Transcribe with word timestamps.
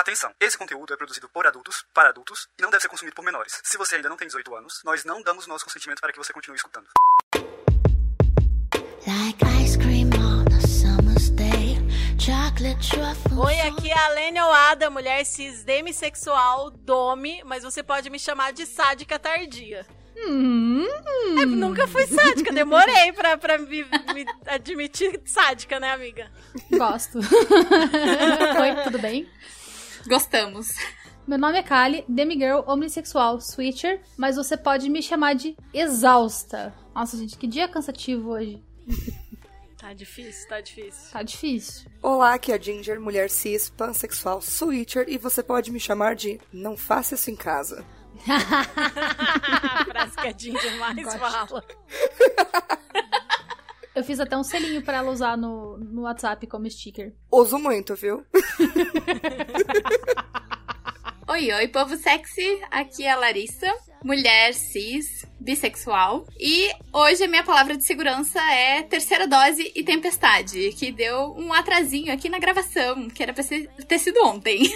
Atenção, 0.00 0.32
esse 0.40 0.56
conteúdo 0.56 0.94
é 0.94 0.96
produzido 0.96 1.28
por 1.28 1.46
adultos, 1.46 1.84
para 1.92 2.08
adultos, 2.08 2.48
e 2.58 2.62
não 2.62 2.70
deve 2.70 2.80
ser 2.80 2.88
consumido 2.88 3.14
por 3.14 3.22
menores. 3.22 3.60
Se 3.62 3.76
você 3.76 3.96
ainda 3.96 4.08
não 4.08 4.16
tem 4.16 4.26
18 4.26 4.54
anos, 4.54 4.80
nós 4.82 5.04
não 5.04 5.20
damos 5.20 5.46
nosso 5.46 5.62
consentimento 5.62 6.00
para 6.00 6.10
que 6.10 6.16
você 6.16 6.32
continue 6.32 6.56
escutando. 6.56 6.86
Like 9.06 9.44
ice 9.62 9.76
cream 9.76 10.08
on 10.18 10.46
a 10.56 10.66
summer's 10.66 11.28
day. 11.28 11.76
Chocolate 12.18 12.88
truffles. 12.88 13.38
Oi, 13.38 13.60
aqui 13.60 13.90
é 13.90 13.98
a 13.98 14.08
Lênia 14.08 14.46
Oada, 14.46 14.88
mulher 14.88 15.22
cis 15.26 15.64
demissexual, 15.64 16.70
dome, 16.70 17.42
mas 17.44 17.62
você 17.62 17.82
pode 17.82 18.08
me 18.08 18.18
chamar 18.18 18.54
de 18.54 18.64
sádica 18.64 19.18
tardia. 19.18 19.86
Hum. 20.16 20.86
É, 21.42 21.44
nunca 21.44 21.86
fui 21.86 22.06
sádica, 22.06 22.50
demorei 22.54 23.12
pra, 23.12 23.36
pra 23.36 23.58
me, 23.58 23.84
me 23.84 24.24
admitir 24.46 25.20
sádica, 25.26 25.78
né, 25.78 25.92
amiga? 25.92 26.32
Gosto. 26.70 27.18
Oi, 27.20 28.84
tudo 28.84 28.98
bem? 28.98 29.28
Gostamos. 30.06 30.68
Meu 31.26 31.38
nome 31.38 31.58
é 31.58 31.62
Kali, 31.62 32.04
demigirl 32.08 32.60
omnissexual, 32.66 33.40
switcher, 33.40 34.00
mas 34.16 34.36
você 34.36 34.56
pode 34.56 34.88
me 34.88 35.02
chamar 35.02 35.34
de 35.34 35.56
exausta. 35.72 36.74
Nossa, 36.94 37.16
gente, 37.16 37.36
que 37.36 37.46
dia 37.46 37.68
cansativo 37.68 38.30
hoje. 38.30 38.62
Tá 39.78 39.92
difícil, 39.94 40.48
tá 40.48 40.60
difícil. 40.60 41.12
Tá 41.12 41.22
difícil. 41.22 41.90
Olá, 42.02 42.34
aqui 42.34 42.50
é 42.52 42.56
a 42.56 42.60
Ginger, 42.60 43.00
mulher 43.00 43.30
cis, 43.30 43.70
pansexual, 43.70 44.40
switcher, 44.40 45.04
e 45.08 45.16
você 45.18 45.42
pode 45.42 45.70
me 45.70 45.78
chamar 45.78 46.14
de 46.16 46.40
Não 46.52 46.76
Faça 46.76 47.14
Isso 47.14 47.30
em 47.30 47.36
Casa. 47.36 47.84
a 48.26 49.84
frase 49.86 50.16
que 50.16 50.26
a 50.26 50.32
Ginger 50.36 50.76
mais 50.78 51.02
Gosto. 51.02 51.18
fala. 51.18 51.64
Eu 53.94 54.04
fiz 54.04 54.20
até 54.20 54.36
um 54.36 54.44
selinho 54.44 54.82
pra 54.82 54.98
ela 54.98 55.10
usar 55.10 55.36
no, 55.36 55.76
no 55.78 56.02
WhatsApp 56.02 56.46
como 56.46 56.70
sticker. 56.70 57.12
Uso 57.30 57.58
muito, 57.58 57.94
viu? 57.94 58.24
Oi, 61.28 61.52
oi, 61.52 61.68
povo 61.68 61.96
sexy. 61.96 62.60
Aqui 62.72 63.04
é 63.04 63.10
a 63.12 63.16
Larissa, 63.16 63.72
mulher 64.02 64.52
cis, 64.52 65.24
bissexual. 65.38 66.26
E 66.38 66.68
hoje 66.92 67.22
a 67.22 67.28
minha 67.28 67.44
palavra 67.44 67.76
de 67.76 67.84
segurança 67.84 68.40
é 68.52 68.82
terceira 68.82 69.28
dose 69.28 69.70
e 69.74 69.84
tempestade, 69.84 70.70
que 70.72 70.90
deu 70.90 71.32
um 71.38 71.52
atrasinho 71.52 72.12
aqui 72.12 72.28
na 72.28 72.40
gravação, 72.40 73.08
que 73.08 73.22
era 73.22 73.32
pra 73.32 73.44
ser- 73.44 73.68
ter 73.86 73.98
sido 73.98 74.18
ontem. 74.24 74.62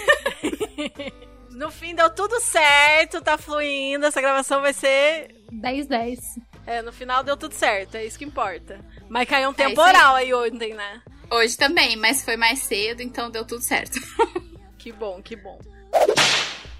No 1.55 1.71
fim 1.71 1.95
deu 1.95 2.13
tudo 2.13 2.37
certo, 2.41 3.21
tá 3.21 3.37
fluindo, 3.37 4.05
essa 4.05 4.19
gravação 4.19 4.59
vai 4.59 4.73
ser 4.73 5.33
10-10. 5.53 6.19
É, 6.65 6.81
no 6.81 6.91
final 6.91 7.23
deu 7.23 7.37
tudo 7.37 7.53
certo, 7.53 7.95
é 7.95 8.05
isso 8.05 8.17
que 8.17 8.25
importa. 8.25 8.79
Mas 9.07 9.27
caiu 9.29 9.49
um 9.49 9.53
É 9.53 9.55
temporal 9.55 10.15
aí 10.15 10.33
ontem, 10.33 10.73
né? 10.73 11.01
Hoje 11.31 11.57
também, 11.57 11.95
mas 11.95 12.23
foi 12.23 12.37
mais 12.37 12.59
cedo, 12.59 13.01
então 13.01 13.29
deu 13.29 13.45
tudo 13.45 13.61
certo. 13.61 13.99
Que 14.77 14.91
bom, 14.91 15.19
que 15.19 15.35
bom. 15.35 15.57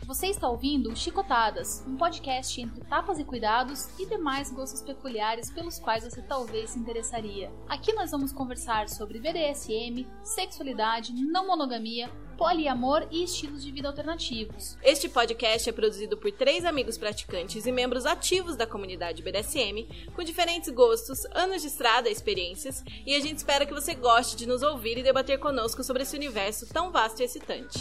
Você 0.05 0.27
está 0.27 0.47
ouvindo 0.47 0.95
Chicotadas, 0.95 1.83
um 1.87 1.97
podcast 1.97 2.61
entre 2.61 2.79
tapas 2.81 3.17
e 3.17 3.23
cuidados 3.23 3.89
e 3.99 4.05
demais 4.05 4.51
gostos 4.51 4.83
peculiares 4.83 5.49
pelos 5.49 5.79
quais 5.79 6.03
você 6.03 6.21
talvez 6.21 6.69
se 6.69 6.77
interessaria. 6.77 7.51
Aqui 7.67 7.91
nós 7.93 8.11
vamos 8.11 8.31
conversar 8.31 8.87
sobre 8.87 9.19
BDSM, 9.19 10.05
sexualidade, 10.21 11.11
não 11.11 11.47
monogamia, 11.47 12.11
poliamor 12.37 13.07
e 13.11 13.23
estilos 13.23 13.63
de 13.63 13.71
vida 13.71 13.87
alternativos. 13.87 14.77
Este 14.83 15.09
podcast 15.09 15.69
é 15.69 15.73
produzido 15.73 16.17
por 16.17 16.31
três 16.31 16.65
amigos 16.65 16.97
praticantes 16.97 17.65
e 17.65 17.71
membros 17.71 18.05
ativos 18.05 18.55
da 18.55 18.67
comunidade 18.67 19.21
BDSM, 19.21 19.87
com 20.15 20.23
diferentes 20.23 20.69
gostos, 20.69 21.25
anos 21.33 21.61
de 21.61 21.67
estrada 21.67 22.09
e 22.09 22.11
experiências, 22.11 22.83
e 23.05 23.15
a 23.15 23.19
gente 23.19 23.37
espera 23.37 23.65
que 23.65 23.73
você 23.73 23.93
goste 23.93 24.35
de 24.35 24.45
nos 24.45 24.61
ouvir 24.61 24.97
e 24.97 25.03
debater 25.03 25.39
conosco 25.39 25.83
sobre 25.83 26.03
esse 26.03 26.15
universo 26.15 26.67
tão 26.71 26.91
vasto 26.91 27.21
e 27.21 27.25
excitante. 27.25 27.79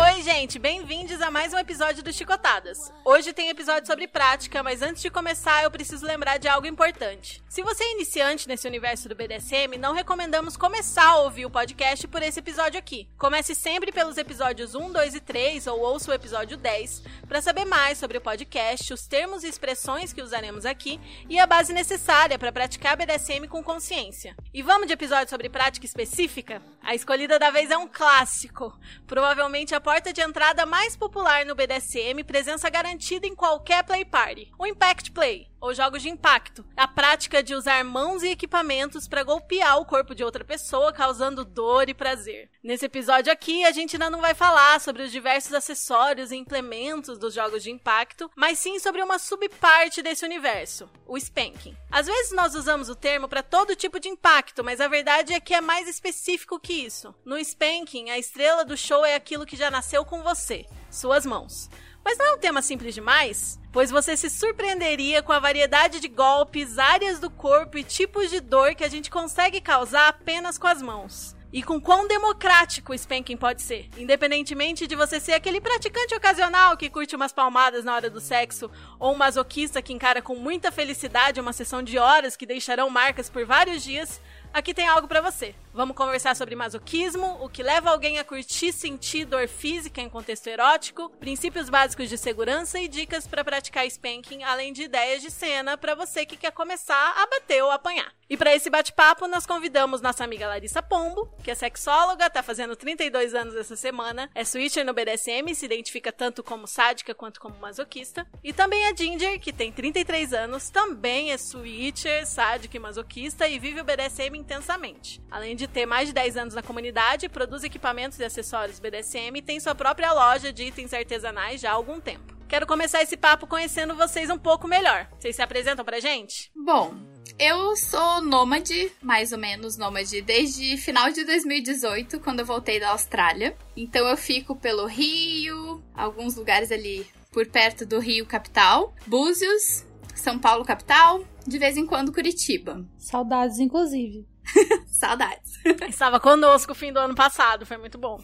Oi, 0.00 0.22
gente, 0.22 0.58
bem-vindos 0.58 1.20
a 1.20 1.30
mais 1.30 1.52
um 1.52 1.58
episódio 1.58 2.02
do 2.02 2.12
Chicotadas. 2.12 2.90
Hoje 3.04 3.32
tem 3.34 3.50
episódio 3.50 3.86
sobre 3.86 4.08
prática, 4.08 4.62
mas 4.62 4.80
antes 4.80 5.02
de 5.02 5.10
começar 5.10 5.62
eu 5.62 5.70
preciso 5.70 6.06
lembrar 6.06 6.38
de 6.38 6.48
algo 6.48 6.66
importante. 6.66 7.42
Se 7.46 7.60
você 7.62 7.84
é 7.84 7.92
iniciante 7.92 8.48
nesse 8.48 8.66
universo 8.66 9.06
do 9.06 9.14
BDSM, 9.14 9.76
não 9.78 9.92
recomendamos 9.92 10.56
começar 10.56 11.06
a 11.06 11.18
ouvir 11.18 11.44
o 11.44 11.50
podcast 11.50 12.08
por 12.08 12.22
esse 12.22 12.38
episódio 12.38 12.78
aqui. 12.78 13.06
Comece 13.18 13.54
sempre 13.54 13.92
pelos 13.92 14.16
episódios 14.16 14.74
1, 14.74 14.92
2 14.92 15.14
e 15.14 15.20
3 15.20 15.66
ou 15.66 15.80
ouça 15.80 16.10
o 16.10 16.14
episódio 16.14 16.56
10 16.56 17.02
para 17.28 17.42
saber 17.42 17.66
mais 17.66 17.98
sobre 17.98 18.16
o 18.16 18.22
podcast, 18.22 18.94
os 18.94 19.06
termos 19.06 19.44
e 19.44 19.48
expressões 19.48 20.10
que 20.10 20.22
usaremos 20.22 20.64
aqui 20.64 20.98
e 21.28 21.38
a 21.38 21.46
base 21.46 21.74
necessária 21.74 22.38
para 22.38 22.52
praticar 22.52 22.96
BDSM 22.96 23.46
com 23.46 23.62
consciência. 23.62 24.34
E 24.54 24.62
vamos 24.62 24.86
de 24.86 24.94
episódio 24.94 25.28
sobre 25.28 25.50
prática 25.50 25.84
específica? 25.84 26.62
A 26.82 26.94
escolhida 26.94 27.38
da 27.38 27.50
vez 27.50 27.70
é 27.70 27.76
um 27.76 27.86
clássico. 27.86 28.72
Provavelmente 29.06 29.74
a 29.74 29.81
porta 29.82 30.12
de 30.12 30.20
entrada 30.20 30.64
mais 30.64 30.96
popular 30.96 31.44
no 31.44 31.56
BDSM, 31.56 32.22
presença 32.22 32.70
garantida 32.70 33.26
em 33.26 33.34
qualquer 33.34 33.82
play 33.82 34.04
party. 34.04 34.48
O 34.56 34.64
Impact 34.64 35.10
Play, 35.10 35.48
ou 35.62 35.72
jogos 35.72 36.02
de 36.02 36.10
impacto. 36.10 36.64
A 36.76 36.88
prática 36.88 37.40
de 37.40 37.54
usar 37.54 37.82
mãos 37.84 38.24
e 38.24 38.28
equipamentos 38.28 39.06
para 39.06 39.22
golpear 39.22 39.78
o 39.78 39.86
corpo 39.86 40.12
de 40.12 40.24
outra 40.24 40.44
pessoa, 40.44 40.92
causando 40.92 41.44
dor 41.44 41.88
e 41.88 41.94
prazer. 41.94 42.50
Nesse 42.62 42.86
episódio 42.86 43.32
aqui, 43.32 43.64
a 43.64 43.70
gente 43.70 43.94
ainda 43.94 44.10
não 44.10 44.20
vai 44.20 44.34
falar 44.34 44.80
sobre 44.80 45.04
os 45.04 45.12
diversos 45.12 45.54
acessórios 45.54 46.32
e 46.32 46.36
implementos 46.36 47.16
dos 47.16 47.32
jogos 47.32 47.62
de 47.62 47.70
impacto, 47.70 48.28
mas 48.34 48.58
sim 48.58 48.80
sobre 48.80 49.00
uma 49.02 49.20
subparte 49.20 50.02
desse 50.02 50.24
universo, 50.24 50.90
o 51.06 51.16
spanking. 51.16 51.76
Às 51.90 52.06
vezes 52.06 52.32
nós 52.32 52.56
usamos 52.56 52.88
o 52.88 52.96
termo 52.96 53.28
para 53.28 53.42
todo 53.42 53.76
tipo 53.76 54.00
de 54.00 54.08
impacto, 54.08 54.64
mas 54.64 54.80
a 54.80 54.88
verdade 54.88 55.32
é 55.32 55.38
que 55.38 55.54
é 55.54 55.60
mais 55.60 55.88
específico 55.88 56.58
que 56.58 56.72
isso. 56.72 57.14
No 57.24 57.38
spanking, 57.38 58.10
a 58.10 58.18
estrela 58.18 58.64
do 58.64 58.76
show 58.76 59.04
é 59.04 59.14
aquilo 59.14 59.46
que 59.46 59.56
já 59.56 59.70
nasceu 59.70 60.04
com 60.04 60.22
você, 60.22 60.66
suas 60.90 61.24
mãos. 61.24 61.70
Mas 62.04 62.18
não 62.18 62.26
é 62.26 62.32
um 62.34 62.38
tema 62.38 62.60
simples 62.60 62.94
demais? 62.94 63.60
Pois 63.70 63.90
você 63.90 64.16
se 64.16 64.28
surpreenderia 64.28 65.22
com 65.22 65.32
a 65.32 65.38
variedade 65.38 66.00
de 66.00 66.08
golpes, 66.08 66.78
áreas 66.78 67.18
do 67.18 67.30
corpo 67.30 67.78
e 67.78 67.84
tipos 67.84 68.30
de 68.30 68.40
dor 68.40 68.74
que 68.74 68.84
a 68.84 68.88
gente 68.88 69.10
consegue 69.10 69.60
causar 69.60 70.08
apenas 70.08 70.58
com 70.58 70.66
as 70.66 70.82
mãos. 70.82 71.34
E 71.52 71.62
com 71.62 71.78
quão 71.78 72.08
democrático 72.08 72.92
o 72.92 72.94
spanking 72.94 73.36
pode 73.36 73.60
ser. 73.60 73.88
Independentemente 73.98 74.86
de 74.86 74.96
você 74.96 75.20
ser 75.20 75.32
aquele 75.32 75.60
praticante 75.60 76.14
ocasional 76.14 76.78
que 76.78 76.88
curte 76.88 77.14
umas 77.14 77.30
palmadas 77.30 77.84
na 77.84 77.94
hora 77.94 78.08
do 78.08 78.20
sexo, 78.20 78.70
ou 78.98 79.12
um 79.12 79.16
masoquista 79.16 79.82
que 79.82 79.92
encara 79.92 80.22
com 80.22 80.34
muita 80.34 80.72
felicidade 80.72 81.40
uma 81.40 81.52
sessão 81.52 81.82
de 81.82 81.98
horas 81.98 82.36
que 82.36 82.46
deixarão 82.46 82.88
marcas 82.88 83.28
por 83.28 83.44
vários 83.44 83.84
dias, 83.84 84.18
aqui 84.52 84.74
tem 84.74 84.86
algo 84.86 85.08
pra 85.08 85.20
você. 85.20 85.54
Vamos 85.74 85.96
conversar 85.96 86.36
sobre 86.36 86.54
masoquismo, 86.54 87.38
o 87.40 87.48
que 87.48 87.62
leva 87.62 87.90
alguém 87.90 88.18
a 88.18 88.24
curtir 88.24 88.72
sentir 88.72 89.24
dor 89.24 89.48
física 89.48 90.00
em 90.00 90.08
contexto 90.08 90.46
erótico, 90.46 91.08
princípios 91.18 91.70
básicos 91.70 92.10
de 92.10 92.18
segurança 92.18 92.78
e 92.78 92.88
dicas 92.88 93.26
pra 93.26 93.42
praticar 93.42 93.86
spanking, 93.86 94.42
além 94.42 94.72
de 94.72 94.82
ideias 94.82 95.22
de 95.22 95.30
cena 95.30 95.78
pra 95.78 95.94
você 95.94 96.26
que 96.26 96.36
quer 96.36 96.52
começar 96.52 97.14
a 97.16 97.26
bater 97.26 97.62
ou 97.62 97.70
apanhar. 97.70 98.12
E 98.28 98.36
pra 98.36 98.54
esse 98.54 98.70
bate-papo 98.70 99.26
nós 99.26 99.46
convidamos 99.46 100.00
nossa 100.00 100.24
amiga 100.24 100.48
Larissa 100.48 100.82
Pombo, 100.82 101.30
que 101.42 101.50
é 101.50 101.54
sexóloga, 101.54 102.30
tá 102.30 102.42
fazendo 102.42 102.76
32 102.76 103.34
anos 103.34 103.54
essa 103.54 103.76
semana, 103.76 104.30
é 104.34 104.44
switcher 104.44 104.84
no 104.84 104.94
BDSM 104.94 105.54
se 105.54 105.66
identifica 105.66 106.10
tanto 106.10 106.42
como 106.42 106.66
sádica 106.66 107.14
quanto 107.14 107.40
como 107.40 107.58
masoquista, 107.58 108.26
e 108.42 108.52
também 108.52 108.86
a 108.86 108.94
Ginger, 108.94 109.38
que 109.38 109.52
tem 109.52 109.72
33 109.72 110.32
anos, 110.32 110.70
também 110.70 111.30
é 111.30 111.38
switcher, 111.38 112.26
sádica 112.26 112.76
e 112.76 112.80
masoquista 112.80 113.46
e 113.46 113.58
vive 113.58 113.80
o 113.80 113.84
BDSM 113.84 114.41
intensamente. 114.42 115.22
Além 115.30 115.56
de 115.56 115.66
ter 115.66 115.86
mais 115.86 116.08
de 116.08 116.14
10 116.14 116.36
anos 116.36 116.54
na 116.54 116.62
comunidade, 116.62 117.28
produz 117.28 117.64
equipamentos 117.64 118.18
e 118.18 118.24
acessórios 118.24 118.80
BDSM 118.80 119.38
e 119.38 119.42
tem 119.42 119.58
sua 119.58 119.74
própria 119.74 120.12
loja 120.12 120.52
de 120.52 120.64
itens 120.64 120.92
artesanais 120.92 121.60
já 121.60 121.70
há 121.70 121.74
algum 121.74 122.00
tempo. 122.00 122.36
Quero 122.48 122.66
começar 122.66 123.02
esse 123.02 123.16
papo 123.16 123.46
conhecendo 123.46 123.94
vocês 123.94 124.28
um 124.28 124.36
pouco 124.36 124.68
melhor. 124.68 125.08
Vocês 125.18 125.34
se 125.34 125.40
apresentam 125.40 125.84
pra 125.84 126.00
gente? 126.00 126.52
Bom, 126.54 126.94
eu 127.38 127.74
sou 127.76 128.20
nômade, 128.20 128.92
mais 129.00 129.32
ou 129.32 129.38
menos 129.38 129.78
nômade, 129.78 130.20
desde 130.20 130.76
final 130.76 131.10
de 131.10 131.24
2018, 131.24 132.20
quando 132.20 132.40
eu 132.40 132.46
voltei 132.46 132.78
da 132.78 132.90
Austrália. 132.90 133.56
Então 133.74 134.06
eu 134.06 134.16
fico 134.18 134.54
pelo 134.54 134.86
Rio, 134.86 135.82
alguns 135.94 136.36
lugares 136.36 136.70
ali 136.70 137.06
por 137.32 137.46
perto 137.46 137.86
do 137.86 137.98
Rio 137.98 138.26
capital, 138.26 138.94
Búzios, 139.06 139.86
São 140.14 140.38
Paulo 140.38 140.64
capital, 140.64 141.24
de 141.46 141.58
vez 141.58 141.76
em 141.76 141.86
quando 141.86 142.12
Curitiba. 142.12 142.84
Saudades, 142.98 143.58
inclusive. 143.58 144.26
Saudades. 144.86 145.52
Estava 145.88 146.20
conosco 146.20 146.72
o 146.72 146.74
fim 146.74 146.92
do 146.92 146.98
ano 146.98 147.14
passado, 147.14 147.66
foi 147.66 147.76
muito 147.76 147.98
bom. 147.98 148.20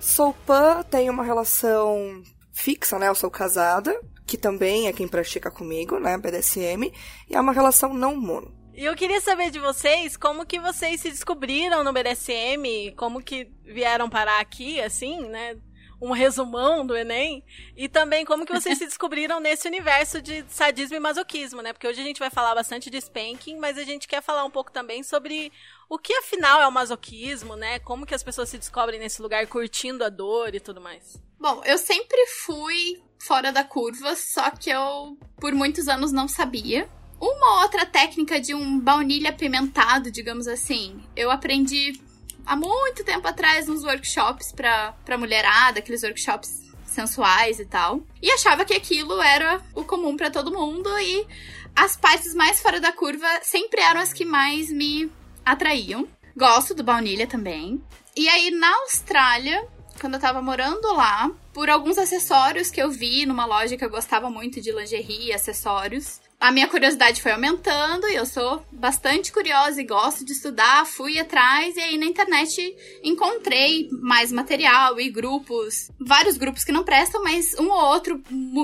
sou 0.00 0.34
pan, 0.44 0.82
tenho 0.90 1.12
uma 1.12 1.22
relação 1.22 2.20
fixa, 2.58 2.99
né? 2.99 3.08
Eu 3.08 3.14
sou 3.14 3.31
casada, 3.31 3.99
que 4.26 4.37
também 4.37 4.88
é 4.88 4.93
quem 4.93 5.06
pratica 5.06 5.50
comigo, 5.50 5.99
né? 6.00 6.19
BDSM. 6.19 6.93
E 7.31 7.37
é 7.37 7.40
uma 7.40 7.52
relação 7.52 7.94
não 7.94 8.16
mono. 8.16 8.52
E 8.75 8.84
eu 8.84 8.94
queria 8.94 9.20
saber 9.20 9.50
de 9.50 9.58
vocês 9.58 10.16
como 10.16 10.44
que 10.44 10.58
vocês 10.58 11.00
se 11.00 11.08
descobriram 11.08 11.82
no 11.82 11.93
BDSM, 11.93 12.93
como 12.96 13.22
que 13.22 13.49
vieram 13.64 14.10
parar 14.10 14.40
aqui, 14.40 14.81
assim, 14.81 15.20
né? 15.28 15.56
Um 16.00 16.12
resumão 16.12 16.87
do 16.87 16.96
Enem. 16.96 17.44
E 17.76 17.88
também 17.88 18.25
como 18.25 18.44
que 18.44 18.52
vocês 18.52 18.78
se 18.78 18.87
descobriram 18.87 19.40
nesse 19.40 19.66
universo 19.66 20.20
de 20.20 20.44
sadismo 20.49 20.96
e 20.96 21.00
masoquismo, 21.00 21.62
né? 21.62 21.72
Porque 21.72 21.88
hoje 21.88 22.00
a 22.00 22.05
gente 22.05 22.20
vai 22.20 22.31
falar 22.31 22.55
bastante 22.55 22.90
de 22.90 22.99
spanking, 22.99 23.58
mas 23.58 23.78
a 23.78 23.84
gente 23.84 24.06
quer 24.06 24.22
falar 24.22 24.44
um 24.44 24.50
pouco 24.50 24.72
também 24.72 25.02
sobre 25.02 25.52
o 25.88 25.99
que 25.99 26.12
afinal 26.14 26.61
é 26.61 26.67
o 26.67 26.73
masoquismo, 26.73 27.56
né? 27.56 27.79
Como 27.79 28.05
que 28.05 28.14
as 28.14 28.23
pessoas 28.23 28.49
se 28.49 28.58
descobrem 28.58 29.00
nesse 29.00 29.23
lugar 29.23 29.46
curtindo 29.46 30.05
a 30.05 30.08
dor 30.08 30.55
e 30.55 30.61
tudo 30.61 30.81
mais. 30.81 31.20
Bom, 31.40 31.62
eu 31.64 31.79
sempre 31.79 32.26
fui 32.44 33.02
fora 33.19 33.50
da 33.50 33.64
curva, 33.64 34.14
só 34.14 34.50
que 34.50 34.70
eu 34.70 35.17
por 35.40 35.52
muitos 35.52 35.88
anos 35.88 36.12
não 36.12 36.29
sabia. 36.29 36.88
Uma 37.20 37.62
outra 37.62 37.87
técnica 37.87 38.40
de 38.40 38.55
um 38.55 38.79
baunilha 38.79 39.31
apimentado, 39.31 40.11
digamos 40.11 40.46
assim, 40.46 41.02
eu 41.17 41.31
aprendi 41.31 42.00
há 42.46 42.55
muito 42.55 43.02
tempo 43.05 43.26
atrás 43.26 43.67
nos 43.67 43.82
workshops 43.82 44.52
pra, 44.52 44.93
pra 45.05 45.19
mulherada, 45.19 45.81
aqueles 45.81 46.02
workshops 46.02 46.69
sensuais 46.84 47.58
e 47.58 47.64
tal. 47.64 48.02
E 48.23 48.31
achava 48.31 48.64
que 48.64 48.75
aquilo 48.75 49.20
era 49.20 49.61
o 49.75 49.84
comum 49.84 50.17
pra 50.17 50.31
todo 50.31 50.52
mundo 50.52 50.88
e 50.99 51.26
as 51.75 51.96
partes 51.96 52.34
mais 52.34 52.61
fora 52.61 52.81
da 52.81 52.93
curva 52.93 53.26
sempre 53.43 53.81
eram 53.81 54.00
as 54.00 54.12
que 54.12 54.25
mais 54.25 54.70
me 54.70 55.11
atraíam. 55.52 56.06
Gosto 56.36 56.74
do 56.74 56.84
baunilha 56.84 57.26
também. 57.26 57.82
E 58.16 58.28
aí 58.28 58.50
na 58.50 58.72
Austrália, 58.82 59.66
quando 60.00 60.14
eu 60.14 60.20
tava 60.20 60.40
morando 60.40 60.92
lá, 60.94 61.30
por 61.52 61.68
alguns 61.68 61.98
acessórios 61.98 62.70
que 62.70 62.80
eu 62.80 62.90
vi 62.90 63.26
numa 63.26 63.44
loja 63.44 63.76
que 63.76 63.84
eu 63.84 63.90
gostava 63.90 64.30
muito 64.30 64.60
de 64.60 64.72
lingerie 64.72 65.26
e 65.26 65.32
acessórios. 65.32 66.20
A 66.40 66.52
minha 66.52 66.69
curiosidade 66.69 67.20
foi 67.20 67.32
aumentando 67.32 68.08
e 68.08 68.14
eu 68.14 68.25
sou 68.25 68.64
bastante 68.70 69.32
curiosa 69.32 69.81
e 69.81 69.85
gosto 69.85 70.25
de 70.25 70.32
estudar, 70.32 70.87
fui 70.87 71.19
atrás 71.19 71.76
e 71.76 71.81
aí 71.81 71.99
na 71.99 72.06
internet 72.06 72.76
encontrei 73.02 73.88
mais 74.00 74.31
material 74.31 75.00
e 75.00 75.11
grupos, 75.11 75.90
vários 75.99 76.37
grupos 76.37 76.62
que 76.62 76.70
não 76.70 76.85
prestam, 76.85 77.25
mas 77.25 77.56
um 77.58 77.69
ou 77.69 77.85
outro 77.85 78.23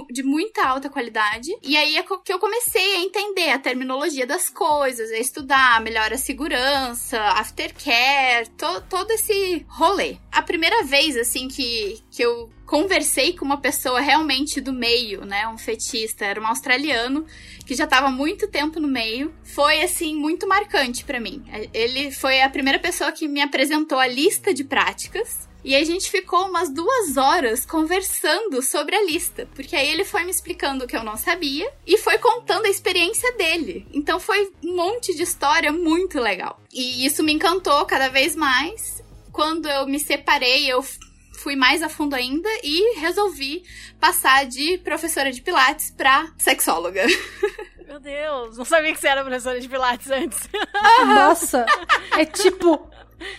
de 0.09 0.23
muita 0.23 0.65
alta 0.65 0.89
qualidade. 0.89 1.51
E 1.65 1.77
aí 1.77 1.97
é 1.97 2.05
que 2.05 2.33
eu 2.33 2.39
comecei 2.39 2.95
a 2.97 3.01
entender 3.01 3.51
a 3.51 3.59
terminologia 3.59 4.25
das 4.25 4.49
coisas, 4.49 5.11
a 5.11 5.19
estudar 5.19 5.81
melhor 5.81 6.13
a 6.13 6.19
segurança, 6.19 7.21
aftercare, 7.21 8.51
to, 8.51 8.83
todo 8.89 9.11
esse 9.11 9.67
rolê. 9.69 10.17
A 10.31 10.43
primeira 10.43 10.85
vez, 10.85 11.17
assim, 11.17 11.49
que, 11.49 12.01
que 12.09 12.23
eu 12.23 12.51
conversei 12.67 13.35
com 13.35 13.45
uma 13.45 13.59
pessoa 13.59 14.01
realmente 14.01 14.61
do 14.61 14.73
meio, 14.73 15.25
né? 15.25 15.47
Um 15.49 15.59
fetista, 15.59 16.25
era 16.25 16.41
um 16.41 16.47
australiano 16.47 17.27
que 17.67 17.75
já 17.75 17.85
estava 17.85 18.11
muito 18.11 18.49
tempo 18.49 18.81
no 18.81 18.89
meio. 18.89 19.35
Foi 19.43 19.81
assim 19.83 20.15
muito 20.15 20.47
marcante 20.47 21.05
pra 21.05 21.21
mim. 21.21 21.45
Ele 21.73 22.11
foi 22.11 22.41
a 22.41 22.51
primeira 22.51 22.79
pessoa 22.79 23.13
que 23.13 23.29
me 23.29 23.41
apresentou 23.41 23.99
a 23.99 24.07
lista 24.07 24.53
de 24.53 24.65
práticas. 24.65 25.49
E 25.65 25.75
a 25.75 25.83
gente 25.83 26.11
ficou 26.11 26.47
umas 26.47 26.69
duas 26.69 27.17
horas 27.17 27.65
conversando 27.65 28.61
sobre 28.61 28.95
a 28.95 29.03
lista, 29.03 29.49
porque 29.55 29.75
aí 29.75 29.89
ele 29.89 30.05
foi 30.05 30.23
me 30.23 30.31
explicando 30.31 30.85
o 30.85 30.87
que 30.87 30.95
eu 30.95 31.03
não 31.03 31.17
sabia 31.17 31.67
e 31.87 31.97
foi 31.97 32.19
contando 32.19 32.67
a 32.67 32.69
experiência 32.69 33.33
dele. 33.33 33.87
Então 33.91 34.21
foi 34.21 34.53
um 34.63 34.77
monte 34.77 35.15
de 35.15 35.23
história 35.23 35.73
muito 35.73 36.21
legal. 36.21 36.61
E 36.71 37.07
isso 37.07 37.23
me 37.23 37.33
encantou 37.33 37.87
cada 37.87 38.09
vez 38.09 38.37
mais. 38.37 39.03
Quando 39.33 39.67
eu 39.67 39.87
me 39.87 39.99
separei, 39.99 40.71
eu 40.71 40.85
fui 41.39 41.57
mais 41.57 41.83
a 41.83 41.89
fundo 41.89 42.15
ainda 42.15 42.49
e 42.63 42.99
resolvi 42.99 43.63
passar 44.01 44.47
de 44.47 44.79
professora 44.79 45.31
de 45.33 45.41
pilates 45.43 45.91
pra 45.91 46.29
sexóloga. 46.39 47.05
Meu 47.87 48.01
Deus, 48.01 48.57
não 48.57 48.65
sabia 48.65 48.93
que 48.93 48.99
você 49.01 49.09
era 49.09 49.23
professora 49.23 49.61
de 49.61 49.69
pilates 49.69 50.11
antes. 50.11 50.39
Nossa, 51.15 51.67
é 52.19 52.25
tipo 52.25 52.91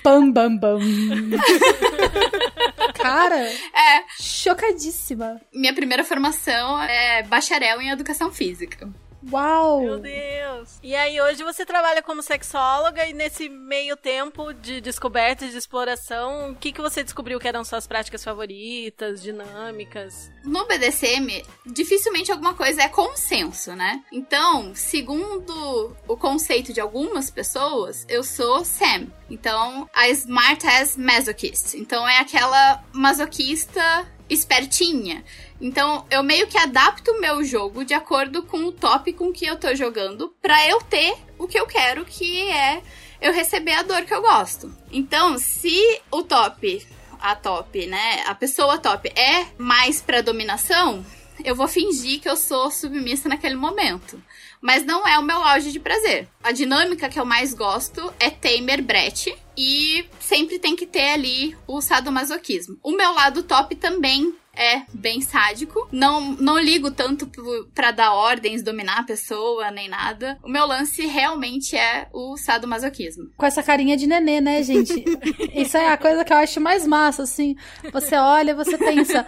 pam 0.03 0.31
bam 0.31 0.55
bam. 0.57 0.79
Cara, 2.93 3.37
É, 3.37 4.03
chocadíssima. 4.19 5.39
minha 5.53 5.73
primeira 5.73 6.03
formação 6.03 6.81
é 6.83 7.23
bacharel 7.23 7.81
em 7.81 7.89
educação 7.89 8.31
física. 8.31 8.89
Uau. 9.31 9.81
Meu 9.81 9.99
Deus. 9.99 10.79
E 10.83 10.95
aí, 10.95 11.19
hoje 11.19 11.43
você 11.43 11.65
trabalha 11.65 12.01
como 12.01 12.21
sexóloga 12.21 13.05
e 13.07 13.13
nesse 13.13 13.49
meio 13.49 13.97
tempo 13.97 14.53
de 14.53 14.79
descoberta 14.79 15.45
e 15.45 15.49
de 15.49 15.57
exploração, 15.57 16.51
o 16.51 16.55
que, 16.55 16.71
que 16.71 16.81
você 16.81 17.03
descobriu 17.03 17.39
que 17.39 17.47
eram 17.47 17.63
suas 17.63 17.87
práticas 17.87 18.23
favoritas, 18.23 19.21
dinâmicas? 19.21 20.31
No 20.43 20.67
BDSM, 20.67 21.43
dificilmente 21.65 22.31
alguma 22.31 22.53
coisa 22.53 22.83
é 22.83 22.87
consenso, 22.87 23.75
né? 23.75 24.03
Então, 24.11 24.73
segundo 24.75 25.95
o 26.07 26.15
conceito 26.15 26.71
de 26.71 26.79
algumas 26.79 27.29
pessoas, 27.29 28.05
eu 28.07 28.23
sou 28.23 28.63
Sam. 28.63 29.07
Então, 29.29 29.89
a 29.93 30.07
Smart 30.09 30.65
as 30.67 30.95
Masochist. 30.95 31.75
Então, 31.77 32.07
é 32.07 32.19
aquela 32.19 32.83
masoquista 32.93 34.05
espertinha. 34.29 35.23
Então, 35.59 36.05
eu 36.09 36.21
meio 36.23 36.47
que 36.47 36.57
adapto 36.57 37.11
o 37.11 37.21
meu 37.21 37.43
jogo 37.43 37.85
de 37.85 37.93
acordo 37.93 38.43
com 38.43 38.65
o 38.65 38.71
tópico 38.71 39.31
que 39.31 39.45
eu 39.45 39.57
tô 39.57 39.73
jogando 39.75 40.33
pra 40.41 40.67
eu 40.67 40.81
ter 40.81 41.15
o 41.37 41.47
que 41.47 41.59
eu 41.59 41.65
quero, 41.65 42.03
que 42.05 42.49
é 42.49 42.81
eu 43.21 43.31
receber 43.31 43.73
a 43.73 43.83
dor 43.83 44.03
que 44.03 44.13
eu 44.13 44.21
gosto. 44.21 44.73
Então, 44.91 45.37
se 45.37 46.01
o 46.11 46.23
top, 46.23 46.85
a 47.19 47.35
top, 47.35 47.85
né, 47.87 48.23
a 48.27 48.35
pessoa 48.35 48.77
top 48.77 49.07
é 49.15 49.47
mais 49.57 50.01
pra 50.01 50.21
dominação, 50.21 51.05
eu 51.43 51.55
vou 51.55 51.67
fingir 51.67 52.19
que 52.19 52.29
eu 52.29 52.35
sou 52.35 52.69
submissa 52.71 53.27
naquele 53.27 53.55
momento. 53.55 54.21
Mas 54.61 54.85
não 54.85 55.07
é 55.07 55.17
o 55.19 55.23
meu 55.23 55.37
auge 55.37 55.71
de 55.71 55.79
prazer. 55.79 56.27
A 56.43 56.51
dinâmica 56.51 57.09
que 57.09 57.19
eu 57.19 57.25
mais 57.25 57.53
gosto 57.53 58.13
é 58.19 58.29
Tamer 58.29 58.83
Brett. 58.83 59.35
E 59.57 60.05
sempre 60.19 60.59
tem 60.59 60.75
que 60.75 60.85
ter 60.85 61.11
ali 61.11 61.55
o 61.67 61.81
sadomasoquismo. 61.81 62.77
O 62.83 62.91
meu 62.91 63.13
lado 63.13 63.43
top 63.43 63.75
também 63.75 64.35
é 64.55 64.83
bem 64.93 65.21
sádico. 65.21 65.87
Não, 65.91 66.31
não 66.33 66.57
ligo 66.57 66.91
tanto 66.91 67.29
pra 67.73 67.91
dar 67.91 68.13
ordens, 68.13 68.63
dominar 68.63 68.99
a 68.99 69.03
pessoa, 69.03 69.69
nem 69.71 69.87
nada. 69.87 70.37
O 70.43 70.49
meu 70.49 70.65
lance 70.65 71.05
realmente 71.05 71.75
é 71.75 72.07
o 72.13 72.37
sadomasoquismo. 72.37 73.29
Com 73.37 73.45
essa 73.45 73.63
carinha 73.63 73.97
de 73.97 74.07
nenê, 74.07 74.41
né, 74.41 74.63
gente? 74.63 75.03
Isso 75.53 75.77
é 75.77 75.89
a 75.91 75.97
coisa 75.97 76.23
que 76.23 76.33
eu 76.33 76.37
acho 76.37 76.59
mais 76.59 76.87
massa, 76.87 77.23
assim. 77.23 77.55
Você 77.91 78.15
olha, 78.15 78.55
você 78.55 78.77
pensa. 78.77 79.25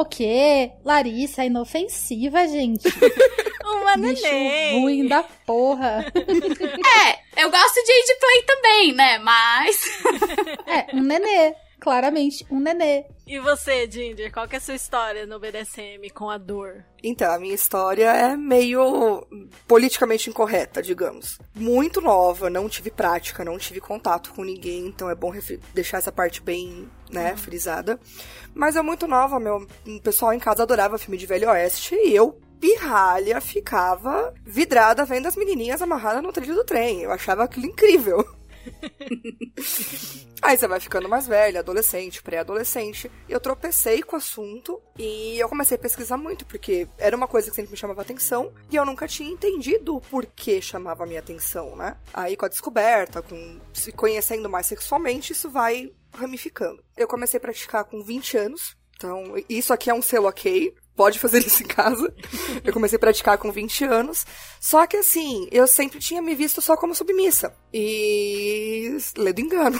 O 0.00 0.04
quê? 0.06 0.72
Larissa 0.82 1.44
inofensiva, 1.44 2.48
gente. 2.48 2.88
Uma 3.62 3.98
Bicho 3.98 4.22
neném. 4.22 4.80
ruim 4.80 5.06
da 5.06 5.22
porra. 5.22 6.06
É, 6.16 7.42
eu 7.42 7.50
gosto 7.50 7.84
de 7.84 7.92
age 7.92 8.18
play 8.18 8.42
também, 8.46 8.92
né? 8.94 9.18
Mas. 9.18 9.84
É, 10.66 10.96
um 10.96 11.02
nenê. 11.02 11.54
Claramente, 11.80 12.46
um 12.50 12.60
nenê. 12.60 13.06
E 13.26 13.38
você, 13.40 13.90
Ginger, 13.90 14.30
qual 14.30 14.46
que 14.46 14.56
é 14.56 14.58
a 14.58 14.60
sua 14.60 14.74
história 14.74 15.24
no 15.24 15.40
BDSM 15.40 16.10
com 16.12 16.28
a 16.28 16.36
dor? 16.36 16.84
Então, 17.02 17.32
a 17.32 17.38
minha 17.38 17.54
história 17.54 18.12
é 18.12 18.36
meio 18.36 19.26
politicamente 19.66 20.28
incorreta, 20.28 20.82
digamos. 20.82 21.38
Muito 21.54 22.00
nova, 22.00 22.50
não 22.50 22.68
tive 22.68 22.90
prática, 22.90 23.44
não 23.44 23.56
tive 23.56 23.80
contato 23.80 24.32
com 24.34 24.44
ninguém, 24.44 24.86
então 24.86 25.08
é 25.08 25.14
bom 25.14 25.32
deixar 25.72 25.98
essa 25.98 26.12
parte 26.12 26.42
bem, 26.42 26.88
né, 27.10 27.34
frisada. 27.36 27.98
Mas 28.54 28.76
é 28.76 28.82
muito 28.82 29.06
nova, 29.06 29.40
meu. 29.40 29.66
O 29.86 30.00
pessoal 30.00 30.32
em 30.34 30.38
casa 30.38 30.64
adorava 30.64 30.98
filme 30.98 31.16
de 31.16 31.26
Velho 31.26 31.48
Oeste 31.48 31.94
e 31.94 32.14
eu, 32.14 32.38
pirralha, 32.60 33.40
ficava 33.40 34.34
vidrada 34.44 35.04
vendo 35.04 35.26
as 35.26 35.36
menininhas 35.36 35.80
amarradas 35.80 36.22
no 36.22 36.32
trilho 36.32 36.54
do 36.54 36.64
trem. 36.64 37.02
Eu 37.02 37.12
achava 37.12 37.44
aquilo 37.44 37.66
incrível. 37.66 38.26
Aí 40.42 40.56
você 40.56 40.66
vai 40.66 40.80
ficando 40.80 41.08
mais 41.08 41.26
velha, 41.26 41.60
adolescente, 41.60 42.22
pré-adolescente. 42.22 43.10
Eu 43.28 43.40
tropecei 43.40 44.02
com 44.02 44.16
o 44.16 44.18
assunto 44.18 44.80
e 44.98 45.38
eu 45.38 45.48
comecei 45.48 45.76
a 45.76 45.80
pesquisar 45.80 46.16
muito, 46.16 46.46
porque 46.46 46.88
era 46.98 47.16
uma 47.16 47.28
coisa 47.28 47.50
que 47.50 47.56
sempre 47.56 47.70
me 47.70 47.76
chamava 47.76 48.02
atenção 48.02 48.52
e 48.70 48.76
eu 48.76 48.84
nunca 48.84 49.06
tinha 49.06 49.30
entendido 49.30 49.96
o 49.96 50.00
porquê 50.00 50.60
chamava 50.60 51.04
a 51.04 51.06
minha 51.06 51.20
atenção, 51.20 51.76
né? 51.76 51.96
Aí 52.12 52.36
com 52.36 52.46
a 52.46 52.48
descoberta, 52.48 53.22
com 53.22 53.60
se 53.72 53.92
conhecendo 53.92 54.48
mais 54.48 54.66
sexualmente, 54.66 55.32
isso 55.32 55.50
vai 55.50 55.92
ramificando. 56.12 56.82
Eu 56.96 57.06
comecei 57.06 57.38
a 57.38 57.40
praticar 57.40 57.84
com 57.84 58.02
20 58.02 58.36
anos, 58.36 58.76
então 58.96 59.34
isso 59.48 59.72
aqui 59.72 59.90
é 59.90 59.94
um 59.94 60.02
selo 60.02 60.28
ok, 60.28 60.74
pode 60.94 61.18
fazer 61.18 61.38
isso 61.46 61.62
em 61.62 61.66
casa. 61.66 62.12
Eu 62.64 62.72
comecei 62.72 62.96
a 62.96 63.00
praticar 63.00 63.38
com 63.38 63.50
20 63.50 63.84
anos. 63.84 64.26
Só 64.60 64.86
que 64.86 64.96
assim, 64.96 65.48
eu 65.50 65.66
sempre 65.66 65.98
tinha 65.98 66.20
me 66.20 66.34
visto 66.34 66.60
só 66.60 66.76
como 66.76 66.94
submissa. 66.94 67.54
E. 67.72 68.96
ledo 69.16 69.40
engano. 69.40 69.78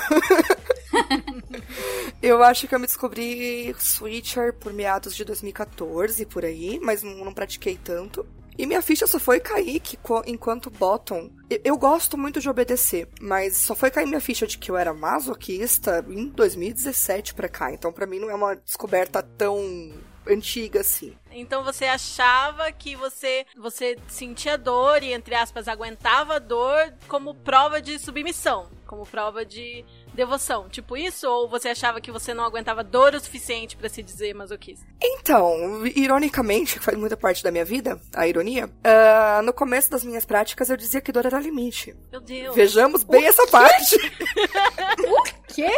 eu 2.23 2.43
acho 2.43 2.67
que 2.67 2.75
eu 2.75 2.81
me 2.81 2.87
descobri 2.87 3.75
Switcher 3.79 4.55
por 4.55 4.73
meados 4.73 5.15
de 5.15 5.25
2014, 5.25 6.25
por 6.27 6.45
aí, 6.45 6.79
mas 6.81 7.03
não, 7.03 7.33
pratiquei 7.33 7.79
tanto. 7.83 8.27
E 8.59 8.67
minha 8.67 8.83
ficha 8.83 9.07
só 9.07 9.19
foi 9.19 9.41
cair 9.41 9.81
que, 9.81 9.99
enquanto 10.27 10.69
bottom. 10.71 11.31
Eu 11.65 11.79
gosto 11.79 12.19
muito 12.19 12.41
de 12.41 12.49
obedecer, 12.51 13.09
mas 13.19 13.57
só 13.57 13.75
foi 13.75 13.91
cair 13.91 14.07
minha 14.07 14.21
ficha 14.21 14.47
de 14.47 14.59
que 14.59 14.71
eu 14.71 14.77
era 14.77 14.93
masoquista 14.93 16.05
em 16.09 16.27
2017 16.27 17.33
pra 17.33 17.49
cá. 17.49 17.73
Então, 17.73 17.91
pra 17.91 18.07
mim, 18.07 18.19
não 18.19 18.29
é 18.29 18.35
uma 18.35 18.55
descoberta 18.55 19.23
tão 19.23 19.95
antiga 20.33 20.81
assim. 20.81 21.17
Então 21.31 21.65
você 21.65 21.85
achava 21.85 22.71
que 22.73 22.97
você 22.97 23.47
você 23.57 23.99
sentia 24.09 24.57
dor 24.57 25.03
e 25.03 25.13
entre 25.13 25.35
aspas 25.35 25.69
aguentava 25.69 26.41
dor 26.41 26.93
como 27.09 27.35
prova 27.35 27.81
de 27.81 27.99
submissão, 27.99 28.69
como 28.87 29.07
prova 29.07 29.45
de 29.45 29.85
devoção, 30.21 30.69
tipo 30.69 30.99
isso 30.99 31.27
ou 31.27 31.49
você 31.49 31.71
achava 31.71 31.99
que 31.99 32.13
você 32.13 32.35
não 32.35 32.45
aguentava 32.45 32.85
dor 32.85 33.15
o 33.15 33.21
suficiente 33.21 33.75
pra 33.75 33.89
se 33.89 34.03
dizer 34.03 34.35
masoquista? 34.35 34.87
Então, 35.03 35.87
ironicamente, 35.87 36.79
que 36.79 36.85
faz 36.85 36.97
muita 36.99 37.17
parte 37.17 37.43
da 37.43 37.51
minha 37.51 37.65
vida, 37.65 37.99
a 38.15 38.29
ironia, 38.29 38.71
ah, 38.85 39.41
no 39.43 39.53
começo 39.53 39.91
das 39.91 40.05
minhas 40.05 40.27
práticas 40.27 40.69
eu 40.69 40.77
dizia 40.77 41.01
que 41.01 41.11
dor 41.11 41.25
era 41.25 41.41
limite. 41.41 41.97
Meu 42.13 42.21
Deus. 42.21 42.55
Vejamos 42.55 43.03
bem 43.03 43.27
essa 43.27 43.47
parte. 43.47 43.97
Quê? 45.49 45.71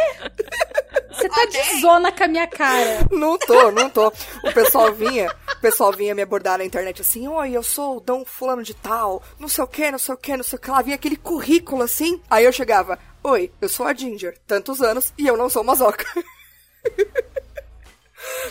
Você 1.09 1.29
tá 1.29 1.45
de 1.45 1.81
zona 1.81 2.11
com 2.11 2.23
a 2.23 2.27
minha 2.27 2.47
cara. 2.47 3.07
Não 3.11 3.37
tô, 3.37 3.71
não 3.71 3.89
tô. 3.89 4.07
O 4.07 4.53
pessoal 4.53 4.91
vinha, 4.93 5.33
o 5.55 5.61
pessoal 5.61 5.93
vinha 5.93 6.13
me 6.13 6.21
abordar 6.21 6.57
na 6.57 6.65
internet 6.65 7.01
assim, 7.01 7.27
oi, 7.27 7.51
eu 7.53 7.63
sou 7.63 7.97
o 7.97 7.99
Dom 8.01 8.25
Fulano 8.25 8.61
de 8.61 8.73
Tal, 8.73 9.23
não 9.39 9.47
sei 9.47 9.63
o 9.63 9.67
que, 9.67 9.89
não 9.89 9.97
sei 9.97 10.13
o 10.13 10.17
que, 10.17 10.35
não 10.35 10.43
sei 10.43 10.57
o 10.57 10.61
que 10.61 10.69
lá. 10.69 10.81
Vinha 10.81 10.95
aquele 10.95 11.15
currículo 11.15 11.81
assim. 11.81 12.21
Aí 12.29 12.43
eu 12.43 12.51
chegava, 12.51 12.99
oi, 13.23 13.51
eu 13.61 13.69
sou 13.69 13.85
a 13.85 13.93
Ginger, 13.93 14.37
tantos 14.45 14.81
anos, 14.81 15.13
e 15.17 15.25
eu 15.27 15.37
não 15.37 15.49
sou 15.49 15.63
masoca. 15.63 16.05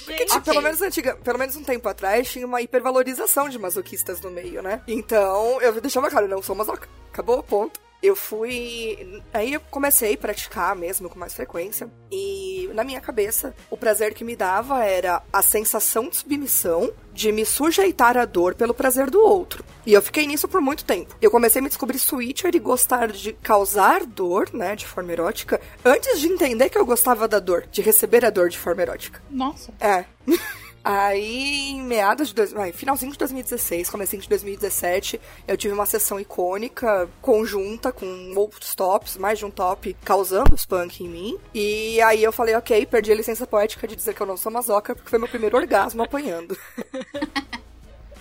Porque, 0.04 0.24
tipo, 0.24 0.38
Ok. 0.38 0.52
pelo 0.52 0.62
menos 0.62 0.82
antiga, 0.82 1.16
pelo 1.16 1.38
menos 1.38 1.56
um 1.56 1.64
tempo 1.64 1.88
atrás, 1.88 2.30
tinha 2.30 2.46
uma 2.46 2.60
hipervalorização 2.60 3.48
de 3.48 3.58
masoquistas 3.58 4.20
no 4.20 4.30
meio, 4.30 4.62
né? 4.62 4.82
Então, 4.86 5.60
eu 5.62 5.80
deixava 5.80 6.10
claro, 6.10 6.26
eu 6.26 6.30
não 6.30 6.42
sou 6.42 6.54
masoca. 6.54 6.88
Acabou, 7.12 7.42
ponto. 7.42 7.80
Eu 8.02 8.16
fui. 8.16 9.22
Aí 9.32 9.52
eu 9.54 9.60
comecei 9.70 10.14
a 10.14 10.18
praticar 10.18 10.74
mesmo 10.74 11.08
com 11.08 11.18
mais 11.18 11.34
frequência. 11.34 11.88
E 12.10 12.68
na 12.74 12.82
minha 12.82 13.00
cabeça, 13.00 13.54
o 13.70 13.76
prazer 13.76 14.12
que 14.12 14.24
me 14.24 14.34
dava 14.34 14.84
era 14.84 15.22
a 15.32 15.40
sensação 15.40 16.08
de 16.08 16.16
submissão, 16.16 16.92
de 17.12 17.30
me 17.30 17.46
sujeitar 17.46 18.16
à 18.16 18.24
dor 18.24 18.54
pelo 18.54 18.74
prazer 18.74 19.08
do 19.08 19.20
outro. 19.20 19.64
E 19.86 19.92
eu 19.92 20.02
fiquei 20.02 20.26
nisso 20.26 20.48
por 20.48 20.60
muito 20.60 20.84
tempo. 20.84 21.16
Eu 21.22 21.30
comecei 21.30 21.60
a 21.60 21.62
me 21.62 21.68
descobrir 21.68 21.98
switcher 21.98 22.54
e 22.54 22.58
gostar 22.58 23.12
de 23.12 23.32
causar 23.34 24.04
dor, 24.04 24.50
né, 24.52 24.74
de 24.74 24.86
forma 24.86 25.12
erótica, 25.12 25.60
antes 25.84 26.20
de 26.20 26.28
entender 26.28 26.70
que 26.70 26.78
eu 26.78 26.86
gostava 26.86 27.28
da 27.28 27.38
dor, 27.38 27.66
de 27.70 27.82
receber 27.82 28.24
a 28.24 28.30
dor 28.30 28.48
de 28.48 28.58
forma 28.58 28.82
erótica. 28.82 29.22
Nossa. 29.30 29.72
É. 29.80 30.04
Aí, 30.84 31.70
em 31.70 31.82
meados 31.82 32.28
de... 32.28 32.34
Dois, 32.34 32.52
finalzinho 32.74 33.12
de 33.12 33.18
2016, 33.18 33.88
comecinho 33.90 34.22
de 34.22 34.28
2017, 34.28 35.20
eu 35.46 35.56
tive 35.56 35.74
uma 35.74 35.86
sessão 35.86 36.18
icônica, 36.18 37.08
conjunta, 37.20 37.92
com 37.92 38.32
outros 38.36 38.74
tops, 38.74 39.16
mais 39.16 39.38
de 39.38 39.44
um 39.44 39.50
top, 39.50 39.96
causando 40.04 40.54
os 40.54 40.66
punk 40.66 41.04
em 41.04 41.08
mim. 41.08 41.38
E 41.54 42.00
aí 42.02 42.22
eu 42.22 42.32
falei, 42.32 42.54
ok, 42.54 42.84
perdi 42.86 43.12
a 43.12 43.14
licença 43.14 43.46
poética 43.46 43.86
de 43.86 43.96
dizer 43.96 44.14
que 44.14 44.20
eu 44.20 44.26
não 44.26 44.36
sou 44.36 44.50
masoca, 44.50 44.94
porque 44.94 45.10
foi 45.10 45.18
meu 45.18 45.28
primeiro 45.28 45.56
orgasmo 45.56 46.02
apanhando. 46.02 46.56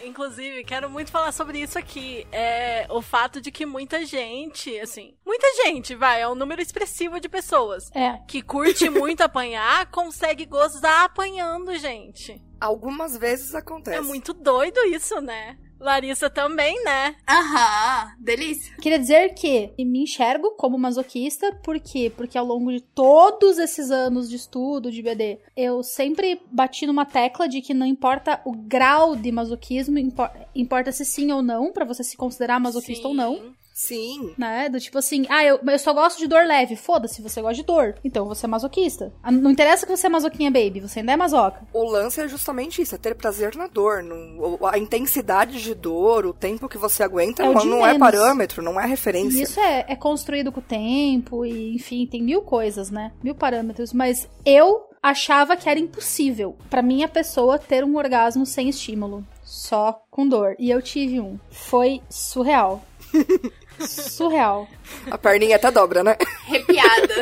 Inclusive, 0.05 0.63
quero 0.63 0.89
muito 0.89 1.11
falar 1.11 1.31
sobre 1.31 1.59
isso 1.59 1.77
aqui. 1.77 2.25
É 2.31 2.85
o 2.89 3.01
fato 3.01 3.41
de 3.41 3.51
que 3.51 3.65
muita 3.65 4.05
gente, 4.05 4.77
assim, 4.79 5.13
muita 5.25 5.47
gente, 5.63 5.95
vai, 5.95 6.21
é 6.21 6.27
um 6.27 6.35
número 6.35 6.61
expressivo 6.61 7.19
de 7.19 7.29
pessoas 7.29 7.89
É. 7.93 8.17
que 8.27 8.41
curte 8.41 8.89
muito 8.89 9.21
apanhar, 9.21 9.89
consegue 9.91 10.45
gozar 10.45 11.05
apanhando, 11.05 11.75
gente. 11.77 12.41
Algumas 12.59 13.17
vezes 13.17 13.55
acontece. 13.55 13.97
É 13.97 14.01
muito 14.01 14.33
doido 14.33 14.79
isso, 14.85 15.19
né? 15.21 15.57
Larissa 15.81 16.29
também, 16.29 16.81
né? 16.83 17.15
Aham, 17.27 18.11
delícia. 18.19 18.75
Queria 18.81 18.99
dizer 18.99 19.33
que 19.33 19.71
me 19.79 20.03
enxergo 20.03 20.51
como 20.51 20.77
masoquista, 20.77 21.51
por 21.63 21.79
quê? 21.79 22.11
Porque 22.15 22.37
ao 22.37 22.45
longo 22.45 22.71
de 22.71 22.81
todos 22.81 23.57
esses 23.57 23.89
anos 23.91 24.29
de 24.29 24.35
estudo 24.35 24.91
de 24.91 25.01
BD, 25.01 25.39
eu 25.57 25.81
sempre 25.83 26.39
bati 26.51 26.85
numa 26.85 27.05
tecla 27.05 27.47
de 27.49 27.61
que 27.61 27.73
não 27.73 27.85
importa 27.85 28.39
o 28.45 28.51
grau 28.51 29.15
de 29.15 29.31
masoquismo, 29.31 29.97
impor- 29.97 30.31
importa 30.55 30.91
se 30.91 31.03
sim 31.03 31.31
ou 31.31 31.41
não, 31.41 31.71
pra 31.71 31.83
você 31.85 32.03
se 32.03 32.15
considerar 32.15 32.59
masoquista 32.59 33.07
ou 33.07 33.13
não. 33.13 33.53
Sim. 33.87 34.33
Né? 34.37 34.69
Do 34.69 34.79
tipo 34.79 34.97
assim, 34.99 35.25
ah, 35.29 35.43
eu, 35.43 35.59
eu 35.65 35.79
só 35.79 35.91
gosto 35.91 36.19
de 36.19 36.27
dor 36.27 36.45
leve. 36.45 36.75
Foda-se, 36.75 37.21
você 37.21 37.41
gosta 37.41 37.55
de 37.55 37.63
dor. 37.63 37.95
Então 38.03 38.27
você 38.27 38.45
é 38.45 38.49
masoquista. 38.49 39.11
Ah, 39.23 39.31
Não 39.31 39.49
interessa 39.51 39.85
que 39.87 39.95
você 39.95 40.05
é 40.05 40.09
masoquinha, 40.09 40.51
baby. 40.51 40.79
Você 40.81 40.99
ainda 40.99 41.13
é 41.13 41.17
masoca. 41.17 41.61
O 41.73 41.83
lance 41.89 42.21
é 42.21 42.27
justamente 42.27 42.81
isso, 42.81 42.93
é 42.93 42.97
ter 42.97 43.15
prazer 43.15 43.55
na 43.55 43.65
dor. 43.67 44.03
Não, 44.03 44.57
o- 44.59 44.67
a 44.67 44.77
intensidade 44.77 45.61
de 45.63 45.73
dor, 45.73 46.25
o 46.27 46.33
tempo 46.33 46.69
que 46.69 46.77
você 46.77 47.01
aguenta, 47.01 47.43
É 47.43 47.51
não, 47.51 47.85
é 47.85 47.97
parâmetro, 47.97 48.61
não 48.61 48.79
é 48.79 48.85
referência. 48.85 49.39
E 49.39 49.43
isso 49.43 49.59
é, 49.59 49.85
é 49.87 49.95
construído 49.95 50.51
com 50.51 50.59
o 50.59 50.63
tempo, 50.63 51.43
e 51.45 51.73
enfim, 51.75 52.05
tem 52.05 52.21
mil 52.21 52.41
coisas, 52.43 52.91
né? 52.91 53.11
Mil 53.23 53.33
parâmetros. 53.33 53.93
Mas 53.93 54.27
eu 54.45 54.87
achava 55.01 55.55
que 55.57 55.67
era 55.67 55.79
impossível 55.79 56.55
pra 56.69 56.83
minha 56.83 57.07
pessoa 57.07 57.57
ter 57.57 57.83
um 57.83 57.97
orgasmo 57.97 58.45
sem 58.45 58.69
estímulo. 58.69 59.25
Só 59.43 60.03
com 60.11 60.27
dor. 60.27 60.55
E 60.59 60.69
eu 60.69 60.81
tive 60.81 61.19
um. 61.19 61.39
Foi 61.49 61.99
surreal. 62.09 62.83
surreal. 63.87 64.67
A 65.09 65.17
perninha 65.17 65.55
até 65.55 65.71
dobra, 65.71 66.03
né? 66.03 66.15
Arrepiada. 66.47 67.15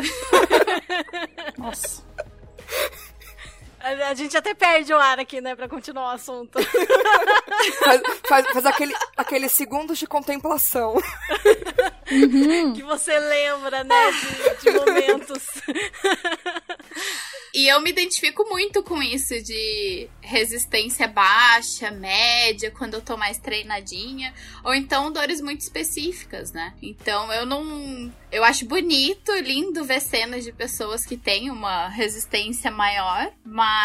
Nossa. 1.57 2.03
A, 3.89 4.09
a 4.09 4.13
gente 4.13 4.37
até 4.37 4.53
perde 4.53 4.93
o 4.93 4.97
ar 4.97 5.19
aqui, 5.19 5.41
né, 5.41 5.55
pra 5.55 5.67
continuar 5.67 6.11
o 6.11 6.15
assunto. 6.15 6.59
Faz, 7.83 8.01
faz, 8.27 8.47
faz 8.47 8.65
aquele, 8.65 8.95
aqueles 9.17 9.51
segundos 9.51 9.97
de 9.97 10.07
contemplação. 10.07 10.95
que 12.75 12.83
você 12.83 13.17
lembra, 13.19 13.83
né, 13.83 14.11
de, 14.11 14.63
de 14.63 14.79
momentos. 14.79 15.43
E 17.53 17.67
eu 17.67 17.81
me 17.81 17.89
identifico 17.89 18.47
muito 18.47 18.83
com 18.83 19.01
isso 19.01 19.41
de 19.41 20.07
resistência 20.21 21.07
baixa, 21.07 21.89
média, 21.89 22.71
quando 22.71 22.93
eu 22.93 23.01
tô 23.01 23.17
mais 23.17 23.39
treinadinha, 23.39 24.33
ou 24.63 24.73
então 24.73 25.11
dores 25.11 25.41
muito 25.41 25.61
específicas, 25.61 26.51
né? 26.51 26.73
Então 26.81 27.31
eu 27.33 27.45
não. 27.45 28.11
Eu 28.31 28.43
acho 28.43 28.65
bonito, 28.65 29.31
lindo 29.33 29.83
ver 29.83 29.99
cenas 29.99 30.43
de 30.43 30.51
pessoas 30.51 31.03
que 31.03 31.17
têm 31.17 31.49
uma 31.49 31.87
resistência 31.87 32.69
maior, 32.69 33.31
mas 33.43 33.78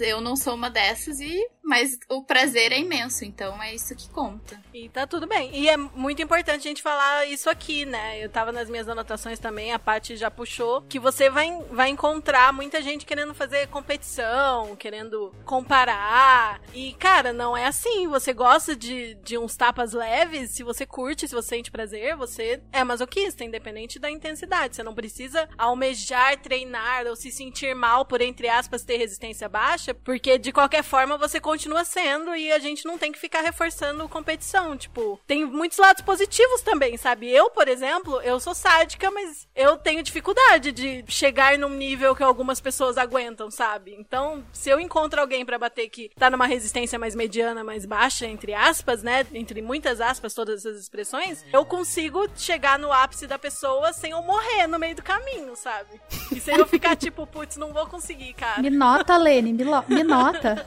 eu 0.00 0.20
não 0.20 0.36
sou 0.36 0.54
uma 0.54 0.70
dessas 0.70 1.20
e. 1.20 1.48
Mas 1.62 1.98
o 2.08 2.22
prazer 2.22 2.70
é 2.70 2.78
imenso, 2.78 3.24
então 3.24 3.60
é 3.60 3.74
isso 3.74 3.96
que 3.96 4.08
conta. 4.10 4.60
E 4.72 4.88
tá 4.88 5.04
tudo 5.04 5.26
bem. 5.26 5.50
E 5.52 5.68
é 5.68 5.76
muito 5.76 6.22
importante 6.22 6.60
a 6.60 6.68
gente 6.68 6.80
falar 6.80 7.26
isso 7.26 7.50
aqui, 7.50 7.84
né? 7.84 8.24
Eu 8.24 8.28
tava 8.28 8.52
nas 8.52 8.70
minhas 8.70 8.88
anotações 8.88 9.40
também, 9.40 9.72
a 9.72 9.78
Paty 9.78 10.16
já 10.16 10.30
puxou, 10.30 10.82
que 10.82 11.00
você 11.00 11.28
vai, 11.28 11.50
vai 11.72 11.88
encontrar 11.88 12.52
muita 12.52 12.80
gente 12.80 13.04
querendo 13.04 13.34
fazer 13.34 13.66
competição, 13.66 14.76
querendo 14.76 15.34
comparar. 15.44 16.60
E, 16.72 16.92
cara, 16.94 17.32
não 17.32 17.56
é 17.56 17.66
assim. 17.66 18.06
Você 18.06 18.32
gosta 18.32 18.76
de, 18.76 19.14
de 19.16 19.36
uns 19.36 19.56
tapas 19.56 19.92
leves, 19.92 20.50
se 20.50 20.62
você 20.62 20.86
curte, 20.86 21.26
se 21.26 21.34
você 21.34 21.56
sente 21.56 21.70
prazer, 21.70 22.16
você 22.16 22.60
é 22.72 22.84
masoquista, 22.84 23.44
independente 23.44 23.98
da 23.98 24.10
intensidade. 24.10 24.76
Você 24.76 24.82
não 24.82 24.94
precisa 24.94 25.48
almejar, 25.56 26.36
treinar 26.38 27.06
ou 27.06 27.16
se 27.16 27.30
sentir 27.30 27.74
mal 27.74 28.04
por, 28.04 28.20
entre 28.20 28.48
aspas, 28.48 28.84
ter 28.84 28.95
resistência 28.96 29.48
baixa 29.48 29.94
porque 29.94 30.38
de 30.38 30.52
qualquer 30.52 30.82
forma 30.82 31.18
você 31.18 31.40
continua 31.40 31.84
sendo 31.84 32.34
e 32.34 32.52
a 32.52 32.58
gente 32.58 32.84
não 32.84 32.98
tem 32.98 33.12
que 33.12 33.18
ficar 33.18 33.40
reforçando 33.40 34.08
competição. 34.08 34.76
Tipo, 34.76 35.20
tem 35.26 35.44
muitos 35.44 35.78
lados 35.78 36.02
positivos 36.02 36.62
também, 36.62 36.96
sabe? 36.96 37.30
Eu, 37.30 37.50
por 37.50 37.68
exemplo, 37.68 38.20
eu 38.22 38.38
sou 38.40 38.54
sádica, 38.54 39.10
mas 39.10 39.46
eu 39.54 39.76
tenho 39.76 40.02
dificuldade 40.02 40.72
de 40.72 41.04
chegar 41.08 41.58
num 41.58 41.68
nível 41.68 42.14
que 42.14 42.22
algumas 42.22 42.60
pessoas 42.60 42.98
aguentam, 42.98 43.50
sabe? 43.50 43.94
Então, 43.98 44.44
se 44.52 44.70
eu 44.70 44.80
encontro 44.80 45.20
alguém 45.20 45.44
pra 45.44 45.58
bater 45.58 45.88
que 45.88 46.10
tá 46.16 46.30
numa 46.30 46.46
resistência 46.46 46.98
mais 46.98 47.14
mediana, 47.14 47.62
mais 47.62 47.84
baixa, 47.84 48.26
entre 48.26 48.54
aspas, 48.54 49.02
né? 49.02 49.26
Entre 49.32 49.60
muitas 49.62 50.00
aspas, 50.00 50.34
todas 50.34 50.64
essas 50.64 50.80
expressões, 50.80 51.44
eu 51.52 51.64
consigo 51.64 52.28
chegar 52.36 52.78
no 52.78 52.92
ápice 52.92 53.26
da 53.26 53.38
pessoa 53.38 53.92
sem 53.92 54.12
eu 54.12 54.22
morrer 54.22 54.66
no 54.66 54.78
meio 54.78 54.94
do 54.94 55.02
caminho, 55.02 55.54
sabe? 55.56 56.00
E 56.32 56.40
sem 56.40 56.56
eu 56.56 56.66
ficar 56.66 56.94
tipo, 56.96 57.26
putz, 57.26 57.56
não 57.56 57.72
vou 57.72 57.86
conseguir, 57.86 58.34
cara. 58.34 58.62
Me 58.62 58.70
nota, 58.76 59.16
Lene, 59.16 59.52
me, 59.52 59.64
me 59.88 60.04
nota. 60.04 60.64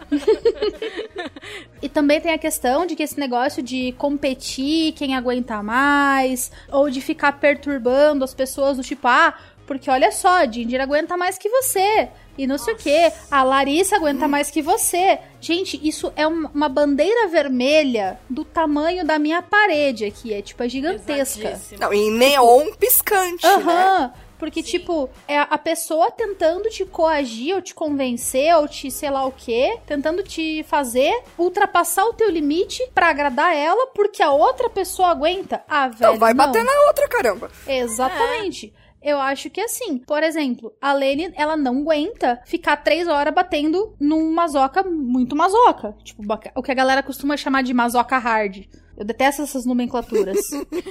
e 1.82 1.88
também 1.88 2.20
tem 2.20 2.34
a 2.34 2.38
questão 2.38 2.86
de 2.86 2.96
que 2.96 3.04
esse 3.04 3.18
negócio 3.20 3.64
de 3.64 3.94
competir 3.94 4.92
quem 4.94 5.16
aguenta 5.16 5.64
mais, 5.64 6.52
ou 6.72 6.90
de 6.90 7.00
ficar 7.00 7.34
perturbando 7.40 8.24
as 8.26 8.34
pessoas 8.34 8.76
do 8.78 8.84
tipo, 8.84 9.08
ah, 9.08 9.34
porque 9.66 9.90
olha 9.90 10.12
só, 10.12 10.40
a 10.42 10.46
Ginger 10.52 10.82
aguenta 10.82 11.16
mais 11.16 11.38
que 11.38 11.48
você. 11.48 12.10
E 12.38 12.48
não 12.48 12.58
sei 12.58 12.74
o 12.74 12.78
que, 12.78 13.12
a 13.30 13.44
Larissa 13.44 13.98
aguenta 13.98 14.26
mais 14.28 14.50
que 14.50 14.62
você. 14.62 15.20
Gente, 15.42 15.80
isso 15.86 16.12
é 16.16 16.26
um- 16.26 16.48
uma 16.56 16.70
bandeira 16.70 17.28
vermelha 17.28 18.18
do 18.30 18.46
tamanho 18.46 19.06
da 19.06 19.20
minha 19.20 19.42
parede 19.42 20.06
aqui. 20.06 20.34
É 20.34 20.42
tipo, 20.42 20.64
é 20.64 20.70
gigantesca. 20.70 21.50
Não, 21.78 21.92
em 21.94 22.10
neon 22.12 22.72
piscante, 22.80 23.46
né? 23.46 24.12
Porque, 24.40 24.64
tipo, 24.64 25.10
é 25.28 25.38
a 25.38 25.58
pessoa 25.58 26.10
tentando 26.10 26.70
te 26.70 26.86
coagir, 26.86 27.56
ou 27.56 27.62
te 27.62 27.76
convencer, 27.76 28.56
ou 28.56 28.68
te 28.68 28.90
sei 28.90 29.10
lá 29.10 29.26
o 29.26 29.32
quê, 29.32 29.78
tentando 29.86 30.24
te 30.24 30.64
fazer 30.64 31.14
ultrapassar 31.38 32.06
o 32.06 32.14
teu 32.14 32.32
limite 32.32 32.82
pra 32.96 33.10
agradar 33.10 33.56
ela, 33.56 33.88
porque 33.88 34.24
a 34.24 34.32
outra 34.32 34.70
pessoa 34.70 35.10
aguenta. 35.10 35.62
Ah, 35.68 35.90
velho. 35.90 36.14
Não, 36.14 36.20
vai 36.20 36.34
não. 36.34 36.46
bater 36.46 36.64
na 36.64 36.88
outra, 36.88 37.08
caramba. 37.10 37.52
Exatamente. 37.68 38.74
Eu 39.02 39.18
acho 39.20 39.50
que 39.50 39.62
assim, 39.62 39.98
por 39.98 40.24
exemplo, 40.24 40.74
a 40.82 40.92
Lene, 40.92 41.32
ela 41.36 41.56
não 41.56 41.80
aguenta 41.80 42.42
ficar 42.46 42.78
três 42.78 43.08
horas 43.08 43.34
batendo 43.34 43.96
num 44.00 44.34
mazoca 44.34 44.84
muito 44.84 45.36
mazoca. 45.36 45.96
Tipo, 46.04 46.22
o 46.56 46.62
que 46.62 46.72
a 46.72 46.76
galera 46.76 47.02
costuma 47.02 47.38
chamar 47.38 47.64
de 47.64 47.74
mazoca 47.74 48.18
hard. 48.18 48.66
Eu 49.00 49.06
detesto 49.06 49.42
essas 49.42 49.66
nomenclaturas. 49.66 50.38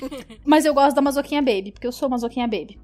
Mas 0.44 0.64
eu 0.64 0.72
gosto 0.72 0.96
da 0.96 1.02
mazoquinha 1.02 1.42
baby, 1.42 1.72
porque 1.72 1.86
eu 1.86 1.92
sou 1.92 2.08
mazoquinha 2.08 2.48
baby. 2.48 2.80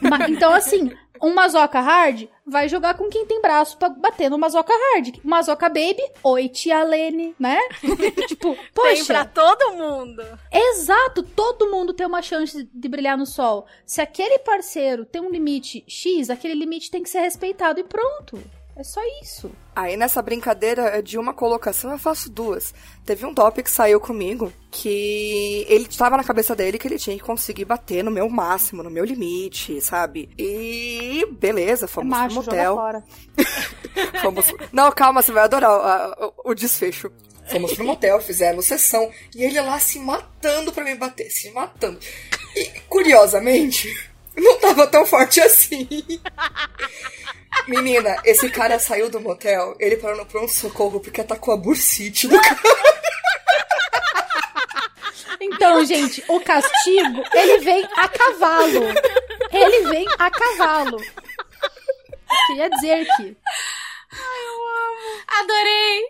Ma- 0.00 0.28
então, 0.30 0.52
assim, 0.54 0.92
um 1.20 1.34
mazoca 1.34 1.80
hard 1.80 2.28
vai 2.46 2.68
jogar 2.68 2.94
com 2.94 3.08
quem 3.08 3.26
tem 3.26 3.42
braço 3.42 3.76
pra 3.76 3.88
bater 3.88 4.30
no 4.30 4.38
mazoca 4.38 4.72
hard. 4.72 5.16
Mazoca 5.24 5.68
baby, 5.68 6.00
oi 6.22 6.48
tia 6.48 6.84
Lene, 6.84 7.34
né? 7.36 7.58
tipo, 8.28 8.56
poxa. 8.72 8.94
Tem 8.94 9.04
pra 9.06 9.24
todo 9.24 9.72
mundo. 9.76 10.22
Exato, 10.52 11.24
todo 11.24 11.68
mundo 11.68 11.92
tem 11.92 12.06
uma 12.06 12.22
chance 12.22 12.68
de 12.72 12.88
brilhar 12.88 13.18
no 13.18 13.26
sol. 13.26 13.66
Se 13.84 14.00
aquele 14.00 14.38
parceiro 14.38 15.04
tem 15.04 15.20
um 15.20 15.30
limite 15.30 15.84
X, 15.88 16.30
aquele 16.30 16.54
limite 16.54 16.92
tem 16.92 17.02
que 17.02 17.10
ser 17.10 17.20
respeitado 17.20 17.80
e 17.80 17.84
pronto. 17.84 18.38
É 18.80 18.82
só 18.84 19.00
isso. 19.22 19.50
Aí 19.76 19.94
nessa 19.94 20.22
brincadeira 20.22 21.02
de 21.02 21.18
uma 21.18 21.34
colocação 21.34 21.90
eu 21.92 21.98
faço 21.98 22.30
duas. 22.30 22.72
Teve 23.04 23.26
um 23.26 23.34
top 23.34 23.62
que 23.62 23.70
saiu 23.70 24.00
comigo 24.00 24.50
que 24.70 25.66
ele 25.68 25.86
estava 25.86 26.16
na 26.16 26.24
cabeça 26.24 26.56
dele 26.56 26.78
que 26.78 26.88
ele 26.88 26.98
tinha 26.98 27.14
que 27.14 27.22
conseguir 27.22 27.66
bater 27.66 28.02
no 28.02 28.10
meu 28.10 28.26
máximo, 28.30 28.82
no 28.82 28.88
meu 28.90 29.04
limite, 29.04 29.82
sabe? 29.82 30.30
E 30.38 31.26
beleza, 31.32 31.84
É 31.84 31.88
fomos 31.88 32.08
macho, 32.10 32.42
pro 32.42 32.52
motel. 32.54 32.74
fora. 32.74 33.04
Fomos... 34.22 34.46
Não, 34.72 34.90
calma, 34.92 35.20
você 35.20 35.30
vai 35.32 35.44
adorar 35.44 36.14
o, 36.18 36.50
o- 36.50 36.54
desfecho. 36.54 37.10
Fomos 37.50 37.74
pro 37.74 37.84
motel, 37.84 38.18
fizemos 38.22 38.64
sessão 38.64 39.10
e 39.34 39.42
ele 39.44 39.60
lá 39.60 39.78
se 39.78 39.98
matando 39.98 40.72
pra 40.72 40.84
me 40.84 40.94
bater, 40.94 41.28
se 41.30 41.50
matando. 41.50 41.98
E 42.56 42.64
curiosamente, 42.88 44.09
não 44.36 44.58
tava 44.58 44.86
tão 44.86 45.06
forte 45.06 45.40
assim. 45.40 45.88
Menina, 47.66 48.16
esse 48.24 48.48
cara 48.48 48.78
saiu 48.78 49.10
do 49.10 49.20
motel, 49.20 49.76
ele 49.78 49.96
parou 49.96 50.16
no 50.16 50.26
pronto-socorro 50.26 51.00
porque 51.00 51.20
atacou 51.20 51.52
a 51.54 51.56
bursite 51.56 52.28
do 52.28 52.40
cara. 52.40 52.58
Então, 55.40 55.84
gente, 55.86 56.22
o 56.28 56.38
castigo, 56.40 57.22
ele 57.34 57.58
vem 57.60 57.88
a 57.96 58.08
cavalo. 58.08 58.84
Ele 59.50 59.88
vem 59.88 60.06
a 60.18 60.30
cavalo. 60.30 60.98
Queria 62.46 62.68
dizer 62.70 63.06
que. 63.16 63.36
Adorei! 65.40 66.02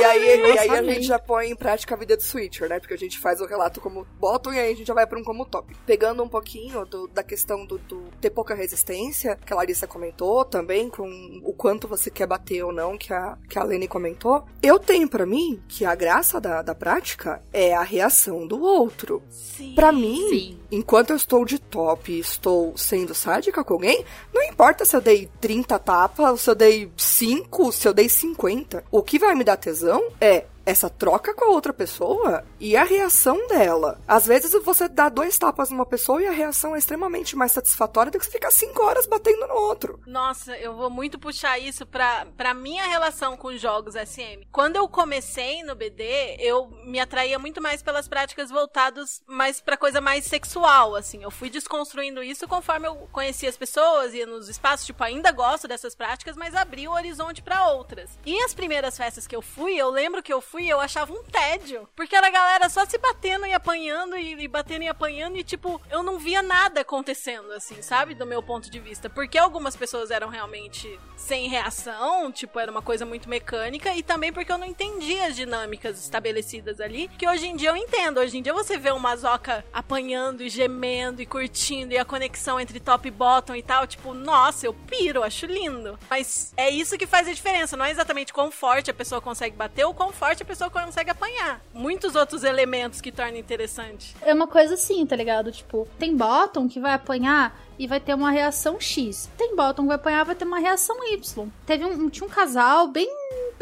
E 0.00 0.04
aí, 0.04 0.40
e 0.40 0.58
aí 0.58 0.70
a 0.70 0.82
gente 0.82 1.06
já 1.06 1.18
põe 1.18 1.50
em 1.50 1.56
prática 1.56 1.94
a 1.94 1.98
vida 1.98 2.16
do 2.16 2.22
Switcher, 2.22 2.68
né? 2.68 2.80
Porque 2.80 2.94
a 2.94 2.98
gente 2.98 3.18
faz 3.18 3.40
o 3.40 3.46
relato 3.46 3.80
como 3.80 4.06
bottom 4.18 4.52
e 4.52 4.58
aí 4.58 4.72
a 4.72 4.76
gente 4.76 4.86
já 4.86 4.94
vai 4.94 5.06
pra 5.06 5.18
um 5.18 5.22
como 5.22 5.44
top. 5.44 5.74
Pegando 5.86 6.22
um 6.22 6.28
pouquinho 6.28 6.84
do- 6.86 7.06
da 7.08 7.22
questão 7.22 7.64
do, 7.64 7.78
do 7.78 8.04
ter 8.20 8.30
pouca 8.30 8.54
resistência, 8.54 9.36
que 9.36 9.52
a 9.52 9.56
Larissa 9.56 9.86
comentou 9.86 10.44
também, 10.44 10.88
com 10.88 11.08
o 11.44 11.52
quanto 11.52 11.86
você 11.86 12.10
quer 12.10 12.26
bater 12.26 12.62
ou 12.64 12.72
não, 12.72 12.96
que 12.98 13.12
a, 13.12 13.36
que 13.48 13.58
a 13.58 13.62
Lene 13.62 13.86
comentou. 13.86 14.44
Eu 14.62 14.78
tenho 14.78 15.08
pra 15.08 15.26
mim 15.26 15.62
que 15.68 15.84
a 15.84 15.94
graça 15.94 16.40
da, 16.40 16.62
da 16.62 16.74
prática 16.74 17.42
é 17.52 17.74
a 17.74 17.82
reação 17.82 18.46
do 18.46 18.60
outro. 18.62 19.22
Sim. 19.30 19.74
Pra 19.74 19.92
mim, 19.92 20.28
Sim. 20.30 20.58
Enquanto 20.72 21.10
eu 21.10 21.16
estou 21.16 21.44
de 21.44 21.58
top 21.58 22.10
e 22.10 22.18
estou 22.18 22.72
sendo 22.76 23.14
sádica 23.14 23.62
com 23.62 23.74
alguém, 23.74 24.04
não 24.32 24.42
importa 24.42 24.86
se 24.86 24.96
eu 24.96 25.00
dei 25.00 25.28
30 25.40 25.78
tapas, 25.78 26.40
se 26.40 26.50
eu 26.50 26.54
dei 26.54 26.90
5, 26.96 27.70
se 27.70 27.86
eu 27.86 27.92
dei 27.92 28.08
50. 28.08 28.82
O 28.90 29.02
que 29.02 29.18
vai 29.18 29.34
me 29.34 29.44
dar 29.44 29.58
tesão 29.58 30.02
é 30.18 30.46
essa 30.64 30.88
troca 30.88 31.34
com 31.34 31.44
a 31.44 31.50
outra 31.50 31.72
pessoa 31.72 32.44
e 32.60 32.76
a 32.76 32.84
reação 32.84 33.46
dela. 33.48 34.00
Às 34.06 34.26
vezes 34.26 34.52
você 34.64 34.88
dá 34.88 35.08
dois 35.08 35.38
tapas 35.38 35.70
numa 35.70 35.86
pessoa 35.86 36.22
e 36.22 36.26
a 36.26 36.32
reação 36.32 36.74
é 36.74 36.78
extremamente 36.78 37.36
mais 37.36 37.52
satisfatória 37.52 38.10
do 38.10 38.18
que 38.18 38.24
você 38.24 38.30
ficar 38.30 38.50
cinco 38.50 38.82
horas 38.82 39.06
batendo 39.06 39.46
no 39.46 39.54
outro. 39.54 40.00
Nossa, 40.06 40.56
eu 40.56 40.74
vou 40.74 40.90
muito 40.90 41.18
puxar 41.18 41.58
isso 41.58 41.86
pra, 41.86 42.26
pra 42.36 42.54
minha 42.54 42.84
relação 42.84 43.36
com 43.36 43.56
jogos 43.56 43.94
SM. 43.94 44.46
Quando 44.50 44.76
eu 44.76 44.88
comecei 44.88 45.62
no 45.62 45.74
BD, 45.74 46.36
eu 46.38 46.68
me 46.84 47.00
atraía 47.00 47.38
muito 47.38 47.60
mais 47.60 47.82
pelas 47.82 48.06
práticas 48.06 48.50
voltadas 48.50 49.22
mais 49.26 49.60
pra 49.60 49.76
coisa 49.76 50.00
mais 50.00 50.24
sexual, 50.24 50.94
assim. 50.94 51.22
Eu 51.22 51.30
fui 51.30 51.50
desconstruindo 51.50 52.22
isso 52.22 52.46
conforme 52.46 52.86
eu 52.86 53.08
conhecia 53.10 53.48
as 53.48 53.56
pessoas, 53.56 54.14
ia 54.14 54.26
nos 54.26 54.48
espaços, 54.48 54.86
tipo, 54.86 55.02
ainda 55.02 55.32
gosto 55.32 55.66
dessas 55.66 55.94
práticas, 55.94 56.36
mas 56.36 56.54
abri 56.54 56.86
o 56.86 56.92
horizonte 56.92 57.42
pra 57.42 57.68
outras. 57.70 58.10
E 58.24 58.38
as 58.42 58.54
primeiras 58.54 58.96
festas 58.96 59.26
que 59.26 59.34
eu 59.34 59.42
fui, 59.42 59.74
eu 59.74 59.90
lembro 59.90 60.22
que 60.22 60.32
eu 60.32 60.40
fui, 60.40 60.51
eu 60.60 60.80
achava 60.80 61.12
um 61.12 61.22
tédio, 61.22 61.88
porque 61.94 62.16
era 62.16 62.26
a 62.26 62.30
galera 62.30 62.68
só 62.68 62.84
se 62.84 62.98
batendo 62.98 63.46
e 63.46 63.52
apanhando 63.52 64.16
e, 64.16 64.32
e 64.42 64.48
batendo 64.48 64.82
e 64.82 64.88
apanhando 64.88 65.36
e 65.36 65.44
tipo, 65.44 65.80
eu 65.90 66.02
não 66.02 66.18
via 66.18 66.42
nada 66.42 66.80
acontecendo 66.80 67.52
assim, 67.52 67.80
sabe, 67.82 68.14
do 68.14 68.26
meu 68.26 68.42
ponto 68.42 68.70
de 68.70 68.80
vista, 68.80 69.08
porque 69.08 69.38
algumas 69.38 69.76
pessoas 69.76 70.10
eram 70.10 70.28
realmente 70.28 70.98
sem 71.16 71.48
reação, 71.48 72.32
tipo, 72.32 72.58
era 72.58 72.70
uma 72.70 72.82
coisa 72.82 73.06
muito 73.06 73.28
mecânica 73.28 73.94
e 73.94 74.02
também 74.02 74.32
porque 74.32 74.50
eu 74.50 74.58
não 74.58 74.66
entendia 74.66 75.26
as 75.26 75.36
dinâmicas 75.36 76.00
estabelecidas 76.00 76.80
ali, 76.80 77.08
que 77.16 77.28
hoje 77.28 77.46
em 77.46 77.56
dia 77.56 77.70
eu 77.70 77.76
entendo. 77.76 78.18
Hoje 78.18 78.38
em 78.38 78.42
dia 78.42 78.52
você 78.52 78.76
vê 78.76 78.90
uma 78.90 79.12
Mazoca 79.12 79.64
apanhando 79.72 80.42
e 80.42 80.48
gemendo 80.48 81.20
e 81.20 81.26
curtindo 81.26 81.92
e 81.92 81.98
a 81.98 82.04
conexão 82.04 82.58
entre 82.58 82.80
top 82.80 83.06
e 83.06 83.10
bottom 83.10 83.54
e 83.54 83.62
tal, 83.62 83.86
tipo, 83.86 84.14
nossa, 84.14 84.66
eu 84.66 84.72
piro, 84.72 85.22
acho 85.22 85.44
lindo. 85.44 85.98
Mas 86.08 86.54
é 86.56 86.70
isso 86.70 86.96
que 86.96 87.06
faz 87.06 87.28
a 87.28 87.32
diferença, 87.32 87.76
não 87.76 87.84
é 87.84 87.90
exatamente 87.90 88.32
quão 88.32 88.50
forte 88.50 88.90
a 88.90 88.94
pessoa 88.94 89.20
consegue 89.20 89.54
bater 89.54 89.84
ou 89.84 89.92
quão 89.92 90.10
forte 90.10 90.41
a 90.42 90.44
pessoa 90.44 90.70
consegue 90.70 91.10
apanhar. 91.10 91.60
Muitos 91.72 92.14
outros 92.14 92.44
elementos 92.44 93.00
que 93.00 93.10
tornam 93.10 93.36
interessante. 93.36 94.14
É 94.20 94.32
uma 94.34 94.46
coisa 94.46 94.74
assim, 94.74 95.04
tá 95.06 95.16
ligado? 95.16 95.50
Tipo, 95.50 95.88
tem 95.98 96.16
bottom 96.16 96.68
que 96.68 96.80
vai 96.80 96.92
apanhar 96.92 97.58
e 97.78 97.86
vai 97.86 97.98
ter 97.98 98.14
uma 98.14 98.30
reação 98.30 98.80
X. 98.80 99.30
Tem 99.36 99.56
bottom 99.56 99.82
que 99.82 99.88
vai 99.88 99.96
apanhar 99.96 100.24
vai 100.24 100.34
ter 100.34 100.44
uma 100.44 100.58
reação 100.58 100.96
Y. 101.12 101.48
Teve 101.66 101.84
um, 101.84 102.08
tinha 102.08 102.26
um 102.26 102.30
casal 102.30 102.88
bem, 102.88 103.08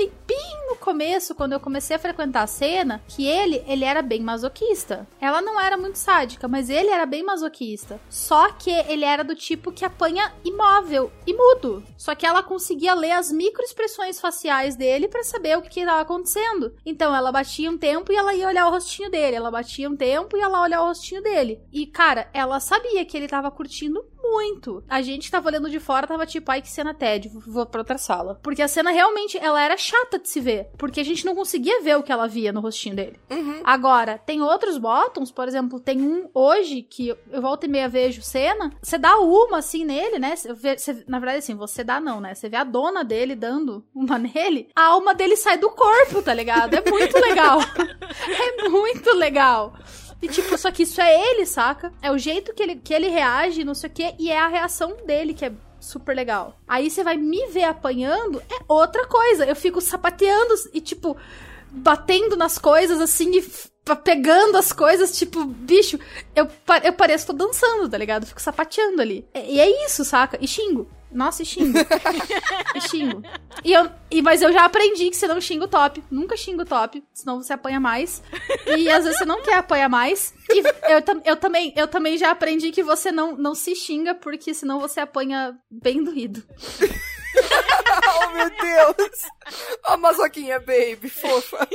bem, 0.00 0.12
bem 0.26 0.68
no 0.68 0.76
começo, 0.76 1.34
quando 1.34 1.52
eu 1.52 1.60
comecei 1.60 1.96
a 1.96 1.98
frequentar 1.98 2.42
a 2.42 2.46
cena, 2.46 3.02
que 3.08 3.26
ele, 3.26 3.62
ele 3.66 3.84
era 3.84 4.00
bem 4.00 4.20
masoquista. 4.22 5.06
Ela 5.20 5.42
não 5.42 5.60
era 5.60 5.76
muito 5.76 5.96
sádica, 5.96 6.48
mas 6.48 6.70
ele 6.70 6.88
era 6.88 7.04
bem 7.04 7.22
masoquista. 7.22 8.00
Só 8.08 8.50
que 8.52 8.70
ele 8.70 9.04
era 9.04 9.22
do 9.22 9.34
tipo 9.34 9.72
que 9.72 9.84
apanha 9.84 10.32
imóvel 10.44 11.12
e 11.26 11.34
mudo. 11.34 11.82
Só 11.98 12.14
que 12.14 12.24
ela 12.24 12.42
conseguia 12.42 12.94
ler 12.94 13.12
as 13.12 13.30
microexpressões 13.30 14.20
faciais 14.20 14.76
dele 14.76 15.08
pra 15.08 15.22
saber 15.22 15.58
o 15.58 15.62
que 15.62 15.80
estava 15.80 16.00
acontecendo. 16.00 16.74
Então 16.86 17.14
ela 17.14 17.32
batia 17.32 17.70
um 17.70 17.76
tempo 17.76 18.12
e 18.12 18.16
ela 18.16 18.34
ia 18.34 18.46
olhar 18.46 18.66
o 18.66 18.70
rostinho 18.70 19.10
dele. 19.10 19.36
Ela 19.36 19.50
batia 19.50 19.90
um 19.90 19.96
tempo 19.96 20.36
e 20.36 20.40
ela 20.40 20.62
olhar 20.62 20.82
o 20.82 20.86
rostinho 20.86 21.22
dele. 21.22 21.60
E 21.72 21.86
cara, 21.86 22.30
ela 22.32 22.60
sabia 22.60 23.04
que 23.04 23.16
ele 23.16 23.28
tava 23.28 23.50
curtindo 23.50 24.04
muito. 24.30 24.82
A 24.88 25.02
gente 25.02 25.30
tava 25.30 25.48
olhando 25.48 25.68
de 25.70 25.80
fora, 25.80 26.06
tava 26.06 26.24
tipo, 26.26 26.50
ai 26.50 26.62
que 26.62 26.70
cena 26.70 26.94
TED, 26.94 27.28
vou 27.46 27.66
pra 27.66 27.80
outra 27.80 27.98
sala. 27.98 28.38
Porque 28.42 28.62
a 28.62 28.68
cena 28.68 28.90
realmente, 28.90 29.36
ela 29.38 29.60
era 29.62 29.76
chata 29.76 30.18
de 30.18 30.28
se 30.28 30.40
ver. 30.40 30.68
Porque 30.78 31.00
a 31.00 31.04
gente 31.04 31.24
não 31.26 31.34
conseguia 31.34 31.82
ver 31.82 31.96
o 31.96 32.02
que 32.02 32.12
ela 32.12 32.26
via 32.26 32.52
no 32.52 32.60
rostinho 32.60 32.94
dele. 32.96 33.18
Uhum. 33.30 33.60
Agora, 33.64 34.18
tem 34.18 34.40
outros 34.42 34.78
bottoms, 34.78 35.30
por 35.30 35.46
exemplo, 35.48 35.80
tem 35.80 36.00
um 36.00 36.28
hoje 36.34 36.82
que 36.82 37.08
eu 37.08 37.40
volta 37.40 37.66
e 37.66 37.68
meia 37.68 37.88
vejo 37.88 38.22
cena, 38.22 38.72
você 38.82 38.96
dá 38.98 39.18
uma 39.18 39.58
assim 39.58 39.84
nele, 39.84 40.18
né? 40.18 40.34
Vê- 40.54 40.78
você- 40.78 41.04
na 41.06 41.18
verdade, 41.18 41.38
assim, 41.38 41.54
você 41.54 41.82
dá 41.84 42.00
não, 42.00 42.20
né? 42.20 42.34
Você 42.34 42.48
vê 42.48 42.56
a 42.56 42.64
dona 42.64 43.02
dele 43.04 43.34
dando 43.34 43.84
uma 43.94 44.16
nele, 44.18 44.68
a 44.74 44.84
alma 44.86 45.14
dele 45.14 45.36
sai 45.36 45.58
do 45.58 45.70
corpo, 45.70 46.22
tá 46.22 46.32
ligado? 46.32 46.74
É 46.74 46.90
muito 46.90 47.18
legal. 47.18 47.58
é 48.64 48.68
muito 48.68 49.10
legal. 49.16 49.72
E 50.22 50.28
tipo, 50.28 50.56
só 50.58 50.70
que 50.70 50.82
isso 50.82 51.00
é 51.00 51.30
ele, 51.30 51.46
saca? 51.46 51.92
É 52.02 52.10
o 52.10 52.18
jeito 52.18 52.52
que 52.54 52.62
ele, 52.62 52.76
que 52.76 52.92
ele 52.92 53.08
reage, 53.08 53.64
não 53.64 53.74
sei 53.74 53.88
o 53.88 53.92
quê, 53.92 54.14
e 54.18 54.30
é 54.30 54.38
a 54.38 54.48
reação 54.48 54.96
dele 55.06 55.32
que 55.32 55.44
é 55.44 55.52
super 55.80 56.14
legal. 56.14 56.58
Aí 56.68 56.90
você 56.90 57.02
vai 57.02 57.16
me 57.16 57.46
ver 57.46 57.64
apanhando, 57.64 58.40
é 58.50 58.60
outra 58.68 59.06
coisa. 59.06 59.46
Eu 59.46 59.56
fico 59.56 59.80
sapateando 59.80 60.54
e, 60.74 60.80
tipo, 60.80 61.16
batendo 61.70 62.36
nas 62.36 62.58
coisas 62.58 63.00
assim 63.00 63.38
e 63.38 63.70
pegando 64.04 64.56
as 64.56 64.72
coisas, 64.72 65.16
tipo, 65.18 65.44
bicho, 65.44 65.98
eu, 66.36 66.46
eu 66.84 66.92
pareço 66.92 67.28
tô 67.28 67.32
dançando, 67.32 67.88
tá 67.88 67.96
ligado? 67.96 68.26
Fico 68.26 68.40
sapateando 68.40 69.00
ali. 69.00 69.26
E 69.34 69.58
é 69.58 69.86
isso, 69.86 70.04
saca? 70.04 70.38
E 70.40 70.46
xingo. 70.46 70.88
Nossa, 71.12 71.42
e 71.42 71.46
xingo. 71.46 71.78
e 72.74 72.80
xingo. 72.80 73.22
E 73.64 73.72
eu, 73.72 73.90
e, 74.10 74.22
mas 74.22 74.42
eu 74.42 74.52
já 74.52 74.64
aprendi 74.64 75.10
que 75.10 75.16
você 75.16 75.26
não 75.26 75.40
xinga 75.40 75.64
o 75.64 75.68
top. 75.68 76.02
Nunca 76.10 76.36
xinga 76.36 76.62
o 76.62 76.66
top, 76.66 77.02
senão 77.12 77.42
você 77.42 77.52
apanha 77.52 77.80
mais. 77.80 78.22
E 78.66 78.88
às 78.88 79.04
vezes 79.04 79.18
você 79.18 79.24
não 79.24 79.42
quer 79.42 79.58
apanhar 79.58 79.88
mais. 79.88 80.32
E 80.48 80.58
eu, 80.58 81.22
eu, 81.24 81.36
também, 81.36 81.72
eu 81.76 81.88
também 81.88 82.16
já 82.16 82.30
aprendi 82.30 82.70
que 82.70 82.82
você 82.82 83.10
não, 83.10 83.36
não 83.36 83.54
se 83.54 83.74
xinga, 83.74 84.14
porque 84.14 84.54
senão 84.54 84.78
você 84.78 85.00
apanha 85.00 85.56
bem 85.70 86.02
doído. 86.02 86.42
oh, 88.22 88.26
meu 88.30 88.50
Deus! 88.50 89.22
A 89.84 89.96
masoquinha, 89.96 90.58
baby, 90.60 91.08
fofa. 91.08 91.66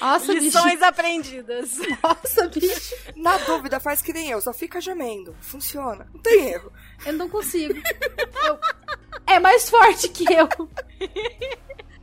Nossa, 0.00 0.32
Lições 0.32 0.72
bicho. 0.74 0.84
aprendidas. 0.84 1.70
Nossa, 2.02 2.48
bicho. 2.48 2.94
Na 3.16 3.36
dúvida, 3.38 3.78
faz 3.80 4.02
que 4.02 4.12
nem 4.12 4.30
eu, 4.30 4.40
só 4.40 4.52
fica 4.52 4.80
gemendo. 4.80 5.36
Funciona. 5.40 6.08
Não 6.12 6.20
tem 6.20 6.50
erro. 6.52 6.72
Eu 7.04 7.12
não 7.14 7.28
consigo. 7.28 7.74
Eu- 8.46 8.58
É 9.26 9.40
mais 9.40 9.68
forte 9.68 10.08
que 10.08 10.24
eu. 10.32 10.48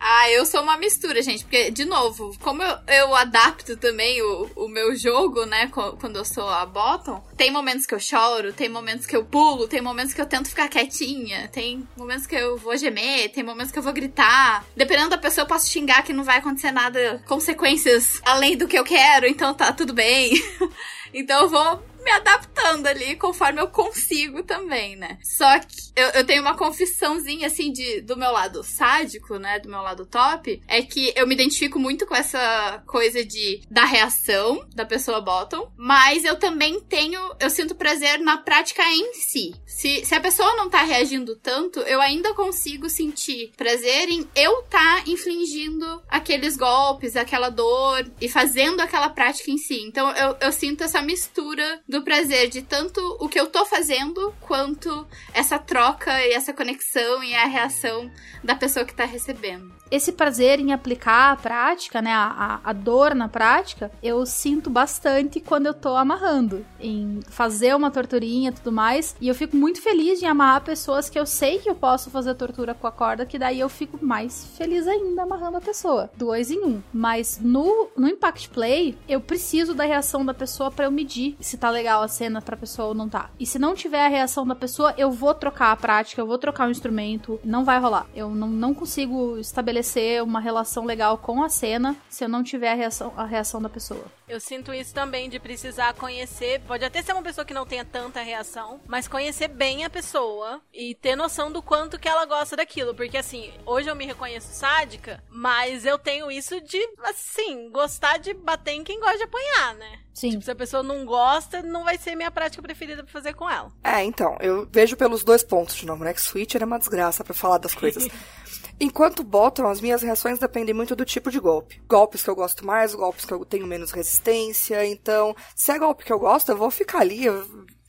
Ah, 0.06 0.30
eu 0.30 0.46
sou 0.46 0.62
uma 0.62 0.76
mistura, 0.76 1.22
gente, 1.22 1.46
porque, 1.46 1.72
de 1.72 1.86
novo, 1.86 2.36
como 2.42 2.62
eu, 2.62 2.78
eu 2.90 3.16
adapto 3.16 3.78
também 3.78 4.22
o, 4.22 4.50
o 4.54 4.68
meu 4.68 4.94
jogo, 4.98 5.46
né, 5.46 5.72
quando 5.72 6.18
eu 6.18 6.26
sou 6.26 6.46
a 6.46 6.66
bottom, 6.66 7.24
tem 7.38 7.50
momentos 7.50 7.86
que 7.86 7.96
eu 7.96 8.00
choro, 8.02 8.52
tem 8.52 8.68
momentos 8.68 9.06
que 9.06 9.16
eu 9.16 9.24
pulo, 9.24 9.66
tem 9.66 9.80
momentos 9.80 10.14
que 10.14 10.20
eu 10.20 10.26
tento 10.26 10.50
ficar 10.50 10.68
quietinha, 10.68 11.48
tem 11.48 11.88
momentos 11.96 12.28
que 12.28 12.36
eu 12.36 12.58
vou 12.58 12.76
gemer, 12.76 13.32
tem 13.32 13.44
momentos 13.46 13.72
que 13.72 13.80
eu 13.80 13.84
vou 13.84 13.94
gritar. 13.94 14.66
Dependendo 14.76 15.12
da 15.12 15.18
pessoa, 15.18 15.44
eu 15.44 15.48
posso 15.48 15.70
xingar 15.70 16.04
que 16.04 16.12
não 16.12 16.26
vai 16.26 16.40
acontecer 16.40 16.72
nada, 16.72 17.24
consequências 17.26 18.20
além 18.26 18.58
do 18.58 18.68
que 18.68 18.78
eu 18.78 18.84
quero, 18.84 19.26
então 19.26 19.54
tá 19.54 19.72
tudo 19.72 19.94
bem. 19.94 20.34
então 21.14 21.44
eu 21.44 21.50
vou 21.50 21.82
me 22.04 22.12
adaptando 22.12 22.88
ali 22.88 23.16
conforme 23.16 23.62
eu 23.62 23.68
consigo 23.68 24.44
também, 24.44 24.96
né? 24.96 25.18
Só 25.24 25.60
que 25.60 25.92
eu, 25.96 26.08
eu 26.10 26.26
tenho 26.26 26.42
uma 26.42 26.56
confissãozinha, 26.56 27.48
assim, 27.48 27.72
de, 27.72 28.02
do 28.02 28.18
meu 28.18 28.32
lado 28.32 28.64
sádico, 28.64 29.38
né? 29.38 29.60
Do 29.60 29.70
meu 29.70 29.82
lado 29.82 30.06
top, 30.06 30.62
é 30.68 30.82
que 30.82 31.14
eu 31.16 31.28
me 31.28 31.34
identifico 31.34 31.80
muito 31.80 32.06
com 32.06 32.16
essa 32.16 32.84
coisa 32.86 33.24
de 33.24 33.62
da 33.70 33.86
reação 33.86 34.68
da 34.74 34.86
pessoa 34.86 35.22
bottom, 35.22 35.72
mas 35.78 36.24
eu 36.24 36.36
também 36.38 36.80
tenho, 36.82 37.20
eu 37.40 37.50
sinto 37.50 37.76
prazer 37.76 38.20
na 38.20 38.38
prática 38.38 38.84
em 38.84 39.14
si. 39.14 39.54
Se, 39.66 40.06
se 40.06 40.16
a 40.16 40.22
pessoa 40.22 40.56
não 40.56 40.70
tá 40.70 40.84
reagindo 40.84 41.36
tanto, 41.36 41.80
eu 41.82 42.02
ainda 42.02 42.34
consigo 42.34 42.90
sentir 42.90 43.52
prazer 43.58 44.10
em 44.10 44.28
eu 44.36 44.64
tá 44.64 45.04
infligindo 45.08 46.02
aqueles 46.10 46.56
golpes, 46.58 47.16
aquela 47.16 47.50
dor 47.50 48.06
e 48.20 48.30
fazendo 48.30 48.82
aquela 48.82 49.10
prática 49.10 49.52
em 49.52 49.58
si. 49.58 49.82
Então 49.82 50.12
eu, 50.12 50.38
eu 50.42 50.52
sinto 50.52 50.84
essa 50.84 51.02
mistura 51.02 51.82
do 51.94 52.02
prazer 52.02 52.50
de 52.50 52.64
tanto 52.64 53.00
o 53.20 53.30
que 53.30 53.40
eu 53.40 53.46
tô 53.52 53.64
fazendo 53.68 54.34
quanto 54.42 55.08
essa 55.32 55.60
troca 55.60 56.12
e 56.26 56.34
essa 56.34 56.52
conexão 56.52 57.24
e 57.24 57.36
a 57.36 57.46
reação 57.46 58.10
da 58.44 58.56
pessoa 58.56 58.84
que 58.84 58.96
tá 58.96 59.06
recebendo. 59.06 59.72
Esse 59.94 60.12
prazer 60.12 60.60
em 60.60 60.74
aplicar 60.74 61.34
a 61.34 61.36
prática, 61.36 62.02
né? 62.02 62.12
A, 62.12 62.60
a, 62.64 62.74
dor 62.74 63.14
na 63.14 63.30
prática, 63.30 63.92
eu 64.02 64.26
sinto 64.26 64.68
bastante 64.68 65.40
quando 65.40 65.68
eu 65.68 65.74
tô 65.74 65.96
amarrando. 65.96 66.66
Em 66.82 67.20
fazer 67.28 67.76
uma 67.76 67.92
torturinha 67.92 68.50
e 68.50 68.54
tudo 68.54 68.72
mais. 68.72 69.16
E 69.22 69.28
eu 69.28 69.36
fico 69.36 69.56
muito 69.56 69.84
feliz 69.84 70.18
de 70.18 70.26
amarrar 70.26 70.62
pessoas 70.62 71.12
que 71.12 71.20
eu 71.20 71.28
sei 71.28 71.60
que 71.60 71.70
eu 71.70 71.76
posso 71.76 72.10
fazer 72.10 72.34
tortura 72.34 72.74
com 72.74 72.88
a 72.88 72.92
corda, 72.92 73.24
que 73.24 73.38
daí 73.38 73.60
eu 73.60 73.70
fico 73.70 74.04
mais 74.04 74.48
feliz 74.58 74.88
ainda 74.88 75.22
amarrando 75.22 75.58
a 75.58 75.62
pessoa. 75.62 76.10
Dois 76.18 76.50
em 76.50 76.66
um. 76.66 76.82
Mas 76.92 77.40
no, 77.40 77.90
no 77.96 78.08
Impact 78.08 78.50
Play, 78.50 78.98
eu 79.08 79.22
preciso 79.22 79.76
da 79.76 79.84
reação 79.84 80.26
da 80.26 80.34
pessoa 80.34 80.72
pra 80.72 80.86
eu 80.86 80.92
medir 80.92 81.38
se 81.40 81.56
tá 81.56 81.70
legal 81.70 82.02
a 82.02 82.08
cena 82.08 82.42
pra 82.42 82.58
pessoa 82.58 82.88
ou 82.88 82.96
não 82.96 83.08
tá. 83.08 83.30
E 83.40 83.46
se 83.46 83.60
não 83.60 83.76
tiver 83.76 84.04
a 84.04 84.10
reação 84.10 84.48
da 84.48 84.56
pessoa, 84.56 84.96
eu 84.98 85.12
vou 85.12 85.36
trocar 85.36 85.72
a 85.72 85.76
prática, 85.76 86.20
eu 86.20 86.26
vou 86.26 86.40
trocar 86.40 86.68
o 86.68 86.72
instrumento. 86.72 87.40
Não 87.44 87.64
vai 87.64 87.80
rolar. 87.80 88.08
Eu 88.16 88.32
não, 88.32 88.48
não 88.48 88.74
consigo 88.74 89.38
estabelecer 89.38 89.83
uma 90.24 90.40
relação 90.40 90.86
legal 90.86 91.18
com 91.18 91.44
a 91.44 91.50
cena 91.50 91.96
se 92.10 92.24
eu 92.24 92.30
não 92.30 92.44
tiver 92.44 92.72
a 92.72 92.76
reação, 92.76 93.14
a 93.16 93.26
reação 93.26 93.62
da 93.62 93.70
pessoa. 93.70 94.06
Eu 94.28 94.40
sinto 94.40 94.74
isso 94.74 94.94
também 94.94 95.30
de 95.30 95.40
precisar 95.40 95.94
conhecer. 95.94 96.62
Pode 96.62 96.84
até 96.86 97.02
ser 97.02 97.14
uma 97.14 97.22
pessoa 97.22 97.46
que 97.46 97.54
não 97.54 97.66
tenha 97.66 97.84
tanta 97.84 98.22
reação, 98.22 98.80
mas 98.88 99.08
conhecer 99.08 99.48
bem 99.48 99.84
a 99.84 99.90
pessoa 99.90 100.62
e 100.74 100.96
ter 100.96 101.16
noção 101.16 101.52
do 101.52 101.62
quanto 101.62 102.00
que 102.00 102.08
ela 102.08 102.26
gosta 102.26 102.56
daquilo. 102.56 102.96
Porque 102.96 103.18
assim, 103.18 103.52
hoje 103.66 103.90
eu 103.90 103.96
me 103.96 104.06
reconheço 104.06 104.48
sádica, 104.54 105.24
mas 105.30 105.86
eu 105.86 106.00
tenho 106.00 106.32
isso 106.32 106.60
de, 106.62 106.80
assim, 107.04 107.70
gostar 107.70 108.18
de 108.18 108.34
bater 108.34 108.72
em 108.72 108.84
quem 108.84 109.00
gosta 109.00 109.18
de 109.18 109.24
apanhar, 109.24 109.76
né? 109.76 110.00
Sim. 110.14 110.32
Tipo, 110.32 110.44
se 110.44 110.52
a 110.52 110.56
pessoa 110.56 110.84
não 110.84 111.06
gosta, 111.06 111.62
não 111.62 111.84
vai 111.84 111.98
ser 111.98 112.16
minha 112.16 112.32
prática 112.32 112.62
preferida 112.62 113.04
pra 113.04 113.12
fazer 113.12 113.34
com 113.34 113.50
ela. 113.50 113.72
É, 113.84 114.04
então, 114.04 114.38
eu 114.40 114.68
vejo 114.72 114.96
pelos 114.96 115.24
dois 115.24 115.44
pontos 115.44 115.76
de 115.76 115.86
novo, 115.86 116.04
né? 116.04 116.14
Que 116.14 116.22
Switch 116.22 116.56
era 116.56 116.66
uma 116.66 116.80
desgraça 116.80 117.24
pra 117.24 117.34
falar 117.34 117.58
das 117.58 117.76
coisas. 117.76 118.08
Enquanto 118.80 119.24
bottom, 119.24 119.68
as 119.68 119.80
minhas 119.80 120.02
reações 120.02 120.40
dependem 120.40 120.74
muito 120.74 120.96
do 120.96 121.06
tipo 121.06 121.32
de 121.32 121.40
golpe. 121.40 121.82
Golpes 121.88 122.24
que 122.24 122.30
eu 122.30 122.36
gosto 122.36 122.66
mais, 122.66 122.94
golpes 122.94 123.26
que 123.26 123.34
eu 123.34 123.46
tenho 123.46 123.68
menos 123.68 123.92
resistência. 123.92 124.86
Então, 124.86 125.36
se 125.56 125.72
é 125.72 125.80
golpe 125.80 126.04
que 126.04 126.12
eu 126.12 126.20
gosto, 126.20 126.50
eu 126.50 126.58
vou 126.58 126.72
ficar 126.72 127.00
ali. 127.00 127.26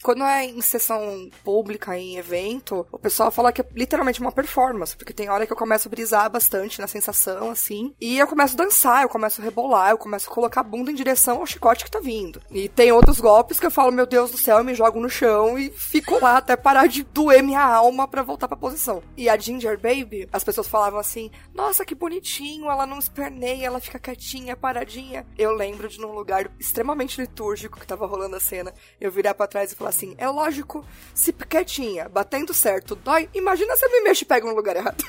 Quando 0.04 0.22
é 0.22 0.44
em 0.44 0.60
sessão 0.60 1.30
pública, 1.42 1.96
em 1.96 2.18
evento, 2.18 2.86
o 2.92 2.98
pessoal 2.98 3.30
fala 3.30 3.50
que 3.50 3.62
é 3.62 3.66
literalmente 3.72 4.20
uma 4.20 4.30
performance, 4.30 4.94
porque 4.94 5.14
tem 5.14 5.30
hora 5.30 5.46
que 5.46 5.52
eu 5.54 5.56
começo 5.56 5.88
a 5.88 5.90
brisar 5.90 6.30
bastante 6.30 6.78
na 6.78 6.86
sensação, 6.86 7.50
assim, 7.50 7.94
e 7.98 8.18
eu 8.18 8.26
começo 8.26 8.52
a 8.52 8.62
dançar, 8.62 9.02
eu 9.02 9.08
começo 9.08 9.40
a 9.40 9.44
rebolar, 9.44 9.92
eu 9.92 9.96
começo 9.96 10.30
a 10.30 10.34
colocar 10.34 10.60
a 10.60 10.62
bunda 10.62 10.90
em 10.90 10.94
direção 10.94 11.38
ao 11.38 11.46
chicote 11.46 11.86
que 11.86 11.90
tá 11.90 12.00
vindo. 12.00 12.42
E 12.50 12.68
tem 12.68 12.92
outros 12.92 13.18
golpes 13.18 13.58
que 13.58 13.64
eu 13.64 13.70
falo, 13.70 13.90
meu 13.90 14.04
Deus 14.04 14.30
do 14.30 14.36
céu, 14.36 14.58
eu 14.58 14.64
me 14.64 14.74
jogo 14.74 15.00
no 15.00 15.08
chão 15.08 15.58
e 15.58 15.70
fico 15.70 16.20
lá 16.20 16.36
até 16.36 16.54
parar 16.54 16.86
de 16.86 17.02
doer 17.02 17.42
minha 17.42 17.64
alma 17.64 18.06
pra 18.06 18.22
voltar 18.22 18.46
pra 18.46 18.58
posição. 18.58 19.02
E 19.16 19.30
a 19.30 19.38
Ginger 19.38 19.80
Baby, 19.80 20.28
as 20.30 20.44
pessoas 20.44 20.68
falavam 20.68 21.00
assim, 21.00 21.30
nossa, 21.54 21.82
que 21.82 21.94
bonitinho, 21.94 22.70
ela 22.70 22.84
não 22.84 22.98
esperneia, 22.98 23.68
ela 23.68 23.80
fica 23.80 23.98
quietinha, 23.98 24.54
paradinha. 24.54 25.26
Eu 25.38 25.54
lembro 25.54 25.88
de 25.88 25.98
num 25.98 26.12
lugar 26.12 26.50
extremamente 26.60 27.22
litúrgico 27.22 27.80
que 27.80 27.86
tava 27.86 28.06
rolando 28.06 28.36
a 28.36 28.40
cena, 28.40 28.70
eu 29.00 29.10
virar 29.10 29.32
pra 29.32 29.46
trás 29.46 29.72
e 29.72 29.74
falar 29.74 29.93
assim, 29.94 30.14
é 30.18 30.28
lógico, 30.28 30.84
se 31.14 31.32
quietinha, 31.32 32.08
batendo 32.08 32.52
certo, 32.52 32.96
dói, 32.96 33.28
imagina 33.32 33.76
se 33.76 33.86
eu 33.86 33.90
me 33.92 34.00
mexo 34.00 34.24
e 34.24 34.26
pego 34.26 34.48
no 34.48 34.54
lugar 34.54 34.76
errado. 34.76 35.04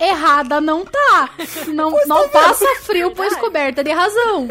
Errada 0.00 0.60
não 0.60 0.84
tá. 0.84 1.30
Não, 1.68 1.90
não 2.06 2.28
passa 2.28 2.66
frio, 2.82 3.12
pois 3.14 3.36
coberta 3.36 3.84
de 3.84 3.92
razão. 3.92 4.48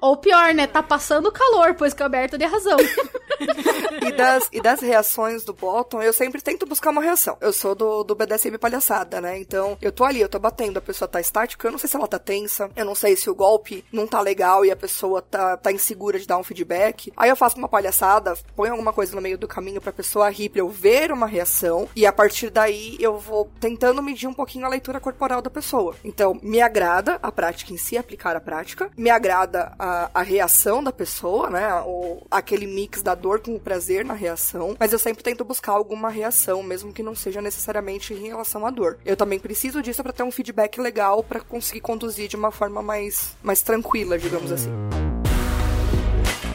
Ou 0.00 0.16
pior, 0.16 0.54
né? 0.54 0.66
Tá 0.66 0.82
passando 0.82 1.32
calor, 1.32 1.74
pois 1.74 1.94
coberta 1.94 2.38
de 2.38 2.44
razão. 2.44 2.78
E 4.02 4.12
das, 4.12 4.48
e 4.52 4.60
das 4.60 4.80
reações 4.80 5.44
do 5.44 5.52
bottom, 5.52 6.02
eu 6.02 6.12
sempre 6.12 6.40
tento 6.40 6.66
buscar 6.66 6.90
uma 6.90 7.02
reação. 7.02 7.36
Eu 7.40 7.52
sou 7.52 7.74
do, 7.74 8.02
do 8.02 8.14
BDSM 8.14 8.58
palhaçada, 8.58 9.20
né? 9.20 9.38
Então, 9.38 9.78
eu 9.80 9.92
tô 9.92 10.04
ali, 10.04 10.20
eu 10.20 10.28
tô 10.28 10.38
batendo, 10.38 10.78
a 10.78 10.82
pessoa 10.82 11.06
tá 11.06 11.20
estática, 11.20 11.66
eu 11.66 11.72
não 11.72 11.78
sei 11.78 11.88
se 11.88 11.96
ela 11.96 12.08
tá 12.08 12.18
tensa, 12.18 12.70
eu 12.74 12.84
não 12.84 12.94
sei 12.94 13.14
se 13.14 13.30
o 13.30 13.34
golpe 13.34 13.84
não 13.92 14.06
tá 14.06 14.20
legal 14.20 14.64
e 14.64 14.70
a 14.70 14.76
pessoa 14.76 15.22
tá, 15.22 15.56
tá 15.56 15.70
insegura 15.70 16.18
de 16.18 16.26
dar 16.26 16.38
um 16.38 16.42
feedback. 16.42 17.12
Aí 17.16 17.30
eu 17.30 17.36
faço 17.36 17.56
uma 17.58 17.68
palhaçada, 17.68 18.34
ponho 18.56 18.72
alguma 18.72 18.92
coisa 18.92 19.14
no 19.14 19.22
meio 19.22 19.38
do 19.38 19.46
caminho 19.46 19.80
pra 19.80 19.92
pessoa 19.92 20.30
rir, 20.30 20.48
pra 20.48 20.60
eu 20.60 20.68
ver 20.68 21.12
uma 21.12 21.26
reação, 21.26 21.88
e 21.94 22.06
a 22.06 22.12
partir 22.12 22.50
daí 22.50 22.96
eu 22.98 23.18
vou 23.18 23.50
tentando 23.60 24.02
medir 24.02 24.26
um 24.26 24.34
pouquinho 24.34 24.66
a 24.66 24.68
leitura 24.68 25.00
corporal 25.00 25.40
da 25.40 25.50
pessoa. 25.50 25.94
Então, 26.02 26.38
me 26.42 26.60
agrada 26.60 27.18
a 27.22 27.30
prática 27.30 27.72
em 27.72 27.76
si, 27.76 27.96
aplicar 27.96 28.34
a 28.36 28.40
prática, 28.40 28.90
me 28.96 29.10
agrada 29.10 29.71
a, 29.78 30.10
a 30.14 30.22
reação 30.22 30.82
da 30.82 30.92
pessoa, 30.92 31.50
né? 31.50 31.72
O, 31.86 32.22
aquele 32.30 32.66
mix 32.66 33.02
da 33.02 33.14
dor 33.14 33.40
com 33.40 33.54
o 33.54 33.60
prazer 33.60 34.04
na 34.04 34.14
reação, 34.14 34.76
mas 34.78 34.92
eu 34.92 34.98
sempre 34.98 35.22
tento 35.22 35.44
buscar 35.44 35.72
alguma 35.72 36.08
reação, 36.08 36.62
mesmo 36.62 36.92
que 36.92 37.02
não 37.02 37.14
seja 37.14 37.40
necessariamente 37.40 38.14
em 38.14 38.28
relação 38.28 38.66
à 38.66 38.70
dor. 38.70 38.98
Eu 39.04 39.16
também 39.16 39.38
preciso 39.38 39.82
disso 39.82 40.02
pra 40.02 40.12
ter 40.12 40.22
um 40.22 40.30
feedback 40.30 40.80
legal 40.80 41.22
pra 41.22 41.40
conseguir 41.40 41.80
conduzir 41.80 42.28
de 42.28 42.36
uma 42.36 42.50
forma 42.50 42.82
mais, 42.82 43.36
mais 43.42 43.62
tranquila, 43.62 44.18
digamos 44.18 44.52
assim. 44.52 44.70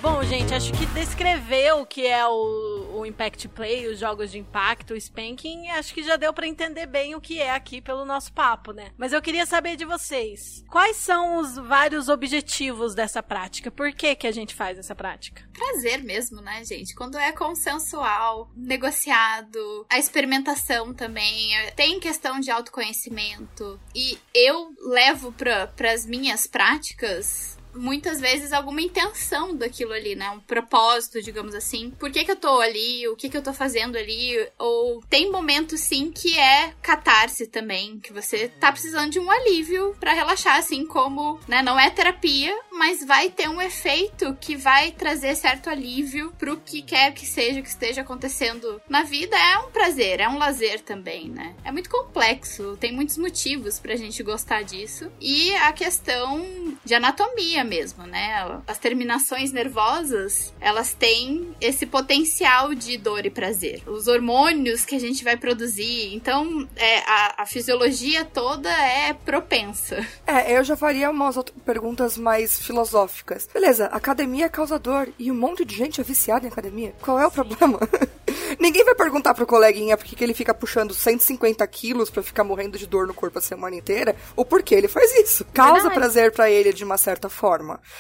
Bom, 0.02 0.24
gente, 0.24 0.54
acho 0.54 0.72
que 0.74 0.86
descrever 0.88 1.74
o 1.74 1.86
que 1.86 2.06
é 2.06 2.26
o, 2.26 2.77
o 3.00 3.06
Impact 3.06 3.48
Play, 3.50 3.88
os 3.88 4.00
jogos 4.00 4.32
de 4.32 4.40
impacto, 4.40 4.94
o 4.94 4.98
Spanking, 4.98 5.70
acho 5.70 5.94
que 5.94 6.04
já 6.04 6.16
deu 6.16 6.34
pra 6.34 6.48
entender 6.48 6.86
bem 6.86 7.16
o 7.16 7.22
que 7.22 7.40
é 7.42 7.52
aqui 7.52 7.82
pelo 7.82 8.06
nosso 8.06 8.32
papo, 8.34 8.72
né? 8.72 8.92
Mas 8.98 9.14
eu 9.14 9.22
queria 9.22 9.46
saber 9.46 9.76
de 9.76 9.86
vocês, 9.86 10.64
quais 10.70 10.98
são 10.98 11.38
os 11.40 11.56
vários 11.56 12.10
objetivos 12.10 12.94
dessa 12.96 13.22
prática? 13.24 13.70
Por 13.72 13.92
que 13.94 14.16
que 14.16 14.28
a 14.28 14.32
gente 14.32 14.54
faz 14.56 14.78
essa 14.78 14.96
prática? 14.96 15.48
Prazer 15.54 16.04
mesmo, 16.04 16.42
né, 16.42 16.64
gente? 16.64 16.94
Quando 16.96 17.18
é 17.18 17.32
consensual, 17.32 18.52
negociado, 18.56 19.86
a 19.90 19.98
experimentação 19.98 20.94
também, 20.94 21.56
é- 21.58 21.72
tem 21.72 22.00
questão 22.00 22.40
de 22.40 22.52
autoconhecimento. 22.52 23.80
E 23.96 24.18
eu 24.34 24.74
levo 24.90 25.32
para 25.32 25.92
as 25.92 26.06
minhas 26.06 26.48
práticas 26.48 27.57
muitas 27.78 28.20
vezes 28.20 28.52
alguma 28.52 28.82
intenção 28.82 29.56
daquilo 29.56 29.94
ali, 29.94 30.16
né? 30.16 30.30
Um 30.32 30.40
propósito, 30.40 31.22
digamos 31.22 31.56
assim. 31.56 31.92
Por 31.92 32.12
que, 32.12 32.26
que 32.26 32.32
eu 32.32 32.36
tô 32.36 32.60
ali? 32.60 33.08
O 33.08 33.16
que, 33.16 33.30
que 33.30 33.38
eu 33.38 33.42
tô 33.42 33.54
fazendo 33.54 33.98
ali? 33.98 34.36
Ou 34.58 35.02
tem 35.10 35.32
momentos, 35.32 35.82
sim, 35.82 36.12
que 36.12 36.38
é 36.38 36.74
catarse 36.82 37.48
também, 37.48 38.00
que 38.00 38.14
você 38.14 38.48
tá 38.48 38.72
precisando 38.72 39.12
de 39.12 39.20
um 39.20 39.30
alívio 39.30 39.96
pra 40.00 40.14
relaxar, 40.14 40.58
assim 40.58 40.86
como, 40.86 41.40
né? 41.48 41.62
Não 41.62 41.80
é 41.80 41.90
terapia, 41.90 42.54
mas 42.72 43.06
vai 43.06 43.30
ter 43.30 43.50
um 43.50 43.62
efeito 43.62 44.36
que 44.40 44.56
vai 44.56 44.92
trazer 44.92 45.36
certo 45.36 45.70
alívio 45.70 46.34
pro 46.38 46.58
que 46.58 46.82
quer 46.82 47.14
que 47.14 47.26
seja 47.26 47.62
que 47.62 47.70
esteja 47.70 48.02
acontecendo 48.02 48.82
na 48.90 49.04
vida. 49.04 49.36
É 49.36 49.60
um 49.60 49.72
prazer, 49.72 50.20
é 50.20 50.28
um 50.28 50.38
lazer 50.38 50.82
também, 50.82 51.30
né? 51.30 51.56
É 51.64 51.72
muito 51.72 51.90
complexo, 51.90 52.78
tem 52.80 52.92
muitos 52.92 53.18
motivos 53.18 53.80
pra 53.80 53.96
gente 53.96 54.24
gostar 54.24 54.64
disso. 54.64 55.12
E 55.20 55.54
a 55.56 55.72
questão 55.72 56.78
de 56.84 56.94
anatomia 56.94 57.64
mesmo, 57.68 58.06
né? 58.06 58.62
As 58.66 58.78
terminações 58.78 59.52
nervosas, 59.52 60.54
elas 60.60 60.94
têm 60.94 61.56
esse 61.62 61.86
potencial 61.86 62.74
de 62.74 62.98
dor 62.98 63.26
e 63.26 63.30
prazer. 63.30 63.84
Os 63.86 64.08
hormônios 64.08 64.86
que 64.86 64.96
a 64.96 65.00
gente 65.00 65.24
vai 65.24 65.38
produzir, 65.38 66.14
então 66.16 66.68
é, 66.76 67.00
a, 67.00 67.44
a 67.44 67.46
fisiologia 67.46 68.26
toda 68.26 68.70
é 68.70 69.14
propensa. 69.14 70.06
É, 70.26 70.58
eu 70.58 70.64
já 70.64 70.76
faria 70.76 71.10
umas 71.10 71.38
outras 71.38 71.58
perguntas 71.66 72.18
mais 72.18 72.60
filosóficas. 72.60 73.48
Beleza, 73.54 73.86
academia 73.88 74.50
causa 74.50 74.80
dor 74.80 75.10
e 75.20 75.32
um 75.32 75.36
monte 75.36 75.66
de 75.66 75.76
gente 75.76 76.02
é 76.02 76.04
viciada 76.04 76.46
em 76.46 76.50
academia. 76.50 76.94
Qual 77.02 77.20
é 77.20 77.28
o 77.28 77.32
problema? 77.32 77.80
Ninguém 78.60 78.84
vai 78.84 78.96
perguntar 78.96 79.34
pro 79.34 79.46
coleguinha 79.46 79.98
por 79.98 80.06
que 80.06 80.24
ele 80.24 80.34
fica 80.34 80.54
puxando 80.54 80.94
150 80.94 81.66
quilos 81.68 82.10
pra 82.10 82.24
ficar 82.24 82.44
morrendo 82.44 82.78
de 82.78 82.88
dor 82.88 83.08
no 83.08 83.14
corpo 83.14 83.40
a 83.40 83.42
semana 83.42 83.76
inteira, 83.76 84.16
ou 84.36 84.46
por 84.46 84.64
que 84.64 84.74
ele 84.74 84.88
faz 84.88 85.14
isso. 85.16 85.46
Causa 85.54 85.74
Verdade. 85.74 85.96
prazer 85.96 86.32
pra 86.32 86.50
ele 86.50 86.74
de 86.74 86.84
uma 86.84 86.98
certa 86.98 87.30
forma. 87.30 87.57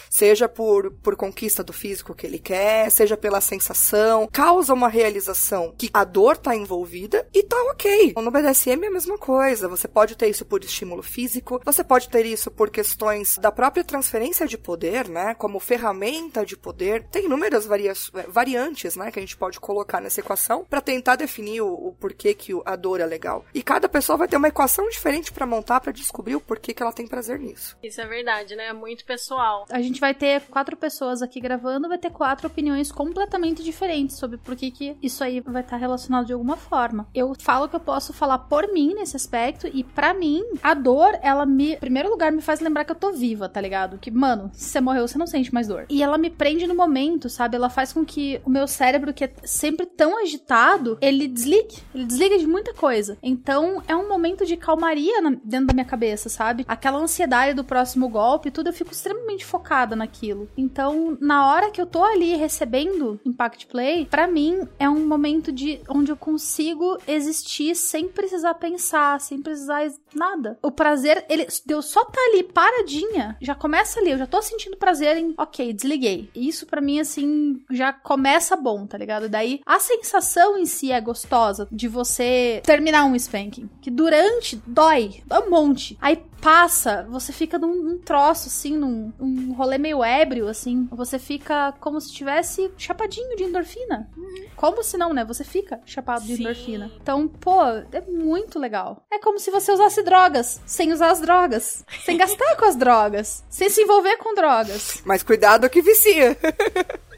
Seja 0.09 0.47
por, 0.47 0.91
por 1.03 1.15
conquista 1.15 1.63
do 1.63 1.73
físico 1.73 2.15
que 2.15 2.25
ele 2.25 2.39
quer, 2.39 2.89
seja 2.89 3.17
pela 3.17 3.41
sensação. 3.41 4.27
Causa 4.31 4.73
uma 4.73 4.87
realização 4.87 5.73
que 5.77 5.89
a 5.93 6.03
dor 6.03 6.37
tá 6.37 6.55
envolvida 6.55 7.27
e 7.33 7.43
tá 7.43 7.57
ok. 7.71 8.13
No 8.15 8.31
BDSM 8.31 8.83
é 8.83 8.87
a 8.87 8.91
mesma 8.91 9.17
coisa. 9.17 9.67
Você 9.67 9.87
pode 9.87 10.15
ter 10.15 10.27
isso 10.29 10.45
por 10.45 10.63
estímulo 10.63 11.03
físico, 11.03 11.61
você 11.63 11.83
pode 11.83 12.09
ter 12.09 12.25
isso 12.25 12.49
por 12.51 12.69
questões 12.69 13.37
da 13.37 13.51
própria 13.51 13.83
transferência 13.83 14.47
de 14.47 14.57
poder, 14.57 15.07
né? 15.07 15.33
Como 15.35 15.59
ferramenta 15.59 16.45
de 16.45 16.57
poder. 16.57 17.03
Tem 17.09 17.25
inúmeras 17.25 17.65
varia 17.65 17.93
variantes, 18.27 18.95
né? 18.95 19.11
Que 19.11 19.19
a 19.19 19.21
gente 19.21 19.37
pode 19.37 19.59
colocar 19.59 20.01
nessa 20.01 20.19
equação 20.19 20.65
para 20.69 20.81
tentar 20.81 21.15
definir 21.15 21.61
o, 21.61 21.73
o 21.73 21.93
porquê 21.93 22.33
que 22.33 22.51
a 22.65 22.75
dor 22.75 22.99
é 22.99 23.05
legal. 23.05 23.45
E 23.53 23.61
cada 23.61 23.89
pessoa 23.89 24.17
vai 24.17 24.27
ter 24.27 24.37
uma 24.37 24.47
equação 24.47 24.87
diferente 24.89 25.31
para 25.31 25.45
montar 25.45 25.79
para 25.79 25.91
descobrir 25.91 26.35
o 26.35 26.41
porquê 26.41 26.73
que 26.73 26.81
ela 26.81 26.93
tem 26.93 27.07
prazer 27.07 27.39
nisso. 27.39 27.77
Isso 27.81 28.01
é 28.01 28.05
verdade, 28.05 28.55
né? 28.55 28.67
É 28.67 28.73
muito 28.73 29.05
pessoal. 29.05 29.36
A 29.69 29.81
gente 29.81 29.99
vai 29.99 30.13
ter 30.13 30.41
quatro 30.43 30.75
pessoas 30.75 31.21
aqui 31.21 31.39
gravando, 31.39 31.87
vai 31.87 31.97
ter 31.97 32.09
quatro 32.11 32.47
opiniões 32.47 32.91
completamente 32.91 33.63
diferentes 33.63 34.15
sobre 34.17 34.37
por 34.37 34.55
que, 34.55 34.71
que 34.71 34.97
isso 35.01 35.23
aí 35.23 35.39
vai 35.41 35.61
estar 35.61 35.77
relacionado 35.77 36.25
de 36.25 36.33
alguma 36.33 36.57
forma. 36.57 37.07
Eu 37.13 37.33
falo 37.39 37.67
que 37.69 37.75
eu 37.75 37.79
posso 37.79 38.13
falar 38.13 38.39
por 38.39 38.71
mim 38.73 38.93
nesse 38.95 39.15
aspecto, 39.15 39.67
e 39.71 39.83
pra 39.83 40.13
mim, 40.13 40.43
a 40.63 40.73
dor, 40.73 41.17
ela 41.21 41.45
me, 41.45 41.73
em 41.73 41.79
primeiro 41.79 42.09
lugar, 42.09 42.31
me 42.31 42.41
faz 42.41 42.59
lembrar 42.59 42.85
que 42.85 42.91
eu 42.91 42.95
tô 42.95 43.11
viva, 43.11 43.47
tá 43.49 43.59
ligado? 43.61 43.97
Que, 43.97 44.09
mano, 44.11 44.49
se 44.53 44.65
você 44.69 44.81
morreu, 44.81 45.07
você 45.07 45.17
não 45.17 45.27
sente 45.27 45.53
mais 45.53 45.67
dor. 45.67 45.85
E 45.89 46.01
ela 46.01 46.17
me 46.17 46.29
prende 46.29 46.65
no 46.67 46.75
momento, 46.75 47.29
sabe? 47.29 47.55
Ela 47.55 47.69
faz 47.69 47.93
com 47.93 48.05
que 48.05 48.41
o 48.45 48.49
meu 48.49 48.67
cérebro, 48.67 49.13
que 49.13 49.23
é 49.25 49.31
sempre 49.43 49.85
tão 49.85 50.21
agitado, 50.21 50.97
ele 51.01 51.27
desligue. 51.27 51.77
Ele 51.93 52.05
desliga 52.05 52.37
de 52.37 52.47
muita 52.47 52.73
coisa. 52.73 53.17
Então, 53.21 53.81
é 53.87 53.95
um 53.95 54.07
momento 54.07 54.45
de 54.45 54.55
calmaria 54.57 55.21
na- 55.21 55.37
dentro 55.43 55.67
da 55.67 55.73
minha 55.73 55.85
cabeça, 55.85 56.29
sabe? 56.29 56.65
Aquela 56.67 56.99
ansiedade 56.99 57.53
do 57.53 57.63
próximo 57.63 58.07
golpe, 58.09 58.51
tudo, 58.51 58.67
eu 58.69 58.73
fico 58.73 58.91
extremamente 58.91 59.26
focada 59.45 59.95
naquilo. 59.95 60.49
Então, 60.57 61.17
na 61.19 61.47
hora 61.51 61.71
que 61.71 61.81
eu 61.81 61.85
tô 61.85 62.03
ali 62.03 62.35
recebendo 62.35 63.19
Impact 63.25 63.67
Play, 63.67 64.05
pra 64.05 64.27
mim 64.27 64.67
é 64.79 64.89
um 64.89 65.05
momento 65.07 65.51
de 65.51 65.79
onde 65.89 66.11
eu 66.11 66.17
consigo 66.17 66.97
existir 67.07 67.75
sem 67.75 68.07
precisar 68.07 68.53
pensar, 68.55 69.19
sem 69.19 69.41
precisar 69.41 69.87
nada. 70.13 70.57
O 70.61 70.71
prazer, 70.71 71.25
ele 71.29 71.47
de 71.65 71.73
eu 71.73 71.81
só 71.81 72.03
tá 72.05 72.19
ali 72.31 72.43
paradinha, 72.43 73.37
já 73.41 73.55
começa 73.55 73.99
ali, 73.99 74.11
eu 74.11 74.17
já 74.17 74.27
tô 74.27 74.41
sentindo 74.41 74.77
prazer 74.77 75.17
em, 75.17 75.33
OK, 75.37 75.73
desliguei. 75.73 76.29
Isso 76.35 76.65
pra 76.65 76.81
mim 76.81 76.99
assim 76.99 77.61
já 77.69 77.91
começa 77.91 78.55
bom, 78.55 78.85
tá 78.85 78.97
ligado? 78.97 79.29
Daí 79.29 79.61
a 79.65 79.79
sensação 79.79 80.57
em 80.57 80.65
si 80.65 80.91
é 80.91 81.01
gostosa 81.01 81.67
de 81.71 81.87
você 81.87 82.61
terminar 82.63 83.05
um 83.05 83.15
spanking, 83.15 83.69
que 83.81 83.89
durante 83.89 84.61
dói 84.65 85.21
um 85.31 85.49
monte. 85.49 85.97
Aí 86.01 86.21
passa, 86.41 87.05
você 87.09 87.33
fica 87.33 87.57
num, 87.57 87.75
num 87.83 87.97
troço, 87.97 88.47
assim, 88.47 88.77
num 88.77 89.11
um 89.19 89.53
rolê 89.53 89.77
meio 89.77 90.03
ébrio, 90.03 90.47
assim. 90.47 90.87
Você 90.91 91.17
fica 91.19 91.73
como 91.79 91.99
se 91.99 92.13
tivesse 92.13 92.71
chapadinho 92.77 93.35
de 93.35 93.43
endorfina. 93.43 94.09
Como 94.55 94.83
se 94.83 94.97
não, 94.97 95.13
né? 95.13 95.23
Você 95.25 95.43
fica 95.43 95.79
chapado 95.85 96.25
de 96.25 96.35
Sim. 96.35 96.43
endorfina. 96.43 96.91
Então, 97.01 97.27
pô, 97.27 97.61
é 97.91 98.01
muito 98.07 98.59
legal. 98.59 99.05
É 99.11 99.19
como 99.19 99.39
se 99.39 99.51
você 99.51 99.71
usasse 99.71 100.03
drogas, 100.03 100.61
sem 100.65 100.91
usar 100.91 101.11
as 101.11 101.21
drogas. 101.21 101.85
Sem 102.03 102.17
gastar 102.17 102.55
com 102.55 102.65
as 102.65 102.75
drogas. 102.75 103.43
Sem 103.49 103.69
se 103.69 103.81
envolver 103.81 104.17
com 104.17 104.33
drogas. 104.33 105.01
Mas 105.05 105.23
cuidado 105.23 105.69
que 105.69 105.81
vicia. 105.81 106.37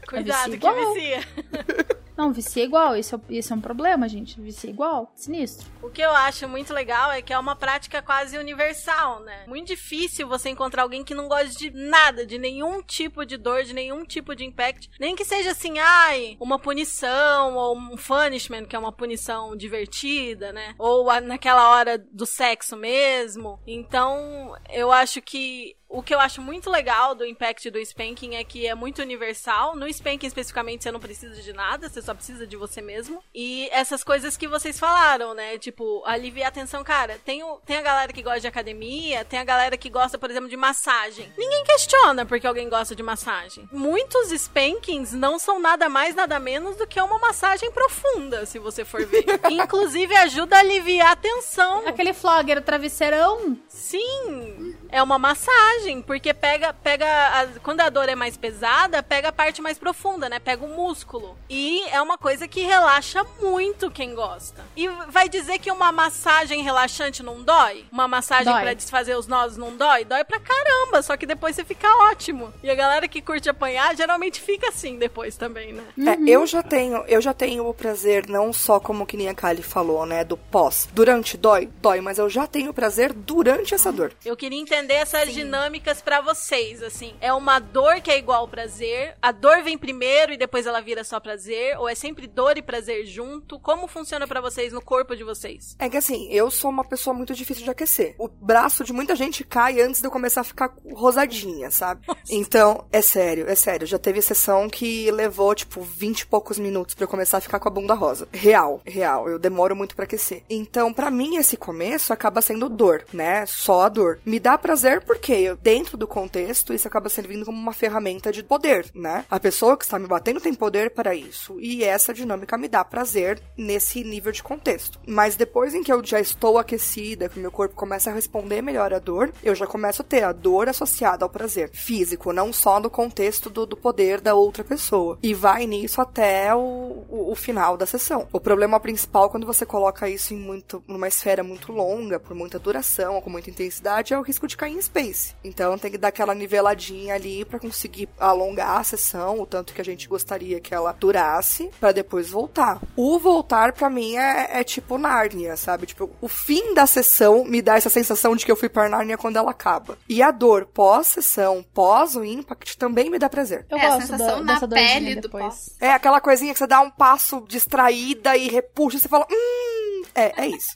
Cuidado 0.08 0.52
vicia 0.52 0.58
que 0.58 1.00
vicia. 1.00 1.99
Não, 2.20 2.34
vicia 2.34 2.64
igual. 2.64 2.94
Isso 2.98 3.16
é, 3.16 3.20
isso 3.30 3.50
é 3.50 3.56
um 3.56 3.62
problema, 3.62 4.06
gente. 4.06 4.38
Vicia 4.38 4.68
igual. 4.68 5.10
Sinistro. 5.14 5.66
O 5.82 5.88
que 5.88 6.02
eu 6.02 6.10
acho 6.10 6.46
muito 6.46 6.74
legal 6.74 7.10
é 7.10 7.22
que 7.22 7.32
é 7.32 7.38
uma 7.38 7.56
prática 7.56 8.02
quase 8.02 8.36
universal, 8.36 9.20
né? 9.20 9.46
Muito 9.46 9.68
difícil 9.68 10.28
você 10.28 10.50
encontrar 10.50 10.82
alguém 10.82 11.02
que 11.02 11.14
não 11.14 11.28
goste 11.28 11.56
de 11.56 11.70
nada, 11.70 12.26
de 12.26 12.36
nenhum 12.36 12.82
tipo 12.82 13.24
de 13.24 13.38
dor, 13.38 13.62
de 13.62 13.72
nenhum 13.72 14.04
tipo 14.04 14.36
de 14.36 14.44
impact. 14.44 14.90
Nem 15.00 15.16
que 15.16 15.24
seja 15.24 15.52
assim, 15.52 15.78
ai, 15.78 16.36
uma 16.38 16.58
punição 16.58 17.56
ou 17.56 17.74
um 17.74 17.96
punishment, 17.96 18.66
que 18.66 18.76
é 18.76 18.78
uma 18.78 18.92
punição 18.92 19.56
divertida, 19.56 20.52
né? 20.52 20.74
Ou 20.76 21.06
naquela 21.22 21.70
hora 21.70 21.96
do 21.96 22.26
sexo 22.26 22.76
mesmo. 22.76 23.58
Então, 23.66 24.54
eu 24.68 24.92
acho 24.92 25.22
que 25.22 25.74
o 25.90 26.02
que 26.02 26.14
eu 26.14 26.20
acho 26.20 26.40
muito 26.40 26.70
legal 26.70 27.14
do 27.16 27.26
Impact 27.26 27.68
do 27.68 27.78
Spanking 27.80 28.36
é 28.36 28.44
que 28.44 28.66
é 28.66 28.74
muito 28.76 29.02
universal. 29.02 29.74
No 29.74 29.88
Spanking, 29.88 30.28
especificamente, 30.28 30.84
você 30.84 30.92
não 30.92 31.00
precisa 31.00 31.42
de 31.42 31.52
nada, 31.52 31.88
você 31.88 32.00
só 32.00 32.14
precisa 32.14 32.46
de 32.46 32.56
você 32.56 32.80
mesmo. 32.80 33.22
E 33.34 33.68
essas 33.72 34.04
coisas 34.04 34.36
que 34.36 34.46
vocês 34.46 34.78
falaram, 34.78 35.34
né? 35.34 35.58
Tipo, 35.58 36.02
aliviar 36.06 36.48
a 36.48 36.52
tensão. 36.52 36.84
Cara, 36.84 37.18
tem, 37.24 37.42
o, 37.42 37.56
tem 37.66 37.76
a 37.76 37.82
galera 37.82 38.12
que 38.12 38.22
gosta 38.22 38.40
de 38.40 38.46
academia, 38.46 39.24
tem 39.24 39.40
a 39.40 39.44
galera 39.44 39.76
que 39.76 39.90
gosta, 39.90 40.16
por 40.16 40.30
exemplo, 40.30 40.48
de 40.48 40.56
massagem. 40.56 41.32
Ninguém 41.36 41.64
questiona 41.64 42.24
porque 42.24 42.46
alguém 42.46 42.68
gosta 42.68 42.94
de 42.94 43.02
massagem. 43.02 43.68
Muitos 43.72 44.30
Spankings 44.30 45.16
não 45.16 45.40
são 45.40 45.58
nada 45.58 45.88
mais, 45.88 46.14
nada 46.14 46.38
menos 46.38 46.76
do 46.76 46.86
que 46.86 47.00
uma 47.00 47.18
massagem 47.18 47.70
profunda, 47.72 48.46
se 48.46 48.60
você 48.60 48.84
for 48.84 49.04
ver. 49.04 49.24
Inclusive, 49.50 50.14
ajuda 50.14 50.56
a 50.56 50.60
aliviar 50.60 51.10
a 51.10 51.16
tensão. 51.16 51.86
Aquele 51.88 52.12
flogger 52.12 52.62
travesseirão. 52.62 53.58
Sim, 53.68 54.76
é 54.88 55.02
uma 55.02 55.18
massagem, 55.18 55.79
porque 56.06 56.34
pega, 56.34 56.72
pega 56.72 57.06
a- 57.06 57.46
quando 57.62 57.80
a 57.80 57.88
dor 57.88 58.08
é 58.08 58.14
mais 58.14 58.36
pesada, 58.36 59.02
pega 59.02 59.28
a 59.28 59.32
parte 59.32 59.62
mais 59.62 59.78
profunda, 59.78 60.28
né? 60.28 60.38
Pega 60.38 60.64
o 60.64 60.68
músculo. 60.68 61.36
E 61.48 61.82
é 61.88 62.00
uma 62.02 62.18
coisa 62.18 62.46
que 62.46 62.60
relaxa 62.60 63.24
muito 63.40 63.90
quem 63.90 64.14
gosta. 64.14 64.62
E 64.76 64.88
vai 65.08 65.28
dizer 65.28 65.58
que 65.58 65.70
uma 65.70 65.90
massagem 65.92 66.62
relaxante 66.62 67.22
não 67.22 67.42
dói? 67.42 67.84
Uma 67.90 68.06
massagem 68.08 68.52
Dói. 68.52 68.62
pra 68.62 68.74
desfazer 68.74 69.16
os 69.16 69.26
nós 69.26 69.56
não 69.56 69.76
dói? 69.76 70.04
Dói 70.04 70.24
pra 70.24 70.38
caramba, 70.40 71.02
só 71.02 71.16
que 71.16 71.26
depois 71.26 71.54
você 71.56 71.64
fica 71.64 71.88
ótimo. 72.10 72.52
E 72.62 72.70
a 72.70 72.74
galera 72.74 73.08
que 73.08 73.22
curte 73.22 73.48
apanhar 73.48 73.96
geralmente 73.96 74.40
fica 74.40 74.68
assim 74.68 74.98
depois 74.98 75.36
também, 75.36 75.72
né? 75.72 75.84
É, 75.98 76.30
eu 76.30 76.46
já 76.46 76.62
tenho, 76.62 77.04
eu 77.06 77.20
já 77.20 77.32
tenho 77.32 77.66
o 77.68 77.74
prazer 77.74 78.28
não 78.28 78.52
só 78.52 78.78
como 78.78 79.06
que 79.06 79.16
nem 79.16 79.28
a 79.28 79.34
Kali 79.34 79.62
falou, 79.62 80.04
né, 80.04 80.24
do 80.24 80.36
pós. 80.36 80.88
Durante 80.92 81.36
dói, 81.36 81.68
dói, 81.80 82.00
mas 82.00 82.18
eu 82.18 82.28
já 82.28 82.46
tenho 82.46 82.70
o 82.70 82.74
prazer 82.74 83.12
durante 83.12 83.74
essa 83.74 83.90
dor. 83.92 84.12
Eu 84.24 84.36
queria 84.36 84.58
entender 84.58 84.80
entender 84.80 84.94
essas 84.94 85.28
dinâmicas 85.70 86.02
pra 86.02 86.20
vocês, 86.20 86.82
assim. 86.82 87.14
É 87.20 87.32
uma 87.32 87.60
dor 87.60 88.00
que 88.00 88.10
é 88.10 88.18
igual 88.18 88.40
ao 88.40 88.48
prazer? 88.48 89.14
A 89.22 89.30
dor 89.30 89.62
vem 89.62 89.78
primeiro 89.78 90.32
e 90.32 90.36
depois 90.36 90.66
ela 90.66 90.80
vira 90.80 91.04
só 91.04 91.20
prazer? 91.20 91.78
Ou 91.78 91.88
é 91.88 91.94
sempre 91.94 92.26
dor 92.26 92.58
e 92.58 92.62
prazer 92.62 93.06
junto? 93.06 93.58
Como 93.60 93.86
funciona 93.86 94.26
pra 94.26 94.40
vocês 94.40 94.72
no 94.72 94.82
corpo 94.82 95.14
de 95.14 95.22
vocês? 95.22 95.76
É 95.78 95.88
que 95.88 95.96
assim, 95.96 96.28
eu 96.30 96.50
sou 96.50 96.70
uma 96.70 96.84
pessoa 96.84 97.14
muito 97.14 97.34
difícil 97.34 97.62
de 97.62 97.70
aquecer. 97.70 98.16
O 98.18 98.26
braço 98.26 98.82
de 98.82 98.92
muita 98.92 99.14
gente 99.14 99.44
cai 99.44 99.80
antes 99.80 100.00
de 100.00 100.08
eu 100.08 100.10
começar 100.10 100.40
a 100.40 100.44
ficar 100.44 100.74
rosadinha, 100.92 101.70
sabe? 101.70 102.04
Então, 102.28 102.84
é 102.90 103.00
sério, 103.00 103.48
é 103.48 103.54
sério. 103.54 103.86
Já 103.86 103.98
teve 103.98 104.20
sessão 104.20 104.68
que 104.68 105.10
levou, 105.12 105.54
tipo, 105.54 105.82
20 105.82 106.20
e 106.22 106.26
poucos 106.26 106.58
minutos 106.58 106.94
pra 106.94 107.04
eu 107.04 107.08
começar 107.08 107.38
a 107.38 107.40
ficar 107.40 107.60
com 107.60 107.68
a 107.68 107.72
bunda 107.72 107.94
rosa. 107.94 108.28
Real, 108.32 108.80
real. 108.84 109.28
Eu 109.28 109.38
demoro 109.38 109.76
muito 109.76 109.94
pra 109.94 110.04
aquecer. 110.04 110.42
Então, 110.50 110.92
pra 110.92 111.10
mim, 111.10 111.36
esse 111.36 111.56
começo 111.56 112.12
acaba 112.12 112.42
sendo 112.42 112.68
dor, 112.68 113.04
né? 113.12 113.46
Só 113.46 113.82
a 113.82 113.88
dor. 113.88 114.18
Me 114.24 114.40
dá 114.40 114.58
prazer 114.58 115.02
porque, 115.02 115.32
eu, 115.32 115.56
dentro 115.62 115.96
do 115.96 116.06
contexto, 116.06 116.72
isso 116.72 116.88
acaba 116.88 117.08
servindo 117.08 117.44
como 117.44 117.58
uma 117.58 117.72
ferramenta 117.72 118.32
de 118.32 118.42
poder, 118.42 118.86
né? 118.94 119.24
A 119.30 119.38
pessoa 119.38 119.76
que 119.76 119.84
está 119.84 119.98
me 119.98 120.06
batendo 120.06 120.40
tem 120.40 120.54
poder 120.54 120.90
para 120.90 121.14
isso. 121.14 121.58
E 121.60 121.84
essa 121.84 122.12
dinâmica 122.12 122.56
me 122.56 122.68
dá 122.68 122.84
prazer 122.84 123.40
nesse 123.56 124.02
nível 124.04 124.32
de 124.32 124.42
contexto. 124.42 124.98
Mas 125.06 125.36
depois 125.36 125.74
em 125.74 125.82
que 125.82 125.92
eu 125.92 126.04
já 126.04 126.20
estou 126.20 126.58
aquecida, 126.58 127.28
que 127.28 127.38
o 127.38 127.42
meu 127.42 127.50
corpo 127.50 127.74
começa 127.74 128.10
a 128.10 128.14
responder 128.14 128.62
melhor 128.62 128.92
à 128.92 128.98
dor, 128.98 129.32
eu 129.42 129.54
já 129.54 129.66
começo 129.66 130.02
a 130.02 130.04
ter 130.04 130.24
a 130.24 130.32
dor 130.32 130.68
associada 130.68 131.24
ao 131.24 131.30
prazer 131.30 131.70
físico, 131.72 132.32
não 132.32 132.52
só 132.52 132.80
no 132.80 132.90
contexto 132.90 133.50
do, 133.50 133.66
do 133.66 133.76
poder 133.76 134.20
da 134.20 134.34
outra 134.34 134.64
pessoa. 134.64 135.18
E 135.22 135.34
vai 135.34 135.66
nisso 135.66 136.00
até 136.00 136.54
o, 136.54 137.04
o, 137.08 137.32
o 137.32 137.34
final 137.34 137.76
da 137.76 137.86
sessão. 137.86 138.28
O 138.32 138.40
problema 138.40 138.80
principal 138.80 139.30
quando 139.30 139.46
você 139.46 139.66
coloca 139.66 140.08
isso 140.08 140.34
em 140.34 140.38
muito, 140.38 140.82
numa 140.86 141.08
esfera 141.08 141.42
muito 141.42 141.72
longa, 141.72 142.18
por 142.18 142.34
muita 142.34 142.58
duração 142.58 143.14
ou 143.14 143.22
com 143.22 143.30
muita 143.30 143.50
intensidade, 143.50 144.14
é 144.14 144.18
o 144.18 144.22
risco 144.22 144.46
de 144.46 144.56
cair 144.56 144.74
em 144.74 144.82
space. 144.82 145.34
Então 145.50 145.76
tem 145.76 145.90
que 145.90 145.98
dar 145.98 146.08
aquela 146.08 146.34
niveladinha 146.34 147.14
ali 147.14 147.44
para 147.44 147.58
conseguir 147.58 148.08
alongar 148.18 148.78
a 148.78 148.84
sessão, 148.84 149.40
o 149.40 149.46
tanto 149.46 149.74
que 149.74 149.80
a 149.80 149.84
gente 149.84 150.08
gostaria 150.08 150.60
que 150.60 150.72
ela 150.74 150.92
durasse, 150.92 151.70
para 151.80 151.92
depois 151.92 152.30
voltar. 152.30 152.80
O 152.96 153.18
voltar 153.18 153.72
para 153.72 153.90
mim 153.90 154.16
é, 154.16 154.60
é 154.60 154.64
tipo 154.64 154.96
Nárnia, 154.96 155.56
sabe? 155.56 155.86
Tipo, 155.86 156.08
o 156.20 156.28
fim 156.28 156.72
da 156.74 156.86
sessão 156.86 157.44
me 157.44 157.60
dá 157.60 157.76
essa 157.76 157.90
sensação 157.90 158.34
de 158.36 158.44
que 158.46 158.52
eu 158.52 158.56
fui 158.56 158.68
para 158.68 158.88
Nárnia 158.88 159.18
quando 159.18 159.36
ela 159.36 159.50
acaba. 159.50 159.98
E 160.08 160.22
a 160.22 160.30
dor 160.30 160.66
pós-sessão, 160.66 161.64
pós 161.74 162.14
o 162.14 162.24
impact, 162.24 162.78
também 162.78 163.10
me 163.10 163.18
dá 163.18 163.28
prazer. 163.28 163.66
Eu 163.68 163.78
É, 163.78 163.86
a 163.86 163.88
gosto 163.90 164.06
sensação 164.06 164.44
da, 164.44 164.60
na 164.60 164.68
pele 164.68 165.14
do 165.16 165.22
depois. 165.22 165.44
pós. 165.44 165.76
É 165.80 165.90
aquela 165.92 166.20
coisinha 166.20 166.52
que 166.52 166.58
você 166.58 166.66
dá 166.66 166.80
um 166.80 166.90
passo 166.90 167.44
distraída 167.48 168.36
e 168.36 168.48
repuxa 168.48 168.96
e 168.96 169.00
você 169.00 169.08
fala, 169.08 169.26
hum, 169.30 169.99
é, 170.14 170.42
é 170.42 170.48
isso. 170.48 170.74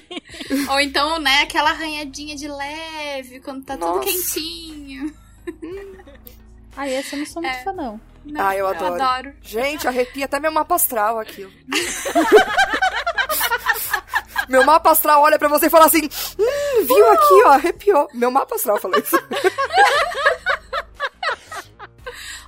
Ou 0.70 0.80
então, 0.80 1.18
né, 1.18 1.42
aquela 1.42 1.70
arranhadinha 1.70 2.36
de 2.36 2.48
leve, 2.48 3.40
quando 3.40 3.64
tá 3.64 3.74
tudo 3.76 3.96
Nossa. 3.96 4.08
quentinho. 4.08 5.14
Ah, 6.78 6.86
esse 6.86 7.14
eu 7.14 7.20
não 7.20 7.26
sou 7.26 7.40
muito 7.40 7.54
É. 7.56 7.64
fã, 7.64 7.72
não. 7.72 7.98
Não, 8.22 8.46
Ah, 8.46 8.54
eu 8.54 8.66
adoro. 8.66 9.02
adoro. 9.02 9.32
Gente, 9.40 9.88
arrepia 9.88 10.26
até 10.26 10.38
meu 10.38 10.52
mapa 10.52 10.74
astral 10.74 11.18
aquilo. 11.18 11.50
meu 14.46 14.62
mapa 14.62 14.90
astral 14.90 15.22
olha 15.22 15.38
pra 15.38 15.48
você 15.48 15.68
e 15.68 15.70
fala 15.70 15.86
assim: 15.86 16.02
Hum, 16.38 16.84
viu 16.84 17.10
aqui, 17.12 17.42
ó, 17.46 17.48
arrepiou. 17.52 18.08
Meu 18.12 18.30
mapa 18.30 18.56
astral 18.56 18.78
falou 18.78 18.98
isso. 18.98 19.16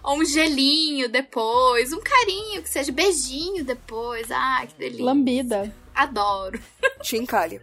Ou 0.02 0.18
um 0.18 0.24
gelinho 0.26 1.08
depois, 1.08 1.90
um 1.94 2.00
carinho, 2.00 2.62
que 2.62 2.68
seja 2.68 2.92
beijinho 2.92 3.64
depois. 3.64 4.30
Ai, 4.30 4.66
que 4.66 4.74
delícia. 4.74 5.04
Lambida. 5.04 5.74
Adoro. 5.98 6.58
Chincalha. 7.02 7.60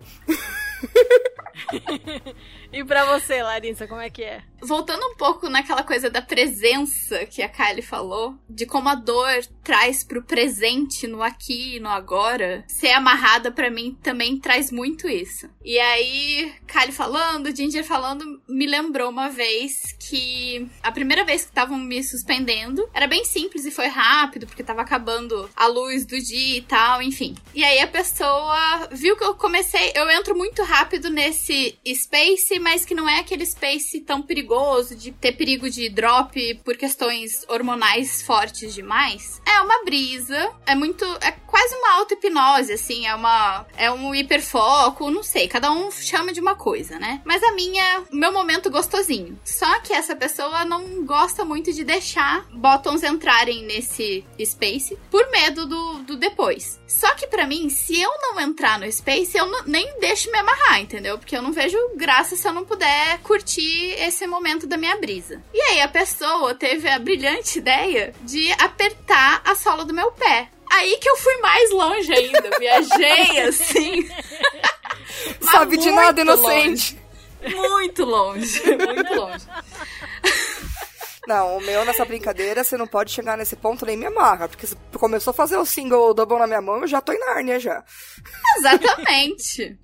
E 2.72 2.84
pra 2.84 3.06
você, 3.06 3.42
Larissa, 3.42 3.88
como 3.88 4.02
é 4.02 4.10
que 4.10 4.24
é? 4.24 4.44
Voltando 4.62 5.06
um 5.06 5.16
pouco 5.16 5.50
naquela 5.50 5.84
coisa 5.84 6.10
da 6.10 6.22
presença 6.22 7.26
que 7.26 7.42
a 7.42 7.50
Kylie 7.50 7.82
falou, 7.82 8.36
de 8.50 8.66
como 8.66 8.90
a 8.90 8.96
dor 8.96 9.46
traz 9.64 10.04
pro 10.04 10.24
presente, 10.24 11.08
no 11.08 11.22
aqui 11.22 11.76
e 11.76 11.80
no 11.80 11.90
agora, 11.90 12.64
ser 12.68 12.90
amarrada 12.90 13.52
pra 13.52 13.70
mim 13.70 13.98
também 14.02 14.40
traz 14.40 14.72
muito 14.72 15.08
isso. 15.08 15.50
E 15.64 15.80
aí, 15.80 16.54
Kylie 16.68 16.92
falando, 16.92 17.56
Ginger 17.56 17.84
falando, 17.84 18.42
me 18.48 18.66
lembrou 18.66 19.10
uma 19.10 19.30
vez 19.30 19.96
que 20.00 20.68
a 20.84 20.92
primeira 20.92 21.24
vez 21.24 21.44
que 21.44 21.50
estavam 21.50 21.78
me 21.78 22.04
suspendendo 22.04 22.88
era 22.94 23.08
bem 23.08 23.24
simples 23.24 23.66
e 23.66 23.72
foi 23.72 23.88
rápido, 23.88 24.48
porque 24.48 24.64
tava 24.64 24.82
acabando 24.82 25.50
a 25.56 25.68
luz 25.68 26.06
do 26.06 26.20
dia 26.20 26.58
e 26.58 26.62
tal, 26.62 27.02
enfim. 27.02 27.36
E 27.54 27.64
aí 27.64 27.80
a 27.80 27.88
pessoa 27.88 28.90
viu 28.92 29.16
que 29.16 29.24
eu 29.24 29.36
comecei, 29.36 29.92
eu 29.96 30.10
entro 30.10 30.36
muito 30.36 30.64
rápido 30.64 31.10
nesse 31.10 31.65
space, 31.94 32.60
mas 32.60 32.86
que 32.86 32.96
não 32.96 33.08
é 33.08 33.20
aquele 33.20 33.46
space 33.46 34.02
tão 34.02 34.22
perigoso 34.22 34.96
de 34.96 35.12
ter 35.12 35.34
perigo 35.34 35.70
de 35.70 35.90
drop 35.90 36.56
por 36.64 36.76
questões 36.78 37.46
hormonais 37.48 38.22
fortes 38.22 38.74
demais. 38.74 39.42
É 39.46 39.62
uma 39.62 39.84
brisa, 39.84 40.52
é 40.66 40.76
muito, 40.76 41.06
é 41.22 41.32
quase 41.56 41.74
uma 41.76 41.94
auto-hipnose, 42.00 42.74
assim, 42.74 43.08
é 43.08 43.16
uma, 43.16 43.66
é 43.78 43.90
um 43.90 44.14
hiperfoco, 44.14 45.10
não 45.10 45.24
sei, 45.24 45.48
cada 45.48 45.72
um 45.72 45.90
chama 45.90 46.34
de 46.34 46.42
uma 46.42 46.54
coisa, 46.54 47.00
né? 47.00 47.22
Mas 47.24 47.42
a 47.42 47.54
minha, 47.54 48.04
meu 48.12 48.34
momento 48.34 48.70
gostosinho. 48.70 49.40
Só 49.46 49.80
que 49.80 49.94
essa 49.94 50.14
pessoa 50.18 50.66
não 50.66 51.06
gosta 51.06 51.46
muito 51.46 51.72
de 51.72 51.86
deixar 51.86 52.46
bottoms 52.52 53.04
entrarem 53.04 53.64
nesse 53.64 54.26
space 54.44 54.98
por 55.10 55.26
medo 55.32 55.66
do, 55.66 55.94
do 56.00 56.18
depois. 56.18 56.78
Só 56.86 57.16
que 57.16 57.26
pra 57.28 57.48
mim, 57.48 57.70
se 57.70 58.02
eu 58.02 58.12
não 58.20 58.42
entrar 58.42 58.78
no 58.78 58.92
space, 58.92 59.38
eu 59.38 59.46
não- 59.46 59.64
nem 59.66 59.98
deixo 60.02 60.30
me 60.32 60.38
amarrar, 60.38 60.82
entendeu? 60.82 61.18
Porque 61.18 61.38
eu 61.38 61.42
não 61.42 61.54
vejo 61.54 61.78
graça 61.96 62.36
se 62.36 62.46
eu 62.46 62.52
não 62.54 62.66
puder 62.66 63.20
curtir 63.20 63.92
esse 63.98 64.28
momento 64.28 64.68
da 64.68 64.76
minha 64.76 64.98
brisa. 64.98 65.42
E 65.54 65.62
aí 65.62 65.80
a 65.80 65.88
pessoa 65.88 66.54
teve 66.54 66.90
a 66.90 67.00
brilhante 67.00 67.60
ideia 67.60 68.14
de 68.24 68.52
apertar 68.62 69.42
a 69.46 69.56
sola 69.56 69.86
do 69.86 69.94
meu 69.94 70.12
pé. 70.12 70.50
Aí 70.72 70.98
que 70.98 71.10
eu 71.10 71.18
fui 71.18 71.36
mais 71.38 71.72
longe 71.72 72.14
ainda, 72.14 72.50
viajei 72.60 73.40
assim. 73.48 74.10
Sabe 75.42 75.78
de 75.78 75.92
nada, 75.92 76.22
inocente. 76.22 76.98
longe. 77.44 77.56
Muito 77.56 78.06
longe, 78.06 78.62
muito 78.78 79.14
longe. 79.14 79.46
Não, 81.28 81.58
o 81.58 81.62
meu 81.62 81.84
nessa 81.84 82.06
brincadeira, 82.06 82.64
você 82.64 82.78
não 82.78 82.86
pode 82.86 83.12
chegar 83.12 83.36
nesse 83.36 83.56
ponto 83.56 83.84
nem 83.84 83.98
me 83.98 84.06
amarra. 84.06 84.48
Porque 84.48 84.68
se 84.68 84.76
começou 84.94 85.32
a 85.32 85.34
fazer 85.34 85.58
o 85.58 85.66
single 85.66 86.14
double 86.14 86.38
na 86.38 86.46
minha 86.46 86.62
mão, 86.62 86.82
eu 86.82 86.88
já 86.88 87.02
tô 87.02 87.12
em 87.14 87.20
Nárnia 87.20 87.60
já. 87.60 87.84
Exatamente. 88.60 89.76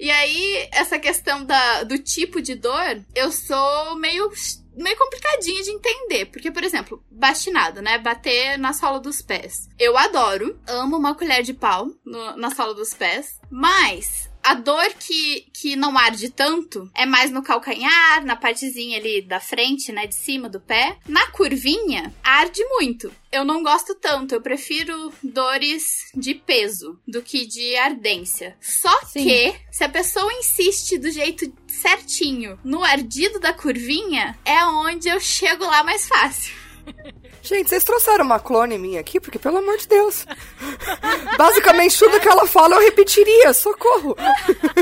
E 0.00 0.10
aí, 0.10 0.68
essa 0.72 0.98
questão 0.98 1.44
da, 1.44 1.84
do 1.84 1.96
tipo 1.98 2.42
de 2.42 2.56
dor, 2.56 3.00
eu 3.14 3.30
sou 3.30 3.94
meio, 3.96 4.28
meio 4.76 4.96
complicadinha 4.96 5.62
de 5.62 5.70
entender. 5.70 6.26
Porque, 6.26 6.50
por 6.50 6.62
exemplo, 6.64 7.02
bastinado, 7.10 7.80
né? 7.82 7.98
Bater 7.98 8.58
na 8.58 8.72
sola 8.72 8.98
dos 9.00 9.20
pés. 9.22 9.68
Eu 9.78 9.96
adoro, 9.96 10.58
amo 10.68 10.96
uma 10.96 11.14
colher 11.14 11.42
de 11.42 11.54
pau 11.54 11.88
no- 12.04 12.36
na 12.36 12.50
sola 12.50 12.74
dos 12.74 12.92
pés. 12.94 13.40
Mas 13.50 14.30
a 14.44 14.52
dor 14.52 14.86
que, 15.00 15.46
que 15.52 15.74
não 15.74 15.96
arde 15.96 16.28
tanto 16.28 16.90
é 16.94 17.06
mais 17.06 17.30
no 17.30 17.42
calcanhar, 17.42 18.24
na 18.24 18.36
partezinha 18.36 18.98
ali 18.98 19.22
da 19.22 19.40
frente, 19.40 19.90
né? 19.90 20.06
De 20.06 20.14
cima 20.14 20.50
do 20.50 20.60
pé. 20.60 20.98
Na 21.08 21.26
curvinha, 21.30 22.14
arde 22.22 22.62
muito. 22.66 23.10
Eu 23.32 23.44
não 23.44 23.62
gosto 23.62 23.94
tanto, 23.94 24.34
eu 24.34 24.40
prefiro 24.40 25.12
dores 25.22 26.10
de 26.14 26.34
peso 26.34 27.00
do 27.08 27.22
que 27.22 27.46
de 27.46 27.74
ardência. 27.76 28.56
Só 28.60 28.94
Sim. 29.06 29.24
que, 29.24 29.54
se 29.72 29.82
a 29.82 29.88
pessoa 29.88 30.32
insiste 30.34 30.98
do 30.98 31.10
jeito 31.10 31.50
certinho 31.66 32.58
no 32.62 32.84
ardido 32.84 33.40
da 33.40 33.52
curvinha, 33.52 34.38
é 34.44 34.64
onde 34.66 35.08
eu 35.08 35.18
chego 35.18 35.64
lá 35.64 35.82
mais 35.82 36.06
fácil. 36.06 36.63
Gente, 37.42 37.68
vocês 37.68 37.84
trouxeram 37.84 38.24
uma 38.24 38.40
clone 38.40 38.78
minha 38.78 39.00
aqui? 39.00 39.20
Porque, 39.20 39.38
pelo 39.38 39.58
amor 39.58 39.76
de 39.76 39.86
Deus. 39.86 40.26
Basicamente, 41.36 41.98
tudo 41.98 42.20
que 42.20 42.28
ela 42.28 42.46
fala 42.46 42.76
eu 42.76 42.80
repetiria. 42.80 43.52
Socorro. 43.52 44.16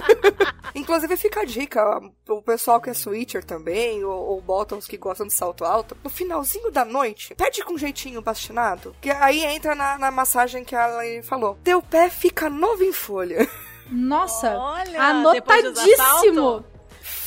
Inclusive, 0.74 1.16
fica 1.16 1.40
a 1.40 1.44
dica. 1.44 2.00
O 2.28 2.40
pessoal 2.40 2.80
que 2.80 2.90
é 2.90 2.94
switcher 2.94 3.44
também, 3.44 4.04
ou, 4.04 4.12
ou 4.12 4.40
bottoms 4.40 4.86
que 4.86 4.96
gostam 4.96 5.26
de 5.26 5.34
salto 5.34 5.64
alto, 5.64 5.96
no 6.02 6.08
finalzinho 6.08 6.70
da 6.70 6.84
noite, 6.84 7.34
pede 7.34 7.64
com 7.64 7.76
jeitinho 7.76 8.22
bastinado. 8.22 8.94
Que 9.00 9.10
aí 9.10 9.44
entra 9.44 9.74
na, 9.74 9.98
na 9.98 10.10
massagem 10.10 10.64
que 10.64 10.74
ela 10.74 11.02
falou. 11.22 11.58
Teu 11.64 11.82
pé 11.82 12.08
fica 12.08 12.48
novo 12.48 12.84
em 12.84 12.92
folha. 12.92 13.48
Nossa, 13.90 14.56
Olha, 14.56 15.02
anotadíssimo. 15.02 16.64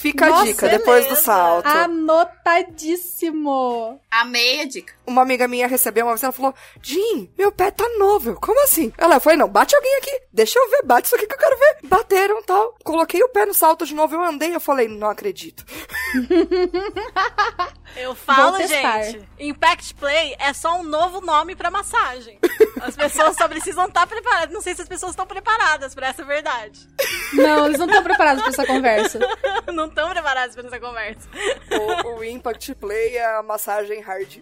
Fica 0.05 0.27
a 0.27 0.29
Nossa, 0.29 0.45
dica 0.45 0.69
depois 0.69 1.07
do 1.07 1.15
salto. 1.15 1.65
Anotadíssimo. 1.65 3.99
Amei 4.11 4.61
a 4.61 4.65
dica. 4.65 4.93
Uma 5.03 5.23
amiga 5.23 5.47
minha 5.47 5.67
recebeu 5.67 6.05
uma 6.05 6.11
vez, 6.11 6.21
ela 6.21 6.31
falou, 6.31 6.53
Jim, 6.79 7.27
meu 7.35 7.51
pé 7.51 7.71
tá 7.71 7.89
novo. 7.97 8.39
Como 8.39 8.63
assim? 8.65 8.93
Ela 8.99 9.19
foi, 9.19 9.35
não, 9.35 9.47
bate 9.47 9.75
alguém 9.75 9.97
aqui. 9.97 10.11
Deixa 10.31 10.59
eu 10.59 10.69
ver, 10.69 10.83
bate 10.83 11.07
isso 11.07 11.15
aqui 11.15 11.25
que 11.25 11.33
eu 11.33 11.39
quero 11.39 11.57
ver. 11.57 11.77
Bateram 11.85 12.43
tal. 12.43 12.75
Coloquei 12.83 13.23
o 13.23 13.29
pé 13.29 13.47
no 13.47 13.53
salto 13.55 13.83
de 13.83 13.95
novo, 13.95 14.13
eu 14.13 14.21
andei, 14.21 14.53
eu 14.53 14.59
falei, 14.59 14.87
não 14.87 15.09
acredito. 15.09 15.65
Eu 17.95 18.13
falo, 18.13 18.57
gente, 18.67 19.25
Impact 19.39 19.95
Play 19.95 20.35
é 20.37 20.51
só 20.51 20.79
um 20.79 20.83
novo 20.83 21.21
nome 21.21 21.55
pra 21.55 21.71
massagem. 21.71 22.37
As 22.81 22.93
pessoas 22.93 23.37
só 23.37 23.47
precisam 23.47 23.85
estar 23.85 24.05
preparadas. 24.05 24.53
Não 24.53 24.59
sei 24.59 24.75
se 24.75 24.81
as 24.81 24.87
pessoas 24.87 25.11
estão 25.11 25.25
preparadas 25.25 25.95
pra 25.95 26.07
essa 26.07 26.23
verdade. 26.25 26.85
Não, 27.33 27.65
eles 27.65 27.79
não 27.79 27.85
estão 27.85 28.03
preparados 28.03 28.41
pra 28.41 28.51
essa 28.51 28.65
conversa. 28.65 29.19
Não 29.71 29.87
estão 29.95 30.09
preparadas 30.09 30.53
pra 30.53 30.67
essa 30.67 30.77
conversa. 30.79 31.27
O, 31.71 32.17
o 32.17 32.23
Impact 32.23 32.75
Play 32.75 33.15
é 33.15 33.37
a 33.37 33.41
massagem 33.41 34.01
hard. 34.01 34.39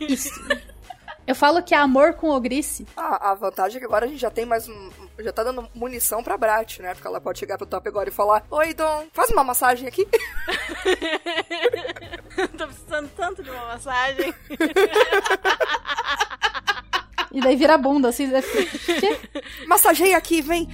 Isso. 0.00 0.30
Eu 1.26 1.34
falo 1.34 1.62
que 1.62 1.74
é 1.74 1.78
amor 1.78 2.12
com 2.14 2.28
ogrice. 2.28 2.86
Ah, 2.94 3.30
a 3.30 3.34
vantagem 3.34 3.78
é 3.78 3.80
que 3.80 3.86
agora 3.86 4.04
a 4.04 4.08
gente 4.08 4.20
já 4.20 4.30
tem 4.30 4.44
mais 4.44 4.68
um. 4.68 4.90
Já 5.20 5.32
tá 5.32 5.42
dando 5.42 5.66
munição 5.74 6.22
pra 6.22 6.36
Brat, 6.36 6.80
né? 6.80 6.92
Porque 6.92 7.06
ela 7.06 7.18
pode 7.18 7.38
chegar 7.38 7.56
pro 7.56 7.66
top 7.66 7.88
agora 7.88 8.10
e 8.10 8.12
falar: 8.12 8.44
Oi, 8.50 8.74
Dom, 8.74 9.06
faz 9.10 9.30
uma 9.30 9.42
massagem 9.42 9.88
aqui. 9.88 10.04
Tô 12.58 12.66
precisando 12.66 13.08
tanto 13.16 13.42
de 13.42 13.48
uma 13.48 13.64
massagem. 13.68 14.34
E 17.32 17.40
daí 17.40 17.56
vira 17.56 17.78
bunda, 17.78 18.10
assim. 18.10 18.26
né? 18.26 18.42
Massageia 19.66 20.18
aqui, 20.18 20.42
vem. 20.42 20.68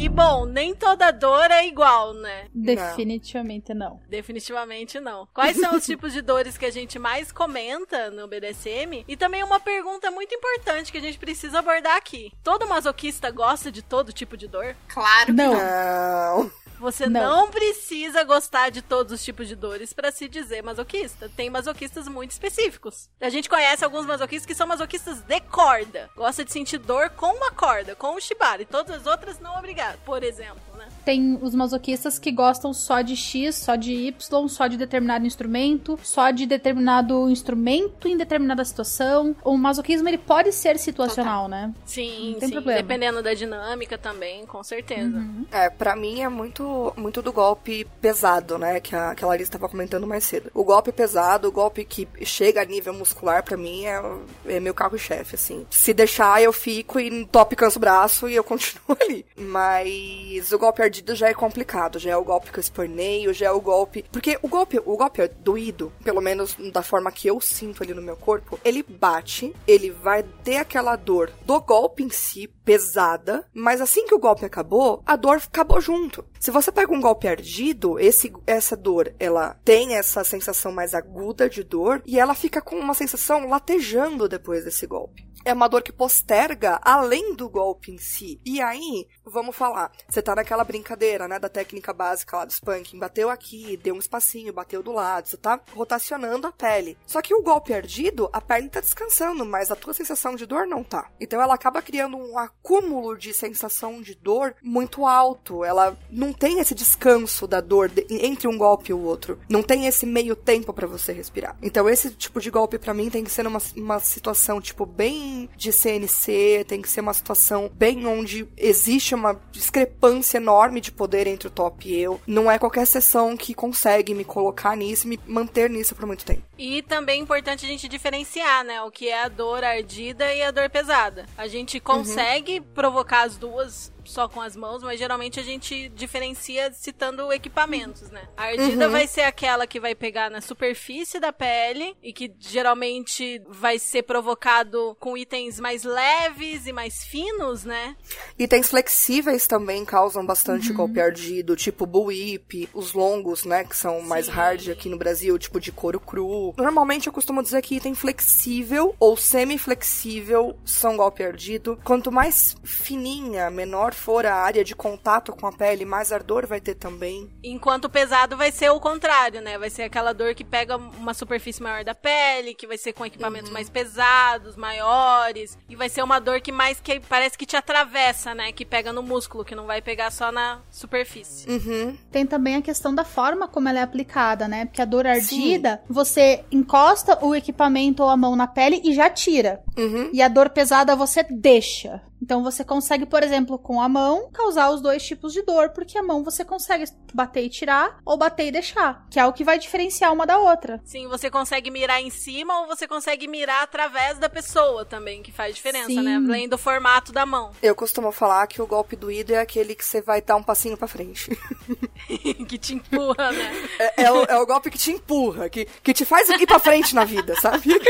E 0.00 0.08
bom, 0.08 0.46
nem 0.46 0.74
toda 0.74 1.10
dor 1.10 1.50
é 1.50 1.66
igual, 1.66 2.14
né? 2.14 2.46
Definitivamente 2.54 3.74
não. 3.74 4.00
Definitivamente 4.08 4.98
não. 4.98 5.28
Quais 5.34 5.58
são 5.58 5.76
os 5.76 5.84
tipos 5.84 6.14
de 6.14 6.22
dores 6.22 6.56
que 6.56 6.64
a 6.64 6.70
gente 6.70 6.98
mais 6.98 7.30
comenta 7.30 8.10
no 8.10 8.26
BDSM? 8.26 9.04
E 9.06 9.14
também 9.14 9.44
uma 9.44 9.60
pergunta 9.60 10.10
muito 10.10 10.34
importante 10.34 10.90
que 10.90 10.96
a 10.96 11.02
gente 11.02 11.18
precisa 11.18 11.58
abordar 11.58 11.98
aqui. 11.98 12.32
Todo 12.42 12.66
masoquista 12.66 13.30
gosta 13.30 13.70
de 13.70 13.82
todo 13.82 14.10
tipo 14.10 14.38
de 14.38 14.48
dor? 14.48 14.74
Claro 14.88 15.26
que 15.26 15.32
Não. 15.32 15.52
Não. 15.52 16.50
Você 16.80 17.06
Não. 17.08 17.20
não, 17.20 17.50
precisa 17.50 18.24
gostar 18.24 18.70
de 18.70 18.80
todos 18.80 19.12
os 19.12 19.22
tipos 19.22 19.46
de 19.46 19.54
dores 19.54 19.92
pra 19.92 20.10
se 20.10 20.26
dizer 20.26 20.62
masoquista. 20.62 21.30
Tem 21.36 21.50
masoquistas 21.50 22.08
muito 22.08 22.30
específicos. 22.30 23.10
A 23.20 23.28
gente 23.28 23.50
conhece 23.50 23.84
alguns 23.84 24.06
masoquistas 24.06 24.46
que 24.46 24.54
são 24.54 24.66
masoquistas 24.66 25.20
de 25.20 25.40
corda. 25.40 26.08
Gosta 26.16 26.42
de 26.42 26.50
sentir 26.50 26.78
dor 26.78 27.10
com 27.10 27.26
uma 27.34 27.50
corda, 27.52 27.94
com 27.94 28.14
o 28.14 28.20
shibari. 28.20 28.64
Todas 28.64 28.96
as 28.96 29.06
outras 29.06 29.38
não 29.38 29.58
obrigado, 29.58 29.98
por 30.06 30.24
exemplo, 30.24 30.69
né? 30.80 30.88
Tem 31.04 31.38
os 31.40 31.54
masoquistas 31.54 32.18
que 32.18 32.32
gostam 32.32 32.72
só 32.72 33.02
de 33.02 33.14
X, 33.14 33.56
só 33.56 33.76
de 33.76 33.92
Y, 33.92 34.48
só 34.48 34.66
de 34.66 34.76
determinado 34.76 35.26
instrumento, 35.26 35.98
só 36.02 36.30
de 36.30 36.46
determinado 36.46 37.28
instrumento 37.30 38.08
em 38.08 38.16
determinada 38.16 38.64
situação. 38.64 39.36
O 39.44 39.56
masoquismo 39.56 40.08
ele 40.08 40.18
pode 40.18 40.52
ser 40.52 40.78
situacional, 40.78 41.48
né? 41.48 41.72
Sim, 41.84 42.32
Não 42.32 42.40
tem 42.40 42.48
sim. 42.48 42.54
problema. 42.54 42.80
Dependendo 42.80 43.22
da 43.22 43.34
dinâmica 43.34 43.98
também, 43.98 44.46
com 44.46 44.62
certeza. 44.62 45.22
É, 45.50 45.68
pra 45.68 45.94
mim 45.94 46.22
é 46.22 46.28
muito, 46.28 46.92
muito 46.96 47.20
do 47.20 47.32
golpe 47.32 47.86
pesado, 48.00 48.58
né? 48.58 48.80
Que 48.80 48.96
a, 48.96 49.14
que 49.14 49.24
a 49.24 49.28
Larissa 49.28 49.52
tava 49.52 49.68
comentando 49.68 50.06
mais 50.06 50.24
cedo. 50.24 50.50
O 50.54 50.64
golpe 50.64 50.92
pesado, 50.92 51.48
o 51.48 51.52
golpe 51.52 51.84
que 51.84 52.08
chega 52.24 52.62
a 52.62 52.64
nível 52.64 52.94
muscular, 52.94 53.42
pra 53.42 53.56
mim 53.56 53.84
é, 53.84 54.02
é 54.46 54.60
meu 54.60 54.72
carro-chefe, 54.72 55.34
assim. 55.34 55.66
Se 55.70 55.92
deixar, 55.92 56.42
eu 56.42 56.52
fico 56.52 56.98
e 56.98 57.26
top 57.26 57.54
canso 57.56 57.78
o 57.78 57.80
braço 57.80 58.28
e 58.28 58.34
eu 58.34 58.44
continuo 58.44 58.96
ali. 59.00 59.26
Mas 59.36 60.52
o 60.52 60.58
golpe 60.58 60.69
ardido 60.78 61.14
já 61.14 61.28
é 61.28 61.34
complicado, 61.34 61.98
já 61.98 62.10
é 62.10 62.16
o 62.16 62.24
golpe 62.24 62.50
que 62.50 62.58
eu 62.58 63.32
já 63.32 63.46
é 63.46 63.50
o 63.50 63.60
golpe. 63.60 64.04
Porque 64.10 64.38
o 64.42 64.48
golpe, 64.48 64.78
o 64.78 64.96
golpe 64.96 65.20
doído, 65.28 65.92
pelo 66.04 66.20
menos 66.20 66.56
da 66.72 66.82
forma 66.82 67.12
que 67.12 67.28
eu 67.28 67.40
sinto 67.40 67.82
ali 67.82 67.94
no 67.94 68.02
meu 68.02 68.16
corpo, 68.16 68.58
ele 68.64 68.82
bate, 68.82 69.54
ele 69.66 69.90
vai 69.90 70.22
ter 70.22 70.56
aquela 70.56 70.96
dor 70.96 71.30
do 71.44 71.60
golpe 71.60 72.02
em 72.02 72.10
si, 72.10 72.48
pesada, 72.64 73.46
mas 73.52 73.80
assim 73.80 74.06
que 74.06 74.14
o 74.14 74.18
golpe 74.18 74.44
acabou, 74.44 75.02
a 75.06 75.16
dor 75.16 75.36
acabou 75.36 75.80
junto. 75.80 76.24
Se 76.40 76.50
você 76.50 76.72
pega 76.72 76.90
um 76.90 77.02
golpe 77.02 77.28
ardido, 77.28 77.98
esse, 77.98 78.32
essa 78.46 78.74
dor, 78.74 79.14
ela 79.20 79.60
tem 79.62 79.96
essa 79.96 80.24
sensação 80.24 80.72
mais 80.72 80.94
aguda 80.94 81.50
de 81.50 81.62
dor 81.62 82.02
e 82.06 82.18
ela 82.18 82.34
fica 82.34 82.62
com 82.62 82.76
uma 82.76 82.94
sensação 82.94 83.46
latejando 83.46 84.26
depois 84.26 84.64
desse 84.64 84.86
golpe. 84.86 85.30
É 85.44 85.54
uma 85.54 85.68
dor 85.68 85.82
que 85.82 85.92
posterga 85.92 86.78
além 86.82 87.34
do 87.34 87.48
golpe 87.48 87.90
em 87.90 87.98
si. 87.98 88.40
E 88.44 88.60
aí, 88.60 89.06
vamos 89.24 89.56
falar, 89.56 89.90
você 90.06 90.20
tá 90.20 90.34
naquela 90.34 90.64
brincadeira, 90.64 91.26
né, 91.26 91.38
da 91.38 91.48
técnica 91.48 91.94
básica 91.94 92.36
lá 92.36 92.44
do 92.44 92.52
spanking, 92.52 92.98
bateu 92.98 93.30
aqui, 93.30 93.76
deu 93.78 93.94
um 93.94 93.98
espacinho, 93.98 94.52
bateu 94.52 94.82
do 94.82 94.92
lado, 94.92 95.28
você 95.28 95.38
tá 95.38 95.58
rotacionando 95.72 96.46
a 96.46 96.52
pele. 96.52 96.98
Só 97.06 97.22
que 97.22 97.34
o 97.34 97.42
golpe 97.42 97.72
ardido, 97.72 98.28
a 98.32 98.40
pele 98.40 98.68
tá 98.68 98.80
descansando, 98.80 99.46
mas 99.46 99.70
a 99.70 99.76
tua 99.76 99.94
sensação 99.94 100.36
de 100.36 100.44
dor 100.44 100.66
não 100.66 100.84
tá. 100.84 101.10
Então 101.18 101.40
ela 101.40 101.54
acaba 101.54 101.80
criando 101.80 102.18
um 102.18 102.38
acúmulo 102.38 103.16
de 103.16 103.32
sensação 103.32 104.02
de 104.02 104.14
dor 104.14 104.54
muito 104.62 105.06
alto. 105.06 105.64
Ela 105.64 105.96
não 106.10 106.29
tem 106.32 106.58
esse 106.60 106.74
descanso 106.74 107.46
da 107.46 107.60
dor 107.60 107.88
de- 107.88 108.06
entre 108.10 108.46
um 108.48 108.56
golpe 108.58 108.90
e 108.90 108.94
o 108.94 109.00
outro. 109.00 109.38
Não 109.48 109.62
tem 109.62 109.86
esse 109.86 110.06
meio 110.06 110.34
tempo 110.36 110.72
pra 110.72 110.86
você 110.86 111.12
respirar. 111.12 111.56
Então 111.62 111.88
esse 111.88 112.10
tipo 112.10 112.40
de 112.40 112.50
golpe 112.50 112.78
pra 112.78 112.94
mim 112.94 113.10
tem 113.10 113.24
que 113.24 113.30
ser 113.30 113.42
numa 113.42 113.60
uma 113.76 113.98
situação 114.00 114.60
tipo 114.60 114.84
bem 114.86 115.48
de 115.56 115.72
CNC, 115.72 116.64
tem 116.66 116.80
que 116.82 116.88
ser 116.88 117.00
uma 117.00 117.12
situação 117.14 117.70
bem 117.74 118.06
onde 118.06 118.48
existe 118.56 119.14
uma 119.14 119.38
discrepância 119.52 120.38
enorme 120.38 120.80
de 120.80 120.90
poder 120.92 121.26
entre 121.26 121.48
o 121.48 121.50
top 121.50 121.88
e 121.88 122.00
eu. 122.00 122.20
Não 122.26 122.50
é 122.50 122.58
qualquer 122.58 122.86
sessão 122.86 123.36
que 123.36 123.54
consegue 123.54 124.14
me 124.14 124.24
colocar 124.24 124.76
nisso 124.76 125.06
e 125.06 125.10
me 125.10 125.20
manter 125.26 125.70
nisso 125.70 125.94
por 125.94 126.06
muito 126.06 126.24
tempo. 126.24 126.42
E 126.58 126.82
também 126.82 127.20
é 127.20 127.22
importante 127.22 127.64
a 127.64 127.68
gente 127.68 127.88
diferenciar, 127.88 128.64
né? 128.64 128.82
O 128.82 128.90
que 128.90 129.08
é 129.08 129.22
a 129.22 129.28
dor 129.28 129.64
ardida 129.64 130.32
e 130.34 130.42
a 130.42 130.50
dor 130.50 130.68
pesada. 130.68 131.26
A 131.36 131.46
gente 131.46 131.80
consegue 131.80 132.60
provocar 132.60 133.22
as 133.22 133.36
duas 133.36 133.92
só 134.10 134.28
com 134.28 134.40
as 134.40 134.56
mãos, 134.56 134.82
mas 134.82 134.98
geralmente 134.98 135.38
a 135.38 135.42
gente 135.42 135.88
diferencia 135.90 136.72
citando 136.72 137.32
equipamentos, 137.32 138.10
né? 138.10 138.28
A 138.36 138.44
ardida 138.44 138.88
vai 138.88 139.06
ser 139.06 139.22
aquela 139.22 139.66
que 139.66 139.80
vai 139.80 139.94
pegar 139.94 140.30
na 140.30 140.40
superfície 140.40 141.20
da 141.20 141.32
pele 141.32 141.96
e 142.02 142.12
que 142.12 142.32
geralmente 142.38 143.40
vai 143.48 143.78
ser 143.78 144.02
provocado 144.02 144.96
com 144.98 145.16
itens 145.16 145.60
mais 145.60 145.84
leves 145.84 146.66
e 146.66 146.72
mais 146.72 147.04
finos, 147.04 147.64
né? 147.64 147.96
Itens 148.38 148.68
flexíveis 148.68 149.46
também 149.46 149.84
causam 149.84 150.24
bastante 150.24 150.72
golpe 150.72 151.00
ardido, 151.00 151.56
tipo 151.56 151.86
whip, 152.00 152.68
os 152.74 152.92
longos, 152.92 153.44
né, 153.44 153.64
que 153.64 153.76
são 153.76 154.00
mais 154.02 154.26
Sim. 154.26 154.32
hard 154.32 154.68
aqui 154.70 154.88
no 154.88 154.98
Brasil, 154.98 155.38
tipo 155.38 155.60
de 155.60 155.70
couro 155.70 156.00
cru. 156.00 156.54
Normalmente 156.56 157.06
eu 157.06 157.12
costumo 157.12 157.42
dizer 157.42 157.62
que 157.62 157.76
item 157.76 157.94
flexível 157.94 158.94
ou 158.98 159.16
semi-flexível 159.16 160.58
são 160.64 160.96
golpe 160.96 161.22
ardido. 161.22 161.78
Quanto 161.84 162.10
mais 162.10 162.56
fininha, 162.64 163.50
menor 163.50 163.94
for 164.00 164.24
a 164.24 164.34
área 164.34 164.64
de 164.64 164.74
contato 164.74 165.32
com 165.32 165.46
a 165.46 165.52
pele, 165.52 165.84
mais 165.84 166.10
ardor 166.10 166.46
vai 166.46 166.58
ter 166.58 166.74
também. 166.74 167.30
Enquanto 167.44 167.84
o 167.84 167.90
pesado 167.90 168.34
vai 168.34 168.50
ser 168.50 168.70
o 168.70 168.80
contrário, 168.80 169.42
né? 169.42 169.58
Vai 169.58 169.68
ser 169.68 169.82
aquela 169.82 170.14
dor 170.14 170.34
que 170.34 170.42
pega 170.42 170.76
uma 170.76 171.12
superfície 171.12 171.62
maior 171.62 171.84
da 171.84 171.94
pele, 171.94 172.54
que 172.54 172.66
vai 172.66 172.78
ser 172.78 172.94
com 172.94 173.04
equipamentos 173.04 173.50
mais 173.50 173.68
pesados, 173.68 174.56
maiores, 174.56 175.58
e 175.68 175.76
vai 175.76 175.90
ser 175.90 176.02
uma 176.02 176.18
dor 176.18 176.40
que 176.40 176.50
mais 176.50 176.80
que 176.80 176.98
parece 176.98 177.36
que 177.36 177.44
te 177.44 177.56
atravessa, 177.56 178.34
né? 178.34 178.52
Que 178.52 178.64
pega 178.64 178.90
no 178.90 179.02
músculo, 179.02 179.44
que 179.44 179.54
não 179.54 179.66
vai 179.66 179.82
pegar 179.82 180.10
só 180.10 180.32
na 180.32 180.62
superfície. 180.70 181.48
Uhum. 181.50 181.96
Tem 182.10 182.24
também 182.24 182.56
a 182.56 182.62
questão 182.62 182.94
da 182.94 183.04
forma 183.04 183.48
como 183.48 183.68
ela 183.68 183.80
é 183.80 183.82
aplicada, 183.82 184.48
né? 184.48 184.64
Porque 184.64 184.80
a 184.80 184.86
dor 184.86 185.06
ardida, 185.06 185.82
você 185.88 186.42
encosta 186.50 187.22
o 187.22 187.34
equipamento 187.34 188.02
ou 188.02 188.08
a 188.08 188.16
mão 188.16 188.34
na 188.34 188.46
pele 188.46 188.80
e 188.82 188.94
já 188.94 189.10
tira. 189.10 189.62
Uhum. 189.76 190.08
E 190.12 190.22
a 190.22 190.28
dor 190.28 190.48
pesada 190.50 190.96
você 190.96 191.22
deixa. 191.22 192.00
Então 192.22 192.42
você 192.42 192.64
consegue, 192.64 193.06
por 193.06 193.22
exemplo, 193.22 193.58
com 193.58 193.80
a 193.80 193.88
mão, 193.88 194.30
causar 194.32 194.70
os 194.70 194.80
dois 194.80 195.02
tipos 195.04 195.32
de 195.32 195.42
dor, 195.42 195.70
porque 195.70 195.98
a 195.98 196.02
mão 196.02 196.22
você 196.22 196.44
consegue 196.44 196.84
bater 197.14 197.44
e 197.44 197.48
tirar 197.48 197.98
ou 198.04 198.16
bater 198.16 198.46
e 198.46 198.52
deixar, 198.52 199.06
que 199.10 199.18
é 199.18 199.26
o 199.26 199.32
que 199.32 199.44
vai 199.44 199.58
diferenciar 199.58 200.12
uma 200.12 200.26
da 200.26 200.38
outra. 200.38 200.80
Sim, 200.84 201.08
você 201.08 201.30
consegue 201.30 201.70
mirar 201.70 202.00
em 202.00 202.10
cima 202.10 202.60
ou 202.60 202.66
você 202.66 202.86
consegue 202.86 203.26
mirar 203.26 203.62
através 203.62 204.18
da 204.18 204.28
pessoa 204.28 204.84
também, 204.84 205.22
que 205.22 205.32
faz 205.32 205.54
diferença, 205.54 205.86
Sim. 205.86 206.02
né? 206.02 206.16
Além 206.16 206.48
do 206.48 206.58
formato 206.58 207.12
da 207.12 207.24
mão. 207.24 207.52
Eu 207.62 207.74
costumo 207.74 208.12
falar 208.12 208.46
que 208.46 208.62
o 208.62 208.66
golpe 208.66 208.96
doído 208.96 209.34
é 209.34 209.38
aquele 209.38 209.74
que 209.74 209.84
você 209.84 210.00
vai 210.00 210.20
dar 210.20 210.36
um 210.36 210.42
passinho 210.42 210.76
pra 210.76 210.88
frente. 210.88 211.30
que 212.48 212.58
te 212.58 212.74
empurra, 212.74 213.32
né? 213.32 213.68
É, 213.78 214.04
é 214.04 214.12
o, 214.12 214.24
é 214.24 214.38
o 214.38 214.46
golpe 214.46 214.70
que 214.70 214.78
te 214.78 214.92
empurra, 214.92 215.48
que, 215.48 215.66
que 215.82 215.94
te 215.94 216.04
faz 216.04 216.28
ir 216.28 216.46
pra 216.46 216.58
frente 216.58 216.94
na 216.94 217.04
vida, 217.04 217.34
sabe? 217.40 217.68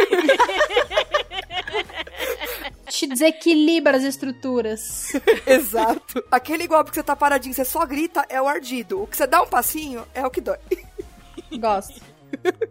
Te 2.91 3.07
desequilibra 3.07 3.97
as 3.97 4.03
estruturas. 4.03 5.12
Exato. 5.47 6.22
Aquele 6.30 6.66
golpe 6.66 6.91
que 6.91 6.97
você 6.97 7.03
tá 7.03 7.14
paradinho, 7.14 7.55
você 7.55 7.64
só 7.64 7.86
grita, 7.86 8.26
é 8.28 8.41
o 8.43 8.49
ardido. 8.49 9.03
O 9.03 9.07
que 9.07 9.16
você 9.16 9.26
dá 9.26 9.43
um 9.43 9.47
passinho 9.47 10.07
é 10.12 10.26
o 10.26 10.30
que 10.30 10.41
dói. 10.41 10.59
Gosto. 11.59 12.01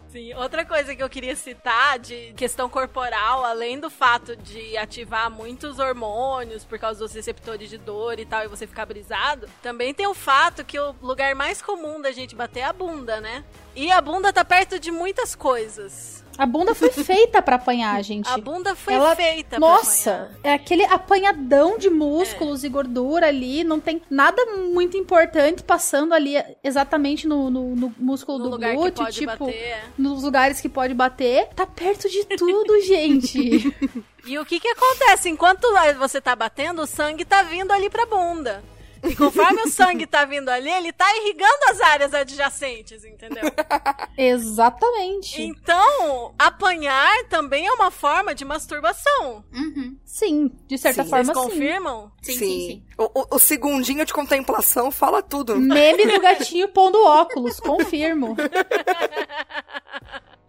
Sim, 0.10 0.34
outra 0.34 0.66
coisa 0.66 0.96
que 0.96 1.04
eu 1.04 1.10
queria 1.10 1.36
citar 1.36 2.00
de 2.00 2.34
questão 2.34 2.70
corporal, 2.70 3.46
além 3.46 3.80
do 3.80 3.90
fato 3.90 4.36
de 4.36 4.76
ativar 4.78 5.30
muitos 5.30 5.80
hormônios 5.80 6.64
por 6.64 6.80
causa 6.80 7.00
dos 7.00 7.14
receptores 7.14 7.70
de 7.70 7.78
dor 7.78 8.20
e 8.20 8.26
tal, 8.26 8.44
e 8.44 8.48
você 8.48 8.66
ficar 8.66 8.86
brisado, 8.86 9.48
também 9.62 9.94
tem 9.94 10.08
o 10.08 10.14
fato 10.14 10.66
que 10.66 10.80
o 10.80 10.96
lugar 11.02 11.36
mais 11.36 11.62
comum 11.62 12.02
da 12.02 12.12
gente 12.12 12.36
bater 12.36 12.62
é 12.62 12.64
a 12.64 12.74
bunda, 12.74 13.22
né? 13.22 13.44
E 13.76 13.92
a 13.92 14.02
bunda 14.02 14.34
tá 14.34 14.44
perto 14.44 14.80
de 14.80 14.92
muitas 14.92 15.36
coisas. 15.36 16.26
A 16.40 16.46
bunda 16.46 16.74
foi 16.74 16.90
feita 16.90 17.42
pra 17.42 17.58
apanhar, 17.58 18.02
gente. 18.04 18.30
A 18.30 18.38
bunda 18.38 18.74
foi 18.76 18.94
Ela- 18.94 19.16
feita 19.16 19.50
pra 19.50 19.60
Nossa, 19.60 20.32
é 20.44 20.54
aquele 20.54 20.84
apanhadão 20.86 21.78
de 21.78 21.90
músculos 21.90 22.64
e 22.64 22.70
gordura 22.70 23.28
ali, 23.28 23.64
não 23.64 23.80
tem 23.80 24.02
nada 24.10 24.44
muito 24.56 24.96
importante 24.98 25.62
passando 25.62 26.14
ali 26.14 26.36
exatamente 26.64 27.28
no, 27.28 27.50
no- 27.50 27.76
no 27.76 27.94
músculo 27.98 28.40
No 28.40 28.50
do 28.52 28.58
glúteo, 28.58 29.04
pode 29.04 29.16
tipo, 29.20 29.46
bater. 29.46 29.54
é. 29.56 29.84
nos 29.98 30.24
lugares 30.24 30.62
que 30.62 30.70
pode 30.70 30.94
bater. 30.94 31.48
Tá 31.56 31.68
perto 31.68 32.10
de 32.10 32.24
tudo, 32.38 32.80
gente. 32.88 33.76
E 34.26 34.40
o 34.40 34.46
que 34.46 34.60
que 34.60 34.68
acontece? 34.70 35.30
Enquanto 35.30 35.68
você 35.98 36.22
tá 36.22 36.36
batendo, 36.36 36.82
o 36.84 36.88
sangue 36.88 37.26
tá 37.26 37.44
vindo 37.44 37.72
ali 37.72 37.90
pra 37.90 38.06
bunda. 38.06 38.64
E 39.04 39.16
conforme 39.16 39.62
o 39.62 39.68
sangue 39.70 40.06
tá 40.06 40.26
vindo 40.26 40.50
ali, 40.50 40.70
ele 40.70 40.92
tá 40.92 41.06
irrigando 41.18 41.66
as 41.70 41.82
áreas 41.82 42.14
adjacentes, 42.14 43.04
entendeu? 43.04 43.44
Exatamente. 44.18 45.42
Então, 45.42 46.34
apanhar 46.38 47.24
também 47.30 47.66
é 47.68 47.72
uma 47.72 47.92
forma 47.92 48.36
de 48.36 48.44
masturbação. 48.46 49.44
Uhum. 49.54 49.98
Sim, 50.06 50.52
de 50.68 50.78
certa 50.78 51.04
Sim. 51.04 51.10
Vocês 51.10 51.28
forma, 51.28 51.42
sim. 51.42 51.50
confirmam? 51.50 52.12
Sim, 52.22 52.34
sim, 52.34 52.40
sim. 52.68 52.84
O, 52.98 53.22
o- 53.22 53.36
o 53.36 53.40
segundinho 53.40 54.06
de 54.06 54.14
contemplação 54.14 54.92
fala 54.92 55.22
tudo. 55.24 55.56
Meme 55.56 56.06
do 56.06 56.20
gatinho 56.20 56.68
pondo 56.70 57.04
óculos, 57.06 57.60
confirmo. 57.60 58.36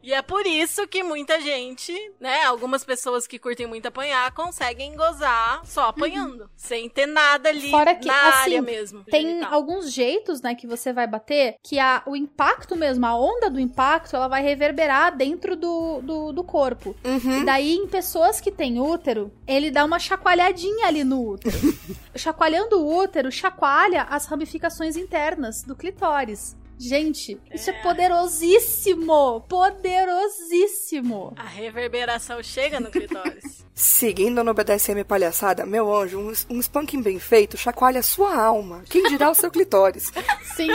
E 0.02 0.12
é 0.12 0.22
por 0.22 0.46
isso 0.46 0.86
que 0.86 1.02
muita 1.02 1.40
gente, 1.40 1.92
né, 2.18 2.44
algumas 2.44 2.84
pessoas 2.84 3.26
que 3.26 3.38
curtem 3.38 3.66
muito 3.66 3.86
apanhar, 3.86 4.32
conseguem 4.32 4.94
gozar 4.96 5.60
só 5.64 5.88
apanhando, 5.88 6.48
sem 6.56 6.88
ter 6.88 7.06
nada 7.06 7.48
ali 7.48 7.70
Fora 7.70 7.94
que, 7.94 8.08
na 8.08 8.28
assim, 8.28 8.38
área 8.40 8.62
mesmo. 8.62 9.04
Tem 9.04 9.26
genital. 9.26 9.52
alguns 9.54 9.92
jeitos, 9.92 10.40
né, 10.40 10.54
que 10.54 10.66
você 10.66 10.92
vai 10.92 11.06
bater, 11.06 11.56
que 11.62 11.78
a, 11.78 12.02
o 12.06 12.16
impacto 12.16 12.74
mesmo, 12.76 13.04
a 13.04 13.14
onda 13.14 13.50
do 13.50 13.60
impacto, 13.60 14.16
ela 14.16 14.28
vai 14.28 14.42
reverberar 14.42 15.16
dentro 15.16 15.54
do, 15.54 16.00
do, 16.00 16.32
do 16.32 16.44
corpo. 16.44 16.96
Uhum. 17.04 17.42
E 17.42 17.44
daí, 17.44 17.74
em 17.74 17.86
pessoas 17.86 18.40
que 18.40 18.50
têm 18.50 18.80
útero, 18.80 19.30
ele 19.46 19.70
dá 19.70 19.84
uma 19.84 19.98
chacoalhadinha 19.98 20.86
ali 20.86 21.04
no 21.04 21.32
útero. 21.32 21.56
Chacoalhando 22.14 22.80
o 22.80 22.96
útero, 22.96 23.30
chacoalha 23.30 24.02
as 24.04 24.26
ramificações 24.26 24.96
internas 24.96 25.62
do 25.62 25.76
clitóris. 25.76 26.56
Gente, 26.80 27.38
isso 27.52 27.68
é, 27.68 27.74
poderosíssimo! 27.82 29.42
Poderosíssimo! 29.42 31.34
A 31.36 31.44
reverberação 31.44 32.42
chega 32.42 32.80
no 32.80 32.90
clitóris. 32.90 33.62
Seguindo 33.76 34.42
no 34.42 34.54
BDSM 34.54 35.04
palhaçada, 35.04 35.66
meu 35.66 35.94
anjo, 35.94 36.18
um, 36.18 36.32
um 36.48 36.58
spanking 36.58 37.02
bem 37.02 37.18
feito 37.18 37.58
chacoalha 37.58 38.00
a 38.00 38.02
sua 38.02 38.34
alma. 38.34 38.82
Quem 38.88 39.02
dirá 39.10 39.30
o 39.30 39.34
seu 39.34 39.50
clitóris? 39.50 40.10
Sim. 40.56 40.68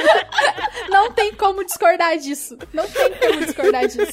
Não 0.88 1.12
tem 1.12 1.34
como 1.34 1.62
discordar 1.62 2.16
disso. 2.16 2.56
Não 2.72 2.88
tem 2.88 3.12
como 3.18 3.44
discordar 3.44 3.86
disso. 3.86 4.12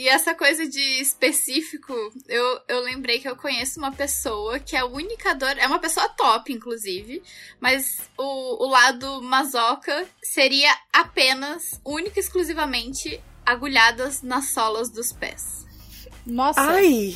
E 0.00 0.08
essa 0.08 0.34
coisa 0.34 0.66
de 0.66 0.80
específico, 0.80 1.92
eu, 2.26 2.60
eu 2.66 2.80
lembrei 2.80 3.20
que 3.20 3.28
eu 3.28 3.36
conheço 3.36 3.78
uma 3.78 3.92
pessoa 3.92 4.58
que 4.58 4.74
é 4.74 4.78
a 4.78 4.86
única 4.86 5.34
dor. 5.34 5.58
É 5.58 5.66
uma 5.66 5.78
pessoa 5.78 6.08
top, 6.08 6.50
inclusive. 6.50 7.22
Mas 7.60 7.98
o, 8.16 8.64
o 8.64 8.70
lado 8.70 9.20
masoca 9.20 10.08
seria 10.22 10.74
apenas, 10.90 11.78
única 11.84 12.18
e 12.18 12.22
exclusivamente, 12.22 13.22
agulhadas 13.44 14.22
nas 14.22 14.54
solas 14.54 14.88
dos 14.88 15.12
pés. 15.12 15.66
Nossa, 16.24 16.62
Ai! 16.62 17.14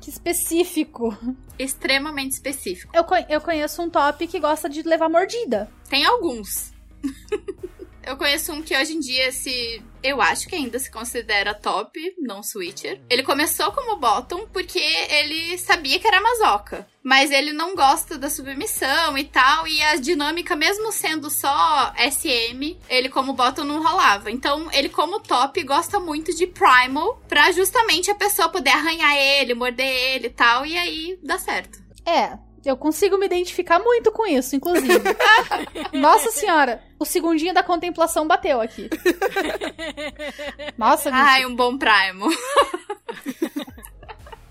que 0.00 0.08
específico. 0.08 1.18
Extremamente 1.58 2.34
específico. 2.34 2.92
Eu, 2.94 3.04
eu 3.28 3.40
conheço 3.40 3.82
um 3.82 3.90
top 3.90 4.28
que 4.28 4.38
gosta 4.38 4.68
de 4.68 4.82
levar 4.82 5.08
mordida. 5.08 5.68
Tem 5.88 6.04
alguns. 6.04 6.70
eu 8.02 8.16
conheço 8.16 8.52
um 8.52 8.62
que 8.62 8.76
hoje 8.76 8.94
em 8.94 9.00
dia 9.00 9.30
se. 9.32 9.82
Eu 10.02 10.22
acho 10.22 10.48
que 10.48 10.54
ainda 10.54 10.78
se 10.78 10.90
considera 10.90 11.52
top, 11.52 12.14
não 12.18 12.42
switcher. 12.42 13.00
Ele 13.10 13.22
começou 13.22 13.70
como 13.72 13.96
bottom 13.96 14.46
porque 14.50 14.78
ele 14.78 15.58
sabia 15.58 15.98
que 15.98 16.06
era 16.06 16.20
masoca. 16.20 16.88
Mas 17.02 17.30
ele 17.30 17.52
não 17.52 17.74
gosta 17.74 18.16
da 18.16 18.30
submissão 18.30 19.16
e 19.18 19.24
tal. 19.24 19.66
E 19.68 19.82
a 19.82 19.96
dinâmica, 19.96 20.56
mesmo 20.56 20.90
sendo 20.90 21.28
só 21.28 21.92
SM, 21.98 22.78
ele 22.88 23.10
como 23.10 23.34
bottom 23.34 23.64
não 23.64 23.82
rolava. 23.82 24.30
Então, 24.30 24.70
ele 24.72 24.88
como 24.88 25.20
top 25.20 25.62
gosta 25.64 26.00
muito 26.00 26.34
de 26.34 26.46
primal. 26.46 27.22
Pra 27.28 27.52
justamente 27.52 28.10
a 28.10 28.14
pessoa 28.14 28.48
poder 28.48 28.70
arranhar 28.70 29.14
ele, 29.14 29.54
morder 29.54 29.86
ele 29.86 30.28
e 30.28 30.30
tal. 30.30 30.64
E 30.64 30.78
aí 30.78 31.18
dá 31.22 31.38
certo. 31.38 31.78
É, 32.06 32.38
eu 32.64 32.76
consigo 32.76 33.16
me 33.16 33.26
identificar 33.26 33.78
muito 33.78 34.12
com 34.12 34.26
isso, 34.26 34.54
inclusive. 34.54 35.02
Nossa 35.92 36.30
senhora, 36.30 36.82
o 36.98 37.04
segundinho 37.04 37.54
da 37.54 37.62
contemplação 37.62 38.26
bateu 38.26 38.60
aqui. 38.60 38.90
Nossa, 40.76 41.10
bicho. 41.10 41.22
Ai, 41.22 41.46
um 41.46 41.54
bom 41.54 41.78
primal. 41.78 42.28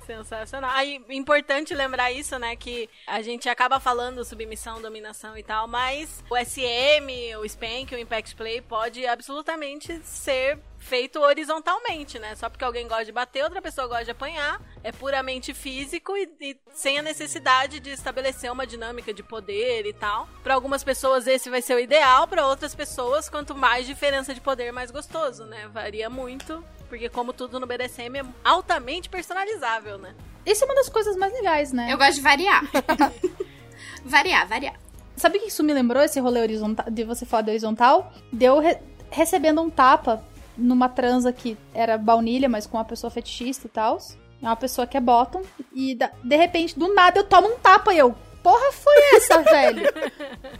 Sensacional. 0.05 0.71
Aí, 0.73 0.99
importante 1.11 1.75
lembrar 1.75 2.11
isso, 2.11 2.39
né? 2.39 2.55
Que 2.55 2.89
a 3.05 3.21
gente 3.21 3.47
acaba 3.47 3.79
falando 3.79 4.25
submissão, 4.25 4.81
dominação 4.81 5.37
e 5.37 5.43
tal, 5.43 5.67
mas 5.67 6.23
o 6.29 6.35
SM, 6.35 7.37
o 7.39 7.47
Spank, 7.47 7.93
o 7.93 7.99
Impact 7.99 8.35
Play 8.35 8.59
pode 8.59 9.05
absolutamente 9.05 10.01
ser 10.03 10.57
feito 10.79 11.19
horizontalmente, 11.19 12.17
né? 12.17 12.35
Só 12.35 12.49
porque 12.49 12.63
alguém 12.63 12.87
gosta 12.87 13.05
de 13.05 13.11
bater, 13.11 13.43
outra 13.43 13.61
pessoa 13.61 13.87
gosta 13.87 14.05
de 14.05 14.11
apanhar. 14.11 14.61
É 14.83 14.91
puramente 14.91 15.53
físico 15.53 16.15
e, 16.17 16.27
e 16.39 16.57
sem 16.73 16.97
a 16.97 17.01
necessidade 17.01 17.79
de 17.79 17.91
estabelecer 17.91 18.51
uma 18.51 18.65
dinâmica 18.65 19.13
de 19.13 19.21
poder 19.21 19.85
e 19.85 19.93
tal. 19.93 20.27
Para 20.41 20.53
algumas 20.55 20.83
pessoas 20.83 21.27
esse 21.27 21.49
vai 21.49 21.61
ser 21.61 21.75
o 21.75 21.79
ideal, 21.79 22.27
para 22.27 22.47
outras 22.47 22.73
pessoas, 22.73 23.29
quanto 23.29 23.53
mais 23.53 23.85
diferença 23.85 24.33
de 24.33 24.41
poder, 24.41 24.71
mais 24.71 24.89
gostoso, 24.89 25.45
né? 25.45 25.67
Varia 25.67 26.09
muito. 26.09 26.63
Porque, 26.87 27.07
como 27.07 27.33
tudo 27.33 27.59
no 27.59 27.67
BDSM, 27.67 28.17
é 28.17 28.25
altamente 28.43 29.09
personalizável, 29.09 29.99
né? 29.99 30.15
Isso 30.43 30.63
é 30.63 30.65
uma 30.65 30.73
das 30.73 30.89
coisas 30.89 31.15
mais 31.15 31.31
legais, 31.33 31.71
né? 31.71 31.87
Eu 31.91 31.97
gosto 31.97 32.15
de 32.15 32.21
variar. 32.21 32.63
variar, 34.03 34.47
variar. 34.47 34.75
Sabe 35.15 35.37
o 35.37 35.41
que 35.41 35.47
isso 35.49 35.63
me 35.63 35.73
lembrou, 35.73 36.01
esse 36.01 36.19
rolê 36.19 36.41
horizontal, 36.41 36.85
de 36.89 37.03
você 37.03 37.25
falar 37.25 37.43
de 37.43 37.49
horizontal? 37.51 38.11
Deu 38.31 38.59
re- 38.59 38.79
recebendo 39.11 39.61
um 39.61 39.69
tapa 39.69 40.23
numa 40.59 40.89
transa 40.89 41.31
que 41.33 41.57
era 41.73 41.97
baunilha, 41.97 42.49
mas 42.49 42.67
com 42.67 42.77
uma 42.77 42.85
pessoa 42.85 43.09
fetichista 43.09 43.67
e 43.67 43.69
tal. 43.69 43.97
É 44.41 44.45
uma 44.45 44.55
pessoa 44.55 44.85
que 44.85 44.97
é 44.97 45.01
bottom. 45.01 45.41
E 45.73 45.95
de 45.95 46.35
repente, 46.35 46.77
do 46.77 46.93
nada, 46.93 47.19
eu 47.19 47.23
tomo 47.23 47.47
um 47.47 47.57
tapa 47.57 47.93
e 47.93 47.97
eu. 47.97 48.15
Porra, 48.43 48.71
foi 48.71 49.15
essa, 49.15 49.41
velho? 49.43 49.83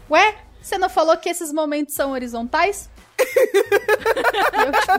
Ué, 0.10 0.36
você 0.62 0.78
não 0.78 0.90
falou 0.90 1.16
que 1.18 1.30
esses 1.30 1.54
momentos 1.54 1.94
são 1.94 2.12
horizontais? 2.12 2.90
Eu, 4.54 4.72
tipo, 4.72 4.94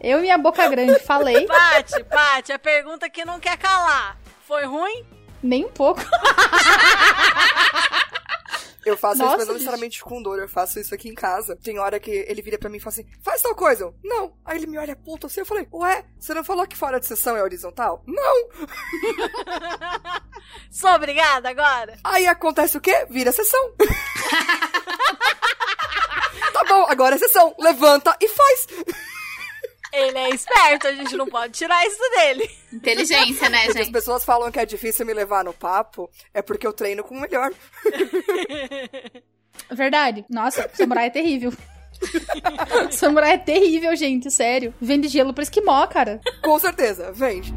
eu 0.00 0.20
minha 0.20 0.36
boca 0.36 0.68
grande 0.68 0.98
falei, 1.00 1.46
Pati, 1.46 2.04
Pati, 2.04 2.52
a 2.52 2.58
pergunta 2.58 3.08
que 3.08 3.24
não 3.24 3.40
quer 3.40 3.56
calar. 3.56 4.18
Foi 4.46 4.64
ruim? 4.64 5.04
nem 5.44 5.66
um 5.66 5.68
pouco. 5.68 6.00
Eu 8.84 8.96
faço 8.96 9.18
Nossa, 9.18 9.30
isso, 9.30 9.38
mas 9.38 9.46
não 9.46 9.54
gente. 9.54 9.62
necessariamente 9.62 10.02
com 10.02 10.22
dor. 10.22 10.38
Eu 10.38 10.48
faço 10.48 10.78
isso 10.78 10.94
aqui 10.94 11.08
em 11.08 11.14
casa. 11.14 11.56
Tem 11.56 11.78
hora 11.78 11.98
que 11.98 12.10
ele 12.10 12.42
vira 12.42 12.58
pra 12.58 12.68
mim 12.68 12.76
e 12.76 12.80
fala 12.80 12.92
assim: 12.92 13.06
faz 13.22 13.42
tal 13.42 13.54
coisa. 13.54 13.84
Eu, 13.84 13.94
não. 14.02 14.34
Aí 14.44 14.58
ele 14.58 14.66
me 14.66 14.78
olha 14.78 14.94
puto 14.94 15.26
assim. 15.26 15.40
Eu 15.40 15.46
falei: 15.46 15.66
ué, 15.72 16.04
você 16.18 16.34
não 16.34 16.44
falou 16.44 16.66
que 16.66 16.76
fora 16.76 17.00
de 17.00 17.06
sessão 17.06 17.36
é 17.36 17.42
horizontal? 17.42 18.02
Não. 18.06 18.48
Sou 20.70 20.90
obrigada 20.90 21.48
agora? 21.48 21.98
Aí 22.04 22.26
acontece 22.26 22.76
o 22.76 22.80
quê? 22.80 23.06
Vira 23.08 23.32
sessão. 23.32 23.72
tá 26.52 26.64
bom, 26.68 26.86
agora 26.88 27.14
é 27.14 27.18
sessão. 27.18 27.54
Levanta 27.58 28.14
e 28.20 28.28
faz. 28.28 28.66
Ele 29.96 30.18
é 30.18 30.30
esperto, 30.30 30.88
a 30.88 30.92
gente 30.92 31.16
não 31.16 31.26
pode 31.26 31.52
tirar 31.52 31.86
isso 31.86 31.98
dele. 32.10 32.50
Inteligência, 32.72 33.48
né, 33.48 33.64
Porque 33.64 33.78
as 33.78 33.84
gente? 33.86 33.92
pessoas 33.92 34.24
falam 34.24 34.50
que 34.50 34.58
é 34.58 34.66
difícil 34.66 35.06
me 35.06 35.14
levar 35.14 35.44
no 35.44 35.52
papo, 35.52 36.10
é 36.32 36.42
porque 36.42 36.66
eu 36.66 36.72
treino 36.72 37.04
com 37.04 37.14
o 37.16 37.20
melhor. 37.20 37.52
Verdade. 39.70 40.24
Nossa, 40.28 40.68
samurai 40.74 41.06
é 41.06 41.10
terrível. 41.10 41.52
samurai 42.90 43.34
é 43.34 43.38
terrível, 43.38 43.94
gente, 43.94 44.30
sério. 44.30 44.74
Vende 44.80 45.08
gelo 45.08 45.32
pro 45.32 45.42
esquimó, 45.42 45.86
cara. 45.86 46.20
Com 46.42 46.58
certeza, 46.58 47.12
vende. 47.12 47.54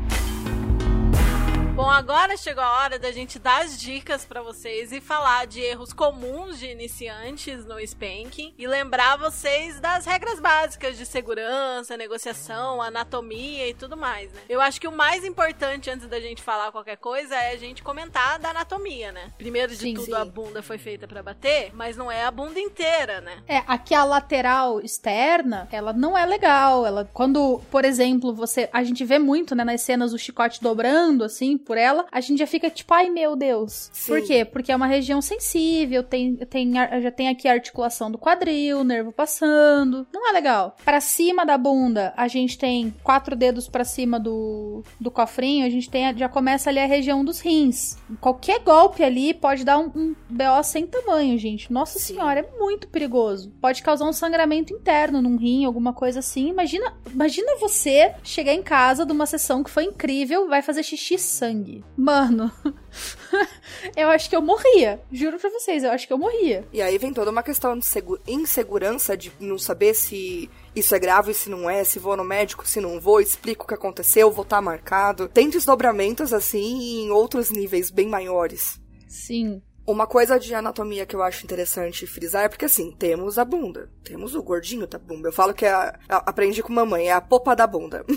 Bom, 1.78 1.92
agora 1.92 2.36
chegou 2.36 2.64
a 2.64 2.82
hora 2.82 2.98
da 2.98 3.12
gente 3.12 3.38
dar 3.38 3.64
as 3.64 3.80
dicas 3.80 4.26
pra 4.26 4.42
vocês 4.42 4.92
e 4.92 5.00
falar 5.00 5.46
de 5.46 5.62
erros 5.62 5.94
comuns 5.94 6.58
de 6.58 6.66
iniciantes 6.66 7.68
no 7.68 7.80
spanking 7.80 8.52
e 8.58 8.66
lembrar 8.66 9.16
vocês 9.16 9.80
das 9.80 10.04
regras 10.04 10.40
básicas 10.40 10.98
de 10.98 11.06
segurança, 11.06 11.96
negociação, 11.96 12.82
anatomia 12.82 13.70
e 13.70 13.76
tudo 13.76 13.96
mais, 13.96 14.34
né? 14.34 14.42
Eu 14.50 14.60
acho 14.60 14.82
que 14.82 14.88
o 14.88 14.92
mais 14.92 15.24
importante 15.24 15.88
antes 15.88 16.08
da 16.08 16.20
gente 16.20 16.42
falar 16.42 16.72
qualquer 16.72 16.98
coisa 16.98 17.36
é 17.36 17.52
a 17.52 17.58
gente 17.58 17.84
comentar 17.84 18.40
da 18.40 18.50
anatomia, 18.50 19.12
né? 19.12 19.32
Primeiro 19.38 19.72
de 19.72 19.78
Sim, 19.78 19.94
tudo, 19.94 20.06
sim. 20.06 20.14
a 20.16 20.26
bunda 20.26 20.64
foi 20.64 20.80
feita 20.80 21.08
pra 21.08 21.22
bater, 21.22 21.70
mas 21.76 21.96
não 21.96 22.12
é 22.12 22.24
a 22.26 22.32
bunda 22.32 22.60
inteira, 22.60 23.22
né? 23.22 23.44
É, 23.48 23.58
aqui 23.68 23.94
a 23.94 24.04
lateral 24.04 24.82
externa, 24.82 25.68
ela 25.72 25.94
não 25.94 26.18
é 26.18 26.26
legal. 26.26 26.88
Ela, 26.88 27.08
quando, 27.14 27.62
por 27.70 27.86
exemplo, 27.86 28.34
você, 28.34 28.68
a 28.74 28.84
gente 28.84 29.06
vê 29.06 29.20
muito, 29.20 29.54
né, 29.54 29.64
nas 29.64 29.82
cenas 29.82 30.12
o 30.12 30.18
chicote 30.18 30.60
dobrando 30.60 31.24
assim 31.24 31.56
por 31.68 31.78
ela, 31.78 32.06
a 32.10 32.22
gente 32.22 32.40
já 32.40 32.48
fica 32.48 32.70
tipo, 32.70 32.94
ai 32.94 33.10
meu 33.10 33.36
Deus. 33.36 33.90
Sim. 33.92 34.14
Por 34.14 34.26
quê? 34.26 34.46
Porque 34.46 34.72
é 34.72 34.76
uma 34.76 34.88
região 34.88 35.22
sensível, 35.22 36.02
tem, 36.02 36.38
tem, 36.38 36.74
já 36.74 37.12
tem 37.12 37.28
aqui 37.28 37.48
a 37.48 37.52
articulação 37.52 38.10
do 38.10 38.18
quadril, 38.18 38.86
nervo 38.86 39.12
passando. 39.12 40.08
Não 40.14 40.30
é 40.30 40.32
legal. 40.32 40.78
Pra 40.86 41.02
cima 41.02 41.46
da 41.46 41.58
bunda, 41.58 42.14
a 42.16 42.30
gente 42.30 42.58
tem 42.58 42.96
quatro 43.04 43.36
dedos 43.36 43.68
pra 43.68 43.84
cima 43.84 44.18
do, 44.18 44.82
do 45.00 45.12
cofrinho, 45.12 45.66
a 45.66 45.70
gente 45.70 45.90
tem, 45.90 46.18
já 46.18 46.30
começa 46.30 46.70
ali 46.70 46.80
a 46.80 46.86
região 46.86 47.26
dos 47.26 47.42
rins. 47.42 47.98
Qualquer 48.22 48.62
golpe 48.62 49.04
ali 49.04 49.34
pode 49.34 49.66
dar 49.66 49.78
um, 49.78 49.92
um 49.94 50.16
BO 50.30 50.64
sem 50.64 50.88
tamanho, 50.88 51.38
gente. 51.38 51.72
Nossa 51.72 52.00
Sim. 52.00 52.14
senhora, 52.14 52.40
é 52.40 52.58
muito 52.58 52.88
perigoso. 52.88 53.52
Pode 53.60 53.84
causar 53.84 54.06
um 54.06 54.14
sangramento 54.14 54.72
interno 54.74 55.22
num 55.22 55.36
rim, 55.36 55.66
alguma 55.66 55.92
coisa 55.92 56.20
assim. 56.20 56.48
Imagina, 56.48 56.96
imagina 57.12 57.58
você 57.60 58.14
chegar 58.24 58.54
em 58.54 58.64
casa 58.64 59.06
de 59.06 59.12
uma 59.12 59.26
sessão 59.26 59.64
que 59.64 59.70
foi 59.70 59.84
incrível, 59.84 60.48
vai 60.48 60.62
fazer 60.62 60.84
xixi 60.84 61.16
e 61.16 61.20
sangue. 61.58 61.84
Mano, 61.98 62.52
eu 63.96 64.10
acho 64.10 64.30
que 64.30 64.36
eu 64.36 64.42
morria. 64.42 65.02
Juro 65.12 65.38
pra 65.40 65.50
vocês, 65.50 65.84
eu 65.84 65.92
acho 65.92 66.08
que 66.08 66.14
eu 66.14 66.18
morria. 66.18 66.68
E 66.72 66.82
aí 66.82 66.98
vem 66.98 67.14
toda 67.14 67.32
uma 67.32 67.44
questão 67.44 67.78
de 67.78 67.86
segu- 67.86 68.20
insegurança, 68.28 69.16
de 69.18 69.32
não 69.40 69.58
saber 69.58 69.94
se 69.94 70.50
isso 70.76 70.94
é 70.96 71.00
grave, 71.00 71.34
se 71.34 71.50
não 71.50 71.70
é, 71.70 71.84
se 71.84 72.00
vou 72.00 72.16
no 72.16 72.24
médico, 72.24 72.68
se 72.68 72.80
não 72.80 73.00
vou, 73.00 73.20
explico 73.20 73.64
o 73.66 73.68
que 73.68 73.74
aconteceu, 73.74 74.32
vou 74.32 74.44
estar 74.44 74.62
marcado. 74.62 75.28
Tem 75.28 75.50
desdobramentos, 75.50 76.34
assim, 76.34 77.04
em 77.04 77.12
outros 77.12 77.50
níveis 77.50 77.90
bem 77.90 78.08
maiores. 78.08 78.80
Sim. 79.08 79.62
Uma 79.88 80.06
coisa 80.06 80.38
de 80.38 80.54
anatomia 80.54 81.06
que 81.06 81.16
eu 81.16 81.24
acho 81.24 81.46
interessante 81.46 82.06
frisar 82.06 82.44
é 82.44 82.50
porque, 82.50 82.66
assim, 82.66 82.92
temos 82.92 83.40
a 83.40 83.46
bunda. 83.46 83.90
Temos 84.04 84.36
o 84.36 84.44
gordinho 84.44 84.86
da 84.86 84.98
bunda. 85.00 85.30
Eu 85.30 85.34
falo 85.34 85.54
que 85.54 85.66
é 85.66 85.72
a, 85.72 85.98
a- 86.10 86.24
aprendi 86.30 86.62
com 86.62 86.74
mamãe, 86.74 87.08
é 87.08 87.14
a 87.14 87.22
popa 87.22 87.56
da 87.56 87.66
bunda. 87.66 88.06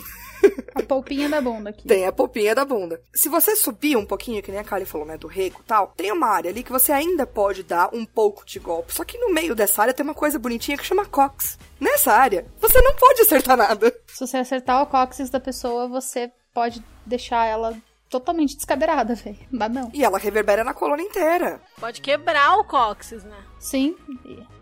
A 0.74 0.82
polpinha 0.82 1.28
da 1.28 1.38
bunda 1.38 1.68
aqui. 1.68 1.86
Tem 1.86 2.06
a 2.06 2.12
popinha 2.12 2.54
da 2.54 2.64
bunda. 2.64 3.02
Se 3.14 3.28
você 3.28 3.54
subir 3.54 3.94
um 3.96 4.06
pouquinho, 4.06 4.42
que 4.42 4.50
nem 4.50 4.58
a 4.60 4.64
Kali 4.64 4.86
falou, 4.86 5.06
né, 5.06 5.18
do 5.18 5.26
rego 5.26 5.60
e 5.60 5.64
tal, 5.64 5.88
tem 5.88 6.10
uma 6.10 6.28
área 6.28 6.50
ali 6.50 6.62
que 6.62 6.72
você 6.72 6.92
ainda 6.92 7.26
pode 7.26 7.62
dar 7.62 7.90
um 7.94 8.06
pouco 8.06 8.46
de 8.46 8.58
golpe. 8.58 8.94
Só 8.94 9.04
que 9.04 9.18
no 9.18 9.34
meio 9.34 9.54
dessa 9.54 9.82
área 9.82 9.92
tem 9.92 10.02
uma 10.02 10.14
coisa 10.14 10.38
bonitinha 10.38 10.78
que 10.78 10.86
chama 10.86 11.04
cox. 11.04 11.58
Nessa 11.78 12.12
área, 12.14 12.46
você 12.58 12.80
não 12.80 12.94
pode 12.94 13.20
acertar 13.20 13.54
nada. 13.56 13.94
Se 14.06 14.26
você 14.26 14.38
acertar 14.38 14.82
o 14.82 14.86
cóccix 14.86 15.28
da 15.28 15.38
pessoa, 15.40 15.86
você 15.88 16.32
pode 16.54 16.82
deixar 17.04 17.44
ela 17.44 17.76
totalmente 18.10 18.56
descadeirada, 18.56 19.14
velho. 19.14 19.38
Dá 19.52 19.68
não. 19.68 19.90
E 19.94 20.04
ela 20.04 20.18
reverbera 20.18 20.64
na 20.64 20.74
coluna 20.74 21.00
inteira. 21.00 21.62
Pode 21.78 22.00
quebrar 22.00 22.58
o 22.58 22.64
cóccix, 22.64 23.22
né? 23.22 23.36
Sim. 23.60 23.94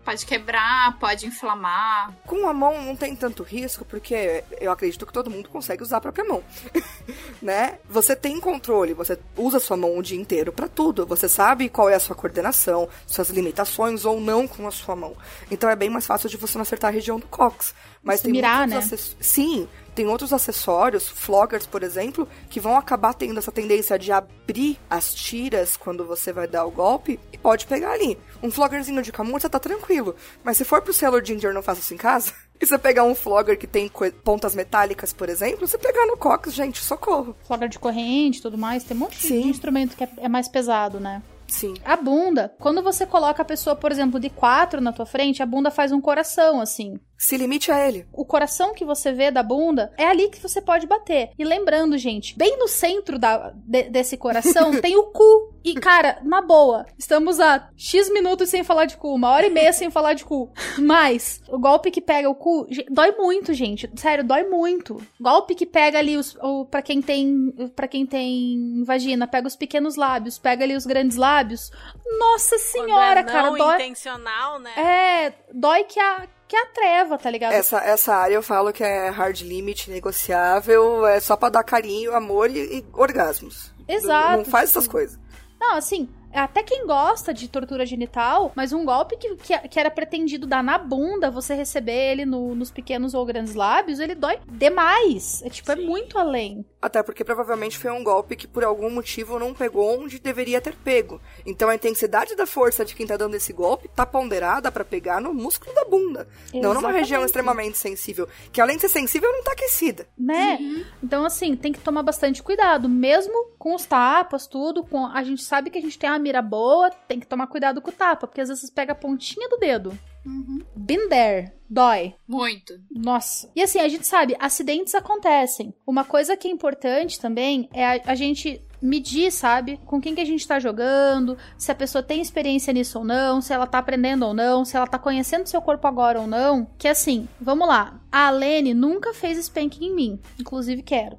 Pode 0.05 0.25
quebrar, 0.25 0.97
pode 0.99 1.25
inflamar. 1.25 2.13
Com 2.25 2.47
a 2.47 2.53
mão 2.53 2.81
não 2.81 2.95
tem 2.95 3.15
tanto 3.15 3.43
risco, 3.43 3.83
porque 3.85 4.43
eu 4.59 4.71
acredito 4.71 5.05
que 5.05 5.13
todo 5.13 5.29
mundo 5.29 5.49
consegue 5.49 5.81
usar 5.81 5.97
a 5.97 6.01
própria 6.01 6.25
mão. 6.25 6.43
né? 7.41 7.79
Você 7.89 8.15
tem 8.15 8.39
controle, 8.39 8.93
você 8.93 9.17
usa 9.35 9.59
sua 9.59 9.77
mão 9.77 9.97
o 9.97 10.03
dia 10.03 10.19
inteiro 10.19 10.51
pra 10.51 10.67
tudo. 10.67 11.05
Você 11.05 11.27
sabe 11.27 11.69
qual 11.69 11.89
é 11.89 11.95
a 11.95 11.99
sua 11.99 12.15
coordenação, 12.15 12.87
suas 13.07 13.29
limitações 13.29 14.05
ou 14.05 14.19
não 14.19 14.47
com 14.47 14.67
a 14.67 14.71
sua 14.71 14.95
mão. 14.95 15.15
Então 15.49 15.69
é 15.69 15.75
bem 15.75 15.89
mais 15.89 16.05
fácil 16.05 16.29
de 16.29 16.37
você 16.37 16.57
não 16.57 16.63
acertar 16.63 16.89
a 16.89 16.93
região 16.93 17.19
do 17.19 17.27
cox. 17.27 17.73
Mas 18.03 18.21
tem 18.21 18.31
mirar, 18.31 18.67
né? 18.67 18.77
acess- 18.77 19.15
Sim, 19.19 19.67
tem 19.93 20.07
outros 20.07 20.31
acessórios, 20.31 21.07
floggers, 21.07 21.65
por 21.65 21.83
exemplo, 21.83 22.27
que 22.49 22.59
vão 22.59 22.77
acabar 22.77 23.13
tendo 23.13 23.37
essa 23.37 23.51
tendência 23.51 23.99
de 23.99 24.11
abrir 24.11 24.79
as 24.89 25.13
tiras 25.13 25.75
quando 25.75 26.05
você 26.05 26.31
vai 26.31 26.47
dar 26.47 26.65
o 26.65 26.71
golpe 26.71 27.19
e 27.33 27.37
pode 27.37 27.65
pegar 27.67 27.91
ali. 27.91 28.17
Um 28.41 28.49
floggerzinho 28.49 29.01
de 29.01 29.11
camurça 29.11 29.49
tá 29.49 29.59
tranquilo, 29.59 30.15
mas 30.43 30.55
se 30.57 30.63
for 30.63 30.81
pro 30.81 30.93
Sailor 30.93 31.23
Ginger 31.25 31.53
não 31.53 31.61
faça 31.61 31.81
isso 31.81 31.93
em 31.93 31.97
casa, 31.97 32.33
e 32.61 32.65
você 32.65 32.77
pegar 32.77 33.03
um 33.03 33.13
flogger 33.15 33.57
que 33.57 33.67
tem 33.67 33.89
pontas 34.23 34.55
metálicas, 34.55 35.11
por 35.11 35.27
exemplo, 35.27 35.67
você 35.67 35.77
pegar 35.77 36.05
no 36.05 36.15
cox, 36.17 36.53
gente, 36.53 36.81
socorro. 36.81 37.35
Flogger 37.45 37.67
de 37.69 37.79
corrente 37.79 38.39
e 38.39 38.41
tudo 38.41 38.57
mais. 38.57 38.83
Tem 38.83 38.95
um 38.95 39.01
monte 39.01 39.17
de 39.19 39.27
Sim. 39.27 39.49
instrumento 39.49 39.97
que 39.97 40.03
é, 40.05 40.09
é 40.17 40.29
mais 40.29 40.47
pesado, 40.47 40.99
né? 40.99 41.21
Sim. 41.47 41.73
A 41.83 41.95
bunda, 41.97 42.53
quando 42.59 42.81
você 42.83 43.05
coloca 43.05 43.41
a 43.41 43.45
pessoa, 43.45 43.75
por 43.75 43.91
exemplo, 43.91 44.19
de 44.19 44.29
quatro 44.29 44.79
na 44.79 44.93
tua 44.93 45.05
frente, 45.05 45.41
a 45.41 45.45
bunda 45.45 45.71
faz 45.71 45.91
um 45.91 45.99
coração, 45.99 46.61
assim. 46.61 46.99
Se 47.21 47.35
limite 47.35 47.69
a 47.69 47.85
ele. 47.85 48.07
O 48.13 48.23
coração 48.23 48.73
que 48.73 48.85
você 48.85 49.11
vê 49.11 49.29
da 49.29 49.43
bunda 49.43 49.91
é 49.97 50.05
ali 50.05 50.29
que 50.29 50.39
você 50.39 50.61
pode 50.61 50.87
bater. 50.87 51.31
E 51.37 51.43
lembrando, 51.43 51.97
gente, 51.97 52.33
bem 52.37 52.57
no 52.57 52.65
centro 52.69 53.19
da, 53.19 53.51
de- 53.53 53.89
desse 53.89 54.15
coração 54.15 54.71
tem 54.79 54.95
o 54.95 55.07
cu. 55.07 55.53
E, 55.61 55.73
cara, 55.75 56.19
na 56.23 56.41
boa, 56.41 56.85
estamos 56.97 57.37
a 57.41 57.69
X 57.75 58.09
minutos 58.09 58.47
sem 58.49 58.63
falar 58.63 58.85
de 58.85 58.95
cu, 58.95 59.13
uma 59.13 59.29
hora 59.31 59.45
e 59.45 59.49
meia 59.49 59.73
sem 59.73 59.89
falar 59.91 60.13
de 60.13 60.23
cu. 60.23 60.49
Mas, 60.77 61.41
o 61.49 61.59
golpe 61.59 61.91
que 61.91 61.99
pega 61.99 62.29
o 62.29 62.33
cu, 62.35 62.65
dói 62.89 63.11
muito, 63.17 63.53
gente. 63.53 63.89
Sério, 63.97 64.23
dói 64.23 64.43
muito. 64.45 64.95
Golpe 65.19 65.55
que 65.55 65.65
pega 65.65 65.99
ali 65.99 66.15
os. 66.15 66.35
O, 66.41 66.65
pra 66.65 66.81
quem 66.81 67.01
tem. 67.01 67.53
para 67.75 67.89
quem 67.89 68.05
tem 68.05 68.81
vagina, 68.85 69.27
pega 69.27 69.45
os 69.45 69.57
pequenos 69.57 69.97
lábios, 69.97 70.39
pega 70.39 70.63
ali 70.63 70.73
os 70.77 70.85
grandes 70.85 71.17
lábios. 71.17 71.69
Nossa 72.17 72.57
senhora, 72.57 73.21
Quando 73.23 73.29
é 73.29 73.31
cara, 73.33 73.49
não 73.49 73.57
dói. 73.57 73.75
intencional, 73.75 74.59
né? 74.59 74.71
É, 74.77 75.33
dói 75.53 75.83
que 75.83 75.99
a, 75.99 76.25
que 76.49 76.55
a 76.57 76.65
treva, 76.65 77.15
tá 77.15 77.29
ligado? 77.29 77.53
Essa, 77.53 77.77
essa 77.77 78.15
área 78.15 78.33
eu 78.33 78.41
falo 78.41 78.73
que 78.73 78.83
é 78.83 79.09
hard 79.09 79.41
limit, 79.41 79.89
negociável, 79.91 81.05
é 81.05 81.19
só 81.19 81.37
pra 81.37 81.47
dar 81.49 81.63
carinho, 81.63 82.15
amor 82.15 82.49
e, 82.49 82.79
e 82.79 82.85
orgasmos. 82.91 83.71
Exato. 83.87 84.37
Não 84.37 84.45
faz 84.45 84.71
essas 84.71 84.87
coisas. 84.87 85.19
Não, 85.61 85.75
assim, 85.75 86.09
até 86.33 86.63
quem 86.63 86.85
gosta 86.85 87.33
de 87.33 87.47
tortura 87.47 87.85
genital, 87.85 88.51
mas 88.55 88.71
um 88.73 88.85
golpe 88.85 89.17
que, 89.17 89.35
que, 89.35 89.57
que 89.67 89.79
era 89.79 89.89
pretendido 89.91 90.45
dar 90.47 90.63
na 90.63 90.77
bunda, 90.77 91.31
você 91.31 91.53
receber 91.53 92.11
ele 92.11 92.25
no- 92.25 92.55
nos 92.55 92.71
pequenos 92.71 93.13
ou 93.13 93.25
grandes 93.25 93.55
lábios, 93.55 93.99
ele 93.99 94.15
dói 94.15 94.39
demais. 94.47 95.41
É 95.43 95.49
tipo, 95.49 95.71
é 95.71 95.75
muito 95.75 96.17
além. 96.17 96.65
Até 96.81 97.03
porque 97.03 97.23
provavelmente 97.23 97.77
foi 97.77 97.91
um 97.91 98.03
golpe 98.03 98.35
que 98.35 98.47
por 98.47 98.63
algum 98.63 98.89
motivo 98.89 99.37
não 99.39 99.53
pegou 99.53 99.99
onde 100.01 100.19
deveria 100.19 100.61
ter 100.61 100.73
pego. 100.75 101.19
Então 101.45 101.67
a 101.69 101.75
intensidade 101.75 102.35
da 102.35 102.45
força 102.45 102.85
de 102.85 102.95
quem 102.95 103.05
tá 103.05 103.17
dando 103.17 103.35
esse 103.35 103.51
golpe 103.51 103.89
tá 103.89 104.05
ponderada 104.05 104.71
pra 104.71 104.85
pegar 104.85 105.19
no 105.19 105.33
músculo 105.33 105.73
da 105.75 105.83
bunda. 105.85 106.27
Não 106.53 106.61
numa 106.61 106.71
Exatamente. 106.71 106.99
região 106.99 107.25
extremamente 107.25 107.77
sensível. 107.77 108.27
Que 108.51 108.61
além 108.61 108.75
de 108.77 108.81
ser 108.83 108.89
sensível, 108.89 109.31
não 109.31 109.43
tá 109.43 109.51
aquecida. 109.51 110.07
Né? 110.17 110.57
Então, 111.03 111.25
assim, 111.25 111.55
tem 111.55 111.73
que 111.73 111.79
tomar 111.79 112.03
bastante 112.03 112.41
cuidado. 112.41 112.87
Mesmo 112.87 113.49
com 113.57 113.75
os 113.75 113.85
tapas, 113.85 114.47
tudo, 114.47 114.83
com 114.83 115.05
a 115.05 115.21
gente 115.23 115.43
sabe 115.43 115.69
que 115.69 115.77
a 115.77 115.81
gente 115.81 115.99
tem 115.99 116.09
mira 116.19 116.41
boa, 116.41 116.89
tem 116.89 117.19
que 117.19 117.27
tomar 117.27 117.47
cuidado 117.47 117.81
com 117.81 117.89
o 117.89 117.93
tapa, 117.93 118.27
porque 118.27 118.41
às 118.41 118.49
vezes 118.49 118.69
pega 118.69 118.91
a 118.91 118.95
pontinha 118.95 119.47
do 119.49 119.57
dedo. 119.57 119.97
Uhum. 120.25 120.59
Been 120.75 121.09
there. 121.09 121.51
Dói. 121.69 122.15
Muito. 122.27 122.79
Nossa. 122.91 123.49
E 123.55 123.61
assim, 123.61 123.79
a 123.79 123.87
gente 123.87 124.05
sabe, 124.05 124.35
acidentes 124.39 124.95
acontecem. 124.95 125.73
Uma 125.85 126.03
coisa 126.03 126.35
que 126.35 126.47
é 126.47 126.51
importante 126.51 127.19
também 127.19 127.69
é 127.73 127.85
a, 127.85 128.01
a 128.07 128.15
gente 128.15 128.61
medir, 128.81 129.31
sabe? 129.31 129.79
Com 129.85 129.99
quem 129.99 130.15
que 130.15 130.21
a 130.21 130.25
gente 130.25 130.47
tá 130.47 130.59
jogando, 130.59 131.37
se 131.57 131.71
a 131.71 131.75
pessoa 131.75 132.01
tem 132.01 132.21
experiência 132.21 132.73
nisso 132.73 132.99
ou 132.99 133.05
não, 133.05 133.41
se 133.41 133.53
ela 133.53 133.67
tá 133.67 133.77
aprendendo 133.77 134.25
ou 134.25 134.33
não, 134.33 134.63
se 134.63 134.75
ela 134.75 134.87
tá 134.87 134.97
conhecendo 134.97 135.47
seu 135.47 135.61
corpo 135.61 135.87
agora 135.87 136.19
ou 136.19 136.27
não. 136.27 136.67
Que 136.77 136.87
assim, 136.87 137.27
vamos 137.39 137.67
lá. 137.67 137.99
A 138.11 138.29
Lene 138.31 138.73
nunca 138.73 139.13
fez 139.13 139.37
spanking 139.37 139.85
em 139.85 139.93
mim. 139.95 140.19
Inclusive, 140.39 140.81
quero. 140.81 141.17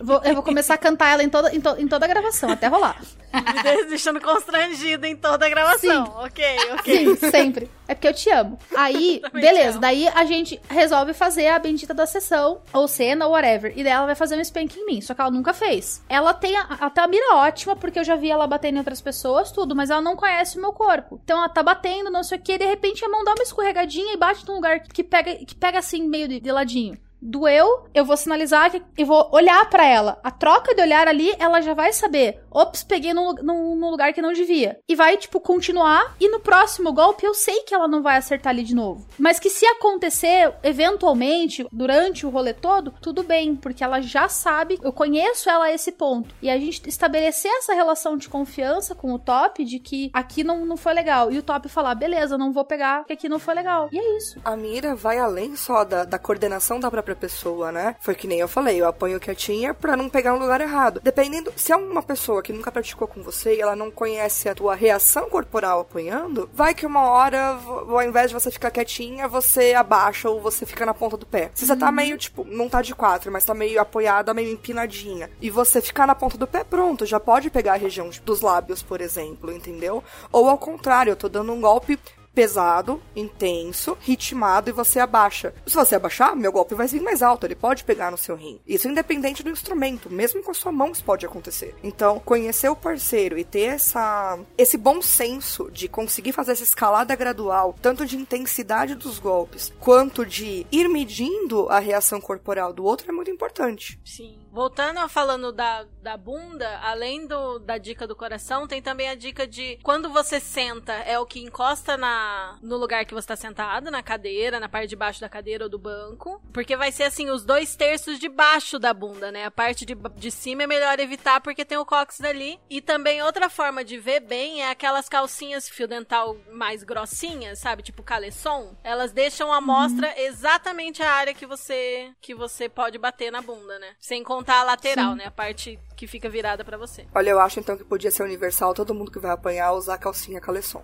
Vou- 0.00 0.20
eu 0.24 0.34
vou 0.34 0.42
começar 0.42 0.74
a 0.74 0.78
cantar 0.78 1.08
ela 1.12 1.22
em 1.24 1.28
toda, 1.28 1.54
em, 1.54 1.60
to- 1.60 1.76
em 1.78 1.88
toda 1.88 2.04
a 2.04 2.08
gravação, 2.08 2.50
até 2.50 2.66
rolar. 2.68 3.00
Me 3.32 3.42
de- 3.62 3.84
deixando 3.86 4.20
constrangido 4.20 5.06
em 5.06 5.16
toda 5.16 5.46
a 5.46 5.48
gravação. 5.48 6.04
Ok, 6.18 6.44
ok. 6.78 7.16
Sim, 7.16 7.30
sempre. 7.30 7.70
É 7.88 7.94
porque 7.94 8.08
eu 8.08 8.14
te 8.14 8.30
amo. 8.30 8.58
Aí, 8.76 9.20
beleza. 9.32 9.70
amo. 9.70 9.80
Daí 9.80 10.06
a 10.08 10.24
gente 10.26 10.60
resolve 10.68 11.12
fazer 11.14 11.48
a 11.48 11.58
bendita 11.58 11.92
da 11.94 12.06
sessão, 12.06 12.60
ou 12.72 12.86
cena, 12.86 13.26
ou 13.26 13.32
whatever. 13.32 13.72
E 13.76 13.82
daí 13.82 13.92
ela 13.92 14.06
vai 14.06 14.14
fazer 14.14 14.36
um 14.36 14.44
spank 14.44 14.78
em 14.78 14.84
mim. 14.86 15.00
Só 15.00 15.14
que 15.14 15.20
ela 15.20 15.30
nunca 15.30 15.52
fez. 15.54 16.02
Ela 16.08 16.34
tem 16.34 16.54
até 16.56 17.00
a 17.00 17.08
mira 17.08 17.36
ótima, 17.36 17.74
porque 17.74 17.98
eu 17.98 18.04
já 18.04 18.16
vi 18.16 18.30
ela 18.30 18.46
batendo 18.46 18.76
em 18.76 18.78
outras 18.78 19.00
pessoas, 19.00 19.50
tudo, 19.50 19.74
mas 19.74 19.88
ela 19.90 20.02
não 20.02 20.14
conhece 20.14 20.58
o 20.58 20.60
meu 20.60 20.72
corpo. 20.72 21.18
Então 21.24 21.38
ela 21.38 21.48
tá 21.48 21.62
batendo, 21.62 22.10
não 22.10 22.22
sei 22.22 22.38
o 22.38 22.40
que, 22.40 22.52
e 22.52 22.58
de 22.58 22.66
repente 22.66 23.04
a 23.04 23.08
mão 23.08 23.24
dá 23.24 23.32
uma 23.32 23.42
escorregadinha 23.42 24.12
e 24.12 24.16
bate 24.16 24.46
num 24.46 24.56
lugar 24.56 24.80
que 24.80 25.02
pega, 25.02 25.34
que 25.36 25.54
pega 25.54 25.78
assim, 25.78 26.02
meio 26.06 26.17
de, 26.26 26.40
de 26.40 26.52
ladinho. 26.52 26.98
Doeu, 27.20 27.86
eu 27.92 28.04
vou 28.04 28.16
sinalizar 28.16 28.70
eu 28.96 29.06
vou 29.06 29.28
olhar 29.32 29.68
pra 29.68 29.86
ela. 29.86 30.18
A 30.22 30.30
troca 30.30 30.74
de 30.74 30.82
olhar 30.82 31.08
ali, 31.08 31.34
ela 31.38 31.60
já 31.60 31.74
vai 31.74 31.92
saber. 31.92 32.40
Ops, 32.50 32.82
peguei 32.82 33.12
num, 33.12 33.32
num, 33.34 33.76
num 33.76 33.90
lugar 33.90 34.12
que 34.12 34.22
não 34.22 34.32
devia. 34.32 34.78
E 34.88 34.94
vai, 34.94 35.16
tipo, 35.16 35.40
continuar. 35.40 36.16
E 36.20 36.28
no 36.28 36.40
próximo 36.40 36.92
golpe, 36.92 37.24
eu 37.24 37.34
sei 37.34 37.62
que 37.62 37.74
ela 37.74 37.88
não 37.88 38.02
vai 38.02 38.16
acertar 38.16 38.50
ali 38.50 38.62
de 38.62 38.74
novo. 38.74 39.06
Mas 39.18 39.38
que 39.38 39.50
se 39.50 39.66
acontecer, 39.66 40.52
eventualmente, 40.62 41.66
durante 41.72 42.26
o 42.26 42.30
rolê 42.30 42.52
todo, 42.52 42.94
tudo 43.00 43.22
bem. 43.22 43.54
Porque 43.54 43.84
ela 43.84 44.00
já 44.00 44.28
sabe, 44.28 44.78
eu 44.82 44.92
conheço 44.92 45.50
ela 45.50 45.66
a 45.66 45.72
esse 45.72 45.92
ponto. 45.92 46.34
E 46.42 46.50
a 46.50 46.58
gente 46.58 46.88
estabelecer 46.88 47.50
essa 47.52 47.74
relação 47.74 48.16
de 48.16 48.28
confiança 48.28 48.94
com 48.94 49.12
o 49.12 49.18
top, 49.18 49.64
de 49.64 49.78
que 49.78 50.10
aqui 50.12 50.42
não, 50.42 50.64
não 50.64 50.76
foi 50.76 50.94
legal. 50.94 51.30
E 51.30 51.38
o 51.38 51.42
top 51.42 51.68
falar, 51.68 51.94
beleza, 51.94 52.38
não 52.38 52.52
vou 52.52 52.64
pegar, 52.64 53.00
porque 53.00 53.12
aqui 53.12 53.28
não 53.28 53.38
foi 53.38 53.54
legal. 53.54 53.88
E 53.92 53.98
é 53.98 54.16
isso. 54.16 54.40
A 54.44 54.56
mira 54.56 54.94
vai 54.94 55.18
além 55.18 55.56
só 55.56 55.84
da, 55.84 56.04
da 56.04 56.18
coordenação 56.18 56.80
da 56.80 56.90
própria 56.90 57.07
própria 57.08 57.16
pessoa, 57.16 57.72
né? 57.72 57.96
Foi 58.00 58.14
que 58.14 58.26
nem 58.26 58.40
eu 58.40 58.48
falei, 58.48 58.80
eu 58.80 58.86
apanho 58.86 59.20
quietinha 59.20 59.72
pra 59.72 59.96
não 59.96 60.08
pegar 60.08 60.32
no 60.32 60.38
lugar 60.38 60.60
errado. 60.60 61.00
Dependendo, 61.02 61.52
se 61.56 61.72
é 61.72 61.76
uma 61.76 62.02
pessoa 62.02 62.42
que 62.42 62.52
nunca 62.52 62.72
praticou 62.72 63.08
com 63.08 63.22
você 63.22 63.56
e 63.56 63.60
ela 63.60 63.76
não 63.76 63.90
conhece 63.90 64.48
a 64.48 64.54
tua 64.54 64.74
reação 64.74 65.30
corporal 65.30 65.80
apanhando, 65.80 66.48
vai 66.52 66.74
que 66.74 66.84
uma 66.84 67.08
hora, 67.08 67.58
ao 67.66 68.02
invés 68.02 68.28
de 68.28 68.34
você 68.34 68.50
ficar 68.50 68.70
quietinha, 68.70 69.28
você 69.28 69.72
abaixa 69.74 70.28
ou 70.28 70.40
você 70.40 70.66
fica 70.66 70.84
na 70.84 70.94
ponta 70.94 71.16
do 71.16 71.26
pé. 71.26 71.50
Se 71.54 71.66
você 71.66 71.76
tá 71.76 71.90
meio, 71.90 72.18
tipo, 72.18 72.44
não 72.44 72.68
tá 72.68 72.82
de 72.82 72.94
quatro, 72.94 73.32
mas 73.32 73.44
tá 73.44 73.54
meio 73.54 73.80
apoiada, 73.80 74.34
meio 74.34 74.52
empinadinha, 74.52 75.30
e 75.40 75.50
você 75.50 75.80
ficar 75.80 76.06
na 76.06 76.14
ponta 76.14 76.36
do 76.36 76.46
pé, 76.46 76.64
pronto, 76.64 77.06
já 77.06 77.20
pode 77.20 77.50
pegar 77.50 77.74
a 77.74 77.76
região 77.76 78.10
dos 78.24 78.40
lábios, 78.40 78.82
por 78.82 79.00
exemplo, 79.00 79.52
entendeu? 79.52 80.02
Ou 80.32 80.48
ao 80.48 80.58
contrário, 80.58 81.12
eu 81.12 81.16
tô 81.16 81.28
dando 81.28 81.52
um 81.52 81.60
golpe 81.60 81.98
pesado, 82.38 83.02
intenso, 83.16 83.98
ritmado 84.00 84.70
e 84.70 84.72
você 84.72 85.00
abaixa. 85.00 85.52
Se 85.66 85.74
você 85.74 85.96
abaixar, 85.96 86.36
meu 86.36 86.52
golpe 86.52 86.72
vai 86.72 86.86
vir 86.86 87.02
mais 87.02 87.20
alto, 87.20 87.44
ele 87.44 87.56
pode 87.56 87.82
pegar 87.82 88.12
no 88.12 88.16
seu 88.16 88.36
rim. 88.36 88.60
Isso 88.64 88.86
independente 88.86 89.42
do 89.42 89.50
instrumento, 89.50 90.08
mesmo 90.08 90.40
com 90.40 90.52
a 90.52 90.54
sua 90.54 90.70
mão 90.70 90.92
isso 90.92 91.02
pode 91.02 91.26
acontecer. 91.26 91.74
Então, 91.82 92.20
conhecer 92.20 92.68
o 92.68 92.76
parceiro 92.76 93.36
e 93.36 93.42
ter 93.42 93.74
essa 93.74 94.38
esse 94.56 94.76
bom 94.76 95.02
senso 95.02 95.68
de 95.72 95.88
conseguir 95.88 96.30
fazer 96.30 96.52
essa 96.52 96.62
escalada 96.62 97.16
gradual, 97.16 97.74
tanto 97.82 98.06
de 98.06 98.16
intensidade 98.16 98.94
dos 98.94 99.18
golpes, 99.18 99.72
quanto 99.80 100.24
de 100.24 100.64
ir 100.70 100.88
medindo 100.88 101.68
a 101.68 101.80
reação 101.80 102.20
corporal 102.20 102.72
do 102.72 102.84
outro 102.84 103.10
é 103.10 103.12
muito 103.12 103.32
importante. 103.32 104.00
Sim. 104.04 104.38
Voltando 104.50 104.98
a 104.98 105.08
falando 105.08 105.52
da, 105.52 105.84
da 106.02 106.16
bunda, 106.16 106.78
além 106.82 107.26
do, 107.26 107.58
da 107.58 107.78
dica 107.78 108.06
do 108.06 108.16
coração, 108.16 108.66
tem 108.66 108.80
também 108.80 109.08
a 109.08 109.14
dica 109.14 109.46
de 109.46 109.78
quando 109.82 110.08
você 110.10 110.40
senta, 110.40 110.92
é 110.92 111.18
o 111.18 111.26
que 111.26 111.40
encosta 111.40 111.96
na, 111.96 112.58
no 112.62 112.76
lugar 112.76 113.04
que 113.04 113.14
você 113.14 113.20
está 113.20 113.36
sentado, 113.36 113.90
na 113.90 114.02
cadeira, 114.02 114.58
na 114.58 114.68
parte 114.68 114.88
de 114.88 114.96
baixo 114.96 115.20
da 115.20 115.28
cadeira 115.28 115.64
ou 115.64 115.70
do 115.70 115.78
banco. 115.78 116.42
Porque 116.52 116.76
vai 116.76 116.90
ser 116.90 117.04
assim, 117.04 117.30
os 117.30 117.44
dois 117.44 117.76
terços 117.76 118.18
de 118.18 118.28
baixo 118.28 118.78
da 118.78 118.94
bunda, 118.94 119.30
né? 119.30 119.44
A 119.44 119.50
parte 119.50 119.84
de, 119.84 119.94
de 119.94 120.30
cima 120.30 120.62
é 120.62 120.66
melhor 120.66 120.98
evitar 120.98 121.40
porque 121.40 121.64
tem 121.64 121.78
o 121.78 121.86
cóccix 121.86 122.22
ali. 122.22 122.58
E 122.70 122.80
também 122.80 123.22
outra 123.22 123.48
forma 123.48 123.84
de 123.84 123.98
ver 123.98 124.20
bem 124.20 124.62
é 124.62 124.70
aquelas 124.70 125.08
calcinhas 125.08 125.68
fio 125.68 125.86
dental 125.86 126.36
mais 126.50 126.82
grossinhas, 126.82 127.58
sabe? 127.58 127.82
Tipo 127.82 128.02
caleçon. 128.02 128.76
Elas 128.82 129.12
deixam 129.12 129.52
à 129.52 129.60
mostra 129.60 130.12
exatamente 130.20 131.02
a 131.02 131.12
área 131.12 131.34
que 131.34 131.46
você 131.46 132.12
que 132.20 132.34
você 132.34 132.68
pode 132.68 132.98
bater 132.98 133.30
na 133.30 133.42
bunda, 133.42 133.78
né? 133.78 133.94
Sem 133.98 134.22
contar 134.22 134.37
a 134.46 134.64
lateral, 134.64 135.14
né? 135.14 135.26
A 135.26 135.30
parte 135.30 135.78
que 135.96 136.06
fica 136.06 136.28
virada 136.28 136.64
pra 136.64 136.76
você. 136.76 137.06
Olha, 137.14 137.30
eu 137.30 137.40
acho 137.40 137.60
então 137.60 137.76
que 137.76 137.84
podia 137.84 138.10
ser 138.10 138.22
universal 138.22 138.74
todo 138.74 138.94
mundo 138.94 139.10
que 139.10 139.18
vai 139.18 139.30
apanhar 139.30 139.72
usar 139.72 139.98
calcinha 139.98 140.40
caleçon. 140.40 140.82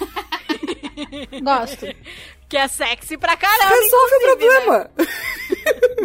Gosto, 1.42 1.86
Que 2.48 2.56
é 2.56 2.66
sexy 2.66 3.16
pra 3.16 3.36
caramba. 3.36 3.74
Resolve 3.74 4.14
o 4.14 4.18
né? 4.18 4.26
problema! 4.26 4.90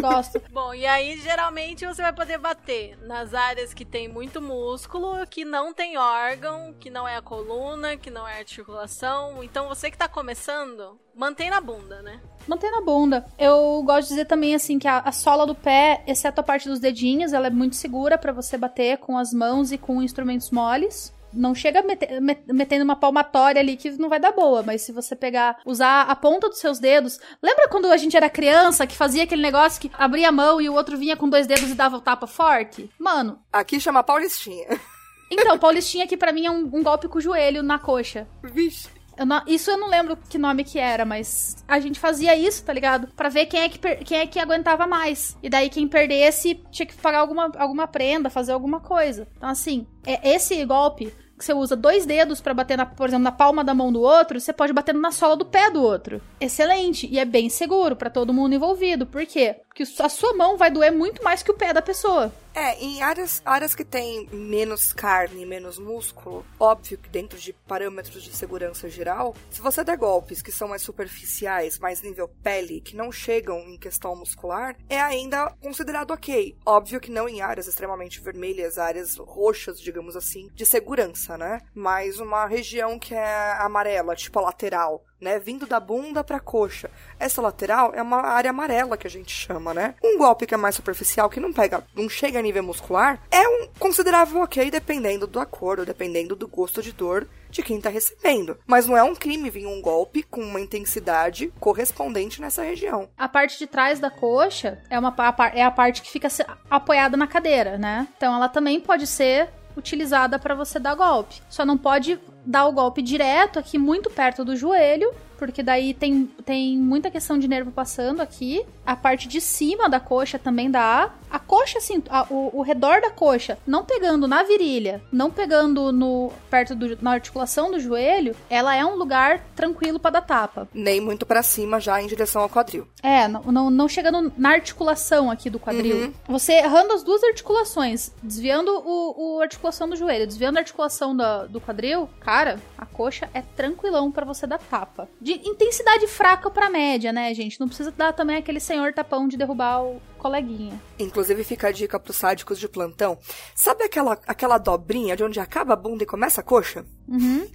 gosto. 0.00 0.40
Bom, 0.52 0.72
e 0.74 0.86
aí 0.86 1.18
geralmente 1.18 1.84
você 1.84 2.02
vai 2.02 2.12
poder 2.12 2.38
bater 2.38 2.96
nas 3.02 3.34
áreas 3.34 3.74
que 3.74 3.84
tem 3.84 4.08
muito 4.08 4.40
músculo, 4.40 5.26
que 5.26 5.44
não 5.44 5.72
tem 5.72 5.98
órgão, 5.98 6.74
que 6.78 6.90
não 6.90 7.06
é 7.06 7.16
a 7.16 7.22
coluna, 7.22 7.96
que 7.96 8.10
não 8.10 8.26
é 8.26 8.34
a 8.34 8.38
articulação. 8.38 9.42
Então 9.42 9.68
você 9.68 9.90
que 9.90 9.98
tá 9.98 10.08
começando, 10.08 10.98
mantém 11.14 11.50
na 11.50 11.60
bunda, 11.60 12.02
né? 12.02 12.20
Mantém 12.46 12.70
na 12.70 12.80
bunda. 12.80 13.26
Eu 13.38 13.82
gosto 13.84 14.02
de 14.02 14.08
dizer 14.10 14.26
também 14.26 14.54
assim 14.54 14.78
que 14.78 14.86
a, 14.86 15.00
a 15.00 15.12
sola 15.12 15.46
do 15.46 15.54
pé, 15.54 16.04
exceto 16.06 16.40
a 16.40 16.44
parte 16.44 16.68
dos 16.68 16.78
dedinhos, 16.78 17.32
ela 17.32 17.48
é 17.48 17.50
muito 17.50 17.74
segura 17.74 18.16
pra 18.16 18.32
você 18.32 18.56
bater 18.56 18.98
com 18.98 19.18
as 19.18 19.32
mãos 19.32 19.72
e 19.72 19.78
com 19.78 20.02
instrumentos 20.02 20.50
moles. 20.50 21.12
Não 21.36 21.54
chega 21.54 21.82
mete- 21.82 22.20
met- 22.20 22.42
metendo 22.52 22.84
uma 22.84 22.96
palmatória 22.96 23.60
ali 23.60 23.76
que 23.76 23.90
não 23.92 24.08
vai 24.08 24.18
dar 24.18 24.32
boa, 24.32 24.62
mas 24.62 24.82
se 24.82 24.92
você 24.92 25.14
pegar, 25.14 25.58
usar 25.64 26.02
a 26.02 26.16
ponta 26.16 26.48
dos 26.48 26.58
seus 26.58 26.78
dedos. 26.78 27.18
Lembra 27.42 27.68
quando 27.68 27.86
a 27.86 27.96
gente 27.96 28.16
era 28.16 28.30
criança 28.30 28.86
que 28.86 28.96
fazia 28.96 29.24
aquele 29.24 29.42
negócio 29.42 29.80
que 29.80 29.90
abria 29.98 30.28
a 30.28 30.32
mão 30.32 30.60
e 30.60 30.68
o 30.68 30.74
outro 30.74 30.96
vinha 30.96 31.16
com 31.16 31.28
dois 31.28 31.46
dedos 31.46 31.70
e 31.70 31.74
dava 31.74 31.96
o 31.96 32.00
tapa 32.00 32.26
forte? 32.26 32.90
Mano, 32.98 33.38
Aqui 33.52 33.78
chama 33.80 34.02
Paulistinha. 34.02 34.66
então, 35.30 35.58
Paulistinha 35.58 36.04
aqui 36.04 36.16
pra 36.16 36.32
mim 36.32 36.46
é 36.46 36.50
um, 36.50 36.62
um 36.72 36.82
golpe 36.82 37.08
com 37.08 37.18
o 37.18 37.20
joelho 37.22 37.62
na 37.62 37.78
coxa. 37.78 38.26
Vixe. 38.42 38.88
Eu 39.18 39.24
não- 39.24 39.42
isso 39.46 39.70
eu 39.70 39.78
não 39.78 39.88
lembro 39.88 40.14
que 40.28 40.36
nome 40.36 40.62
que 40.62 40.78
era, 40.78 41.06
mas 41.06 41.56
a 41.66 41.80
gente 41.80 41.98
fazia 41.98 42.36
isso, 42.36 42.62
tá 42.62 42.70
ligado? 42.70 43.06
Pra 43.16 43.30
ver 43.30 43.46
quem 43.46 43.60
é 43.62 43.68
que, 43.70 43.78
quem 44.04 44.18
é 44.18 44.26
que 44.26 44.38
aguentava 44.38 44.86
mais. 44.86 45.34
E 45.42 45.48
daí 45.48 45.70
quem 45.70 45.88
perdesse 45.88 46.60
tinha 46.70 46.84
que 46.84 46.94
pagar 46.94 47.20
alguma, 47.20 47.50
alguma 47.56 47.86
prenda, 47.86 48.28
fazer 48.28 48.52
alguma 48.52 48.78
coisa. 48.78 49.26
Então, 49.38 49.48
assim, 49.48 49.86
é 50.06 50.34
esse 50.34 50.62
golpe 50.66 51.10
você 51.44 51.52
usa 51.52 51.76
dois 51.76 52.06
dedos 52.06 52.40
pra 52.40 52.54
bater, 52.54 52.76
na, 52.76 52.86
por 52.86 53.08
exemplo, 53.08 53.24
na 53.24 53.32
palma 53.32 53.62
da 53.62 53.74
mão 53.74 53.92
do 53.92 54.00
outro, 54.00 54.40
você 54.40 54.52
pode 54.52 54.72
bater 54.72 54.94
na 54.94 55.10
sola 55.12 55.36
do 55.36 55.44
pé 55.44 55.70
do 55.70 55.82
outro. 55.82 56.20
Excelente. 56.40 57.06
E 57.06 57.18
é 57.18 57.24
bem 57.24 57.48
seguro 57.48 57.96
pra 57.96 58.10
todo 58.10 58.32
mundo 58.32 58.54
envolvido. 58.54 59.06
Por 59.06 59.26
quê? 59.26 59.56
Porque 59.76 60.02
a 60.02 60.08
sua 60.08 60.32
mão 60.32 60.56
vai 60.56 60.70
doer 60.70 60.90
muito 60.90 61.22
mais 61.22 61.42
que 61.42 61.50
o 61.50 61.54
pé 61.54 61.70
da 61.70 61.82
pessoa. 61.82 62.32
É, 62.54 62.82
em 62.82 63.02
áreas, 63.02 63.42
áreas 63.44 63.74
que 63.74 63.84
tem 63.84 64.26
menos 64.32 64.90
carne, 64.94 65.44
menos 65.44 65.78
músculo, 65.78 66.46
óbvio 66.58 66.96
que 66.96 67.10
dentro 67.10 67.38
de 67.38 67.52
parâmetros 67.52 68.22
de 68.22 68.34
segurança 68.34 68.88
geral, 68.88 69.36
se 69.50 69.60
você 69.60 69.84
der 69.84 69.98
golpes 69.98 70.40
que 70.40 70.50
são 70.50 70.68
mais 70.68 70.80
superficiais, 70.80 71.78
mais 71.78 72.00
nível 72.00 72.26
pele, 72.42 72.80
que 72.80 72.96
não 72.96 73.12
chegam 73.12 73.58
em 73.58 73.76
questão 73.76 74.16
muscular, 74.16 74.74
é 74.88 74.98
ainda 74.98 75.54
considerado 75.60 76.12
ok. 76.12 76.56
Óbvio 76.64 76.98
que 76.98 77.10
não 77.10 77.28
em 77.28 77.42
áreas 77.42 77.66
extremamente 77.66 78.22
vermelhas, 78.22 78.78
áreas 78.78 79.18
roxas, 79.18 79.78
digamos 79.78 80.16
assim, 80.16 80.48
de 80.54 80.64
segurança, 80.64 81.36
né? 81.36 81.60
Mas 81.74 82.18
uma 82.18 82.46
região 82.46 82.98
que 82.98 83.14
é 83.14 83.52
amarela, 83.58 84.16
tipo 84.16 84.38
a 84.38 84.42
lateral, 84.44 85.04
né? 85.20 85.38
Vindo 85.38 85.66
da 85.66 85.80
bunda 85.80 86.22
pra 86.22 86.40
coxa. 86.40 86.90
Essa 87.18 87.42
lateral 87.42 87.92
é 87.94 88.02
uma 88.02 88.20
área 88.22 88.50
amarela 88.50 88.96
que 88.96 89.06
a 89.06 89.10
gente 89.10 89.32
chama, 89.32 89.72
né? 89.72 89.94
Um 90.02 90.18
golpe 90.18 90.46
que 90.46 90.54
é 90.54 90.56
mais 90.56 90.74
superficial, 90.74 91.30
que 91.30 91.40
não 91.40 91.52
pega, 91.52 91.84
não 91.94 92.08
chega 92.08 92.38
a 92.38 92.42
nível 92.42 92.62
muscular, 92.62 93.20
é 93.30 93.48
um 93.48 93.68
considerável 93.78 94.42
ok 94.42 94.70
dependendo 94.70 95.26
do 95.26 95.40
acordo, 95.40 95.86
dependendo 95.86 96.36
do 96.36 96.48
gosto 96.48 96.82
de 96.82 96.92
dor 96.92 97.26
de 97.50 97.62
quem 97.62 97.80
tá 97.80 97.88
recebendo. 97.88 98.58
Mas 98.66 98.86
não 98.86 98.96
é 98.96 99.02
um 99.02 99.14
crime 99.14 99.48
vir 99.48 99.66
um 99.66 99.80
golpe 99.80 100.22
com 100.22 100.40
uma 100.40 100.60
intensidade 100.60 101.52
correspondente 101.58 102.40
nessa 102.40 102.62
região. 102.62 103.08
A 103.16 103.28
parte 103.28 103.58
de 103.58 103.66
trás 103.66 103.98
da 103.98 104.10
coxa 104.10 104.78
é, 104.90 104.98
uma, 104.98 105.14
é 105.54 105.62
a 105.62 105.70
parte 105.70 106.02
que 106.02 106.10
fica 106.10 106.28
apoiada 106.70 107.16
na 107.16 107.26
cadeira, 107.26 107.78
né? 107.78 108.06
Então 108.16 108.34
ela 108.34 108.48
também 108.48 108.80
pode 108.80 109.06
ser 109.06 109.48
utilizada 109.76 110.38
para 110.38 110.54
você 110.54 110.78
dar 110.78 110.94
golpe. 110.94 111.42
Só 111.48 111.64
não 111.64 111.76
pode 111.76 112.18
dar 112.46 112.66
o 112.66 112.72
golpe 112.72 113.02
direto 113.02 113.58
aqui 113.58 113.76
muito 113.78 114.08
perto 114.10 114.44
do 114.44 114.56
joelho, 114.56 115.10
porque 115.38 115.62
daí 115.62 115.92
tem, 115.92 116.24
tem 116.46 116.78
muita 116.78 117.10
questão 117.10 117.38
de 117.38 117.46
nervo 117.46 117.70
passando 117.70 118.22
aqui. 118.22 118.64
A 118.86 118.96
parte 118.96 119.28
de 119.28 119.38
cima 119.38 119.86
da 119.86 120.00
coxa 120.00 120.38
também 120.38 120.70
dá. 120.70 121.10
A 121.30 121.38
coxa, 121.38 121.76
assim, 121.76 122.02
a- 122.08 122.24
o, 122.30 122.60
o 122.60 122.62
redor 122.62 123.02
da 123.02 123.10
coxa, 123.10 123.58
não 123.66 123.84
pegando 123.84 124.26
na 124.26 124.42
virilha, 124.44 125.02
não 125.12 125.30
pegando 125.30 125.92
no 125.92 126.32
perto 126.48 126.74
do, 126.74 126.96
na 127.02 127.10
articulação 127.12 127.70
do 127.70 127.78
joelho, 127.78 128.34
ela 128.48 128.74
é 128.74 128.82
um 128.86 128.94
lugar 128.96 129.44
tranquilo 129.54 129.98
para 130.00 130.12
dar 130.12 130.22
tapa. 130.22 130.68
Nem 130.72 131.00
muito 131.02 131.26
pra 131.26 131.42
cima 131.42 131.78
já 131.80 132.00
em 132.00 132.06
direção 132.06 132.40
ao 132.40 132.48
quadril. 132.48 132.86
É, 133.02 133.28
não, 133.28 133.42
não, 133.42 133.70
não 133.70 133.88
chegando 133.88 134.32
na 134.38 134.50
articulação 134.52 135.30
aqui 135.30 135.50
do 135.50 135.58
quadril. 135.58 136.14
Você 136.28 136.52
errando 136.54 136.94
as 136.94 137.02
duas 137.02 137.22
articulações, 137.24 138.10
desviando 138.22 138.70
o, 138.70 139.36
o 139.36 139.40
articulação 139.42 139.86
do 139.88 139.96
joelho, 139.96 140.26
desviando 140.26 140.56
a 140.56 140.60
articulação 140.60 141.14
da- 141.14 141.44
do 141.46 141.60
quadril, 141.60 142.08
cara, 142.20 142.35
a 142.76 142.84
coxa 142.86 143.30
é 143.32 143.40
tranquilão 143.40 144.12
pra 144.12 144.24
você 144.26 144.46
dar 144.46 144.58
tapa. 144.58 145.08
De 145.20 145.32
intensidade 145.48 146.06
fraca 146.06 146.50
pra 146.50 146.68
média, 146.68 147.12
né, 147.12 147.32
gente? 147.34 147.58
Não 147.58 147.66
precisa 147.66 147.90
dar 147.90 148.12
também 148.12 148.36
aquele 148.36 148.60
senhor 148.60 148.92
tapão 148.92 149.26
de 149.26 149.36
derrubar 149.36 149.82
o 149.82 150.00
coleguinha. 150.18 150.80
Inclusive 150.98 151.44
fica 151.44 151.68
a 151.68 151.72
dica 151.72 151.98
pros 152.00 152.16
sádicos 152.16 152.58
de 152.58 152.68
plantão. 152.68 153.16
Sabe 153.54 153.84
aquela, 153.84 154.18
aquela 154.26 154.58
dobrinha 154.58 155.16
de 155.16 155.24
onde 155.24 155.38
acaba 155.40 155.72
a 155.74 155.76
bunda 155.76 156.02
e 156.02 156.06
começa 156.06 156.40
a 156.40 156.44
coxa? 156.44 156.84
Uhum. 157.08 157.46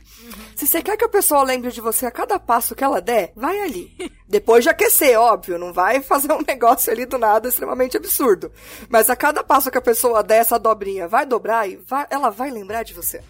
Se 0.56 0.66
você 0.66 0.82
quer 0.82 0.96
que 0.98 1.04
a 1.06 1.10
pessoa 1.10 1.44
lembre 1.44 1.72
de 1.72 1.82
você 1.82 2.06
a 2.06 2.12
cada 2.12 2.40
passo 2.40 2.74
que 2.76 2.84
ela 2.84 3.02
der, 3.02 3.34
vai 3.36 3.60
ali. 3.60 3.92
Depois 4.28 4.64
de 4.64 4.70
aquecer, 4.70 5.20
óbvio, 5.20 5.60
não 5.60 5.74
vai 5.74 6.02
fazer 6.02 6.32
um 6.32 6.42
negócio 6.48 6.92
ali 6.92 7.06
do 7.06 7.18
nada 7.18 7.50
extremamente 7.50 7.98
absurdo. 7.98 8.52
Mas 8.90 9.10
a 9.10 9.16
cada 9.16 9.44
passo 9.44 9.70
que 9.70 9.78
a 9.78 9.82
pessoa 9.82 10.24
der 10.24 10.38
essa 10.38 10.58
dobrinha, 10.58 11.08
vai 11.08 11.26
dobrar 11.26 11.68
e 11.70 11.76
vai- 11.76 12.08
ela 12.10 12.30
vai 12.30 12.50
lembrar 12.50 12.84
de 12.84 12.94
você. 12.94 13.22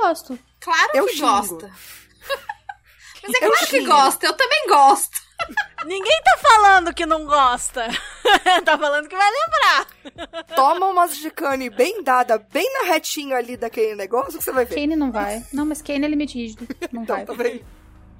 Gosto. 0.00 0.38
Claro 0.60 0.90
Eu 0.94 1.06
que 1.06 1.12
xingo. 1.14 1.26
gosta. 1.26 1.70
Mas 3.22 3.34
é 3.34 3.44
Eu 3.44 3.50
claro 3.50 3.66
que 3.66 3.78
xingo. 3.78 3.86
gosta, 3.86 4.26
eu 4.26 4.32
também 4.36 4.66
gosto. 4.68 5.22
Ninguém 5.86 6.20
tá 6.22 6.38
falando 6.40 6.94
que 6.94 7.04
não 7.06 7.24
gosta. 7.24 7.88
tá 8.64 8.78
falando 8.78 9.08
que 9.08 9.16
vai 9.16 9.30
lembrar. 9.30 10.46
Toma 10.54 10.86
umas 10.86 11.16
de 11.16 11.30
cane 11.30 11.68
bem 11.68 12.02
dada, 12.02 12.38
bem 12.38 12.72
na 12.74 12.84
retinha 12.92 13.36
ali 13.36 13.56
daquele 13.56 13.94
negócio 13.96 14.38
que 14.38 14.44
você 14.44 14.52
vai 14.52 14.64
ver. 14.64 14.74
Kane 14.76 14.94
não 14.96 15.10
vai. 15.10 15.44
Não, 15.52 15.66
mas 15.66 15.82
Kane 15.82 16.04
é 16.04 16.08
limite 16.08 16.38
rígido. 16.38 16.66
Não 16.92 17.04
vai. 17.04 17.22
Então, 17.22 17.36
tá 17.36 17.42
vendo? 17.42 17.64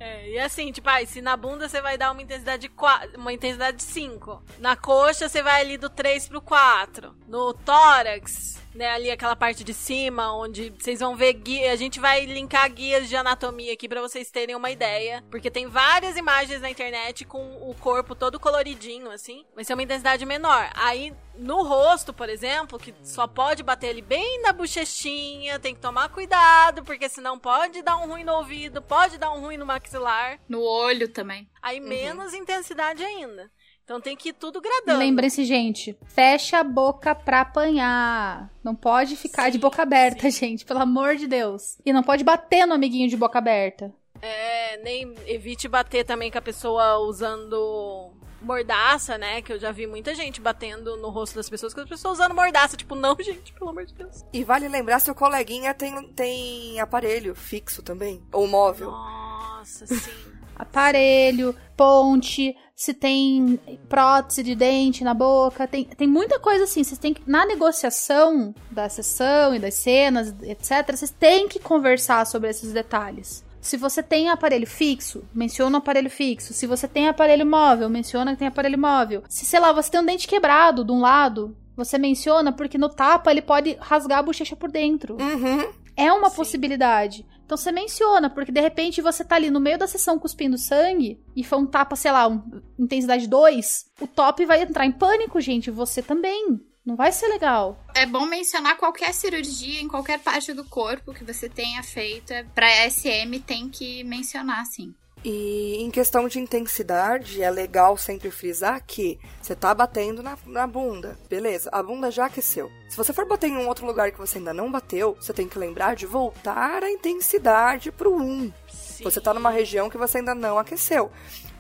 É, 0.01 0.31
e 0.31 0.39
assim, 0.41 0.73
tipo, 0.73 0.89
ai, 0.89 1.07
se 1.07 1.23
na 1.23 1.37
bunda 1.37 1.69
você 1.69 1.81
vai 1.81 1.97
dar 1.97 2.11
uma 2.11 2.21
intensidade 2.23 2.63
de 2.63 2.69
4, 2.71 3.21
uma 3.21 3.33
intensidade 3.33 3.77
de 3.77 3.85
5. 3.85 4.43
Na 4.59 4.75
coxa 4.75 5.29
você 5.29 5.41
vai 5.45 5.61
ali 5.61 5.77
do 5.79 5.89
3 5.89 6.27
pro 6.29 6.43
4. 6.43 7.15
No 7.29 7.55
tórax, 7.55 8.59
né, 8.75 8.91
ali 8.91 9.11
aquela 9.11 9.37
parte 9.37 9.65
de 9.65 9.75
cima, 9.75 10.35
onde 10.35 10.71
vocês 10.71 11.01
vão 11.01 11.17
ver 11.17 11.33
guia. 11.35 11.73
A 11.73 11.77
gente 11.77 12.01
vai 12.01 12.25
linkar 12.25 12.71
guias 12.71 13.09
de 13.09 13.17
anatomia 13.17 13.73
aqui 13.73 13.89
pra 13.89 14.01
vocês 14.01 14.31
terem 14.31 14.55
uma 14.55 14.71
ideia. 14.71 15.23
Porque 15.31 15.51
tem 15.51 15.67
várias 15.67 16.17
imagens 16.17 16.61
na 16.61 16.71
internet 16.71 17.25
com 17.25 17.69
o 17.69 17.75
corpo 17.75 18.15
todo 18.15 18.41
coloridinho, 18.41 19.11
assim. 19.11 19.45
Vai 19.55 19.65
ser 19.65 19.75
uma 19.75 19.83
intensidade 19.83 20.25
menor. 20.25 20.71
Aí, 20.75 21.13
no 21.35 21.63
rosto, 21.63 22.13
por 22.13 22.29
exemplo, 22.29 22.79
que 22.79 22.95
só 23.03 23.27
pode 23.27 23.63
bater 23.63 23.91
ali 23.91 24.03
bem 24.03 24.41
na 24.43 24.53
bochechinha, 24.53 25.59
tem 25.59 25.75
que 25.75 25.81
tomar 25.81 26.09
cuidado, 26.09 26.83
porque 26.85 27.09
senão 27.09 27.39
pode 27.39 27.83
dar 27.83 27.97
um 27.99 28.09
ruim 28.09 28.25
no 28.25 28.35
ouvido, 28.35 28.83
pode 28.83 29.19
dar 29.19 29.33
um 29.33 29.41
ruim 29.41 29.57
no 29.57 29.67
maxilar. 29.67 30.39
No 30.49 30.63
olho 30.63 31.09
também. 31.09 31.49
Aí 31.61 31.81
menos 31.81 32.35
intensidade 32.35 33.05
ainda. 33.05 33.51
Então 33.85 34.01
tem 34.01 34.17
que 34.17 34.31
ir 34.31 34.33
tudo 34.33 34.61
gradando. 34.61 34.99
Lembrem-se, 34.99 35.45
gente, 35.45 35.97
fecha 36.07 36.59
a 36.59 36.65
boca 36.65 37.15
pra 37.15 37.41
apanhar. 37.41 38.51
Não 38.63 38.75
pode 38.75 39.17
ficar 39.17 39.49
de 39.49 39.55
Sim, 39.55 39.61
boca 39.61 39.83
aberta, 39.83 40.31
sim. 40.31 40.47
gente, 40.47 40.65
pelo 40.65 40.81
amor 40.81 41.17
de 41.17 41.27
Deus. 41.27 41.79
E 41.85 41.93
não 41.93 42.03
pode 42.03 42.23
bater 42.25 42.65
no 42.67 42.75
amiguinho 42.75 43.09
de 43.09 43.17
boca 43.17 43.39
aberta. 43.39 43.93
É, 44.21 44.77
nem 44.79 45.15
evite 45.27 45.67
bater 45.67 46.05
também 46.05 46.31
com 46.31 46.39
a 46.39 46.43
pessoa 46.43 46.99
usando 46.99 48.13
mordaça, 48.41 49.19
né? 49.19 49.43
Que 49.43 49.53
eu 49.53 49.59
já 49.59 49.73
vi 49.73 49.87
muita 49.87 50.15
gente 50.15 50.41
batendo 50.41 50.97
no 50.97 51.11
rosto 51.11 51.35
das 51.35 51.49
pessoas, 51.51 51.75
com 51.75 51.81
as 51.81 51.89
pessoas 51.89 52.19
usando 52.19 52.35
mordaça. 52.35 52.77
Tipo, 52.77 52.95
não, 52.95 53.17
gente, 53.21 53.53
pelo 53.53 53.71
amor 53.71 53.85
de 53.85 53.95
Deus. 53.95 54.25
E 54.33 54.45
vale 54.45 54.69
lembrar 54.69 55.01
se 55.01 55.11
o 55.11 55.15
coleguinha 55.15 55.75
tem, 55.75 56.09
tem 56.13 56.79
aparelho 56.81 57.35
fixo 57.35 57.83
também, 57.83 58.23
ou 58.33 58.47
móvel. 58.47 58.91
Nossa, 58.93 59.87
sim. 59.87 60.11
Aparelho, 60.55 61.57
ponte, 61.77 62.57
se 62.75 62.93
tem 62.95 63.59
prótese 63.89 64.43
de 64.43 64.55
dente 64.55 65.05
na 65.05 65.15
boca, 65.15 65.67
tem, 65.69 65.85
tem 65.85 66.09
muita 66.09 66.39
coisa 66.39 66.65
assim. 66.65 66.83
Vocês 66.83 66.99
têm 66.99 67.15
que, 67.15 67.23
na 67.27 67.47
negociação 67.47 68.55
da 68.71 68.89
sessão 68.89 69.55
e 69.55 69.59
das 69.59 69.75
cenas, 69.75 70.35
etc., 70.43 70.97
vocês 70.97 71.11
têm 71.11 71.49
que 71.49 71.59
conversar 71.59 72.27
sobre 72.27 72.51
esses 72.51 72.73
detalhes. 72.73 73.45
Se 73.61 73.77
você 73.77 74.03
tem 74.03 74.29
aparelho 74.29 74.67
fixo, 74.67 75.23
menciona 75.33 75.77
o 75.77 75.79
aparelho 75.79 76.11
fixo. 76.11 76.53
Se 76.53 76.67
você 76.67 76.89
tem 76.89 77.07
aparelho 77.07 77.47
móvel, 77.47 77.89
menciona 77.89 78.33
que 78.33 78.39
tem 78.39 78.49
aparelho 78.49 78.79
móvel. 78.79 79.23
Se, 79.29 79.45
sei 79.45 79.61
lá, 79.61 79.73
você 79.73 79.89
tem 79.89 80.01
um 80.01 80.05
dente 80.05 80.27
quebrado 80.27 80.85
de 80.85 80.91
um 80.91 81.01
lado, 81.01 81.57
você 81.77 81.97
menciona 81.97 82.51
porque 82.53 82.77
no 82.77 82.89
tapa 82.89 83.31
ele 83.31 83.41
pode 83.41 83.77
rasgar 83.81 84.19
a 84.19 84.23
bochecha 84.23 84.57
por 84.57 84.71
dentro. 84.71 85.17
Uhum. 85.21 85.71
É 85.97 86.13
uma 86.13 86.31
Sim. 86.31 86.37
possibilidade. 86.37 87.27
Então 87.45 87.57
você 87.57 87.71
menciona, 87.73 88.31
porque 88.31 88.51
de 88.53 88.61
repente 88.61 89.03
você 89.03 89.25
tá 89.25 89.37
ali 89.37 89.51
no 89.51 89.61
meio 89.61 89.79
da 89.79 89.87
sessão 89.87 90.19
cuspindo 90.19 90.57
sangue 90.57 91.21
e 91.37 91.45
foi 91.45 91.59
um 91.59 91.67
tapa, 91.67 91.95
sei 91.97 92.11
lá, 92.13 92.27
um, 92.29 92.43
intensidade 92.79 93.27
2, 93.27 93.87
o 94.01 94.07
top 94.07 94.45
vai 94.47 94.63
entrar 94.63 94.87
em 94.87 94.93
pânico, 94.93 95.41
gente. 95.41 95.71
Você 95.71 96.03
também. 96.03 96.61
Não 96.85 96.97
vai 96.97 97.13
ser 97.13 97.29
legal. 97.29 97.79
É 97.95 98.05
bom 98.05 98.27
mencionar 98.27 98.77
qualquer 98.77 99.15
cirurgia 99.15 99.81
em 99.81 99.87
qualquer 99.87 100.19
parte 100.19 100.53
do 100.53 100.65
corpo 100.65 101.15
que 101.15 101.23
você 101.23 101.49
tenha 101.49 101.81
feito. 101.81 102.33
é- 102.33 102.43
Pra 102.43 102.67
SM 102.91 103.39
tem 103.39 103.69
que 103.69 104.03
mencionar, 104.03 104.67
sim. 104.67 104.93
E 105.25 105.77
em 105.81 105.91
questão 105.91 106.27
de 106.27 106.41
intensidade, 106.41 107.43
é 107.43 107.51
legal 107.51 107.97
sempre 107.97 108.31
frisar 108.31 108.83
que 108.85 109.21
você 109.41 109.55
tá 109.55 109.73
batendo 109.73 110.23
na, 110.23 110.37
na 110.47 110.67
bunda. 110.67 111.17
Beleza, 111.29 111.71
a 111.73 111.81
bunda 111.83 112.11
já 112.11 112.27
aqueceu. 112.27 112.71
Se 112.89 112.97
você 112.97 113.13
for 113.13 113.27
bater 113.27 113.49
em 113.49 113.57
um 113.57 113.69
outro 113.69 113.87
lugar 113.87 114.11
que 114.11 114.19
você 114.19 114.39
ainda 114.39 114.53
não 114.53 114.71
bateu, 114.71 115.17
você 115.21 115.33
tem 115.33 115.49
que 115.49 115.59
lembrar 115.59 115.95
de 115.95 116.07
voltar 116.07 116.83
a 116.83 116.91
intensidade 116.91 117.93
pro 117.93 118.17
1. 118.17 118.53
Sim. 118.69 119.05
Você 119.05 119.21
tá 119.21 119.33
numa 119.33 119.51
região 119.51 119.89
que 119.89 119.97
você 119.97 120.19
ainda 120.19 120.35
não 120.35 120.59
aqueceu. 120.59 121.11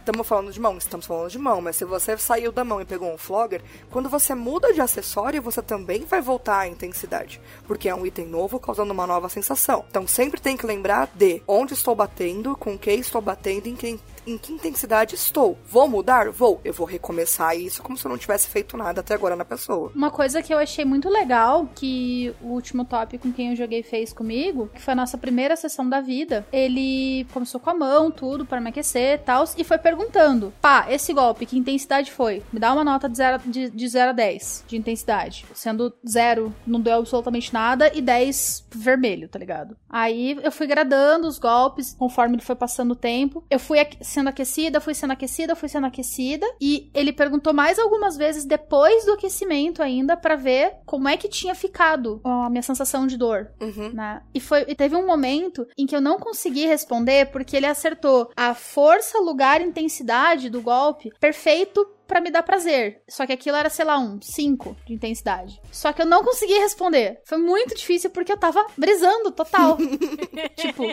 Estamos 0.03 0.27
falando 0.27 0.51
de 0.51 0.59
mão, 0.59 0.77
estamos 0.77 1.07
falando 1.07 1.31
de 1.31 1.39
mão, 1.39 1.61
mas 1.61 1.77
se 1.77 1.85
você 1.85 2.19
saiu 2.19 2.51
da 2.51 2.65
mão 2.65 2.81
e 2.81 2.85
pegou 2.85 3.15
um 3.15 3.17
flogger, 3.17 3.63
quando 3.89 4.09
você 4.09 4.35
muda 4.35 4.73
de 4.73 4.81
acessório, 4.81 5.41
você 5.41 5.63
também 5.63 6.05
vai 6.05 6.21
voltar 6.21 6.59
à 6.59 6.67
intensidade, 6.67 7.41
porque 7.69 7.89
é 7.89 7.95
um 7.95 8.05
item 8.05 8.27
novo 8.27 8.59
causando 8.59 8.93
uma 8.93 9.07
nova 9.07 9.29
sensação. 9.29 9.85
Então 9.89 10.05
sempre 10.05 10.41
tem 10.41 10.57
que 10.57 10.67
lembrar 10.67 11.09
de 11.15 11.41
onde 11.47 11.75
estou 11.75 11.95
batendo, 11.95 12.57
com 12.57 12.77
quem 12.77 12.99
estou 12.99 13.23
batendo, 13.23 13.69
em 13.69 13.77
que, 13.77 14.01
em 14.27 14.39
que 14.39 14.53
intensidade 14.53 15.15
estou. 15.15 15.59
Vou 15.67 15.89
mudar? 15.89 16.31
Vou. 16.31 16.61
Eu 16.65 16.73
vou 16.73 16.87
recomeçar 16.87 17.57
isso 17.57 17.83
como 17.83 17.97
se 17.97 18.05
eu 18.05 18.11
não 18.11 18.19
tivesse 18.19 18.49
feito 18.49 18.77
nada 18.77 19.01
até 19.01 19.15
agora 19.15 19.37
na 19.37 19.45
pessoa. 19.45 19.93
Uma 19.95 20.11
coisa 20.11 20.43
que 20.43 20.53
eu 20.53 20.59
achei 20.59 20.85
muito 20.85 21.09
legal, 21.09 21.69
que 21.75 22.35
o 22.41 22.49
último 22.49 22.85
top 22.85 23.19
com 23.19 23.33
quem 23.33 23.51
eu 23.51 23.57
joguei 23.57 23.83
fez 23.83 24.13
comigo, 24.13 24.69
que 24.75 24.81
foi 24.81 24.93
a 24.93 24.97
nossa 24.97 25.19
primeira 25.19 25.57
sessão 25.57 25.89
da 25.89 26.01
vida, 26.01 26.47
ele 26.53 27.27
começou 27.33 27.61
com 27.61 27.71
a 27.71 27.75
mão, 27.75 28.11
tudo, 28.11 28.47
para 28.47 28.61
me 28.61 28.69
aquecer 28.69 29.15
e 29.15 29.19
tal, 29.19 29.45
e 29.57 29.65
foi 29.65 29.79
perguntando: 29.79 30.53
pá, 30.61 30.87
esse 30.89 31.13
golpe, 31.13 31.47
que 31.47 31.59
intensidade 31.59 32.11
foi? 32.11 32.43
Me 32.53 32.61
dá 32.61 32.73
uma 32.73 32.85
nota 32.85 33.09
de 33.09 33.17
0 33.17 33.43
de, 33.47 33.71
de 33.71 33.89
zero 33.89 34.11
a 34.11 34.13
10 34.13 34.65
de 34.67 34.77
intensidade. 34.77 35.45
Sendo 35.55 35.93
0 36.09 36.55
não 36.67 36.81
deu 36.81 36.99
absolutamente 36.99 37.53
nada 37.53 37.91
e 37.95 38.01
10 38.01 38.69
vermelho, 38.75 39.29
tá 39.29 39.39
ligado? 39.39 39.77
Aí 39.89 40.39
eu 40.43 40.53
fui 40.53 40.67
gradando 40.67 41.27
os 41.27 41.39
golpes 41.39 41.95
conforme 41.99 42.37
ele 42.37 42.43
foi 42.43 42.57
passando 42.57 42.93
o 42.93 42.97
tempo. 42.97 43.45
Eu 43.51 43.59
fui 43.59 43.79
sendo 44.13 44.29
aquecida, 44.29 44.81
fui 44.81 44.95
sendo 44.95 45.13
aquecida, 45.13 45.57
fui 45.57 45.69
sendo 45.69 45.87
aquecida. 45.87 46.47
E 46.61 46.91
ele 46.95 47.13
perguntou 47.13 47.53
mais 47.53 47.79
algumas 47.79 48.17
vezes 48.17 48.45
depois 48.45 49.05
do 49.05 49.13
aquecimento 49.13 49.83
ainda 49.83 50.17
pra 50.17 50.37
ver 50.37 50.75
como 50.87 51.09
é 51.09 51.17
que 51.17 51.29
tinha 51.29 51.55
ficado 51.55 52.21
a 52.25 52.49
minha 52.51 52.63
sensação 52.63 53.07
de 53.07 53.17
dor 53.17 53.51
Uhum. 53.61 53.91
né? 53.93 54.23
E 54.35 54.41
foi 54.41 54.65
e 54.69 54.75
teve 54.75 54.95
um 54.97 55.07
momento 55.07 55.67
em 55.77 55.87
que 55.87 55.97
eu 55.97 56.01
não 56.01 56.19
consegui 56.19 56.67
responder 56.67 57.31
porque 57.31 57.57
ele 57.57 57.67
acertou 57.67 58.31
a 58.37 58.55
força, 58.55 59.19
lugar 59.19 59.61
intensidade 59.61 60.51
do 60.51 60.61
golpe 60.61 61.11
perfeito 61.19 61.87
pra 62.13 62.21
me 62.21 62.31
dar 62.31 62.43
prazer. 62.43 63.01
Só 63.09 63.25
que 63.25 63.33
aquilo 63.33 63.57
era, 63.57 63.71
sei 63.71 63.87
lá, 63.87 63.99
um 63.99 64.21
5 64.21 64.77
de 64.87 64.93
intensidade. 64.93 65.59
Só 65.73 65.95
que 65.95 66.03
eu 66.03 66.07
não 66.07 66.23
consegui 66.23 66.59
responder. 66.59 67.23
Foi 67.25 67.39
muito 67.39 67.75
difícil 67.75 68.11
porque 68.11 68.31
eu 68.31 68.37
tava 68.37 68.67
brisando 68.77 69.33
total. 69.33 69.79
tipo, 70.55 70.85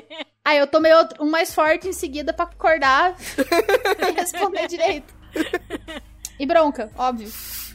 aí 0.46 0.58
eu 0.58 0.66
tomei 0.66 0.94
outro, 0.94 1.22
um 1.22 1.30
mais 1.30 1.54
forte 1.54 1.90
em 1.90 1.94
seguida 1.94 2.32
pra 2.32 2.46
acordar 2.46 3.18
e 4.08 4.12
responder 4.14 4.66
direito. 4.68 5.14
E 6.40 6.46
bronca, 6.46 6.90
óbvio. 6.98 7.30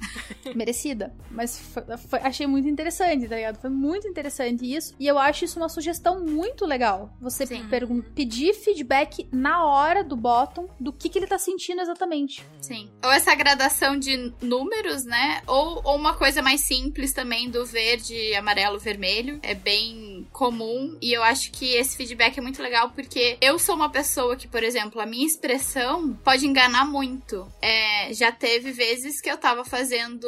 Merecida. 0.55 1.15
Mas 1.31 1.59
foi- 1.59 1.83
foi- 2.09 2.21
achei 2.21 2.47
muito 2.47 2.69
interessante, 2.69 3.29
tá 3.29 3.37
ligado? 3.37 3.61
Foi 3.61 3.71
muito 3.71 4.07
interessante 4.07 4.65
isso. 4.65 4.95
E 4.99 5.07
eu 5.07 5.19
acho 5.19 5.45
isso 5.45 5.59
uma 5.59 5.69
sugestão 5.69 6.25
muito 6.25 6.65
legal. 6.67 7.13
Você 7.21 7.45
pedir 8.15 8.55
feedback 8.55 9.29
na 9.33 9.65
hora 9.65 10.05
do 10.05 10.17
bottom 10.17 10.69
do 10.79 10.93
que, 10.93 11.09
que 11.09 11.19
ele 11.19 11.27
tá 11.27 11.39
sentindo 11.39 11.81
exatamente. 11.81 12.45
Sim. 12.61 12.91
Ou 13.05 13.11
essa 13.11 13.35
gradação 13.35 13.99
de 13.99 14.33
números, 14.41 15.05
né? 15.05 15.43
Ou, 15.47 15.81
ou 15.85 15.97
uma 15.97 16.15
coisa 16.15 16.43
mais 16.43 16.61
simples 16.63 17.13
também 17.13 17.51
do 17.51 17.65
verde, 17.65 18.35
amarelo, 18.35 18.79
vermelho. 18.79 19.39
É 19.43 19.55
bem 19.55 20.14
comum. 20.33 20.97
E 21.01 21.13
eu 21.13 21.23
acho 21.23 21.51
que 21.53 21.75
esse 21.75 21.97
feedback 21.97 22.39
é 22.39 22.43
muito 22.43 22.63
legal 22.63 22.91
porque 22.91 23.37
eu 23.41 23.59
sou 23.59 23.75
uma 23.75 23.91
pessoa 23.91 24.37
que, 24.37 24.49
por 24.49 24.63
exemplo, 24.63 25.01
a 25.01 25.07
minha 25.07 25.27
expressão 25.27 26.13
pode 26.25 26.47
enganar 26.47 26.85
muito. 26.85 27.47
É, 27.61 28.13
já 28.13 28.31
teve 28.33 28.73
vezes 28.73 29.21
que 29.21 29.31
eu 29.31 29.37
tava 29.39 29.65
fazendo 29.65 30.27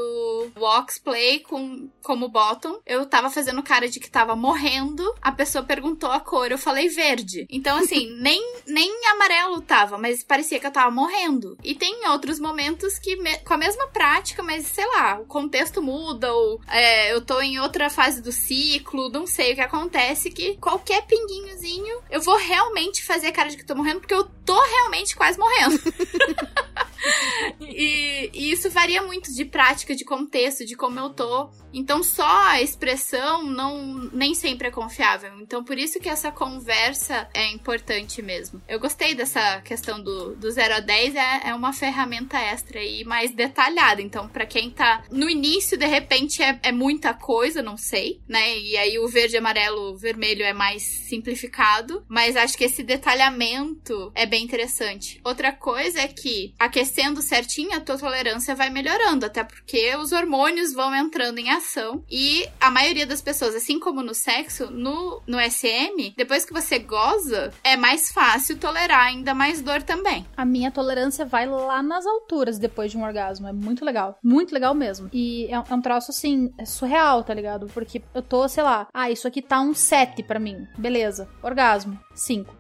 Walksplay 0.57 1.41
com, 1.41 1.89
como 2.03 2.29
bottom. 2.29 2.79
Eu 2.87 3.07
tava 3.07 3.31
fazendo 3.31 3.63
cara 3.63 3.89
de 3.89 4.01
que 4.01 4.11
tava 4.11 4.35
morrendo. 4.37 5.15
A 5.23 5.33
pessoa 5.33 5.65
perguntou 5.65 6.11
a 6.11 6.21
cor, 6.21 6.51
eu 6.51 6.59
falei 6.59 6.89
verde. 6.89 7.47
Então, 7.51 7.77
assim, 7.79 8.11
nem, 8.21 8.41
nem 8.67 8.91
amarelo 9.13 9.61
tava, 9.61 9.99
mas 9.99 10.23
parecia 10.25 10.59
que 10.59 10.67
eu 10.67 10.71
tava 10.73 10.91
morrendo. 10.91 11.57
E 11.63 11.75
tem 11.75 12.07
outros 12.09 12.39
momentos 12.39 12.99
que, 12.99 13.17
me- 13.17 13.39
com 13.39 13.55
a 13.55 13.59
mesma 13.59 13.87
prática, 13.89 14.43
mas 14.43 14.67
sei 14.67 14.87
lá, 14.87 15.19
o 15.21 15.27
contexto 15.27 15.83
muda, 15.83 16.33
ou 16.33 16.61
é, 16.69 17.13
eu 17.13 17.21
tô 17.21 17.41
em 17.41 17.59
outra 17.61 17.89
fase 17.91 18.21
do 18.23 18.33
ciclo, 18.33 19.09
não 19.11 19.27
sei 19.27 19.53
o 19.53 19.55
que 19.55 19.61
acontece, 19.61 19.86
que 20.31 20.57
qualquer 20.57 21.07
pinguinhozinho 21.07 22.01
eu 22.11 22.21
vou 22.21 22.37
realmente 22.37 23.05
fazer 23.05 23.33
cara 23.33 23.49
de 23.49 23.57
que 23.57 23.65
tô 23.65 23.75
morrendo, 23.75 24.01
porque 24.01 24.15
eu 24.15 24.25
tô 24.45 24.61
realmente 24.61 25.17
quase 25.17 25.39
morrendo. 25.39 25.81
E, 27.61 28.31
e 28.33 28.53
isso 28.53 28.71
varia 28.71 29.03
muito 29.03 29.33
de 29.35 29.45
prática, 29.45 29.95
de 29.95 30.05
contexto, 30.05 30.65
de 30.65 30.77
como 30.77 30.99
eu 30.99 31.11
tô. 31.11 31.51
Então 31.73 32.03
só 32.03 32.27
a 32.49 32.63
expressão 32.63 33.43
não 33.45 34.09
nem 34.13 34.35
sempre 34.35 34.69
é 34.69 34.71
confiável. 34.71 35.33
Então 35.41 35.65
por 35.65 35.79
isso 35.79 35.99
que 36.01 36.09
essa 36.09 36.31
conversa 36.31 37.29
é 37.35 37.51
importante 37.53 38.23
mesmo. 38.23 38.63
Eu 38.69 38.79
gostei 38.79 39.15
dessa 39.15 39.61
questão 39.63 40.03
do, 40.03 40.37
do 40.37 40.51
0 40.51 40.75
a 40.75 40.81
10, 40.81 41.15
é, 41.15 41.41
é 41.49 41.55
uma 41.55 41.73
ferramenta 41.73 42.39
extra 42.39 42.83
e 42.83 43.05
mais 43.05 43.35
detalhada. 43.35 44.01
Então 44.01 44.29
pra 44.29 44.47
quem 44.47 44.71
tá 44.71 45.05
no 45.11 45.29
início, 45.29 45.77
de 45.77 45.87
repente 45.87 46.43
é, 46.43 46.59
é 46.63 46.73
muita 46.73 47.13
coisa, 47.15 47.63
não 47.63 47.77
sei, 47.77 48.21
né? 48.29 48.59
E 48.59 48.77
aí 48.77 48.99
o 48.99 49.09
verde, 49.09 49.37
amarelo, 49.37 49.97
vermelho 49.97 50.43
é 50.43 50.53
mais 50.53 50.83
simplificado. 50.83 52.05
Mas 52.09 52.37
acho 52.37 52.57
que 52.57 52.65
esse 52.65 52.83
detalhamento 52.83 54.13
é 54.15 54.27
bem 54.27 54.45
interessante. 54.45 55.21
Outra 55.25 55.53
coisa 55.53 56.01
é 56.01 56.09
que 56.09 56.55
aquecer 56.87 56.97
crescendo 56.97 57.21
certinho, 57.21 57.77
a 57.77 57.81
tua 57.81 57.99
tolerância 57.99 58.55
vai 58.55 58.71
melhorando, 58.71 59.27
até 59.27 59.45
porque 59.45 59.95
os 59.97 60.13
hormônios 60.13 60.73
vão 60.73 60.95
entrando 60.95 61.39
em 61.39 61.51
ação 61.51 62.03
e 62.11 62.49
a 62.61 62.71
maioria 62.71 63.07
das 63.07 63.21
pessoas, 63.21 63.55
assim 63.55 63.79
como 63.79 64.03
no 64.03 64.15
sexo, 64.15 64.71
no, 64.71 65.21
no 65.27 65.39
SM, 65.39 66.15
depois 66.17 66.45
que 66.45 66.53
você 66.53 66.79
goza, 66.79 67.53
é 67.63 67.77
mais 67.77 68.11
fácil 68.11 68.57
tolerar 68.57 69.07
ainda 69.07 69.35
mais 69.35 69.61
dor 69.61 69.83
também. 69.83 70.27
A 70.37 70.45
minha 70.45 70.71
tolerância 70.71 71.25
vai 71.25 71.47
lá 71.47 71.83
nas 71.83 72.07
alturas 72.07 72.59
depois 72.59 72.91
de 72.91 72.97
um 72.97 73.05
orgasmo. 73.05 73.49
É 73.49 73.53
muito 73.53 73.85
legal. 73.85 74.19
Muito 74.23 74.55
legal 74.55 74.75
mesmo. 74.75 75.11
E 75.13 75.47
é, 75.47 75.55
é 75.55 75.75
um 75.75 75.81
troço, 75.81 76.11
assim, 76.11 76.53
é 76.59 76.65
surreal, 76.65 77.23
tá 77.23 77.35
ligado? 77.35 77.67
Porque 77.67 78.03
eu 78.15 78.23
tô, 78.23 78.49
sei 78.49 78.63
lá, 78.63 78.89
ah, 78.93 79.11
isso 79.11 79.29
aqui 79.29 79.43
tá 79.43 79.61
um 79.61 79.75
7 79.75 80.23
pra 80.23 80.41
mim. 80.41 80.67
Beleza. 80.79 81.29
Orgasmo. 81.43 81.99
5. 82.15 82.55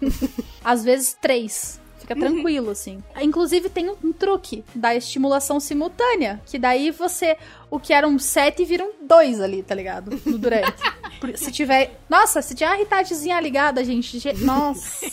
Às 0.64 0.84
vezes 0.84 1.16
3. 1.20 1.87
Fica 2.14 2.20
tranquilo, 2.28 2.70
assim. 2.70 3.02
Inclusive, 3.20 3.68
tem 3.68 3.90
um, 3.90 4.12
truque 4.12 4.64
da 4.74 4.94
estimulação 4.94 5.60
simultânea. 5.60 6.40
Que 6.46 6.58
daí 6.58 6.90
você. 6.90 7.36
O 7.70 7.78
que 7.78 7.92
era 7.92 8.06
um 8.08 8.18
7 8.18 8.64
vira 8.64 8.84
um 8.84 9.06
2 9.06 9.40
ali, 9.40 9.62
tá 9.62 9.74
ligado? 9.74 10.18
No 10.24 10.38
durante. 10.38 10.72
Se 11.36 11.50
tiver. 11.50 11.98
Nossa, 12.08 12.40
se 12.40 12.54
tiver 12.54 12.70
uma 12.70 12.76
ritadezinha 12.76 13.40
ligada, 13.40 13.84
gente. 13.84 14.18
ge- 14.18 14.32
Nossa. 14.44 15.06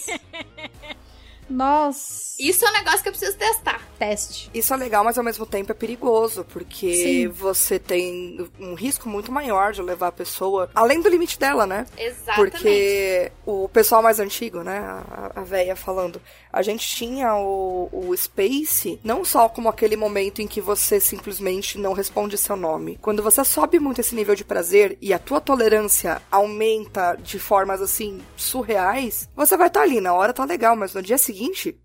Nossa. 1.49 2.25
Isso 2.39 2.65
é 2.65 2.69
um 2.69 2.73
negócio 2.73 3.01
que 3.01 3.09
eu 3.09 3.13
preciso 3.13 3.37
testar. 3.37 3.81
Teste. 3.97 4.49
Isso 4.53 4.73
é 4.73 4.77
legal, 4.77 5.05
mas 5.05 5.17
ao 5.17 5.23
mesmo 5.23 5.45
tempo 5.45 5.71
é 5.71 5.75
perigoso, 5.75 6.45
porque 6.51 6.93
Sim. 6.93 7.27
você 7.29 7.79
tem 7.79 8.49
um 8.59 8.73
risco 8.73 9.07
muito 9.07 9.31
maior 9.31 9.71
de 9.71 9.81
levar 9.81 10.07
a 10.07 10.11
pessoa 10.11 10.69
além 10.75 11.01
do 11.01 11.07
limite 11.07 11.39
dela, 11.39 11.65
né? 11.65 11.85
Exatamente. 11.97 12.51
Porque 12.51 13.31
o 13.45 13.69
pessoal 13.69 14.03
mais 14.03 14.19
antigo, 14.19 14.63
né, 14.63 14.79
a, 14.79 15.31
a 15.35 15.41
véia 15.43 15.77
falando, 15.77 16.21
a 16.51 16.61
gente 16.61 16.85
tinha 16.85 17.35
o, 17.35 17.89
o 17.91 18.17
Space 18.17 18.99
não 19.01 19.23
só 19.23 19.47
como 19.47 19.69
aquele 19.69 19.95
momento 19.95 20.41
em 20.41 20.47
que 20.47 20.59
você 20.59 20.99
simplesmente 20.99 21.77
não 21.77 21.93
responde 21.93 22.37
seu 22.37 22.57
nome. 22.57 22.99
Quando 23.01 23.23
você 23.23 23.45
sobe 23.45 23.79
muito 23.79 24.01
esse 24.01 24.13
nível 24.13 24.35
de 24.35 24.43
prazer 24.43 24.97
e 25.01 25.13
a 25.13 25.19
tua 25.19 25.39
tolerância 25.39 26.21
aumenta 26.29 27.15
de 27.15 27.39
formas 27.39 27.81
assim 27.81 28.19
surreais, 28.35 29.29
você 29.33 29.55
vai 29.55 29.67
estar 29.67 29.83
ali, 29.83 30.01
na 30.01 30.13
hora 30.13 30.33
tá 30.33 30.43
legal, 30.43 30.75
mas 30.75 30.93
no 30.93 31.01
dia 31.01 31.17
seguinte 31.17 31.34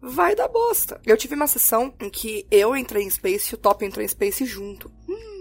vai 0.01 0.35
dar 0.35 0.49
bosta. 0.49 1.01
Eu 1.05 1.17
tive 1.17 1.35
uma 1.35 1.47
sessão 1.47 1.95
em 2.01 2.09
que 2.09 2.47
eu 2.51 2.77
entrei 2.77 3.05
em 3.05 3.11
Space 3.11 3.53
e 3.53 3.55
o 3.55 3.59
Top 3.59 3.85
entrou 3.85 4.05
em 4.05 4.09
Space 4.09 4.45
junto. 4.45 4.91
Hum, 5.09 5.39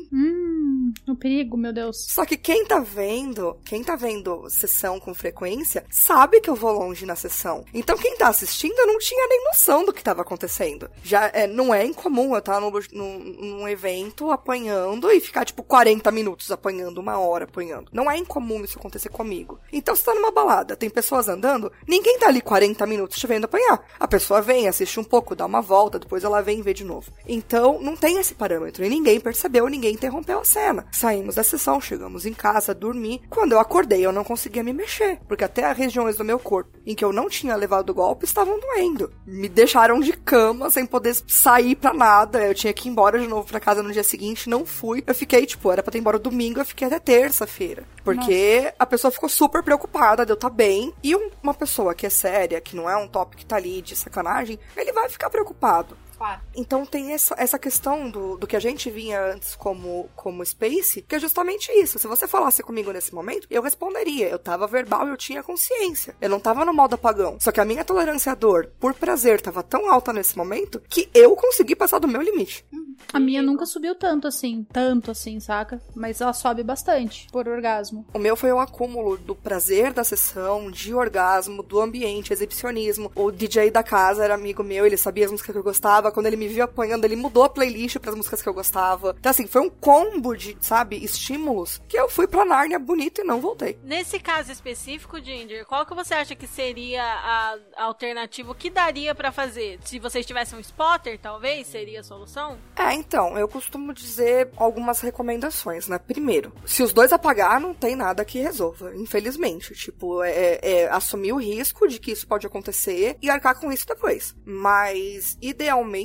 o 1.07 1.15
perigo, 1.15 1.57
meu 1.57 1.73
Deus. 1.73 2.05
Só 2.09 2.25
que 2.25 2.37
quem 2.37 2.65
tá 2.65 2.79
vendo, 2.79 3.57
quem 3.65 3.83
tá 3.83 3.95
vendo 3.95 4.49
sessão 4.49 4.99
com 4.99 5.13
frequência, 5.13 5.85
sabe 5.89 6.41
que 6.41 6.49
eu 6.49 6.55
vou 6.55 6.71
longe 6.71 7.05
na 7.05 7.15
sessão. 7.15 7.63
Então 7.73 7.97
quem 7.97 8.15
tá 8.15 8.27
assistindo 8.27 8.75
não 8.85 8.97
tinha 8.97 9.27
nem 9.27 9.43
noção 9.45 9.85
do 9.85 9.93
que 9.93 10.03
tava 10.03 10.21
acontecendo. 10.21 10.89
Já 11.03 11.29
é, 11.33 11.47
não 11.47 11.73
é 11.73 11.85
incomum 11.85 12.33
eu 12.33 12.39
estar 12.39 12.59
num, 12.59 12.71
num 12.91 13.67
evento 13.67 14.31
apanhando 14.31 15.11
e 15.11 15.19
ficar 15.19 15.45
tipo 15.45 15.63
40 15.63 16.11
minutos 16.11 16.51
apanhando, 16.51 16.99
uma 16.99 17.19
hora 17.19 17.45
apanhando. 17.45 17.89
Não 17.91 18.09
é 18.09 18.17
incomum 18.17 18.63
isso 18.63 18.79
acontecer 18.79 19.09
comigo. 19.09 19.59
Então 19.71 19.95
você 19.95 20.03
tá 20.03 20.15
numa 20.15 20.31
balada, 20.31 20.75
tem 20.75 20.89
pessoas 20.89 21.27
andando, 21.27 21.71
ninguém 21.87 22.17
tá 22.19 22.27
ali 22.27 22.41
40 22.41 22.85
minutos 22.85 23.17
te 23.17 23.27
vendo 23.27 23.45
apanhar. 23.45 23.85
A 23.99 24.07
pessoa 24.07 24.41
vem, 24.41 24.67
assiste 24.67 24.99
um 24.99 25.03
pouco, 25.03 25.35
dá 25.35 25.45
uma 25.45 25.61
volta, 25.61 25.99
depois 25.99 26.23
ela 26.23 26.41
vem 26.41 26.59
e 26.59 26.63
vê 26.63 26.73
de 26.73 26.83
novo. 26.83 27.11
Então 27.27 27.79
não 27.81 27.95
tem 27.95 28.17
esse 28.17 28.33
parâmetro 28.33 28.83
e 28.83 28.89
ninguém 28.89 29.19
percebeu, 29.19 29.67
ninguém 29.67 29.95
interrompeu 29.99 30.39
a 30.39 30.43
cena. 30.45 30.85
Saímos 30.91 31.35
da 31.35 31.43
sessão, 31.43 31.79
chegamos 31.79 32.25
em 32.25 32.33
casa, 32.33 32.73
dormi. 32.73 33.21
Quando 33.29 33.51
eu 33.51 33.59
acordei, 33.59 34.05
eu 34.05 34.11
não 34.11 34.23
conseguia 34.23 34.63
me 34.63 34.73
mexer, 34.73 35.19
porque 35.27 35.43
até 35.43 35.65
as 35.65 35.77
regiões 35.77 36.15
do 36.15 36.23
meu 36.23 36.39
corpo 36.39 36.71
em 36.85 36.95
que 36.95 37.03
eu 37.05 37.11
não 37.13 37.29
tinha 37.29 37.55
levado 37.55 37.89
o 37.89 37.93
golpe 37.93 38.25
estavam 38.25 38.59
doendo. 38.59 39.11
Me 39.27 39.47
deixaram 39.49 39.99
de 39.99 40.13
cama 40.13 40.69
sem 40.69 40.85
poder 40.85 41.15
sair 41.27 41.75
pra 41.75 41.93
nada. 41.93 42.39
Eu 42.45 42.55
tinha 42.55 42.73
que 42.73 42.87
ir 42.87 42.91
embora 42.91 43.19
de 43.19 43.27
novo 43.27 43.47
pra 43.47 43.59
casa 43.59 43.83
no 43.83 43.91
dia 43.91 44.03
seguinte, 44.03 44.49
não 44.49 44.65
fui. 44.65 45.03
Eu 45.05 45.13
fiquei, 45.13 45.45
tipo, 45.45 45.71
era 45.71 45.83
pra 45.83 45.91
ter 45.91 45.99
embora 45.99 46.17
domingo, 46.17 46.59
eu 46.59 46.65
fiquei 46.65 46.87
até 46.87 46.99
terça-feira. 46.99 47.83
Porque 48.03 48.73
a 48.79 48.85
pessoa 48.85 49.11
ficou 49.11 49.29
super 49.29 49.61
preocupada 49.61 50.25
de 50.25 50.31
eu 50.31 50.35
estar 50.35 50.49
bem. 50.49 50.93
E 51.03 51.15
um- 51.15 51.29
uma 51.43 51.53
pessoa 51.53 51.93
que 51.93 52.05
é 52.05 52.09
séria, 52.09 52.61
que 52.61 52.75
não 52.75 52.89
é 52.89 52.95
um 52.97 53.07
top 53.07 53.35
que 53.35 53.45
tá 53.45 53.57
ali 53.57 53.81
de 53.81 53.95
sacanagem, 53.95 54.57
ele 54.75 54.91
vai 54.93 55.09
ficar 55.09 55.29
preocupado. 55.29 55.97
Claro. 56.19 56.41
Então 56.53 56.85
tem 56.85 57.13
essa, 57.13 57.33
essa 57.37 57.57
questão 57.57 58.09
do, 58.09 58.37
do 58.37 58.45
que 58.45 58.57
a 58.57 58.59
gente 58.59 58.91
vinha 58.91 59.23
antes 59.23 59.55
como, 59.55 60.09
como 60.17 60.45
Space, 60.45 61.01
que 61.01 61.15
é 61.15 61.19
justamente 61.19 61.71
isso. 61.71 61.97
Se 61.97 62.07
você 62.07 62.27
falasse 62.27 62.61
comigo 62.61 62.91
nesse 62.91 63.15
momento, 63.15 63.47
eu 63.49 63.61
responderia. 63.61 64.27
Eu 64.27 64.37
tava 64.37 64.67
verbal 64.67 65.07
eu 65.07 65.15
tinha 65.15 65.41
consciência. 65.41 66.13
Eu 66.19 66.29
não 66.29 66.41
tava 66.41 66.65
no 66.65 66.73
modo 66.73 66.95
apagão. 66.95 67.37
Só 67.39 67.53
que 67.53 67.61
a 67.61 67.65
minha 67.65 67.85
tolerância 67.85 68.33
à 68.33 68.35
dor 68.35 68.69
por 68.81 68.93
prazer 68.93 69.39
tava 69.39 69.63
tão 69.63 69.89
alta 69.89 70.11
nesse 70.11 70.37
momento 70.37 70.81
que 70.89 71.09
eu 71.13 71.37
consegui 71.37 71.73
passar 71.73 71.99
do 71.99 72.07
meu 72.07 72.21
limite. 72.21 72.65
A 73.11 73.19
minha 73.19 73.41
nunca 73.41 73.65
subiu 73.65 73.95
tanto 73.95 74.27
assim, 74.27 74.65
tanto 74.71 75.09
assim, 75.09 75.39
saca? 75.39 75.81
Mas 75.95 76.21
ela 76.21 76.33
sobe 76.33 76.63
bastante 76.63 77.27
por 77.31 77.47
orgasmo. 77.47 78.05
O 78.13 78.19
meu 78.19 78.35
foi 78.35 78.51
um 78.53 78.59
acúmulo 78.59 79.17
do 79.17 79.33
prazer 79.33 79.93
da 79.93 80.03
sessão, 80.03 80.69
de 80.69 80.93
orgasmo, 80.93 81.63
do 81.63 81.79
ambiente, 81.79 82.33
exibicionismo. 82.33 83.11
O 83.15 83.31
DJ 83.31 83.71
da 83.71 83.81
casa 83.81 84.23
era 84.23 84.35
amigo 84.35 84.63
meu, 84.63 84.85
ele 84.85 84.97
sabia 84.97 85.25
as 85.25 85.31
músicas 85.31 85.53
que 85.53 85.57
eu 85.57 85.63
gostava. 85.63 86.08
Quando 86.11 86.27
ele 86.27 86.35
me 86.35 86.47
viu 86.47 86.63
apanhando, 86.63 87.05
ele 87.05 87.15
mudou 87.15 87.43
a 87.43 87.49
playlist 87.49 87.97
para 87.97 88.11
as 88.11 88.15
músicas 88.15 88.41
que 88.41 88.49
eu 88.49 88.53
gostava. 88.53 89.15
Então, 89.19 89.29
assim, 89.29 89.47
foi 89.47 89.61
um 89.61 89.69
combo 89.69 90.35
de, 90.35 90.57
sabe, 90.59 91.03
estímulos 91.03 91.81
que 91.87 91.97
eu 91.97 92.09
fui 92.09 92.27
pra 92.27 92.45
Nárnia 92.45 92.79
bonito 92.79 93.21
e 93.21 93.23
não 93.23 93.41
voltei. 93.41 93.79
Nesse 93.83 94.19
caso 94.19 94.51
específico, 94.51 95.21
Ginger, 95.21 95.65
qual 95.65 95.85
que 95.85 95.95
você 95.95 96.13
acha 96.13 96.35
que 96.35 96.47
seria 96.47 97.03
a 97.03 97.49
a 97.75 97.83
alternativa? 97.85 98.51
O 98.51 98.55
que 98.55 98.69
daria 98.69 99.15
pra 99.15 99.31
fazer? 99.31 99.79
Se 99.83 99.99
vocês 99.99 100.25
tivessem 100.25 100.57
um 100.57 100.61
spotter, 100.61 101.19
talvez, 101.19 101.67
seria 101.67 102.01
a 102.01 102.03
solução? 102.03 102.57
É, 102.75 102.93
então, 102.93 103.37
eu 103.37 103.47
costumo 103.47 103.93
dizer 103.93 104.49
algumas 104.57 104.99
recomendações, 104.99 105.87
né? 105.87 105.97
Primeiro, 105.97 106.53
se 106.65 106.83
os 106.83 106.93
dois 106.93 107.13
apagar, 107.13 107.59
não 107.59 107.73
tem 107.73 107.95
nada 107.95 108.25
que 108.25 108.39
resolva, 108.39 108.95
infelizmente. 108.95 109.73
Tipo, 109.73 110.23
é, 110.23 110.59
é 110.61 110.89
assumir 110.89 111.33
o 111.33 111.37
risco 111.37 111.87
de 111.87 111.99
que 111.99 112.11
isso 112.11 112.27
pode 112.27 112.45
acontecer 112.45 113.17
e 113.21 113.29
arcar 113.29 113.59
com 113.59 113.71
isso 113.71 113.87
depois. 113.87 114.35
Mas, 114.45 115.37
idealmente, 115.41 115.98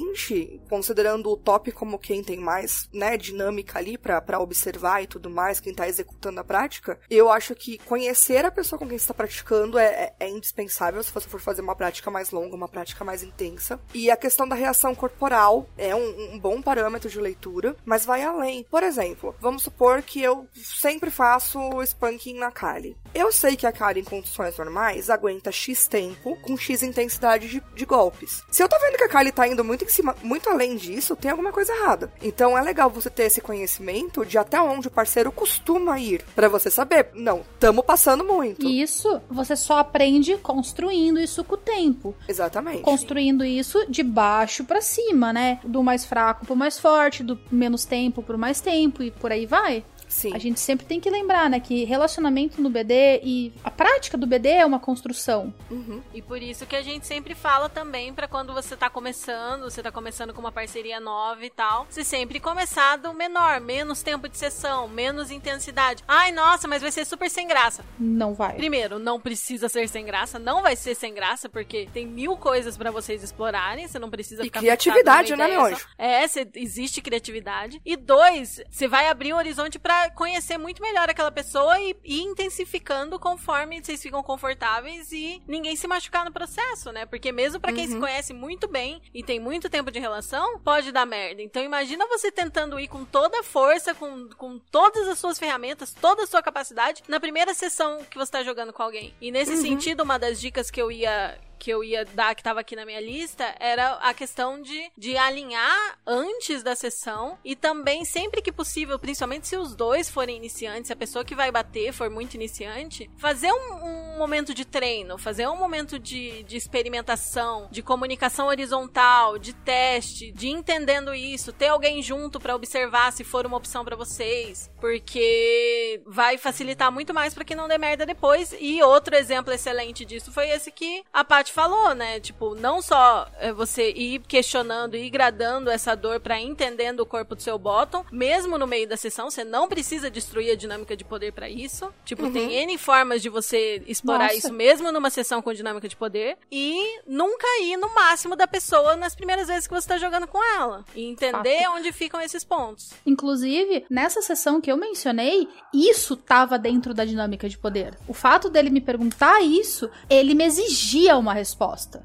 considerando 0.69 1.31
o 1.31 1.37
top 1.37 1.73
como 1.73 1.99
quem 1.99 2.23
tem 2.23 2.39
mais, 2.39 2.89
né, 2.93 3.17
dinâmica 3.17 3.79
ali 3.79 3.99
pra 3.99 4.41
observar 4.41 5.03
e 5.03 5.07
tudo 5.07 5.31
mais, 5.31 5.61
quem 5.61 5.75
tá 5.75 5.89
executando 5.89 6.41
a 6.41 6.45
prática, 6.45 6.99
eu 7.11 7.31
acho 7.31 7.55
que 7.55 7.79
conhecer 7.79 8.45
a 8.45 8.51
pessoa 8.51 8.79
com 8.79 8.89
quem 8.89 8.99
você 8.99 9.09
tá 9.09 9.15
praticando 9.15 9.79
é, 9.79 9.85
é, 9.85 10.15
é 10.21 10.29
indispensável 10.29 11.03
se 11.03 11.13
você 11.13 11.29
for 11.29 11.41
fazer 11.41 11.63
uma 11.63 11.77
prática 11.77 12.11
mais 12.11 12.31
longa, 12.31 12.57
uma 12.57 12.69
prática 12.69 13.05
mais 13.05 13.23
intensa. 13.23 13.81
E 13.93 14.11
a 14.11 14.17
questão 14.17 14.49
da 14.49 14.55
reação 14.55 14.95
corporal 14.95 15.67
é 15.77 15.95
um, 15.95 16.35
um 16.35 16.39
bom 16.39 16.61
parâmetro 16.63 17.09
de 17.09 17.21
leitura, 17.21 17.77
mas 17.85 18.05
vai 18.05 18.23
além. 18.23 18.65
Por 18.71 18.83
exemplo, 18.83 19.35
vamos 19.41 19.63
supor 19.63 20.03
que 20.03 20.23
eu 20.23 20.47
sempre 20.55 21.11
faço 21.11 21.59
spanking 21.83 22.39
na 22.39 22.51
Kali. 22.51 22.97
Eu 23.15 23.31
sei 23.33 23.57
que 23.57 23.67
a 23.67 23.73
Kali, 23.73 24.01
em 24.01 24.05
condições 24.05 24.57
normais, 24.59 25.11
aguenta 25.11 25.53
X 25.53 25.87
tempo 25.87 26.37
com 26.43 26.57
X 26.57 26.83
intensidade 26.83 27.49
de, 27.49 27.63
de 27.75 27.85
golpes. 27.85 28.43
Se 28.51 28.63
eu 28.63 28.69
tô 28.69 28.79
vendo 28.81 28.97
que 28.97 29.05
a 29.05 29.09
Kali 29.09 29.33
tá 29.33 29.47
indo 29.47 29.65
muito 29.65 29.84
em 29.85 29.93
cima, 29.93 30.15
muito 30.23 30.49
além 30.49 30.77
disso, 30.77 31.17
tem 31.17 31.31
alguma 31.31 31.53
coisa 31.53 31.73
errada. 31.73 32.13
Então 32.23 32.57
é 32.57 32.63
legal 32.63 32.91
você 32.91 33.11
ter 33.11 33.25
esse 33.25 33.41
conhecimento 33.41 34.25
de 34.25 34.39
até 34.39 34.61
onde 34.61 34.89
o 34.89 34.91
parceiro 34.91 35.31
costuma 35.33 35.99
ir, 35.99 36.25
Pra 36.35 36.49
você 36.49 36.71
saber, 36.71 37.11
não, 37.15 37.43
tamo 37.61 37.83
passando 37.83 38.25
muito. 38.25 38.67
Isso 38.67 39.21
você 39.31 39.57
só 39.57 39.79
aprende 39.79 40.37
construindo 40.39 41.21
isso 41.21 41.45
com 41.45 41.55
o 41.55 41.59
tempo. 41.59 42.15
Exatamente. 42.29 42.83
Construindo 42.83 43.45
isso 43.45 43.85
de 43.89 44.03
baixo 44.03 44.65
pra 44.65 44.81
cima, 44.81 45.33
né? 45.33 45.61
Do 45.65 45.83
mais 45.83 46.05
fraco 46.05 46.45
pro 46.47 46.57
mais 46.57 46.79
forte, 46.79 47.23
do 47.23 47.39
menos 47.51 47.85
tempo 47.85 48.23
pro 48.23 48.39
mais 48.39 48.61
tempo 48.61 49.03
e 49.03 49.11
por 49.11 49.31
aí 49.33 49.47
vai. 49.47 49.85
Sim. 50.15 50.33
A 50.33 50.39
gente 50.39 50.61
sempre 50.61 50.87
tem 50.87 51.01
que 51.01 51.11
lembrar, 51.11 51.51
né, 51.51 51.59
que 51.59 51.83
relacionamento 51.85 52.63
no 52.63 52.71
BD 52.71 53.21
e 53.25 53.53
a 53.65 53.71
prática 53.71 54.17
do 54.17 54.29
BD 54.29 54.49
é 54.49 54.65
uma 54.65 54.79
construção. 54.79 55.53
Uhum. 55.69 56.01
E 56.15 56.23
por 56.23 56.41
isso 56.41 56.65
que 56.67 56.77
a 56.77 56.83
gente 56.83 57.05
sempre 57.05 57.35
fala 57.35 57.69
também 57.69 58.15
pra 58.15 58.29
quando 58.29 58.55
você 58.55 58.77
tá 58.77 58.89
começando, 58.89 59.65
você 59.65 59.83
tá 59.83 59.91
começando 59.91 60.33
com 60.33 60.41
uma 60.41 60.53
parceria 60.53 61.01
nova 61.01 61.45
e 61.45 61.51
tal, 61.51 61.85
você 61.91 62.05
sempre 62.05 62.39
começar 62.39 62.97
do 62.97 63.13
menor, 63.13 63.61
menos 63.61 64.03
tempo 64.05 64.29
de 64.29 64.39
sessão, 64.39 64.87
menos 64.87 65.33
intensidade. 65.33 66.05
Ai, 66.07 66.31
nossa, 66.31 66.69
mas 66.69 66.81
vai 66.81 66.93
ser 66.93 67.05
super 67.05 67.29
sem 67.29 67.49
graça. 67.49 67.85
Não 67.99 68.35
vai. 68.35 68.55
Primeiro, 68.55 69.01
não 69.01 69.19
precisa 69.21 69.69
ser 69.69 69.89
sem 69.89 70.05
graça, 70.07 70.39
não 70.39 70.63
vai 70.63 70.77
ser 70.77 70.95
sem 70.95 71.13
graça, 71.13 71.49
porque 71.49 71.89
tem 71.93 72.07
mil 72.07 72.37
coisas 72.37 72.77
pra 72.77 72.93
vocês 72.93 73.21
explorarem, 73.25 73.89
você 73.89 73.99
não 73.99 74.09
precisa 74.11 74.43
E 74.43 74.45
ficar 74.45 74.61
criatividade, 74.61 75.35
né, 75.35 75.49
meu 75.49 75.77
só. 75.77 75.85
É, 75.99 76.29
cê- 76.29 76.49
existe 76.55 77.03
criatividade. 77.03 77.81
E 77.85 77.97
dois, 77.97 78.61
você 78.71 78.87
vai 78.87 79.09
abrir 79.09 79.33
o 79.33 79.37
horizonte 79.37 79.77
conhecer 80.11 80.59
muito 80.59 80.83
melhor 80.83 81.09
aquela 81.09 81.31
pessoa 81.31 81.79
e 81.81 81.97
ir 82.05 82.23
intensificando 82.23 83.19
conforme 83.19 83.83
vocês 83.83 84.03
ficam 84.03 84.23
confortáveis 84.23 85.13
e 85.13 85.43
ninguém 85.47 85.77
se 85.77 85.87
machucar 85.87 86.25
no 86.25 86.33
processo, 86.33 86.93
né? 86.93 87.07
Porque 87.07 87.33
mesmo 87.33 87.61
pra 87.61 87.73
quem 87.73 87.87
se 87.87 87.99
conhece 87.99 88.33
muito 88.33 88.69
bem 88.69 89.01
e 89.13 89.23
tem 89.23 89.41
muito 89.41 89.69
tempo 89.69 89.91
de 89.91 89.99
relação, 89.99 90.59
pode 90.61 90.93
dar 90.93 91.07
merda. 91.07 91.43
Então 91.43 91.63
imagina 91.63 92.07
você 92.07 92.31
tentando 92.31 92.79
ir 92.79 92.89
com 92.89 93.05
toda 93.05 93.41
a 93.41 93.43
força, 93.43 93.95
com, 93.95 94.29
com 94.37 94.59
todas 94.59 95.09
as 95.09 95.19
suas 95.19 95.39
ferramentas, 95.39 95.95
toda 95.95 96.25
a 96.25 96.27
sua 96.27 96.43
capacidade 96.43 97.03
na 97.09 97.21
primeira 97.21 97.55
sessão 97.55 98.05
que 98.11 98.19
você 98.19 98.33
tá 98.33 98.43
jogando 98.43 98.73
com 98.73 98.83
alguém. 98.83 99.15
E 99.21 99.31
nesse 99.31 99.57
sentido, 99.57 100.03
uma 100.03 100.19
das 100.19 100.41
dicas 100.41 100.71
que 100.71 100.81
eu 100.81 100.91
ia 100.91 101.39
que 101.65 101.71
eu 101.71 101.83
ia 101.83 102.05
dar, 102.05 102.35
que 102.35 102.43
tava 102.43 102.61
aqui 102.61 102.77
na 102.77 102.85
minha 102.85 103.01
lista, 103.01 103.55
era 103.59 103.95
a 103.95 104.13
questão 104.13 104.61
de, 104.61 104.93
de 104.99 105.17
alinhar 105.17 105.99
antes 106.07 106.63
da 106.63 106.77
sessão 106.77 107.39
e 107.43 107.57
também, 107.57 108.05
sempre 108.05 108.43
que 108.43 108.53
possível, 108.53 108.99
principalmente 108.99 109.49
se 109.49 109.57
os 109.57 109.75
dois 109.75 110.11
forem 110.11 110.37
iniciantes, 110.37 110.89
se 110.89 110.93
a 110.93 110.97
pessoa 110.97 111.25
que 111.25 111.35
vai 111.35 111.51
bater 111.51 111.91
for 111.95 112.11
muito 112.11 112.35
iniciante, 112.35 113.11
fazer 113.17 113.51
um, 113.51 114.15
um 114.15 114.19
momento 114.19 114.53
de 114.53 114.67
treino, 114.67 115.17
fazer 115.17 115.49
um 115.49 115.57
momento 115.57 115.99
de, 115.99 116.43
de 116.43 116.55
experimentação, 116.55 117.67
de 117.71 117.83
comunicação 117.83 118.49
horizontal, 118.49 119.39
de 119.39 119.55
teste, 119.55 120.33
de 120.33 120.49
entendendo 120.49 121.15
isso, 121.15 121.51
ter 121.51 121.69
alguém 121.69 122.03
junto 122.03 122.39
para 122.39 122.55
observar 122.55 123.11
se 123.11 123.25
for 123.25 123.47
uma 123.47 123.57
opção 123.57 123.87
para 123.87 123.97
vocês, 123.97 124.71
porque 124.79 126.03
vai 126.05 126.37
facilitar 126.37 126.93
muito 126.93 127.15
mais 127.15 127.33
para 127.33 127.43
que 127.43 127.55
não 127.55 127.69
dê 127.69 127.79
merda 127.79 128.05
depois. 128.05 128.55
E 128.61 128.83
outro 128.83 129.17
exemplo 129.17 129.51
excelente 129.51 130.05
disso 130.05 130.31
foi 130.31 130.51
esse 130.51 130.71
que 130.71 131.03
a 131.11 131.25
Paty 131.25 131.54
falou, 131.55 131.95
né? 131.95 132.19
Tipo, 132.21 132.55
não 132.55 132.83
só 132.83 133.29
é, 133.39 133.53
você 133.53 133.91
ir 133.93 134.21
questionando 134.27 134.97
e 134.97 135.09
gradando 135.09 135.71
essa 135.71 135.95
dor 135.95 136.21
para 136.21 136.41
entendendo 136.41 137.01
o 137.01 137.07
corpo 137.07 137.35
do 137.35 137.43
seu 137.43 137.57
bottom, 137.57 138.05
mesmo 138.11 138.59
no 138.59 138.67
meio 138.67 138.89
da 138.89 138.97
sessão, 138.97 139.31
você 139.31 139.45
não 139.45 139.69
precisa 139.69 140.11
destruir 140.11 140.51
a 140.51 140.57
dinâmica 140.57 140.97
de 140.97 141.05
poder 141.05 141.33
para 141.33 141.49
isso. 141.49 141.93
Tipo, 142.05 142.31
tem 142.31 142.53
N 142.53 142.77
formas 142.77 143.23
de 143.23 143.29
você 143.29 143.83
explorar 143.87 144.25
Nossa. 144.25 144.37
isso 144.37 144.53
mesmo 144.53 144.91
numa 144.91 145.11
sessão 145.11 145.41
com 145.41 145.53
dinâmica 145.53 145.89
de 145.89 145.97
poder 145.97 146.37
e 146.51 147.01
nunca 147.07 147.47
ir 147.63 147.77
no 147.77 147.95
máximo 147.95 148.35
da 148.35 148.49
pessoa 148.49 148.97
nas 148.97 149.15
primeiras 149.15 149.47
vezes 149.47 149.69
que 149.69 149.75
você 149.75 149.87
tá 149.87 149.97
jogando 149.97 150.27
com 150.27 150.43
ela 150.43 150.85
e 150.95 151.05
entender 151.05 151.69
onde 151.69 151.93
ficam 151.93 152.21
esses 152.21 152.43
pontos. 152.43 152.93
Inclusive, 153.07 153.87
nessa 153.89 154.21
sessão 154.21 154.61
que 154.61 154.73
eu 154.73 154.77
mencionei, 154.77 155.49
isso 155.73 156.17
tava 156.17 156.59
dentro 156.59 156.93
da 156.93 157.05
dinâmica 157.05 157.49
de 157.49 157.57
poder. 157.57 157.97
O 158.09 158.15
fato 158.15 158.51
dele 158.51 158.71
me 158.71 158.81
perguntar 158.81 159.41
isso, 159.43 159.89
ele 160.11 160.35
me 160.35 160.45
exigia 160.45 161.17
uma 161.17 161.33
resposta. 161.33 161.44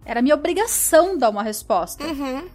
Era 0.05 0.21
minha 0.21 0.35
obrigação 0.35 1.17
dar 1.17 1.29
uma 1.29 1.43
resposta. 1.43 2.03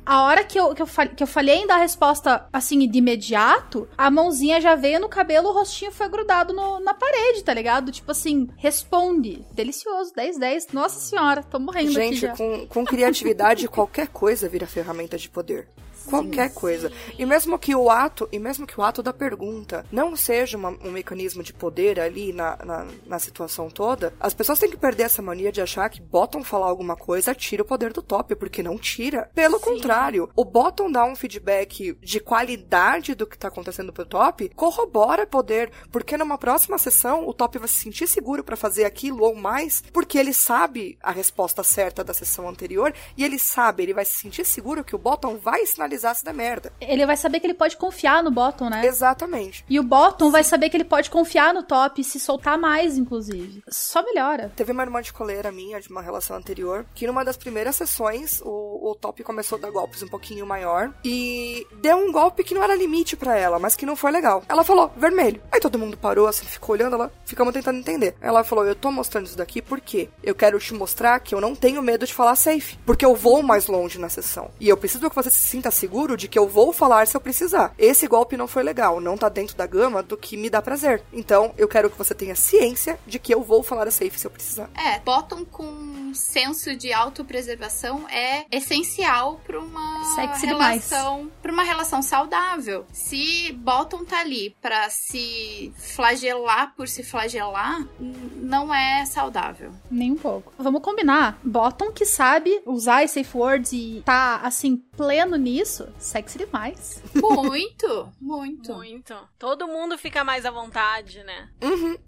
A 0.04 0.22
hora 0.24 0.44
que 0.44 0.58
eu, 0.58 0.74
que, 0.74 0.82
eu, 0.82 0.86
que 1.16 1.22
eu 1.22 1.26
falhei 1.26 1.56
em 1.56 1.66
dar 1.66 1.76
a 1.76 1.78
resposta, 1.78 2.46
assim, 2.52 2.86
de 2.88 2.98
imediato, 2.98 3.88
a 3.96 4.10
mãozinha 4.10 4.60
já 4.60 4.74
veio 4.74 5.00
no 5.00 5.08
cabelo, 5.08 5.48
o 5.48 5.52
rostinho 5.52 5.90
foi 5.92 6.08
grudado 6.08 6.52
no- 6.52 6.80
na 6.80 6.94
parede, 6.94 7.42
tá 7.42 7.52
ligado? 7.54 7.90
Tipo 7.92 8.10
assim, 8.12 8.48
responde. 8.56 9.44
Delicioso, 9.52 10.12
10, 10.14 10.38
10. 10.38 10.68
Nossa 10.72 10.98
senhora, 11.00 11.42
tô 11.42 11.58
morrendo 11.58 11.88
aqui 11.90 11.94
Gente, 11.94 12.16
já. 12.20 12.36
com, 12.36 12.66
com 12.66 12.84
criatividade, 12.84 13.66
qualquer 13.68 14.08
coisa 14.08 14.48
vira 14.48 14.66
ferramenta 14.66 15.16
de 15.16 15.28
poder. 15.30 15.68
Qualquer 16.08 16.52
coisa. 16.52 16.92
E 17.18 17.24
mesmo 17.26 17.58
que 17.58 17.74
o 17.74 17.90
ato, 17.90 18.28
e 18.32 18.38
mesmo 18.38 18.66
que 18.66 18.78
o 18.78 18.82
ato 18.82 19.02
da 19.02 19.12
pergunta 19.12 19.84
não 19.90 20.14
seja 20.16 20.56
uma- 20.56 20.76
um 20.84 20.90
mecanismo 20.90 21.42
de 21.42 21.52
poder 21.52 21.98
ali 22.00 22.32
na, 22.32 22.56
na, 22.64 22.86
na 23.06 23.18
situação 23.18 23.68
toda, 23.70 24.12
as 24.20 24.34
pessoas 24.34 24.58
têm 24.58 24.70
que 24.70 24.76
perder 24.76 25.04
essa 25.04 25.22
mania 25.22 25.50
de 25.52 25.60
achar 25.60 25.88
que 25.88 26.00
bottom 26.00 26.42
falar 26.44 26.66
alguma 26.66 26.96
coisa 26.96 27.34
tira 27.34 27.62
o 27.62 27.66
poder 27.66 27.92
do 27.92 28.02
top, 28.02 28.34
porque 28.34 28.62
não 28.62 28.76
tira. 28.78 29.30
Pelo 29.34 29.58
contrário, 29.60 30.28
o 30.36 30.44
bottom 30.44 30.90
dá 30.90 31.04
um 31.04 31.16
feedback 31.16 31.96
de 32.00 32.20
qualidade 32.20 33.14
do 33.14 33.26
que 33.26 33.38
tá 33.38 33.48
acontecendo 33.48 33.92
pro 33.92 34.04
top, 34.04 34.50
corrobora 34.54 35.26
poder, 35.26 35.70
porque 35.90 36.16
numa 36.16 36.36
próxima 36.38 36.78
sessão 36.78 37.26
o 37.26 37.32
top 37.32 37.58
vai 37.58 37.68
se 37.68 37.76
sentir 37.76 38.06
seguro 38.06 38.44
pra 38.44 38.56
fazer 38.56 38.84
aquilo 38.84 39.22
ou 39.24 39.34
mais, 39.34 39.82
porque 39.92 40.18
ele 40.18 40.32
sabe 40.32 40.98
a 41.02 41.10
resposta 41.10 41.62
certa 41.62 42.04
da 42.04 42.12
sessão 42.14 42.48
anterior 42.48 42.92
e 43.16 43.24
ele 43.24 43.38
sabe, 43.38 43.82
ele 43.82 43.94
vai 43.94 44.04
se 44.04 44.16
sentir 44.18 44.44
seguro 44.44 44.84
que 44.84 44.94
o 44.94 44.98
bottom 44.98 45.36
vai 45.38 45.64
sinalizar 45.66 45.93
se 45.98 46.24
der 46.24 46.34
merda. 46.34 46.72
Ele 46.80 47.06
vai 47.06 47.16
saber 47.16 47.40
que 47.40 47.46
ele 47.46 47.54
pode 47.54 47.76
confiar 47.76 48.22
no 48.22 48.30
bottom, 48.30 48.68
né? 48.68 48.84
Exatamente. 48.86 49.64
E 49.68 49.78
o 49.78 49.82
bottom 49.82 50.30
vai 50.30 50.44
saber 50.44 50.68
que 50.68 50.76
ele 50.76 50.84
pode 50.84 51.10
confiar 51.10 51.54
no 51.54 51.62
top 51.62 52.00
e 52.00 52.04
se 52.04 52.18
soltar 52.18 52.58
mais, 52.58 52.98
inclusive. 52.98 53.62
Só 53.68 54.02
melhora. 54.02 54.52
Teve 54.56 54.72
uma 54.72 54.82
irmã 54.82 55.00
de 55.00 55.12
coleira 55.12 55.52
minha, 55.52 55.80
de 55.80 55.90
uma 55.90 56.02
relação 56.02 56.36
anterior, 56.36 56.86
que 56.94 57.06
numa 57.06 57.24
das 57.24 57.36
primeiras 57.36 57.76
sessões, 57.76 58.40
o, 58.44 58.90
o 58.90 58.94
top 58.94 59.22
começou 59.22 59.58
a 59.58 59.60
dar 59.60 59.70
golpes 59.70 60.02
um 60.02 60.08
pouquinho 60.08 60.46
maior 60.46 60.92
e 61.04 61.66
deu 61.80 61.96
um 61.96 62.12
golpe 62.12 62.44
que 62.44 62.54
não 62.54 62.62
era 62.62 62.74
limite 62.74 63.16
pra 63.16 63.36
ela, 63.36 63.58
mas 63.58 63.76
que 63.76 63.86
não 63.86 63.96
foi 63.96 64.10
legal. 64.10 64.42
Ela 64.48 64.64
falou, 64.64 64.92
vermelho. 64.96 65.40
Aí 65.50 65.60
todo 65.60 65.78
mundo 65.78 65.96
parou, 65.96 66.26
assim, 66.26 66.46
ficou 66.46 66.74
olhando, 66.74 66.94
ela 66.94 67.12
ficamos 67.24 67.52
tentando 67.52 67.78
entender. 67.78 68.14
Ela 68.20 68.44
falou, 68.44 68.66
eu 68.66 68.74
tô 68.74 68.90
mostrando 68.90 69.26
isso 69.26 69.36
daqui 69.36 69.62
porque 69.62 70.08
eu 70.22 70.34
quero 70.34 70.58
te 70.58 70.74
mostrar 70.74 71.20
que 71.20 71.34
eu 71.34 71.40
não 71.40 71.54
tenho 71.54 71.82
medo 71.82 72.06
de 72.06 72.14
falar 72.14 72.36
safe, 72.36 72.78
porque 72.84 73.04
eu 73.04 73.14
vou 73.14 73.42
mais 73.42 73.66
longe 73.66 73.98
na 73.98 74.08
sessão. 74.08 74.50
E 74.60 74.68
eu 74.68 74.76
preciso 74.76 75.08
que 75.08 75.16
você 75.16 75.30
se 75.30 75.46
sinta 75.46 75.70
seguro 75.70 75.83
de 76.16 76.28
que 76.28 76.38
eu 76.38 76.48
vou 76.48 76.72
falar 76.72 77.06
se 77.06 77.16
eu 77.16 77.20
precisar. 77.20 77.74
Esse 77.78 78.06
golpe 78.06 78.36
não 78.36 78.48
foi 78.48 78.62
legal, 78.62 79.00
não 79.00 79.16
tá 79.16 79.28
dentro 79.28 79.56
da 79.56 79.66
gama 79.66 80.02
do 80.02 80.16
que 80.16 80.36
me 80.36 80.50
dá 80.50 80.60
prazer. 80.60 81.02
Então, 81.12 81.54
eu 81.56 81.68
quero 81.68 81.90
que 81.90 81.98
você 81.98 82.14
tenha 82.14 82.34
ciência 82.34 82.98
de 83.06 83.18
que 83.18 83.34
eu 83.34 83.42
vou 83.42 83.62
falar 83.62 83.86
a 83.86 83.90
safe 83.90 84.18
se 84.18 84.26
eu 84.26 84.30
precisar. 84.30 84.70
É, 84.74 84.98
bottom 85.00 85.44
com 85.44 86.12
senso 86.14 86.76
de 86.76 86.92
autopreservação 86.92 88.08
é 88.08 88.44
essencial 88.50 89.40
para 89.46 89.58
uma 89.58 90.04
Sexy 90.14 90.46
relação, 90.46 91.30
para 91.42 91.52
uma 91.52 91.64
relação 91.64 92.02
saudável. 92.02 92.86
Se 92.92 93.52
bottom 93.52 94.04
tá 94.04 94.20
ali 94.20 94.54
para 94.62 94.88
se 94.90 95.72
flagelar 95.76 96.74
por 96.76 96.88
se 96.88 97.02
flagelar, 97.02 97.86
não 97.98 98.72
é 98.72 99.04
saudável. 99.04 99.72
Nem 99.90 100.12
um 100.12 100.16
pouco. 100.16 100.52
Vamos 100.58 100.82
combinar. 100.82 101.38
Bottom 101.42 101.90
que 101.90 102.04
sabe 102.04 102.62
usar 102.64 103.02
as 103.02 103.10
safe 103.10 103.36
words 103.36 103.72
e 103.72 104.02
tá, 104.04 104.40
assim, 104.42 104.76
pleno 104.76 105.36
nisso, 105.36 105.73
sexy 105.98 106.38
demais. 106.38 107.02
Muito, 107.14 108.12
muito. 108.20 108.74
Muito. 108.74 109.14
Todo 109.38 109.66
mundo 109.66 109.96
fica 109.98 110.24
mais 110.24 110.44
à 110.44 110.50
vontade, 110.50 111.22
né? 111.22 111.48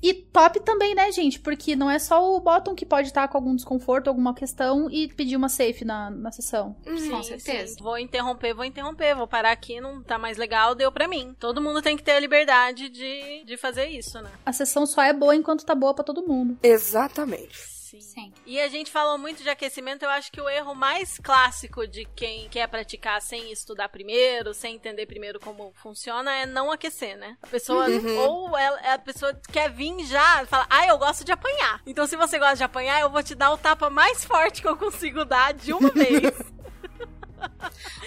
E 0.03 0.15
top 0.15 0.61
também, 0.61 0.95
né, 0.95 1.11
gente? 1.13 1.41
Porque 1.41 1.75
não 1.75 1.91
é 1.91 1.99
só 1.99 2.35
o 2.35 2.41
bottom 2.41 2.75
que 2.75 2.87
pode 2.87 3.09
estar 3.09 3.29
com 3.29 3.39
algum 3.39 3.55
desconforto, 3.55 4.09
alguma 4.09 4.35
questão 4.35 4.91
e 4.91 5.09
pedir 5.09 5.37
uma 5.37 5.49
safe 5.49 5.85
na, 5.85 6.11
na 6.11 6.31
sessão. 6.31 6.77
Com 6.85 7.23
certeza. 7.23 7.77
Vou 7.81 7.99
interromper, 7.99 8.55
vou 8.55 8.65
interromper. 8.65 9.15
Vou 9.15 9.27
parar 9.27 9.53
aqui, 9.53 9.81
não 9.81 10.03
tá 10.03 10.19
mais 10.19 10.37
legal, 10.37 10.75
deu 10.75 10.93
pra 10.93 11.09
mim. 11.09 11.35
Todo 11.39 11.61
mundo 11.61 11.83
tem 11.83 11.97
que 11.97 12.03
ter 12.03 12.13
a 12.13 12.21
liberdade 12.21 12.89
de, 12.89 13.45
de 13.45 13.57
fazer 13.57 13.87
isso, 13.87 14.21
né? 14.21 14.31
A 14.45 14.53
sessão 14.53 14.87
só 14.87 15.03
é 15.03 15.13
boa 15.13 15.35
enquanto 15.35 15.65
tá 15.65 15.75
boa 15.75 15.95
pra 15.95 16.05
todo 16.05 16.27
mundo. 16.27 16.59
Exatamente. 16.63 17.76
Sim. 18.01 18.17
Sim. 18.27 18.33
E 18.47 18.61
a 18.61 18.69
gente 18.69 18.91
falou 18.91 19.19
muito 19.19 19.43
de 19.43 19.49
aquecimento, 19.49 20.05
eu 20.05 20.11
acho 20.11 20.33
que 20.33 20.41
o 20.41 20.49
erro 20.49 20.75
mais 20.75 21.19
clássico 21.19 21.87
de 21.87 22.05
quem 22.17 22.49
quer 22.49 22.67
praticar 22.69 23.21
sem 23.21 23.53
estudar 23.53 23.89
primeiro, 23.89 24.55
sem 24.55 24.75
entender 24.77 25.07
primeiro 25.07 25.39
como 25.39 25.73
funciona, 25.75 26.33
é 26.33 26.47
não 26.47 26.71
aquecer, 26.71 27.17
né? 27.17 27.37
A 27.43 27.47
pessoa, 27.47 27.87
ou 28.27 28.57
ela, 28.57 28.95
a 28.95 28.99
pessoa 28.99 29.39
quer 29.53 29.71
vir 29.71 29.87
já, 30.07 30.45
fala, 30.47 30.67
ah, 30.69 30.87
eu 30.87 30.99
gosto 30.99 31.25
de 31.25 31.33
apanhar. 31.33 31.81
Então 31.87 32.07
se 32.07 32.17
você 32.17 32.39
gosta 32.39 32.57
de 32.57 32.65
apanhar, 32.65 33.01
eu 33.01 33.11
vou 33.11 33.23
te 33.23 33.35
dar 33.35 33.53
o 33.53 33.59
tapa 33.59 33.89
mais 33.91 34.25
forte 34.25 34.63
que 34.63 34.69
eu 34.69 34.77
consigo 34.77 35.25
dar 35.25 35.53
de 35.55 35.73
uma 35.73 35.91
vez. 35.93 36.35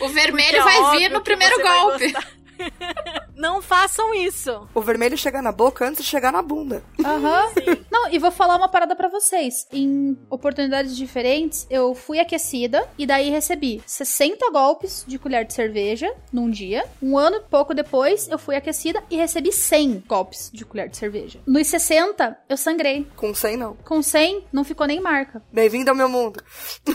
O 0.02 0.10
vermelho 0.10 0.58
Porque 0.58 0.58
é 0.58 0.64
vai 0.64 0.78
óbvio 0.80 1.00
vir 1.00 1.12
no 1.12 1.22
primeiro 1.22 1.56
golpe. 1.62 2.14
Não 3.36 3.62
façam 3.62 4.14
isso. 4.14 4.68
O 4.74 4.82
vermelho 4.82 5.18
chega 5.18 5.42
na 5.42 5.52
boca 5.52 5.88
antes 5.88 6.04
de 6.04 6.10
chegar 6.10 6.32
na 6.32 6.42
bunda. 6.42 6.84
Aham. 7.04 7.46
Não, 7.90 8.12
e 8.12 8.20
vou 8.20 8.32
falar 8.32 8.58
uma 8.58 8.68
parada 8.68 8.96
pra 8.98 9.08
vocês. 9.08 9.66
Em 9.72 10.18
oportunidades 10.30 10.96
diferentes, 10.96 11.66
eu 11.70 11.96
fui 11.96 12.20
aquecida 12.20 12.86
e 12.98 13.06
daí 13.06 13.30
recebi 13.30 13.82
60 13.86 14.52
golpes 14.52 15.06
de 15.08 15.18
colher 15.18 15.46
de 15.46 15.54
cerveja 15.54 16.14
num 16.34 16.50
dia. 16.50 16.86
Um 17.02 17.18
ano 17.18 17.38
e 17.38 17.40
pouco 17.42 17.74
depois, 17.74 18.28
eu 18.28 18.38
fui 18.38 18.58
aquecida 18.58 19.02
e 19.10 19.16
recebi 19.16 19.54
100 19.54 20.04
golpes 20.06 20.50
de 20.54 20.66
colher 20.66 20.90
de 20.90 20.98
cerveja. 20.98 21.40
Nos 21.48 21.68
60, 21.68 22.38
eu 22.50 22.58
sangrei. 22.58 23.08
Com 23.16 23.34
100, 23.34 23.56
não. 23.58 23.76
Com 23.86 24.02
100, 24.02 24.48
não 24.52 24.66
ficou 24.66 24.86
nem 24.86 25.00
marca. 25.00 25.42
Bem-vindo 25.52 25.90
ao 25.90 25.96
meu 25.96 26.10
mundo. 26.10 26.44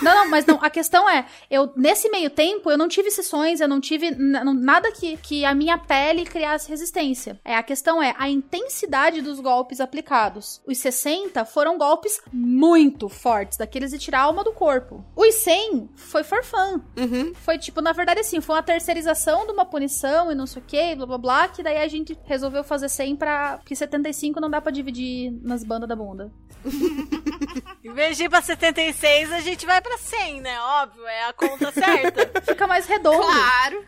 Não, 0.02 0.14
não, 0.14 0.30
mas 0.30 0.44
não. 0.44 0.58
A 0.62 0.68
questão 0.68 1.08
é, 1.08 1.24
eu 1.50 1.72
nesse 1.74 2.10
meio 2.10 2.28
tempo 2.28 2.70
eu 2.70 2.76
não 2.76 2.88
tive 2.88 3.10
sessões, 3.10 3.60
eu 3.60 3.68
não 3.68 3.80
tive 3.80 4.10
nada 4.10 4.92
que, 4.92 5.16
que 5.16 5.44
a 5.54 5.56
minha 5.56 5.78
pele 5.78 6.24
criasse 6.24 6.68
resistência. 6.68 7.40
É 7.44 7.56
a 7.56 7.62
questão 7.62 8.02
é 8.02 8.14
a 8.18 8.28
intensidade 8.28 9.22
dos 9.22 9.38
golpes 9.38 9.80
aplicados. 9.80 10.60
Os 10.66 10.78
60 10.78 11.44
foram 11.44 11.78
golpes 11.78 12.20
muito 12.32 13.08
fortes, 13.08 13.56
daqueles 13.56 13.92
de 13.92 13.98
tirar 13.98 14.20
a 14.20 14.22
alma 14.24 14.42
do 14.42 14.52
corpo. 14.52 15.04
Os 15.14 15.34
100 15.36 15.90
foi 15.94 16.24
for 16.24 16.42
fun. 16.42 16.80
Uhum. 16.96 17.32
Foi 17.36 17.56
tipo, 17.56 17.80
na 17.80 17.92
verdade 17.92 18.20
assim, 18.20 18.40
foi 18.40 18.56
uma 18.56 18.62
terceirização 18.62 19.46
de 19.46 19.52
uma 19.52 19.64
punição 19.64 20.32
e 20.32 20.34
não 20.34 20.46
sei 20.46 20.60
o 20.60 20.64
que, 20.64 20.96
blá 20.96 21.06
blá 21.06 21.18
blá, 21.18 21.48
que 21.48 21.62
daí 21.62 21.78
a 21.78 21.88
gente 21.88 22.18
resolveu 22.24 22.64
fazer 22.64 22.88
100 22.88 23.16
pra. 23.16 23.58
Porque 23.58 23.76
75 23.76 24.40
não 24.40 24.50
dá 24.50 24.60
pra 24.60 24.72
dividir 24.72 25.32
nas 25.40 25.62
bandas 25.62 25.88
da 25.88 25.94
bunda. 25.94 26.32
Em 27.84 27.92
vez 27.92 28.16
de 28.16 28.24
ir 28.24 28.30
pra 28.30 28.40
76, 28.40 29.30
a 29.30 29.40
gente 29.40 29.66
vai 29.66 29.80
pra 29.80 29.98
100, 29.98 30.40
né? 30.40 30.58
Óbvio, 30.58 31.06
é 31.06 31.28
a 31.28 31.32
conta 31.34 31.70
certa. 31.70 32.40
Fica 32.40 32.66
mais 32.66 32.86
redondo. 32.86 33.22
Claro. 33.22 33.84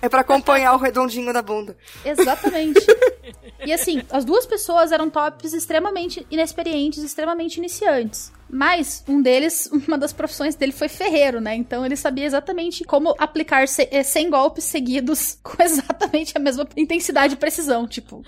É 0.00 0.08
pra 0.08 0.22
acompanhar 0.22 0.71
o 0.74 0.78
redondinho 0.78 1.32
da 1.32 1.42
bunda. 1.42 1.76
Exatamente. 2.04 2.80
e 3.64 3.72
assim, 3.72 4.02
as 4.10 4.24
duas 4.24 4.46
pessoas 4.46 4.92
eram 4.92 5.08
tops 5.10 5.52
extremamente 5.52 6.26
inexperientes, 6.30 7.02
extremamente 7.02 7.56
iniciantes. 7.56 8.32
Mas 8.48 9.02
um 9.08 9.22
deles, 9.22 9.68
uma 9.88 9.96
das 9.96 10.12
profissões 10.12 10.54
dele 10.54 10.72
foi 10.72 10.88
ferreiro, 10.88 11.40
né? 11.40 11.54
Então 11.54 11.84
ele 11.86 11.96
sabia 11.96 12.26
exatamente 12.26 12.84
como 12.84 13.14
aplicar 13.18 13.66
ce- 13.66 13.88
eh, 13.90 14.02
100 14.02 14.30
golpes 14.30 14.64
seguidos 14.64 15.38
com 15.42 15.62
exatamente 15.62 16.36
a 16.36 16.40
mesma 16.40 16.66
intensidade 16.76 17.34
e 17.34 17.36
precisão, 17.36 17.86
tipo. 17.88 18.22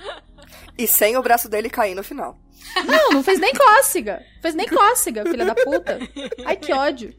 E 0.76 0.86
sem 0.86 1.16
o 1.16 1.22
braço 1.22 1.48
dele 1.48 1.70
cair 1.70 1.94
no 1.94 2.02
final. 2.02 2.36
Não, 2.86 3.10
não 3.10 3.22
fez 3.22 3.38
nem 3.38 3.52
cócega. 3.52 4.24
Fez 4.40 4.54
nem 4.54 4.68
cócega, 4.68 5.24
filha 5.24 5.44
da 5.44 5.54
puta. 5.54 5.98
Ai, 6.44 6.56
que 6.56 6.72
ódio. 6.72 7.14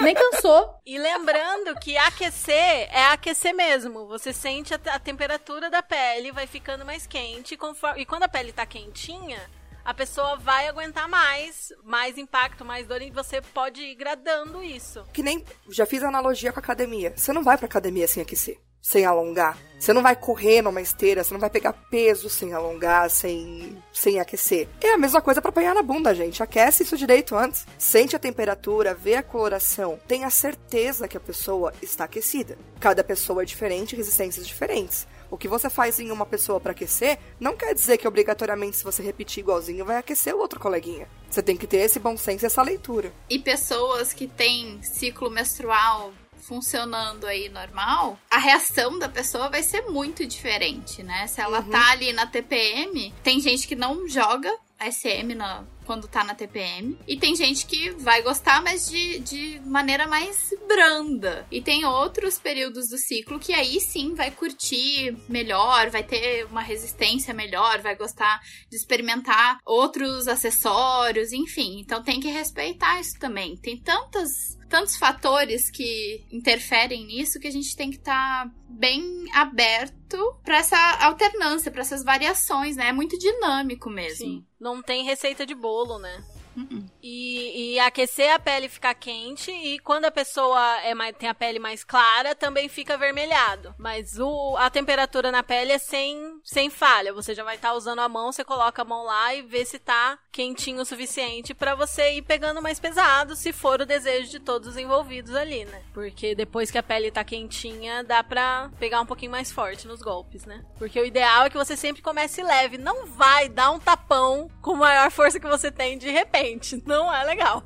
Nem 0.00 0.14
cansou. 0.14 0.80
E 0.86 0.98
lembrando 0.98 1.74
que 1.80 1.96
aquecer 1.96 2.88
é 2.90 3.06
aquecer 3.12 3.54
mesmo. 3.54 4.06
Você 4.06 4.32
sente 4.32 4.72
a, 4.72 4.80
a 4.92 4.98
temperatura 4.98 5.68
da 5.68 5.82
pele, 5.82 6.32
vai 6.32 6.46
ficando 6.46 6.84
mais 6.84 7.06
quente. 7.06 7.56
Conforme, 7.56 8.02
e 8.02 8.06
quando 8.06 8.22
a 8.22 8.28
pele 8.28 8.52
tá 8.52 8.64
quentinha, 8.64 9.40
a 9.84 9.92
pessoa 9.94 10.36
vai 10.36 10.68
aguentar 10.68 11.08
mais, 11.08 11.72
mais 11.82 12.18
impacto, 12.18 12.64
mais 12.64 12.86
dor, 12.86 13.02
e 13.02 13.10
você 13.10 13.40
pode 13.40 13.80
ir 13.82 13.94
gradando 13.94 14.62
isso. 14.62 15.02
Que 15.12 15.22
nem. 15.22 15.44
Já 15.68 15.86
fiz 15.86 16.02
analogia 16.02 16.52
com 16.52 16.60
a 16.60 16.62
academia. 16.62 17.12
Você 17.16 17.32
não 17.32 17.42
vai 17.42 17.56
pra 17.56 17.66
academia 17.66 18.06
sem 18.06 18.22
aquecer, 18.22 18.58
sem 18.80 19.04
alongar. 19.04 19.58
Você 19.78 19.92
não 19.92 20.02
vai 20.02 20.16
correr 20.16 20.60
numa 20.60 20.80
esteira, 20.80 21.22
você 21.22 21.32
não 21.32 21.40
vai 21.40 21.50
pegar 21.50 21.72
peso 21.72 22.28
sem 22.28 22.52
alongar, 22.52 23.08
sem, 23.10 23.80
sem 23.92 24.18
aquecer. 24.18 24.68
É 24.80 24.94
a 24.94 24.98
mesma 24.98 25.20
coisa 25.20 25.40
pra 25.40 25.50
apanhar 25.50 25.74
na 25.74 25.82
bunda, 25.82 26.14
gente. 26.14 26.42
Aquece 26.42 26.82
isso 26.82 26.96
direito 26.96 27.36
antes. 27.36 27.64
Sente 27.78 28.16
a 28.16 28.18
temperatura, 28.18 28.94
vê 28.94 29.14
a 29.14 29.22
coloração. 29.22 29.98
Tenha 30.08 30.28
certeza 30.30 31.06
que 31.06 31.16
a 31.16 31.20
pessoa 31.20 31.72
está 31.80 32.04
aquecida. 32.04 32.58
Cada 32.80 33.04
pessoa 33.04 33.42
é 33.42 33.46
diferente, 33.46 33.94
resistências 33.94 34.46
diferentes. 34.46 35.06
O 35.30 35.36
que 35.36 35.46
você 35.46 35.68
faz 35.68 36.00
em 36.00 36.10
uma 36.10 36.26
pessoa 36.26 36.58
para 36.58 36.72
aquecer 36.72 37.18
não 37.38 37.56
quer 37.56 37.74
dizer 37.74 37.98
que 37.98 38.08
obrigatoriamente 38.08 38.78
se 38.78 38.84
você 38.84 39.02
repetir 39.02 39.42
igualzinho 39.42 39.84
vai 39.84 39.98
aquecer 39.98 40.34
o 40.34 40.38
outro 40.38 40.58
coleguinha. 40.58 41.06
Você 41.30 41.42
tem 41.42 41.56
que 41.56 41.66
ter 41.66 41.78
esse 41.78 42.00
bom 42.00 42.16
senso 42.16 42.44
e 42.44 42.46
essa 42.46 42.62
leitura. 42.62 43.12
E 43.28 43.38
pessoas 43.38 44.12
que 44.12 44.26
têm 44.26 44.82
ciclo 44.82 45.30
menstrual 45.30 46.12
funcionando 46.48 47.26
aí 47.26 47.50
normal, 47.50 48.18
a 48.30 48.38
reação 48.38 48.98
da 48.98 49.08
pessoa 49.08 49.50
vai 49.50 49.62
ser 49.62 49.82
muito 49.82 50.24
diferente, 50.26 51.02
né? 51.02 51.26
Se 51.26 51.40
ela 51.42 51.60
Uhum. 51.60 51.70
tá 51.70 51.90
ali 51.90 52.12
na 52.14 52.26
TPM, 52.26 53.12
tem 53.22 53.38
gente 53.38 53.68
que 53.68 53.76
não 53.76 54.08
joga 54.08 54.50
a 54.80 54.90
SM 54.90 55.34
na, 55.36 55.62
quando 55.88 56.06
tá 56.06 56.22
na 56.22 56.34
TPM. 56.34 56.98
E 57.08 57.16
tem 57.16 57.34
gente 57.34 57.64
que 57.64 57.92
vai 57.92 58.20
gostar, 58.20 58.62
mas 58.62 58.90
de, 58.90 59.20
de 59.20 59.60
maneira 59.64 60.06
mais 60.06 60.52
branda. 60.68 61.46
E 61.50 61.62
tem 61.62 61.86
outros 61.86 62.38
períodos 62.38 62.88
do 62.90 62.98
ciclo 62.98 63.38
que 63.38 63.54
aí 63.54 63.80
sim 63.80 64.14
vai 64.14 64.30
curtir 64.30 65.16
melhor, 65.26 65.88
vai 65.88 66.02
ter 66.02 66.44
uma 66.44 66.60
resistência 66.60 67.32
melhor, 67.32 67.80
vai 67.80 67.96
gostar 67.96 68.38
de 68.68 68.76
experimentar 68.76 69.60
outros 69.64 70.28
acessórios, 70.28 71.32
enfim. 71.32 71.80
Então 71.80 72.02
tem 72.02 72.20
que 72.20 72.28
respeitar 72.28 73.00
isso 73.00 73.18
também. 73.18 73.56
Tem 73.56 73.80
tantas 73.80 74.58
tantos 74.68 74.96
fatores 74.96 75.70
que 75.70 76.26
interferem 76.30 77.06
nisso 77.06 77.40
que 77.40 77.48
a 77.48 77.50
gente 77.50 77.74
tem 77.74 77.90
que 77.90 77.96
estar 77.96 78.52
bem 78.68 79.24
aberto 79.32 80.38
para 80.44 80.58
essa 80.58 80.78
alternância, 81.00 81.72
para 81.72 81.80
essas 81.80 82.04
variações, 82.04 82.76
né? 82.76 82.88
É 82.88 82.92
muito 82.92 83.18
dinâmico 83.18 83.88
mesmo. 83.88 84.26
Sim. 84.26 84.44
Não 84.60 84.82
tem 84.82 85.04
receita 85.04 85.46
de 85.46 85.54
bolo, 85.54 85.98
né? 85.98 86.24
Uh-uh. 86.56 86.84
E, 87.00 87.74
e 87.74 87.78
aquecer 87.78 88.32
a 88.32 88.38
pele 88.38 88.68
fica 88.68 88.92
quente 88.92 89.50
e 89.50 89.78
quando 89.78 90.06
a 90.06 90.10
pessoa 90.10 90.80
é 90.80 90.92
mais, 90.94 91.16
tem 91.16 91.28
a 91.28 91.34
pele 91.34 91.60
mais 91.60 91.84
clara 91.84 92.34
também 92.34 92.68
fica 92.68 92.94
avermelhado. 92.94 93.72
Mas 93.78 94.18
o, 94.18 94.56
a 94.56 94.68
temperatura 94.68 95.30
na 95.30 95.42
pele 95.42 95.72
é 95.72 95.78
sem, 95.78 96.37
sem 96.48 96.70
falha. 96.70 97.12
Você 97.12 97.34
já 97.34 97.44
vai 97.44 97.56
estar 97.56 97.74
usando 97.74 97.98
a 97.98 98.08
mão, 98.08 98.32
você 98.32 98.42
coloca 98.42 98.80
a 98.80 98.84
mão 98.84 99.04
lá 99.04 99.34
e 99.34 99.42
vê 99.42 99.66
se 99.66 99.78
tá 99.78 100.18
quentinho 100.32 100.80
o 100.80 100.84
suficiente 100.84 101.52
pra 101.52 101.74
você 101.74 102.12
ir 102.14 102.22
pegando 102.22 102.62
mais 102.62 102.80
pesado, 102.80 103.36
se 103.36 103.52
for 103.52 103.82
o 103.82 103.86
desejo 103.86 104.30
de 104.30 104.40
todos 104.40 104.68
os 104.68 104.76
envolvidos 104.78 105.34
ali, 105.34 105.66
né? 105.66 105.82
Porque 105.92 106.34
depois 106.34 106.70
que 106.70 106.78
a 106.78 106.82
pele 106.82 107.10
tá 107.10 107.22
quentinha, 107.22 108.02
dá 108.02 108.24
pra 108.24 108.70
pegar 108.78 109.02
um 109.02 109.06
pouquinho 109.06 109.30
mais 109.30 109.52
forte 109.52 109.86
nos 109.86 110.00
golpes, 110.00 110.46
né? 110.46 110.64
Porque 110.78 110.98
o 110.98 111.04
ideal 111.04 111.44
é 111.44 111.50
que 111.50 111.56
você 111.56 111.76
sempre 111.76 112.00
comece 112.00 112.42
leve. 112.42 112.78
Não 112.78 113.04
vai 113.04 113.50
dar 113.50 113.70
um 113.70 113.78
tapão 113.78 114.48
com 114.62 114.72
a 114.72 114.78
maior 114.78 115.10
força 115.10 115.38
que 115.38 115.46
você 115.46 115.70
tem 115.70 115.98
de 115.98 116.10
repente. 116.10 116.82
Não 116.86 117.14
é 117.14 117.24
legal. 117.24 117.62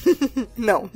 Não. 0.56 0.90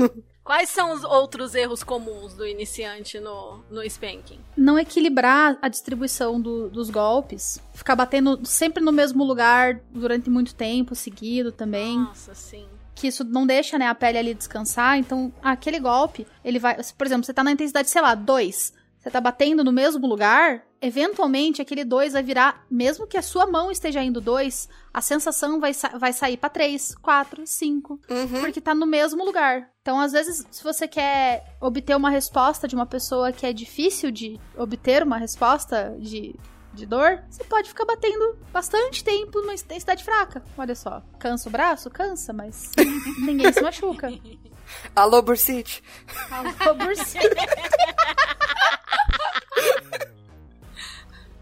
Quais 0.47 0.70
são 0.70 0.93
os 0.94 1.02
outros 1.02 1.55
erros 1.56 1.82
comuns 1.82 2.32
do 2.35 2.47
iniciante 2.47 3.18
no, 3.18 3.64
no 3.68 3.82
spanking? 3.82 4.39
Não 4.56 4.78
equilibrar 4.78 5.59
a 5.60 5.68
distribuição 5.68 6.40
do- 6.40 6.70
dos 6.70 6.89
golpes. 6.89 7.60
Ficar 7.74 7.97
batendo 7.97 8.39
sempre 8.47 8.81
no 8.82 8.93
mesmo 8.93 9.24
lugar 9.24 9.81
durante 9.90 10.31
muito 10.31 10.55
tempo 10.55 10.94
seguido 10.94 11.51
também. 11.51 11.98
Nossa, 11.98 12.32
sim. 12.35 12.64
que 12.94 13.09
isso 13.09 13.24
não 13.24 13.44
deixa, 13.47 13.77
né, 13.77 13.89
a 13.89 13.94
pele 13.94 14.16
ali 14.18 14.32
descansar. 14.35 14.97
Então, 14.97 15.31
aquele 15.43 15.81
golpe, 15.81 16.27
ele 16.44 16.59
vai. 16.60 16.77
Por 16.97 17.06
exemplo, 17.06 17.27
você 17.27 17.35
tá 17.35 17.43
na 17.44 17.51
intensidade, 17.52 17.90
sei 17.90 18.01
lá, 18.01 18.14
2. 18.14 18.73
Você 19.07 19.11
tá 19.12 19.20
batendo 19.20 19.62
no 19.62 19.70
mesmo 19.70 20.05
lugar, 20.05 20.66
eventualmente 20.83 21.62
aquele 21.62 21.85
2 21.85 22.15
vai 22.15 22.24
virar, 22.24 22.66
mesmo 22.69 23.07
que 23.07 23.16
a 23.16 23.23
sua 23.23 23.47
mão 23.47 23.70
esteja 23.70 24.03
indo 24.03 24.20
2, 24.20 24.69
a 24.93 25.01
sensação 25.01 25.61
vai, 25.61 25.73
sa- 25.73 25.97
vai 25.97 26.12
sair 26.12 26.37
pra 26.37 26.49
3, 26.49 26.93
4, 26.97 27.47
5. 27.47 28.01
Uhum. 28.11 28.41
Porque 28.41 28.61
tá 28.61 28.74
no 28.74 28.85
mesmo 28.85 29.24
lugar. 29.24 29.70
Então, 29.81 30.01
às 30.01 30.11
vezes, 30.11 30.45
se 30.51 30.65
você 30.65 30.89
quer 30.89 31.57
obter 31.61 31.95
uma 31.97 32.11
resposta 32.11 32.66
de 32.66 32.74
uma 32.74 32.85
pessoa 32.85 33.31
que 33.31 33.47
é 33.47 33.53
difícil 33.53 34.11
de 34.11 34.41
obter 34.57 35.05
uma 35.05 35.19
resposta 35.19 35.95
de, 36.01 36.35
de 36.74 36.85
dor, 36.85 37.23
você 37.31 37.45
pode 37.45 37.69
ficar 37.69 37.85
batendo 37.85 38.37
bastante 38.53 39.05
tempo 39.05 39.41
numa 39.41 39.55
intensidade 39.55 40.03
fraca. 40.03 40.43
Olha 40.59 40.74
só. 40.74 41.01
Cansa 41.20 41.49
o 41.49 41.53
braço? 41.53 41.89
Cansa, 41.91 42.33
mas 42.33 42.73
ninguém 43.24 43.53
se 43.53 43.61
machuca. 43.62 44.09
Alô, 44.94 45.20
Bursite. 45.23 45.82
Alô, 46.31 46.74
Bursi. 46.74 47.19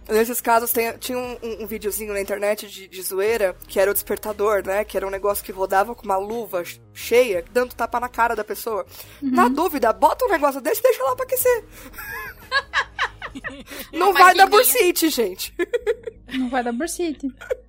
Nesses 0.06 0.38
casos, 0.38 0.70
tem- 0.70 0.92
tinha 0.98 1.16
um, 1.16 1.38
um- 1.42 1.62
um 1.62 1.66
videozinho 1.66 2.12
na 2.12 2.20
internet 2.20 2.66
de, 2.68 2.86
de 2.86 3.02
zoeira, 3.02 3.56
que 3.66 3.80
era 3.80 3.90
o 3.90 3.94
despertador, 3.94 4.62
né? 4.66 4.84
Que 4.84 4.98
era 4.98 5.06
um 5.06 5.10
negócio 5.10 5.42
que 5.42 5.50
rodava 5.50 5.94
com 5.94 6.04
uma 6.04 6.18
luva 6.18 6.62
ch- 6.62 6.78
cheia, 6.92 7.42
dando 7.50 7.74
tapa 7.74 7.98
na 7.98 8.08
cara 8.08 8.36
da 8.36 8.44
pessoa. 8.44 8.84
Na 9.22 9.48
dúvida, 9.48 9.90
bota 9.94 10.26
um 10.26 10.28
negócio 10.28 10.60
desse 10.60 10.80
e 10.80 10.82
deixa 10.82 11.02
lá 11.04 11.16
pra 11.16 11.24
aquecer. 11.24 11.64
Não 13.92 14.10
Uma 14.10 14.20
vai 14.20 14.34
dar 14.34 14.46
bursite, 14.46 15.08
gente. 15.08 15.54
Não 16.34 16.50
vai 16.50 16.62
dar 16.62 16.72
bursite. 16.72 17.26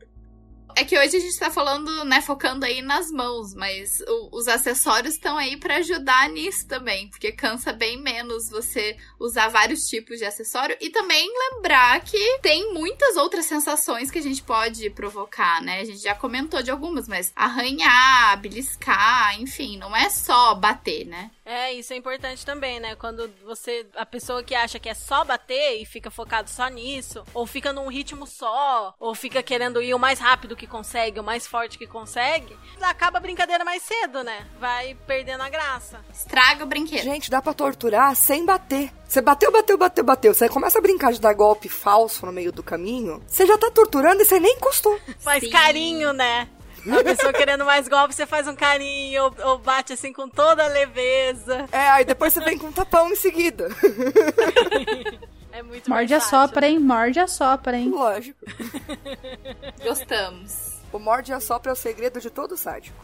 É 0.78 0.84
que 0.84 0.98
hoje 1.00 1.16
a 1.16 1.20
gente 1.22 1.40
tá 1.40 1.50
falando, 1.50 2.04
né, 2.04 2.22
focando 2.22 2.66
aí 2.66 2.82
nas 2.82 3.10
mãos, 3.10 3.54
mas 3.54 4.02
o- 4.02 4.38
os 4.38 4.46
acessórios 4.48 5.14
estão 5.14 5.38
aí 5.38 5.56
pra 5.56 5.78
ajudar 5.78 6.28
nisso 6.30 6.68
também, 6.68 7.08
porque 7.10 7.32
cansa 7.32 7.72
bem 7.72 7.98
menos 8.02 8.50
você 8.50 8.98
usar 9.18 9.48
vários 9.48 9.84
tipos 9.86 10.18
de 10.20 10.26
acessório 10.26 10.76
e 10.82 10.90
também 10.90 11.32
lembrar 11.54 12.02
que 12.02 12.40
tem 12.40 12.74
muitas 12.74 13.16
outras 13.16 13.46
sensações 13.46 14.12
que 14.12 14.20
a 14.20 14.22
gente 14.22 14.44
pode 14.44 14.90
provocar, 14.90 15.62
né? 15.62 15.80
A 15.80 15.86
gente 15.86 16.00
já 16.04 16.14
comentou 16.14 16.62
de 16.62 16.70
algumas, 16.72 17.08
mas 17.08 17.32
arranhar, 17.34 18.38
beliscar, 18.42 19.40
enfim, 19.40 19.78
não 19.78 19.96
é 19.96 20.10
só 20.10 20.56
bater, 20.56 21.06
né? 21.06 21.32
É, 21.46 21.72
isso 21.72 21.94
é 21.94 21.96
importante 21.96 22.44
também, 22.44 22.80
né? 22.80 22.96
Quando 22.96 23.30
você. 23.46 23.86
A 23.96 24.06
pessoa 24.06 24.44
que 24.44 24.56
acha 24.56 24.80
que 24.80 24.90
é 24.90 24.96
só 24.96 25.24
bater 25.24 25.80
e 25.80 25.86
fica 25.86 26.10
focado 26.10 26.50
só 26.50 26.68
nisso, 26.68 27.24
ou 27.36 27.46
fica 27.46 27.72
num 27.72 27.88
ritmo 27.88 28.26
só, 28.26 28.96
ou 29.00 29.14
fica 29.14 29.44
querendo 29.44 29.80
ir 29.80 29.94
o 29.94 30.00
mais 30.00 30.20
rápido 30.20 30.56
que 30.56 30.66
consegue, 30.66 31.20
o 31.20 31.24
mais 31.24 31.46
forte 31.46 31.78
que 31.78 31.86
consegue, 31.86 32.58
acaba 32.82 33.20
a 33.20 33.22
brincadeira 33.22 33.64
mais 33.64 33.84
cedo, 33.84 34.24
né? 34.24 34.48
Vai 34.60 34.96
perdendo 35.06 35.42
a 35.42 35.50
graça. 35.50 36.04
Estraga 36.12 36.64
o 36.64 36.68
brinquedo. 36.68 37.04
Gente, 37.04 37.30
dá 37.30 37.42
pra 37.42 37.54
torturar 37.54 38.16
sem 38.16 38.44
bater. 38.44 38.92
Você 39.08 39.22
bateu, 39.22 39.52
bateu, 39.52 39.78
bateu, 39.78 40.04
bateu. 40.04 40.34
Você 40.34 40.50
começa 40.50 40.80
a 40.80 40.82
brincar 40.82 41.14
de 41.14 41.22
dar 41.22 41.34
golpe 41.34 41.70
falso 41.70 42.26
no 42.26 42.32
meio 42.32 42.52
do 42.52 42.64
caminho. 42.64 43.22
Você 43.28 43.46
já 43.46 43.58
tá 43.58 43.70
torturando 43.70 44.22
e 44.22 44.26
você 44.26 44.40
nem 44.40 44.56
encostou. 44.56 45.00
Faz 45.20 45.44
Sim. 45.44 45.52
carinho, 45.52 46.12
né? 46.12 46.50
A 46.92 47.04
pessoa 47.04 47.34
querendo 47.34 47.66
mais 47.66 47.88
golpe, 47.88 48.14
você 48.14 48.26
faz 48.26 48.48
um 48.48 48.56
carinho, 48.56 49.24
ou, 49.24 49.36
ou 49.50 49.58
bate 49.58 49.94
assim 49.94 50.14
com 50.14 50.30
toda 50.30 50.64
a 50.64 50.68
leveza. 50.68 51.68
É, 51.72 51.90
aí 51.90 52.06
depois 52.06 52.34
você 52.34 52.42
vem 52.42 52.58
com 52.58 52.68
um 52.68 52.72
tapão 52.72 53.10
em 53.10 53.16
seguida. 53.16 53.70
É 55.52 55.64
muito 55.64 55.90
Morde 55.90 56.14
a 56.14 56.20
sopra, 56.20 56.68
hein? 56.68 56.80
Morde 56.80 57.18
a 57.18 57.28
sopra, 57.28 57.78
hein? 57.78 57.90
Lógico. 57.90 58.46
Gostamos. 59.82 60.74
O 60.92 61.00
morde 61.00 61.32
e 61.32 61.34
assopra 61.34 61.72
é 61.72 61.74
o 61.74 61.76
segredo 61.78 62.20
de 62.20 62.30
todo 62.30 62.58
sádico. 62.58 62.98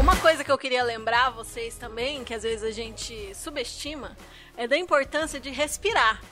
Uma 0.00 0.16
coisa 0.16 0.42
que 0.42 0.50
eu 0.50 0.56
queria 0.56 0.82
lembrar 0.82 1.28
vocês 1.28 1.74
também, 1.76 2.24
que 2.24 2.32
às 2.32 2.42
vezes 2.42 2.62
a 2.62 2.70
gente 2.70 3.34
subestima, 3.34 4.16
é 4.56 4.66
da 4.66 4.78
importância 4.78 5.38
de 5.38 5.50
respirar. 5.50 6.22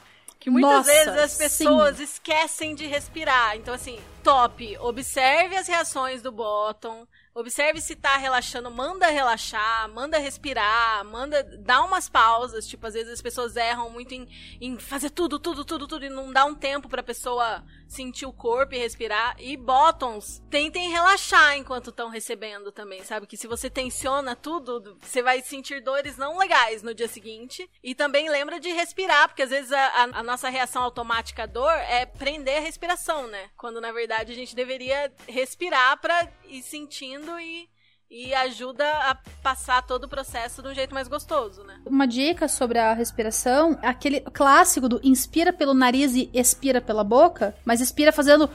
Que 0.45 0.51
muitas 0.51 0.71
Nossa, 0.71 0.93
vezes 0.93 1.09
as 1.23 1.31
sim. 1.33 1.39
pessoas 1.39 1.99
esquecem 1.99 2.75
de 2.75 2.87
respirar. 2.87 3.57
Então, 3.57 3.73
assim, 3.73 3.99
top, 4.23 4.77
observe 4.77 5.57
as 5.57 5.67
reações 5.67 6.21
do 6.21 6.31
bottom, 6.31 7.07
observe 7.35 7.81
se 7.81 7.97
tá 7.97 8.19
relaxando, 8.19 8.71
manda 8.71 9.07
relaxar, 9.07 9.89
manda 9.89 10.19
respirar, 10.19 11.03
manda 11.07 11.43
dar 11.43 11.83
umas 11.83 12.11
pausas. 12.11 12.67
Tipo, 12.67 12.87
às 12.87 12.93
vezes 12.93 13.11
as 13.15 13.23
pessoas 13.23 13.57
erram 13.57 13.89
muito 13.89 14.13
em, 14.13 14.29
em 14.61 14.79
fazer 14.79 15.09
tudo, 15.09 15.39
tudo, 15.39 15.65
tudo, 15.65 15.89
tudo, 15.89 16.05
e 16.05 16.11
não 16.11 16.31
dá 16.31 16.45
um 16.45 16.55
tempo 16.55 16.91
pra 16.91 17.03
pessoa 17.03 17.65
sentir 17.87 18.27
o 18.27 18.33
corpo 18.33 18.75
e 18.75 18.79
respirar. 18.79 19.37
E 19.39 19.57
bottoms, 19.57 20.43
tentem 20.51 20.91
relaxar 20.91 21.57
enquanto 21.57 21.91
estão 21.91 22.09
recebendo 22.09 22.73
também, 22.73 23.03
sabe? 23.05 23.27
Que 23.27 23.37
se 23.37 23.47
você 23.47 23.71
tensiona 23.71 24.35
tudo, 24.35 24.97
você 25.01 25.23
vai 25.23 25.43
sentir 25.43 25.83
dores 25.83 26.17
não 26.17 26.39
legais 26.39 26.83
no 26.83 26.95
dia 26.95 27.09
seguinte. 27.09 27.69
E 27.83 27.95
também 27.95 28.29
lembra 28.29 28.59
de 28.61 28.71
respirar, 28.71 29.29
porque 29.29 29.43
às 29.43 29.51
vezes 29.51 29.73
a, 29.73 29.87
a, 29.87 30.03
a 30.03 30.23
nossa 30.23 30.49
reação 30.49 30.83
automática 30.83 31.45
à 31.45 31.47
dor 31.47 31.73
é 31.73 32.07
prender 32.07 32.59
a 32.59 32.61
respiração, 32.61 33.27
né? 33.27 33.51
Quando 33.57 33.81
na 33.81 33.93
verdade 33.93 34.33
a 34.33 34.35
gente 34.35 34.55
deveria 34.55 35.13
respirar 35.27 36.01
pra 36.01 36.29
ir 36.49 36.63
sentindo 36.63 37.39
e 37.39 37.69
e 38.15 38.33
ajuda 38.33 38.89
a 39.11 39.17
passar 39.43 39.83
todo 39.83 40.05
o 40.05 40.09
processo 40.09 40.63
de 40.63 40.69
um 40.69 40.75
jeito 40.75 40.95
mais 40.95 41.09
gostoso, 41.09 41.65
né? 41.65 41.81
Uma 41.85 42.07
dica 42.07 42.47
sobre 42.47 42.79
a 42.79 42.93
respiração, 42.93 43.77
aquele 43.83 44.21
clássico 44.21 44.89
do 44.89 45.01
inspira 45.03 45.53
pelo 45.53 45.75
nariz 45.75 46.15
e 46.15 46.31
expira 46.33 46.81
pela 46.81 47.03
boca, 47.03 47.57
mas 47.65 47.81
expira 47.81 48.13
fazendo 48.13 48.49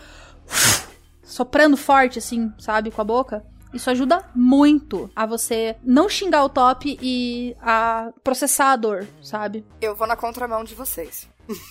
soprando 1.21 1.75
forte 1.75 2.19
assim, 2.19 2.53
sabe, 2.57 2.89
com 2.89 3.01
a 3.01 3.03
boca. 3.03 3.45
Isso 3.73 3.89
ajuda 3.89 4.23
muito 4.33 5.11
a 5.13 5.25
você 5.25 5.75
não 5.83 6.07
xingar 6.07 6.45
o 6.45 6.49
top 6.49 6.97
e 7.01 7.53
a 7.61 8.13
processar 8.23 8.71
a 8.71 8.75
dor, 8.77 9.07
sabe? 9.21 9.65
Eu 9.81 9.93
vou 9.93 10.07
na 10.07 10.15
contramão 10.15 10.63
de 10.63 10.73
vocês. 10.73 11.27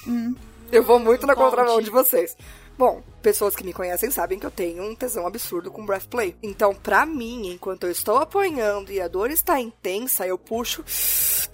Hum. 0.07 0.35
Eu 0.71 0.83
vou 0.85 0.99
muito 0.99 1.27
na 1.27 1.35
Conte. 1.35 1.45
contramão 1.47 1.81
de 1.81 1.89
vocês. 1.89 2.37
Bom, 2.77 3.03
pessoas 3.23 3.55
que 3.57 3.65
me 3.65 3.73
conhecem 3.73 4.11
sabem 4.11 4.39
que 4.39 4.47
eu 4.47 4.51
tenho 4.51 4.83
um 4.83 4.95
tesão 4.95 5.27
absurdo 5.27 5.71
com 5.71 5.85
breath 5.85 6.07
play. 6.09 6.37
Então, 6.43 6.75
pra 6.75 7.05
mim, 7.07 7.49
enquanto 7.53 7.85
eu 7.85 7.91
estou 7.91 8.17
apanhando 8.19 8.91
e 8.93 9.01
a 9.01 9.09
dor 9.09 9.31
está 9.31 9.61
intensa, 9.61 10.27
eu 10.27 10.39
puxo 10.39 10.85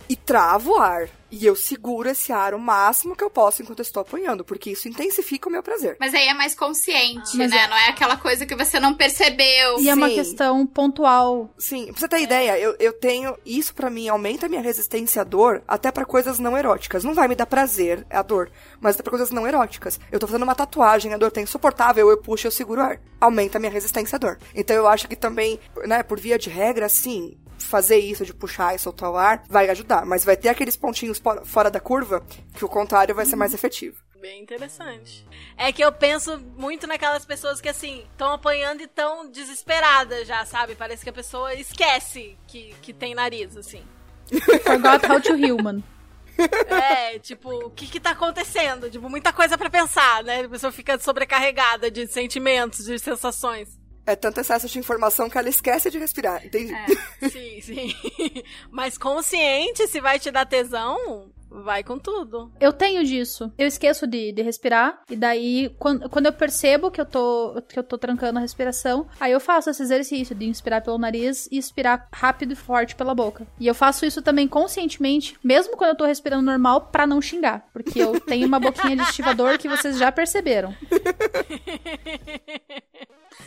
e 0.09 0.17
travo 0.17 0.73
o 0.73 0.79
ar. 0.79 1.09
E 1.31 1.45
eu 1.47 1.57
seguro 1.57 2.09
esse 2.09 2.31
ar 2.31 2.55
o 2.55 2.61
máximo 2.61 3.17
que 3.17 3.25
eu 3.25 3.31
posso 3.31 3.61
enquanto 3.61 3.81
eu 3.81 3.83
estou 3.85 4.01
apanhando, 4.03 4.45
porque 4.45 4.71
isso 4.71 4.87
intensifica 4.89 5.49
o 5.49 5.53
meu 5.53 5.65
prazer. 5.65 5.97
Mas 5.99 6.15
aí 6.15 6.29
é 6.29 6.35
mais 6.35 6.55
consciente, 6.55 7.37
Mas 7.37 7.51
né? 7.51 7.57
é- 7.57 7.67
Não 7.67 7.77
é 7.77 7.89
aquela 7.89 8.17
coisa 8.17 8.47
que 8.47 8.55
você 8.55 8.79
não 8.79 8.95
percebeu. 8.95 9.81
E 9.81 9.89
é 9.89 9.95
uma 9.95 10.09
Sim. 10.11 10.15
questão 10.15 10.65
pontual. 10.67 11.51
Sim, 11.59 11.87
pra 11.87 11.99
você 12.01 12.07
ter 12.09 12.21
ideia, 12.21 12.57
eu, 12.59 12.77
eu 12.79 12.93
tenho. 12.93 13.37
Isso 13.45 13.75
pra 13.75 13.91
mim 13.91 14.07
aumenta 14.09 14.47
a 14.47 14.49
minha 14.49 14.61
resistência 14.63 15.23
à 15.23 15.25
dor 15.25 15.61
até 15.67 15.91
pra 15.91 16.05
coisas 16.05 16.39
não 16.39 16.57
eróticas. 16.57 17.03
Não 17.03 17.15
vai 17.15 17.27
me 17.27 17.35
dar 17.35 17.47
prazer 17.47 18.07
a 18.11 18.23
dor, 18.23 18.49
mas 18.81 18.95
até 18.95 19.03
pra 19.03 19.11
coisas 19.11 19.31
não 19.31 19.45
eróticas. 19.49 19.99
Eu 20.13 20.21
tô 20.21 20.27
fazendo 20.29 20.45
uma 20.45 20.55
tatuagem, 20.55 21.13
a 21.15 21.17
dor 21.17 21.33
tá 21.33 21.41
insuportável, 21.55 22.11
eu 22.11 22.17
puxo, 22.17 22.47
eu 22.47 22.51
seguro 22.51 22.81
o 22.81 22.85
ar. 22.85 23.01
Aumenta 23.21 23.59
a 23.59 23.61
minha 23.61 23.71
resistência 23.73 24.17
à 24.17 24.19
dor. 24.19 24.39
Então 24.55 24.75
eu 24.75 24.87
acho 24.89 25.07
que 25.09 25.17
também, 25.17 25.59
né, 25.87 26.03
por 26.03 26.19
via 26.19 26.39
de 26.39 26.51
regra, 26.51 26.89
sim. 26.89 27.39
Fazer 27.59 27.97
isso 27.97 28.27
de 28.27 28.35
puxar 28.35 28.75
e 28.75 28.79
soltar 28.79 29.11
o 29.11 29.17
ar 29.17 29.43
vai 29.49 29.71
ajudar, 29.71 30.05
mas 30.05 30.25
vai 30.25 30.37
ter 30.37 30.49
aqueles 30.49 30.77
pontinhos 30.77 31.23
fora- 31.45 31.71
da 31.71 31.81
curva 31.81 32.23
que 32.55 32.65
o 32.65 32.69
contrário 32.69 33.15
vai 33.15 33.25
ser 33.25 33.37
mais 33.37 33.55
efetivo. 33.55 33.97
Bem 34.21 34.43
interessante. 34.43 35.27
É 35.57 35.71
que 35.73 35.83
eu 35.85 35.93
penso 35.93 36.39
muito 36.57 36.87
naquelas 36.87 37.25
pessoas 37.25 37.61
que, 37.61 37.69
assim, 37.69 38.05
estão 38.11 38.33
apanhando 38.33 38.81
e 38.81 38.85
estão 38.85 39.31
desesperadas 39.31 40.27
já, 40.27 40.45
sabe? 40.47 40.75
Parece 40.75 41.05
que 41.05 41.11
a 41.11 41.13
pessoa 41.13 41.55
esquece 41.55 42.37
que, 42.47 42.75
que 42.83 42.93
tem 42.93 43.15
nariz, 43.15 43.57
assim. 43.57 43.83
Forgot 44.65 45.07
how 45.07 45.21
to 45.21 45.35
human. 45.35 45.83
É, 46.69 47.19
tipo, 47.19 47.51
o 47.67 47.71
que 47.71 47.87
que 47.87 48.01
tá 48.01 48.11
acontecendo? 48.11 48.91
Tipo, 48.91 49.09
muita 49.09 49.33
coisa 49.33 49.57
pra 49.57 49.71
pensar, 49.71 50.23
né? 50.25 50.43
A 50.45 50.49
pessoa 50.49 50.73
fica 50.73 50.99
sobrecarregada 50.99 51.91
de 51.91 52.07
sentimentos, 52.07 52.85
de 52.85 52.99
sensações. 52.99 53.79
É 54.07 54.15
tanto 54.15 54.41
excesso 54.41 54.69
de 54.69 54.79
informação 54.79 55.31
que 55.31 55.39
ela 55.39 55.49
esquece 55.49 55.91
de 55.91 55.99
respirar, 55.99 56.45
entende? 56.45 56.75
Sim, 57.31 57.61
sim. 57.63 57.95
Mas 58.71 58.99
consciente, 58.99 59.87
se 59.89 60.01
vai 60.01 60.19
te 60.19 60.31
dar 60.31 60.45
tesão, 60.45 61.31
vai 61.63 61.85
com 61.85 61.99
tudo. 61.99 62.51
Eu 62.61 62.73
tenho 62.73 63.05
disso. 63.05 63.53
Eu 63.57 63.67
esqueço 63.67 64.07
de, 64.07 64.33
de 64.33 64.43
respirar. 64.43 65.03
E 65.09 65.17
daí, 65.17 65.75
quando, 65.79 66.09
quando 66.09 66.27
eu 66.27 66.33
percebo 66.33 66.91
que 66.91 67.01
eu, 67.01 67.07
tô, 67.07 67.63
que 67.69 67.79
eu 67.79 67.83
tô 67.83 67.97
trancando 67.97 68.39
a 68.39 68.43
respiração, 68.43 69.07
aí 69.21 69.33
eu 69.33 69.41
faço 69.41 69.71
esse 69.71 69.83
exercício 69.83 70.35
de 70.35 70.47
inspirar 70.47 70.81
pelo 70.81 70.99
nariz 70.99 71.49
e 71.51 71.59
expirar 71.59 72.09
rápido 72.13 72.53
e 72.53 72.57
forte 72.57 72.97
pela 72.97 73.15
boca. 73.15 73.47
E 73.61 73.67
eu 73.67 73.75
faço 73.75 74.05
isso 74.05 74.23
também 74.23 74.49
conscientemente, 74.49 75.37
mesmo 75.43 75.77
quando 75.77 75.91
eu 75.91 75.97
tô 75.97 76.05
respirando 76.07 76.43
normal, 76.43 76.89
pra 76.93 77.07
não 77.07 77.21
xingar. 77.21 77.67
Porque 77.73 78.01
eu 78.01 78.21
tenho 78.21 78.47
uma 78.47 78.59
boquinha 78.59 78.97
de 78.97 79.03
estivador 79.03 79.59
que 79.59 79.69
vocês 79.69 79.99
já 79.99 80.11
perceberam. 80.11 80.75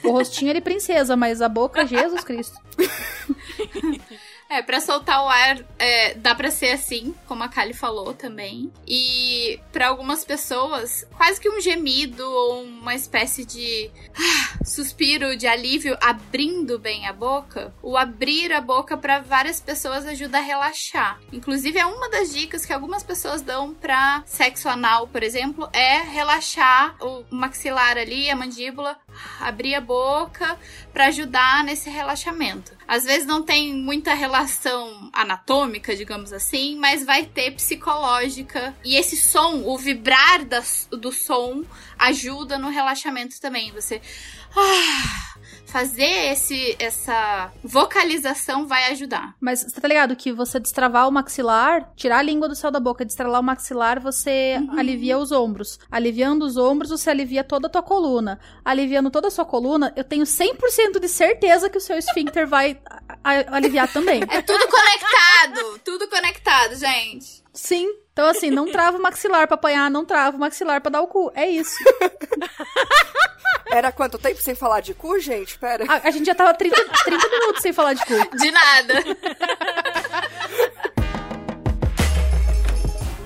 O 0.04 0.12
rostinho 0.12 0.52
é 0.52 0.54
de 0.54 0.62
princesa, 0.62 1.16
mas 1.16 1.42
a 1.42 1.50
boca, 1.50 1.86
Jesus 1.86 2.24
Cristo. 2.24 2.56
É, 4.50 4.62
pra 4.62 4.80
soltar 4.80 5.24
o 5.24 5.28
ar, 5.28 5.60
é, 5.78 6.14
dá 6.14 6.34
pra 6.34 6.50
ser 6.50 6.72
assim, 6.72 7.14
como 7.28 7.44
a 7.44 7.50
Kali 7.50 7.74
falou 7.74 8.14
também. 8.14 8.72
E 8.88 9.60
pra 9.72 9.90
algumas 9.90 10.24
pessoas, 10.24 11.06
quase 11.16 11.40
que 11.40 11.50
um 11.50 11.60
gemido 11.60 12.24
ou 12.24 12.64
uma 12.64 12.96
espécie 12.96 13.46
de 13.46 13.92
ah, 14.16 14.64
suspiro 14.64 15.36
de 15.36 15.48
alívio 15.48 15.98
abrindo 16.02 16.80
bem 16.80 17.08
a 17.08 17.14
boca. 17.14 17.74
O 17.82 17.98
abrir 17.98 18.54
a 18.54 18.62
boca 18.62 18.96
pra 18.96 19.20
várias 19.20 19.60
pessoas 19.60 20.06
ajuda 20.06 20.38
a 20.38 20.42
relaxar. 20.42 21.20
Inclusive, 21.32 21.78
é 21.78 21.86
uma 21.86 22.10
das 22.10 22.34
dicas 22.34 22.66
que 22.66 22.74
algumas 22.74 23.04
pessoas 23.04 23.42
dão 23.42 23.74
pra 23.74 24.24
sexo 24.26 24.70
anal, 24.70 25.08
por 25.08 25.24
exemplo, 25.24 25.70
é 25.74 26.02
relaxar 26.02 26.96
o 27.02 27.26
maxilar 27.30 27.98
ali, 27.98 28.30
a 28.30 28.36
mandíbula, 28.36 28.98
abrir 29.40 29.76
a 29.76 29.82
boca 29.82 30.58
pra 30.94 31.08
ajudar 31.08 31.64
nesse 31.64 31.90
relaxamento. 31.90 32.72
Às 32.88 33.04
vezes 33.04 33.26
não 33.28 33.44
tem 33.44 33.74
muita 33.74 34.14
relação 34.14 35.10
anatômica, 35.14 35.96
digamos 35.96 36.32
assim, 36.34 36.76
mas 36.78 37.06
vai 37.06 37.26
ter 37.26 37.52
psicológica. 37.52 38.76
E 38.84 38.96
esse 38.96 39.16
som, 39.18 39.64
o 39.66 39.78
vibrar 39.78 40.46
da- 40.46 40.64
do 40.92 41.12
som, 41.12 41.64
ajuda 41.98 42.58
no 42.58 42.70
relaxamento 42.70 43.40
também. 43.42 43.72
Você 43.72 44.02
ah, 44.56 45.37
fazer 45.68 46.32
esse, 46.32 46.76
essa 46.80 47.52
vocalização 47.64 48.66
vai 48.66 48.92
ajudar. 48.92 49.36
Mas 49.40 49.64
você 49.64 49.80
tá 49.80 49.88
ligado 49.88 50.16
que 50.16 50.32
você 50.32 50.60
destravar 50.60 51.08
o 51.08 51.12
maxilar, 51.12 51.92
tirar 51.96 52.20
a 52.20 52.22
língua 52.22 52.48
do 52.48 52.56
céu 52.56 52.72
da 52.72 52.80
boca, 52.80 53.06
destravar 53.06 53.40
o 53.42 53.44
maxilar, 53.44 54.00
você 54.00 54.60
alivia 54.78 55.18
os 55.18 55.32
ombros. 55.32 55.80
Aliviando 55.92 56.46
os 56.46 56.58
ombros, 56.58 56.90
você 56.90 57.10
alivia 57.10 57.44
toda 57.44 57.68
a 57.68 57.70
tua 57.70 57.84
coluna. 57.84 58.40
Aliviando 58.64 59.12
toda 59.12 59.28
a 59.28 59.32
sua 59.32 59.46
coluna, 59.46 59.94
eu 59.96 60.04
tenho 60.04 60.24
100% 60.24 61.00
de 61.00 61.10
certeza 61.10 61.70
que 61.70 61.78
o 61.78 61.82
seu 61.82 61.98
esfíncter 61.98 62.48
vai 62.48 62.80
aliviar 63.24 63.92
também. 63.92 64.22
É 64.30 64.42
tudo 64.42 64.66
conectado, 64.68 65.80
tudo 65.84 66.08
conectado, 66.08 66.76
gente. 66.76 67.47
Sim. 67.58 67.92
Então, 68.14 68.28
assim, 68.28 68.52
não 68.52 68.72
trava 68.72 68.98
o 68.98 69.02
maxilar 69.02 69.48
pra 69.48 69.56
apanhar, 69.56 69.90
não 69.90 70.06
trava 70.06 70.38
o 70.38 70.40
maxilar 70.40 70.80
pra 70.80 70.92
dar 70.92 71.02
o 71.02 71.08
cu. 71.08 71.32
É 71.36 71.50
isso. 71.50 71.76
Era 73.70 73.92
quanto 73.92 74.18
tempo 74.18 74.40
sem 74.42 74.54
falar 74.56 74.80
de 74.82 74.94
cu, 74.94 75.20
gente? 75.20 75.58
Pera. 75.58 75.84
A, 75.88 76.08
a 76.08 76.12
gente 76.12 76.26
já 76.26 76.36
tava 76.36 76.54
30, 76.54 76.76
30 76.76 77.30
minutos 77.30 77.62
sem 77.62 77.74
falar 77.74 77.94
de 77.94 78.06
cu. 78.06 78.38
De 78.38 78.52
nada. 78.52 78.94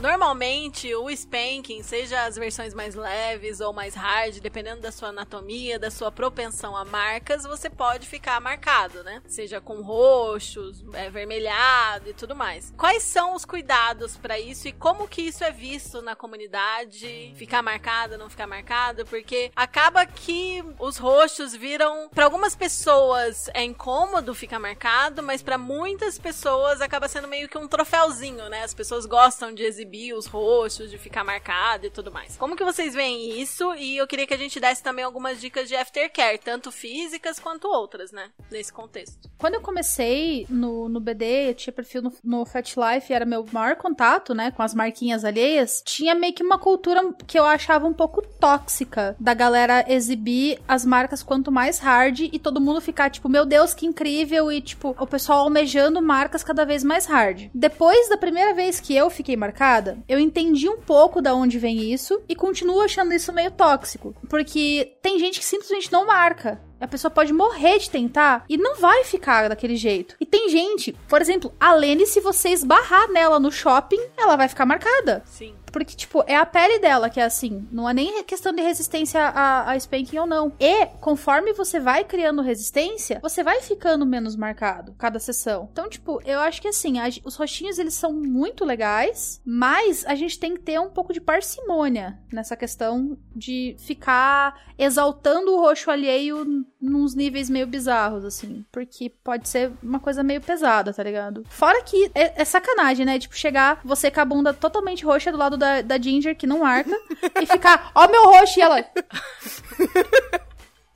Normalmente, 0.01 0.95
o 0.95 1.11
spanking, 1.11 1.83
seja 1.83 2.23
as 2.23 2.35
versões 2.35 2.73
mais 2.73 2.95
leves 2.95 3.61
ou 3.61 3.71
mais 3.71 3.93
hard, 3.93 4.39
dependendo 4.39 4.81
da 4.81 4.91
sua 4.91 5.09
anatomia, 5.09 5.77
da 5.77 5.91
sua 5.91 6.11
propensão 6.11 6.75
a 6.75 6.83
marcas, 6.83 7.43
você 7.43 7.69
pode 7.69 8.07
ficar 8.07 8.41
marcado, 8.41 9.03
né? 9.03 9.21
Seja 9.27 9.61
com 9.61 9.83
roxos, 9.83 10.83
é, 10.93 11.07
vermelhado 11.11 12.09
e 12.09 12.13
tudo 12.15 12.35
mais. 12.35 12.73
Quais 12.75 13.03
são 13.03 13.35
os 13.35 13.45
cuidados 13.45 14.17
pra 14.17 14.39
isso 14.39 14.67
e 14.67 14.71
como 14.71 15.07
que 15.07 15.21
isso 15.21 15.43
é 15.43 15.51
visto 15.51 16.01
na 16.01 16.15
comunidade? 16.15 17.31
Ficar 17.35 17.61
marcado, 17.61 18.17
não 18.17 18.27
ficar 18.27 18.47
marcado? 18.47 19.05
Porque 19.05 19.51
acaba 19.55 20.03
que 20.07 20.63
os 20.79 20.97
roxos 20.97 21.55
viram, 21.55 22.09
Pra 22.09 22.25
algumas 22.25 22.55
pessoas 22.55 23.49
é 23.53 23.63
incômodo 23.63 24.33
ficar 24.33 24.57
marcado, 24.57 25.21
mas 25.21 25.43
pra 25.43 25.59
muitas 25.59 26.17
pessoas 26.17 26.81
acaba 26.81 27.07
sendo 27.07 27.27
meio 27.27 27.47
que 27.47 27.57
um 27.57 27.67
troféuzinho, 27.67 28.49
né? 28.49 28.63
As 28.63 28.73
pessoas 28.73 29.05
gostam 29.05 29.53
de 29.53 29.61
exibir 29.61 29.90
os 30.13 30.25
roxos, 30.25 30.89
de 30.89 30.97
ficar 30.97 31.23
marcado 31.23 31.85
e 31.85 31.89
tudo 31.89 32.11
mais. 32.11 32.37
Como 32.37 32.55
que 32.55 32.63
vocês 32.63 32.93
veem 32.93 33.41
isso? 33.41 33.73
E 33.75 33.97
eu 33.97 34.07
queria 34.07 34.27
que 34.27 34.33
a 34.33 34.37
gente 34.37 34.59
desse 34.59 34.83
também 34.83 35.03
algumas 35.03 35.39
dicas 35.41 35.67
de 35.67 35.75
aftercare, 35.75 36.37
tanto 36.37 36.71
físicas 36.71 37.39
quanto 37.39 37.67
outras, 37.67 38.11
né? 38.11 38.29
Nesse 38.49 38.71
contexto. 38.71 39.29
Quando 39.37 39.55
eu 39.55 39.61
comecei 39.61 40.45
no, 40.49 40.87
no 40.87 40.99
BD, 40.99 41.49
eu 41.49 41.55
tinha 41.55 41.73
perfil 41.73 42.03
no, 42.03 42.13
no 42.23 42.45
Fat 42.45 42.75
Life, 42.75 43.11
era 43.11 43.25
meu 43.25 43.45
maior 43.51 43.75
contato, 43.75 44.35
né, 44.35 44.51
com 44.51 44.61
as 44.61 44.75
marquinhas 44.75 45.25
alheias, 45.25 45.81
tinha 45.83 46.13
meio 46.13 46.33
que 46.33 46.43
uma 46.43 46.59
cultura 46.59 47.01
que 47.25 47.39
eu 47.39 47.43
achava 47.43 47.87
um 47.87 47.93
pouco 47.93 48.21
tóxica 48.21 49.15
da 49.19 49.33
galera 49.33 49.83
exibir 49.87 50.59
as 50.67 50.85
marcas 50.85 51.23
quanto 51.23 51.51
mais 51.51 51.79
hard 51.79 52.19
e 52.19 52.37
todo 52.37 52.61
mundo 52.61 52.79
ficar 52.79 53.09
tipo, 53.09 53.27
meu 53.27 53.43
Deus, 53.45 53.73
que 53.73 53.87
incrível, 53.87 54.51
e 54.51 54.61
tipo, 54.61 54.95
o 54.99 55.07
pessoal 55.07 55.39
almejando 55.39 56.01
marcas 56.01 56.43
cada 56.43 56.63
vez 56.63 56.83
mais 56.83 57.07
hard. 57.07 57.49
Depois 57.53 58.09
da 58.09 58.17
primeira 58.17 58.53
vez 58.53 58.79
que 58.79 58.95
eu 58.95 59.09
fiquei 59.09 59.35
marcada, 59.35 59.80
eu 60.07 60.19
entendi 60.19 60.69
um 60.69 60.77
pouco 60.77 61.21
da 61.21 61.33
onde 61.33 61.59
vem 61.59 61.91
isso 61.91 62.21
e 62.27 62.35
continuo 62.35 62.81
achando 62.81 63.13
isso 63.13 63.33
meio 63.33 63.51
tóxico, 63.51 64.15
porque 64.29 64.97
tem 65.01 65.19
gente 65.19 65.39
que 65.39 65.45
simplesmente 65.45 65.91
não 65.91 66.05
marca. 66.05 66.61
A 66.79 66.87
pessoa 66.87 67.11
pode 67.11 67.31
morrer 67.31 67.77
de 67.77 67.91
tentar 67.91 68.43
e 68.49 68.57
não 68.57 68.75
vai 68.75 69.03
ficar 69.03 69.47
daquele 69.47 69.75
jeito. 69.75 70.15
E 70.19 70.25
tem 70.25 70.49
gente, 70.49 70.93
por 71.07 71.21
exemplo, 71.21 71.53
a 71.59 71.75
Lene, 71.75 72.07
se 72.07 72.19
você 72.19 72.49
esbarrar 72.49 73.07
nela 73.11 73.39
no 73.39 73.51
shopping, 73.51 74.01
ela 74.17 74.35
vai 74.35 74.47
ficar 74.47 74.65
marcada. 74.65 75.21
Sim. 75.25 75.53
Porque, 75.71 75.95
tipo, 75.95 76.23
é 76.27 76.35
a 76.35 76.45
pele 76.45 76.79
dela 76.79 77.09
que 77.09 77.19
é 77.19 77.23
assim. 77.23 77.67
Não 77.71 77.89
é 77.89 77.93
nem 77.93 78.23
questão 78.23 78.51
de 78.53 78.61
resistência 78.61 79.21
a, 79.21 79.71
a 79.71 79.77
spanking 79.77 80.19
ou 80.19 80.25
não. 80.27 80.51
E, 80.59 80.85
conforme 80.99 81.53
você 81.53 81.79
vai 81.79 82.03
criando 82.03 82.41
resistência, 82.41 83.19
você 83.21 83.43
vai 83.43 83.61
ficando 83.61 84.05
menos 84.05 84.35
marcado 84.35 84.93
cada 84.97 85.19
sessão. 85.19 85.69
Então, 85.71 85.89
tipo, 85.89 86.21
eu 86.25 86.39
acho 86.39 86.61
que 86.61 86.67
assim, 86.67 86.99
a- 86.99 87.09
os 87.25 87.35
roxinhos 87.35 87.79
eles 87.79 87.93
são 87.93 88.11
muito 88.13 88.65
legais, 88.65 89.41
mas 89.45 90.05
a 90.05 90.15
gente 90.15 90.39
tem 90.39 90.53
que 90.53 90.61
ter 90.61 90.79
um 90.79 90.89
pouco 90.89 91.13
de 91.13 91.21
parcimônia 91.21 92.19
nessa 92.31 92.55
questão 92.55 93.17
de 93.35 93.75
ficar 93.79 94.59
exaltando 94.77 95.51
o 95.55 95.61
roxo 95.61 95.91
alheio 95.91 96.65
nos 96.81 97.13
níveis 97.13 97.49
meio 97.49 97.67
bizarros, 97.67 98.25
assim. 98.25 98.65
Porque 98.71 99.09
pode 99.23 99.47
ser 99.47 99.71
uma 99.83 99.99
coisa 99.99 100.23
meio 100.23 100.41
pesada, 100.41 100.93
tá 100.93 101.03
ligado? 101.03 101.43
Fora 101.49 101.81
que 101.83 102.09
é, 102.15 102.41
é 102.41 102.45
sacanagem, 102.45 103.05
né? 103.05 103.19
Tipo, 103.19 103.35
chegar 103.35 103.79
você 103.85 104.09
com 104.09 104.19
a 104.19 104.25
bunda 104.25 104.53
totalmente 104.53 105.05
roxa 105.05 105.31
do 105.31 105.37
lado 105.37 105.57
da, 105.61 105.81
da 105.81 106.01
Ginger, 106.01 106.35
que 106.35 106.47
não 106.47 106.65
arca, 106.65 106.91
e 107.39 107.45
ficar, 107.45 107.91
ó 107.93 108.07
meu 108.07 108.23
roxo, 108.25 108.59
e 108.59 108.61
ela. 108.61 108.85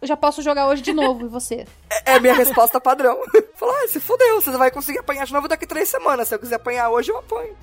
Eu 0.02 0.08
já 0.08 0.18
posso 0.18 0.42
jogar 0.42 0.68
hoje 0.68 0.82
de 0.82 0.94
novo, 0.94 1.26
e 1.26 1.30
você? 1.30 1.66
É 2.06 2.16
é 2.16 2.20
minha 2.20 2.34
resposta 2.34 2.82
padrão. 2.82 3.20
Falar, 3.56 3.84
ah, 3.84 3.88
se 3.88 4.00
fudeu, 4.00 4.42
você 4.42 4.52
vai 4.52 4.70
conseguir 4.70 5.00
apanhar 5.00 5.26
de 5.26 5.34
novo 5.34 5.48
daqui 5.48 5.66
três 5.66 5.90
semanas. 5.90 6.28
Se 6.28 6.36
eu 6.36 6.40
quiser 6.40 6.56
apanhar 6.56 6.90
hoje, 6.90 7.12
eu 7.12 7.18
apanho. 7.18 7.56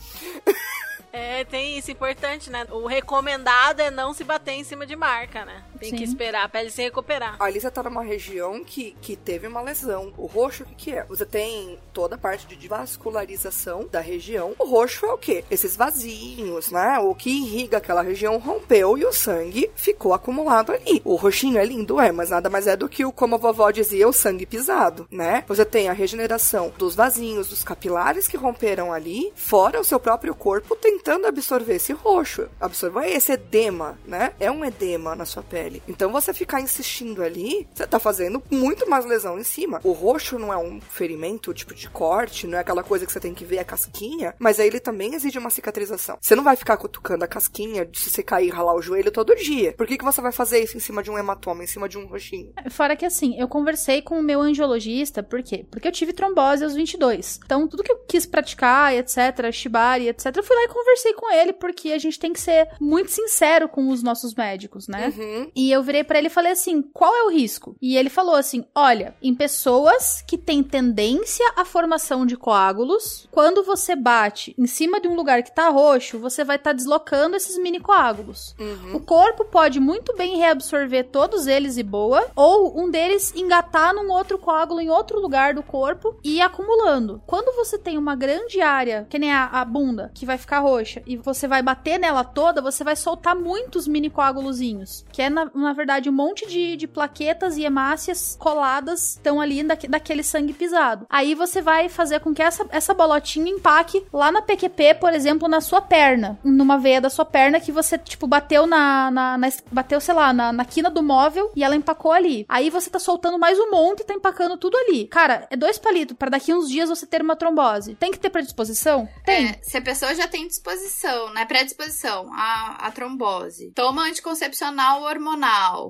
É, 1.12 1.44
tem 1.44 1.76
isso 1.76 1.90
importante, 1.90 2.50
né? 2.50 2.66
O 2.70 2.86
recomendado 2.86 3.80
é 3.80 3.90
não 3.90 4.14
se 4.14 4.24
bater 4.24 4.52
em 4.52 4.64
cima 4.64 4.86
de 4.86 4.96
marca, 4.96 5.44
né? 5.44 5.62
Tem 5.82 5.90
Sim. 5.90 5.96
que 5.96 6.04
esperar 6.04 6.44
a 6.44 6.48
pele 6.48 6.70
se 6.70 6.80
recuperar. 6.80 7.36
A 7.40 7.46
Alisa 7.46 7.68
tá 7.68 7.82
numa 7.82 8.04
região 8.04 8.62
que, 8.62 8.94
que 9.00 9.16
teve 9.16 9.48
uma 9.48 9.60
lesão. 9.60 10.12
O 10.16 10.26
roxo, 10.26 10.62
o 10.62 10.66
que, 10.66 10.74
que 10.76 10.92
é? 10.92 11.04
Você 11.06 11.26
tem 11.26 11.76
toda 11.92 12.14
a 12.14 12.18
parte 12.18 12.46
de 12.46 12.68
vascularização 12.68 13.88
da 13.90 14.00
região. 14.00 14.54
O 14.60 14.64
roxo 14.64 15.04
é 15.06 15.12
o 15.12 15.18
quê? 15.18 15.44
Esses 15.50 15.74
vasinhos, 15.74 16.70
né? 16.70 17.00
O 17.00 17.16
que 17.16 17.30
irriga 17.30 17.78
aquela 17.78 18.00
região 18.00 18.38
rompeu 18.38 18.96
e 18.96 19.04
o 19.04 19.12
sangue 19.12 19.72
ficou 19.74 20.14
acumulado 20.14 20.70
ali. 20.70 21.02
O 21.04 21.16
roxinho 21.16 21.58
é 21.58 21.64
lindo, 21.64 22.00
é, 22.00 22.12
mas 22.12 22.30
nada 22.30 22.48
mais 22.48 22.68
é 22.68 22.76
do 22.76 22.88
que 22.88 23.04
o, 23.04 23.10
como 23.10 23.34
a 23.34 23.38
vovó 23.38 23.70
dizia, 23.72 24.08
o 24.08 24.12
sangue 24.12 24.46
pisado, 24.46 25.08
né? 25.10 25.44
Você 25.48 25.64
tem 25.64 25.88
a 25.88 25.92
regeneração 25.92 26.72
dos 26.78 26.94
vasinhos, 26.94 27.48
dos 27.48 27.64
capilares 27.64 28.28
que 28.28 28.36
romperam 28.36 28.92
ali, 28.92 29.32
fora 29.34 29.80
o 29.80 29.84
seu 29.84 29.98
próprio 29.98 30.34
corpo 30.34 30.76
tentando 30.76 31.26
absorver 31.26 31.74
esse 31.74 31.92
roxo, 31.92 32.48
absorver 32.60 33.08
esse 33.08 33.32
edema, 33.32 33.98
né? 34.06 34.32
É 34.38 34.50
um 34.50 34.64
edema 34.64 35.14
na 35.14 35.24
sua 35.24 35.42
pele. 35.42 35.71
Então 35.86 36.10
você 36.12 36.34
ficar 36.34 36.60
insistindo 36.60 37.22
ali, 37.22 37.66
você 37.72 37.86
tá 37.86 37.98
fazendo 37.98 38.42
muito 38.50 38.88
mais 38.88 39.04
lesão 39.04 39.38
em 39.38 39.44
cima. 39.44 39.80
O 39.84 39.92
roxo 39.92 40.38
não 40.38 40.52
é 40.52 40.56
um 40.56 40.80
ferimento, 40.80 41.54
tipo 41.54 41.74
de 41.74 41.88
corte, 41.88 42.46
não 42.46 42.58
é 42.58 42.60
aquela 42.60 42.82
coisa 42.82 43.06
que 43.06 43.12
você 43.12 43.20
tem 43.20 43.34
que 43.34 43.44
ver 43.44 43.58
a 43.58 43.64
casquinha, 43.64 44.34
mas 44.38 44.58
aí 44.58 44.66
ele 44.66 44.80
também 44.80 45.14
exige 45.14 45.38
uma 45.38 45.50
cicatrização. 45.50 46.18
Você 46.20 46.34
não 46.34 46.44
vai 46.44 46.56
ficar 46.56 46.76
cutucando 46.76 47.24
a 47.24 47.28
casquinha 47.28 47.88
se 47.92 48.10
você 48.10 48.22
cair 48.22 48.48
e 48.48 48.50
ralar 48.50 48.74
o 48.74 48.82
joelho 48.82 49.10
todo 49.10 49.34
dia. 49.36 49.72
Por 49.72 49.86
que, 49.86 49.96
que 49.96 50.04
você 50.04 50.20
vai 50.20 50.32
fazer 50.32 50.62
isso 50.62 50.76
em 50.76 50.80
cima 50.80 51.02
de 51.02 51.10
um 51.10 51.18
hematoma, 51.18 51.62
em 51.62 51.66
cima 51.66 51.88
de 51.88 51.98
um 51.98 52.06
roxinho? 52.06 52.52
Fora 52.70 52.96
que 52.96 53.04
assim, 53.04 53.38
eu 53.38 53.48
conversei 53.48 54.02
com 54.02 54.18
o 54.18 54.22
meu 54.22 54.40
angiologista, 54.40 55.22
por 55.22 55.42
quê? 55.42 55.64
Porque 55.70 55.88
eu 55.88 55.92
tive 55.92 56.12
trombose 56.12 56.64
aos 56.64 56.74
22. 56.74 57.40
Então, 57.44 57.68
tudo 57.68 57.82
que 57.82 57.92
eu 57.92 57.98
quis 58.08 58.26
praticar, 58.26 58.94
etc, 58.94 59.50
shibari, 59.52 60.08
etc, 60.08 60.36
eu 60.36 60.42
fui 60.42 60.56
lá 60.56 60.64
e 60.64 60.68
conversei 60.68 61.12
com 61.14 61.32
ele, 61.32 61.52
porque 61.52 61.92
a 61.92 61.98
gente 61.98 62.18
tem 62.18 62.32
que 62.32 62.40
ser 62.40 62.68
muito 62.80 63.10
sincero 63.10 63.68
com 63.68 63.88
os 63.88 64.02
nossos 64.02 64.34
médicos, 64.34 64.88
né? 64.88 65.12
Uhum. 65.16 65.50
E 65.54 65.61
eu 65.70 65.82
virei 65.82 66.04
pra 66.04 66.18
ele 66.18 66.28
e 66.28 66.30
falei 66.30 66.52
assim: 66.52 66.82
qual 66.82 67.14
é 67.14 67.22
o 67.24 67.30
risco? 67.30 67.76
E 67.80 67.96
ele 67.96 68.08
falou 68.08 68.34
assim: 68.34 68.64
olha, 68.74 69.14
em 69.22 69.34
pessoas 69.34 70.22
que 70.26 70.38
têm 70.38 70.62
tendência 70.62 71.44
à 71.56 71.64
formação 71.64 72.24
de 72.24 72.36
coágulos, 72.36 73.28
quando 73.30 73.62
você 73.62 73.94
bate 73.94 74.54
em 74.58 74.66
cima 74.66 75.00
de 75.00 75.08
um 75.08 75.14
lugar 75.14 75.42
que 75.42 75.54
tá 75.54 75.68
roxo, 75.68 76.18
você 76.18 76.44
vai 76.44 76.56
estar 76.56 76.72
deslocando 76.72 77.36
esses 77.36 77.58
mini 77.58 77.80
coágulos. 77.80 78.54
Uhum. 78.58 78.96
O 78.96 79.00
corpo 79.00 79.44
pode 79.44 79.80
muito 79.80 80.14
bem 80.16 80.36
reabsorver 80.36 81.04
todos 81.04 81.46
eles 81.46 81.76
e 81.76 81.82
boa, 81.82 82.30
ou 82.34 82.80
um 82.80 82.90
deles 82.90 83.32
engatar 83.34 83.94
num 83.94 84.10
outro 84.10 84.38
coágulo 84.38 84.80
em 84.80 84.90
outro 84.90 85.20
lugar 85.20 85.54
do 85.54 85.62
corpo 85.62 86.16
e 86.24 86.36
ir 86.36 86.40
acumulando. 86.40 87.22
Quando 87.26 87.54
você 87.56 87.78
tem 87.78 87.98
uma 87.98 88.14
grande 88.14 88.60
área, 88.60 89.06
que 89.08 89.18
nem 89.18 89.32
a, 89.32 89.46
a 89.46 89.64
bunda, 89.64 90.10
que 90.14 90.26
vai 90.26 90.38
ficar 90.38 90.60
roxa, 90.60 91.02
e 91.06 91.16
você 91.16 91.46
vai 91.46 91.62
bater 91.62 91.98
nela 91.98 92.24
toda, 92.24 92.62
você 92.62 92.82
vai 92.82 92.96
soltar 92.96 93.36
muitos 93.36 93.86
mini 93.86 94.10
coágulozinhos, 94.10 95.04
que 95.12 95.22
é 95.22 95.30
na, 95.30 95.50
na 95.54 95.72
verdade 95.72 96.08
um 96.08 96.12
monte 96.12 96.46
de, 96.48 96.76
de 96.76 96.86
plaquetas 96.86 97.56
e 97.56 97.64
hemácias 97.64 98.36
coladas 98.38 99.10
estão 99.10 99.40
ali 99.40 99.62
daque- 99.62 99.88
daquele 99.88 100.22
sangue 100.22 100.52
pisado. 100.52 101.06
Aí 101.10 101.34
você 101.34 101.60
vai 101.60 101.88
fazer 101.88 102.20
com 102.20 102.34
que 102.34 102.42
essa, 102.42 102.66
essa 102.70 102.94
bolotinha 102.94 103.50
empaque 103.50 104.04
lá 104.12 104.30
na 104.32 104.42
PQP, 104.42 104.94
por 105.00 105.12
exemplo, 105.12 105.48
na 105.48 105.60
sua 105.60 105.80
perna, 105.80 106.38
numa 106.44 106.78
veia 106.78 107.00
da 107.00 107.10
sua 107.10 107.24
perna 107.24 107.60
que 107.60 107.72
você, 107.72 107.98
tipo, 107.98 108.26
bateu 108.26 108.66
na, 108.66 109.10
na, 109.10 109.38
na- 109.38 109.48
bateu, 109.70 110.00
sei 110.00 110.14
lá, 110.14 110.32
na, 110.32 110.52
na 110.52 110.64
quina 110.64 110.90
do 110.90 111.02
móvel 111.02 111.50
e 111.56 111.62
ela 111.64 111.76
empacou 111.76 112.12
ali. 112.12 112.44
Aí 112.48 112.70
você 112.70 112.88
tá 112.90 112.98
soltando 112.98 113.38
mais 113.38 113.58
um 113.58 113.70
monte 113.70 114.00
e 114.00 114.04
tá 114.04 114.14
empacando 114.14 114.56
tudo 114.56 114.76
ali. 114.76 115.06
Cara, 115.08 115.46
é 115.50 115.56
dois 115.56 115.78
palitos 115.78 116.16
pra 116.16 116.28
daqui 116.30 116.52
uns 116.54 116.68
dias 116.68 116.88
você 116.88 117.06
ter 117.06 117.22
uma 117.22 117.36
trombose. 117.36 117.94
Tem 117.94 118.10
que 118.10 118.18
ter 118.18 118.30
predisposição? 118.30 119.08
Tem. 119.24 119.48
É, 119.50 119.58
se 119.62 119.76
a 119.76 119.82
pessoa 119.82 120.14
já 120.14 120.26
tem 120.28 120.46
disposição, 120.46 121.32
né? 121.32 121.44
Predisposição 121.44 122.30
à, 122.32 122.86
à 122.86 122.90
trombose. 122.90 123.72
Toma 123.74 124.02
anticoncepcional 124.06 125.02
hormonal. 125.02 125.41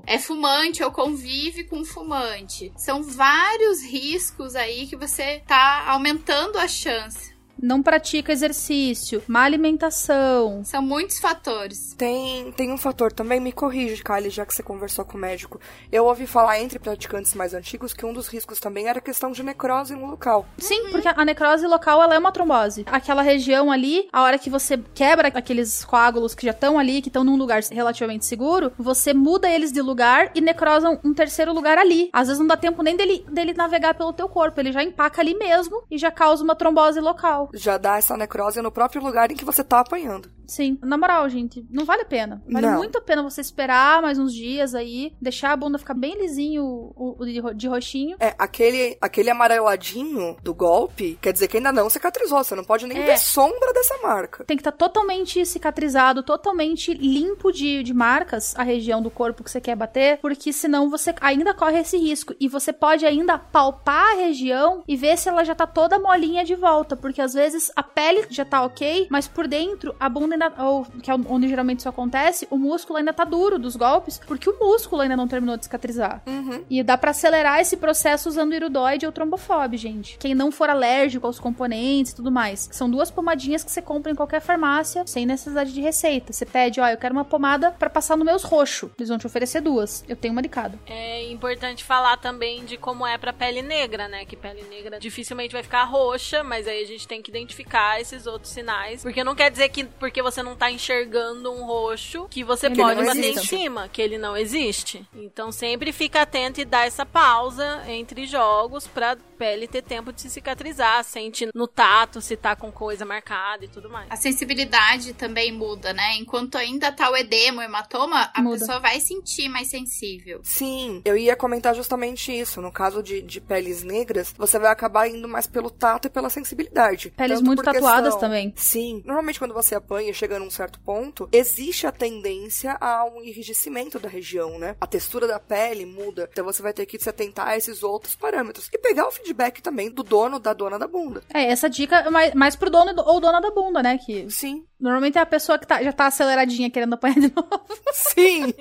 É 0.07 0.19
fumante 0.19 0.83
ou 0.83 0.91
convive 0.91 1.65
com 1.65 1.85
fumante. 1.85 2.73
São 2.77 3.03
vários 3.03 3.83
riscos 3.83 4.55
aí 4.55 4.87
que 4.87 4.97
você 4.97 5.43
tá 5.47 5.85
aumentando 5.89 6.59
a 6.59 6.67
chance. 6.67 7.32
Não 7.61 7.83
pratica 7.83 8.33
exercício, 8.33 9.23
má 9.29 9.43
alimentação. 9.45 10.63
São 10.65 10.83
muitos 10.83 11.19
fatores. 11.19 11.95
Tem, 11.97 12.51
tem 12.53 12.73
um 12.73 12.79
fator 12.79 13.13
também, 13.13 13.41
me 13.41 13.53
corrige, 13.53 14.03
Kylie, 14.03 14.31
já 14.31 14.45
que 14.45 14.55
você 14.55 14.63
conversou 14.63 15.05
com 15.05 15.17
o 15.17 15.21
médico. 15.21 15.61
Eu 15.91 16.05
ouvi 16.07 16.27
falar 16.27 16.61
entre 16.61 16.79
praticantes 16.79 17.35
mais 17.35 17.55
antigos 17.55 17.93
que 17.93 18.05
um 18.07 18.13
dos 18.13 18.29
riscos 18.29 18.59
também 18.59 18.89
era 18.89 18.99
a 18.99 19.03
questão 19.03 19.31
de 19.33 19.43
necrose 19.43 19.95
no 19.95 20.07
local. 20.07 20.47
Sim, 20.59 20.91
porque 20.91 21.09
a 21.09 21.25
necrose 21.25 21.67
local 21.67 22.03
ela 22.03 22.15
é 22.15 22.19
uma 22.19 22.33
trombose. 22.33 22.85
Aquela 22.91 23.23
região 23.23 23.71
ali, 23.71 24.09
a 24.13 24.23
hora 24.23 24.39
que 24.39 24.51
você 24.51 24.79
quebra 24.95 25.29
aqueles 25.29 25.85
coágulos 25.85 26.35
que 26.35 26.47
já 26.47 26.53
estão 26.53 26.79
ali, 26.79 27.01
que 27.03 27.09
estão 27.09 27.25
num 27.25 27.37
lugar 27.37 27.61
relativamente 27.71 28.25
seguro, 28.25 28.73
você 28.79 29.13
muda 29.15 29.49
eles 29.49 29.73
de 29.73 29.81
lugar 29.83 30.31
e 30.35 30.41
necrosa 30.41 30.89
um- 30.91 30.99
um 31.11 31.15
terceiro 31.15 31.53
lugar 31.53 31.79
ali. 31.79 32.11
Às 32.13 32.29
vezes 32.29 32.41
não 32.41 32.47
dá 32.47 32.57
tempo 32.57 32.83
nem 32.83 32.97
dele, 32.97 33.25
dele 33.31 33.53
navegar 33.53 33.95
pelo 33.95 34.13
teu 34.13 34.29
corpo, 34.29 34.61
ele 34.61 34.73
já 34.73 34.83
empaca 34.83 35.21
ali 35.21 35.35
mesmo 35.35 35.83
e 35.91 35.99
já 35.99 36.11
causa 36.11 36.43
uma 36.43 36.55
trombose 36.55 37.01
local. 37.01 37.42
Já 37.55 37.79
dá 37.79 37.99
essa 37.99 38.17
necrose 38.17 38.61
no 38.61 38.73
próprio 38.73 39.03
lugar 39.03 39.31
em 39.31 39.35
que 39.35 39.45
você 39.45 39.63
tá 39.65 39.81
apanhando. 39.81 40.31
Sim, 40.53 40.79
na 40.83 40.99
moral, 40.99 41.27
gente, 41.31 41.65
não 41.71 41.87
vale 41.87 42.03
a 42.03 42.05
pena. 42.05 42.43
Vale 42.47 42.67
Não. 42.67 42.77
muito 42.77 42.99
a 42.99 43.01
pena 43.01 43.23
você 43.23 43.41
esperar 43.41 44.03
mais 44.03 44.19
uns 44.19 44.35
dias 44.35 44.75
aí, 44.75 45.15
deixar 45.21 45.53
a 45.53 45.57
bunda 45.57 45.79
ficar 45.79 45.95
bem 45.95 46.15
lisinho, 46.21 46.63
o, 46.63 47.17
o 47.19 47.25
de, 47.25 47.39
ro- 47.41 47.55
de 47.55 47.67
roxinho. 47.67 48.17
É, 48.21 48.35
aquele, 48.39 48.99
aquele 49.01 49.31
amareladinho 49.31 50.37
do 50.43 50.53
golpe, 50.53 51.19
quer 51.23 51.33
dizer 51.33 51.49
que 51.49 51.57
ainda 51.57 51.73
não 51.73 51.89
cicatrizou, 51.89 52.45
você 52.45 52.55
não 52.55 52.65
pode 52.65 52.87
nem 52.87 52.99
É. 52.99 53.07
ver 53.07 53.19
sombra 53.19 53.73
dessa 53.73 53.97
marca. 54.03 54.45
Tem 54.45 54.57
que 54.57 54.61
estar 54.61 54.73
totalmente 54.73 55.45
cicatrizado, 55.47 56.23
totalmente 56.23 56.93
limpo 56.93 57.51
de, 57.51 57.83
de 57.83 57.95
marcas 57.95 58.55
a 58.57 58.63
região 58.63 59.01
do 59.01 59.11
corpo 59.11 59.43
que 59.43 59.51
você 59.51 59.61
quer 59.61 59.75
bater, 59.75 60.19
porque 60.21 60.53
senão 60.53 60.91
você 60.91 61.15
ainda 61.21 61.55
corre 61.55 61.79
esse 61.81 61.97
risco. 61.97 62.35
E 62.39 62.47
você 62.47 62.73
pode 62.75 63.07
ainda 63.07 63.39
palpar 63.39 64.13
a 64.13 64.17
região 64.17 64.85
e 64.87 64.97
ver 64.97 65.17
se 65.17 65.29
ela 65.29 65.45
já 65.45 65.55
tá 65.55 65.67
toda 65.67 65.99
molinha 65.99 66.45
de 66.45 66.55
volta, 66.55 66.95
porque 66.95 67.23
às 67.23 67.33
vezes 67.33 67.71
a 67.75 67.83
pele 67.83 68.27
já 68.29 68.45
tá 68.45 68.63
ok, 68.63 69.07
mas 69.11 69.27
por 69.29 69.47
dentro 69.47 69.95
a 69.99 70.09
bunda 70.09 70.35
ainda, 70.35 70.42
ou 70.59 70.85
que 71.03 71.11
é 71.11 71.15
onde 71.15 71.49
geralmente 71.49 71.81
isso 71.81 71.89
acontece, 71.89 72.47
o 72.51 72.57
músculo 72.57 72.99
ainda 72.99 73.13
tá 73.13 73.25
duro 73.25 73.59
dos 73.59 73.77
golpes, 73.77 74.21
porque 74.27 74.49
o 74.49 74.59
músculo 74.59 75.03
ainda 75.03 75.17
não 75.17 75.29
terminou 75.29 75.57
de 75.57 75.65
cicatrizar. 75.65 76.23
Uhum. 76.27 76.65
E 76.71 76.83
dá 76.83 76.97
pra 76.97 77.11
acelerar 77.11 77.61
esse 77.61 77.77
processo 77.77 78.29
usando 78.29 78.55
iridoide 78.55 79.07
ou 79.07 79.13
trombofob, 79.13 79.77
gente. 79.77 80.17
Quem 80.19 80.35
não 80.35 80.51
for 80.51 80.71
alérgico 80.71 81.27
aos 81.27 81.39
componentes 81.39 82.13
e 82.13 82.17
tudo 82.17 82.31
mais. 82.31 82.69
São 82.73 82.91
duas 82.91 83.11
pomadinhas 83.11 83.63
que 83.63 83.71
você 83.71 83.83
compra 83.83 84.11
em 84.11 84.15
qualquer 84.15 84.41
farmácia, 84.41 85.05
sem 85.07 85.27
necessidade 85.27 85.73
de 85.73 85.81
receita. 85.81 86.33
Você 86.33 86.47
pede, 86.47 86.81
ó, 86.81 86.89
eu 86.89 86.97
quero 86.97 87.13
uma 87.15 87.25
pomada 87.25 87.73
pra 87.73 87.91
passar 87.91 88.17
no 88.17 88.25
meus 88.25 88.43
roxo. 88.43 88.91
Eles 88.99 89.09
vão 89.09 89.19
te 89.19 89.27
oferecer 89.27 89.61
duas. 89.61 90.05
Eu 90.09 90.17
tenho 90.17 90.33
uma 90.33 90.43
de 90.43 90.49
cada. 90.49 90.79
É 90.87 91.31
importante 91.31 91.85
falar 91.85 92.17
também 92.17 92.65
de 92.65 92.77
como 92.77 93.07
é 93.07 93.19
pra 93.19 93.33
pele 93.33 93.61
negra, 93.63 94.09
né? 94.09 94.25
Que 94.25 94.37
pele 94.37 94.63
negra 94.71 94.99
dificilmente 94.99 95.53
vai 95.53 95.63
ficar 95.63 95.85
roxa, 95.85 96.43
mas 96.43 96.67
aí 96.67 96.83
a 96.83 96.87
gente 96.87 97.07
tem 97.07 97.21
que 97.21 97.31
identificar 97.31 98.01
esses 98.01 98.27
outros 98.27 98.53
sinais. 98.53 99.03
Porque 99.03 99.25
não 99.25 99.35
quer 99.35 99.51
dizer 99.51 99.69
que 99.69 99.85
porque 99.85 100.23
você 100.23 100.32
não 100.41 100.55
tá 100.55 100.71
enxergando 100.71 101.51
um 101.51 101.65
roxo, 101.65 102.29
que 102.31 102.45
você 102.45 102.71
Que 102.71 102.77
pode 102.77 103.05
bater 103.05 103.17
em 103.25 103.31
existe. 103.33 103.49
cima, 103.49 103.89
que 103.89 104.01
ele 104.01 104.17
não 104.19 104.37
existe. 104.37 105.05
Então 105.13 105.51
sempre 105.51 105.91
fica 105.93 106.23
atento 106.23 106.61
e 106.61 106.65
dá 106.65 106.85
essa 106.85 107.05
pausa 107.05 107.83
entre 107.89 108.25
jogos 108.27 108.87
pra 108.87 109.17
pele 109.37 109.67
ter 109.67 109.83
tempo 109.83 110.13
de 110.13 110.21
se 110.21 110.31
cicatrizar, 110.31 111.03
sente 111.03 111.49
no 111.53 111.67
tato 111.67 112.21
se 112.21 112.37
tá 112.37 112.55
com 112.55 112.71
coisa 112.71 113.05
marcada 113.05 113.65
e 113.65 113.69
tudo 113.69 113.91
mais. 113.91 114.07
A 114.09 114.15
sensibilidade 114.17 115.13
também 115.15 115.51
muda, 115.53 115.93
né? 115.93 116.17
Enquanto 116.19 116.57
ainda 116.57 116.93
tá 116.93 117.11
o 117.11 117.17
edema, 117.17 117.63
o 117.63 117.65
hematoma, 117.65 118.31
a 118.33 118.41
Muda. 118.43 118.59
pessoa 118.61 118.79
vai 118.79 119.01
sentir 119.01 119.49
mais 119.49 119.69
sensível. 119.69 120.41
Sim, 120.45 121.03
eu 121.05 121.17
ia 121.17 121.35
comentar 121.35 121.75
justamente 121.75 122.31
isso. 122.39 122.61
No 122.61 122.71
caso 122.71 123.03
de, 123.03 123.21
de 123.23 123.41
peles 123.41 123.83
negras, 123.83 124.33
você 124.39 124.59
vai 124.59 124.71
acabar 124.71 125.09
indo 125.09 125.27
mais 125.27 125.47
pelo 125.49 125.71
tato 125.71 126.07
e 126.07 126.11
pela 126.11 126.31
sensibilidade. 126.31 127.11
Peles 127.17 127.39
Tanto 127.39 127.47
muito 127.47 127.63
tatuadas 127.63 128.13
questão- 128.15 128.21
também. 128.21 128.53
Sim. 128.57 129.03
Normalmente 129.05 129.39
quando 129.41 129.55
você 129.55 129.75
apanha 129.75 130.12
chegando 130.15 130.43
a 130.43 130.47
um 130.47 130.51
certo 130.51 130.79
ponto, 130.81 131.29
existe 131.33 131.87
a 131.87 131.93
tendência 131.93 132.77
a 132.81 133.05
um 133.05 133.23
enrijecimento 133.23 133.99
da 133.99 134.09
região, 134.09 134.59
né? 134.59 134.77
A 134.81 134.87
textura 134.87 135.27
da 135.27 135.39
pele 135.41 135.85
muda. 135.87 136.29
Então 136.33 136.45
você 136.45 136.63
vai 136.63 136.73
ter 136.73 136.87
que 136.87 136.99
se 136.99 137.09
atentar 137.09 137.49
a 137.49 137.57
esses 137.57 137.83
outros 137.83 138.15
parâmetros. 138.15 138.69
E 138.73 138.79
pegar 138.79 139.07
o 139.07 139.11
feedback 139.13 139.61
também 139.63 139.91
do 139.91 140.03
dono, 140.03 140.39
da 140.39 140.53
dona 140.53 140.79
da 140.79 140.87
bunda. 140.87 141.23
É, 141.33 141.45
essa 141.45 141.69
dica 141.69 141.97
é 141.97 142.11
mais, 142.11 142.35
mais 142.35 142.57
pro 142.57 142.71
dono 142.71 142.93
ou 143.07 143.21
dona 143.21 143.41
da 143.41 143.51
bunda, 143.51 143.83
né? 143.83 143.99
Que 143.99 144.29
Sim. 144.31 144.65
normalmente 144.81 145.19
é 145.19 145.21
a 145.21 145.27
pessoa 145.27 145.59
que 145.59 145.67
tá- 145.67 145.83
já 145.83 145.93
tá 145.93 146.07
aceleradinha 146.07 146.71
querendo 146.71 146.95
apanhar 146.95 147.19
de 147.21 147.33
novo. 147.35 147.65
Sim! 147.93 148.53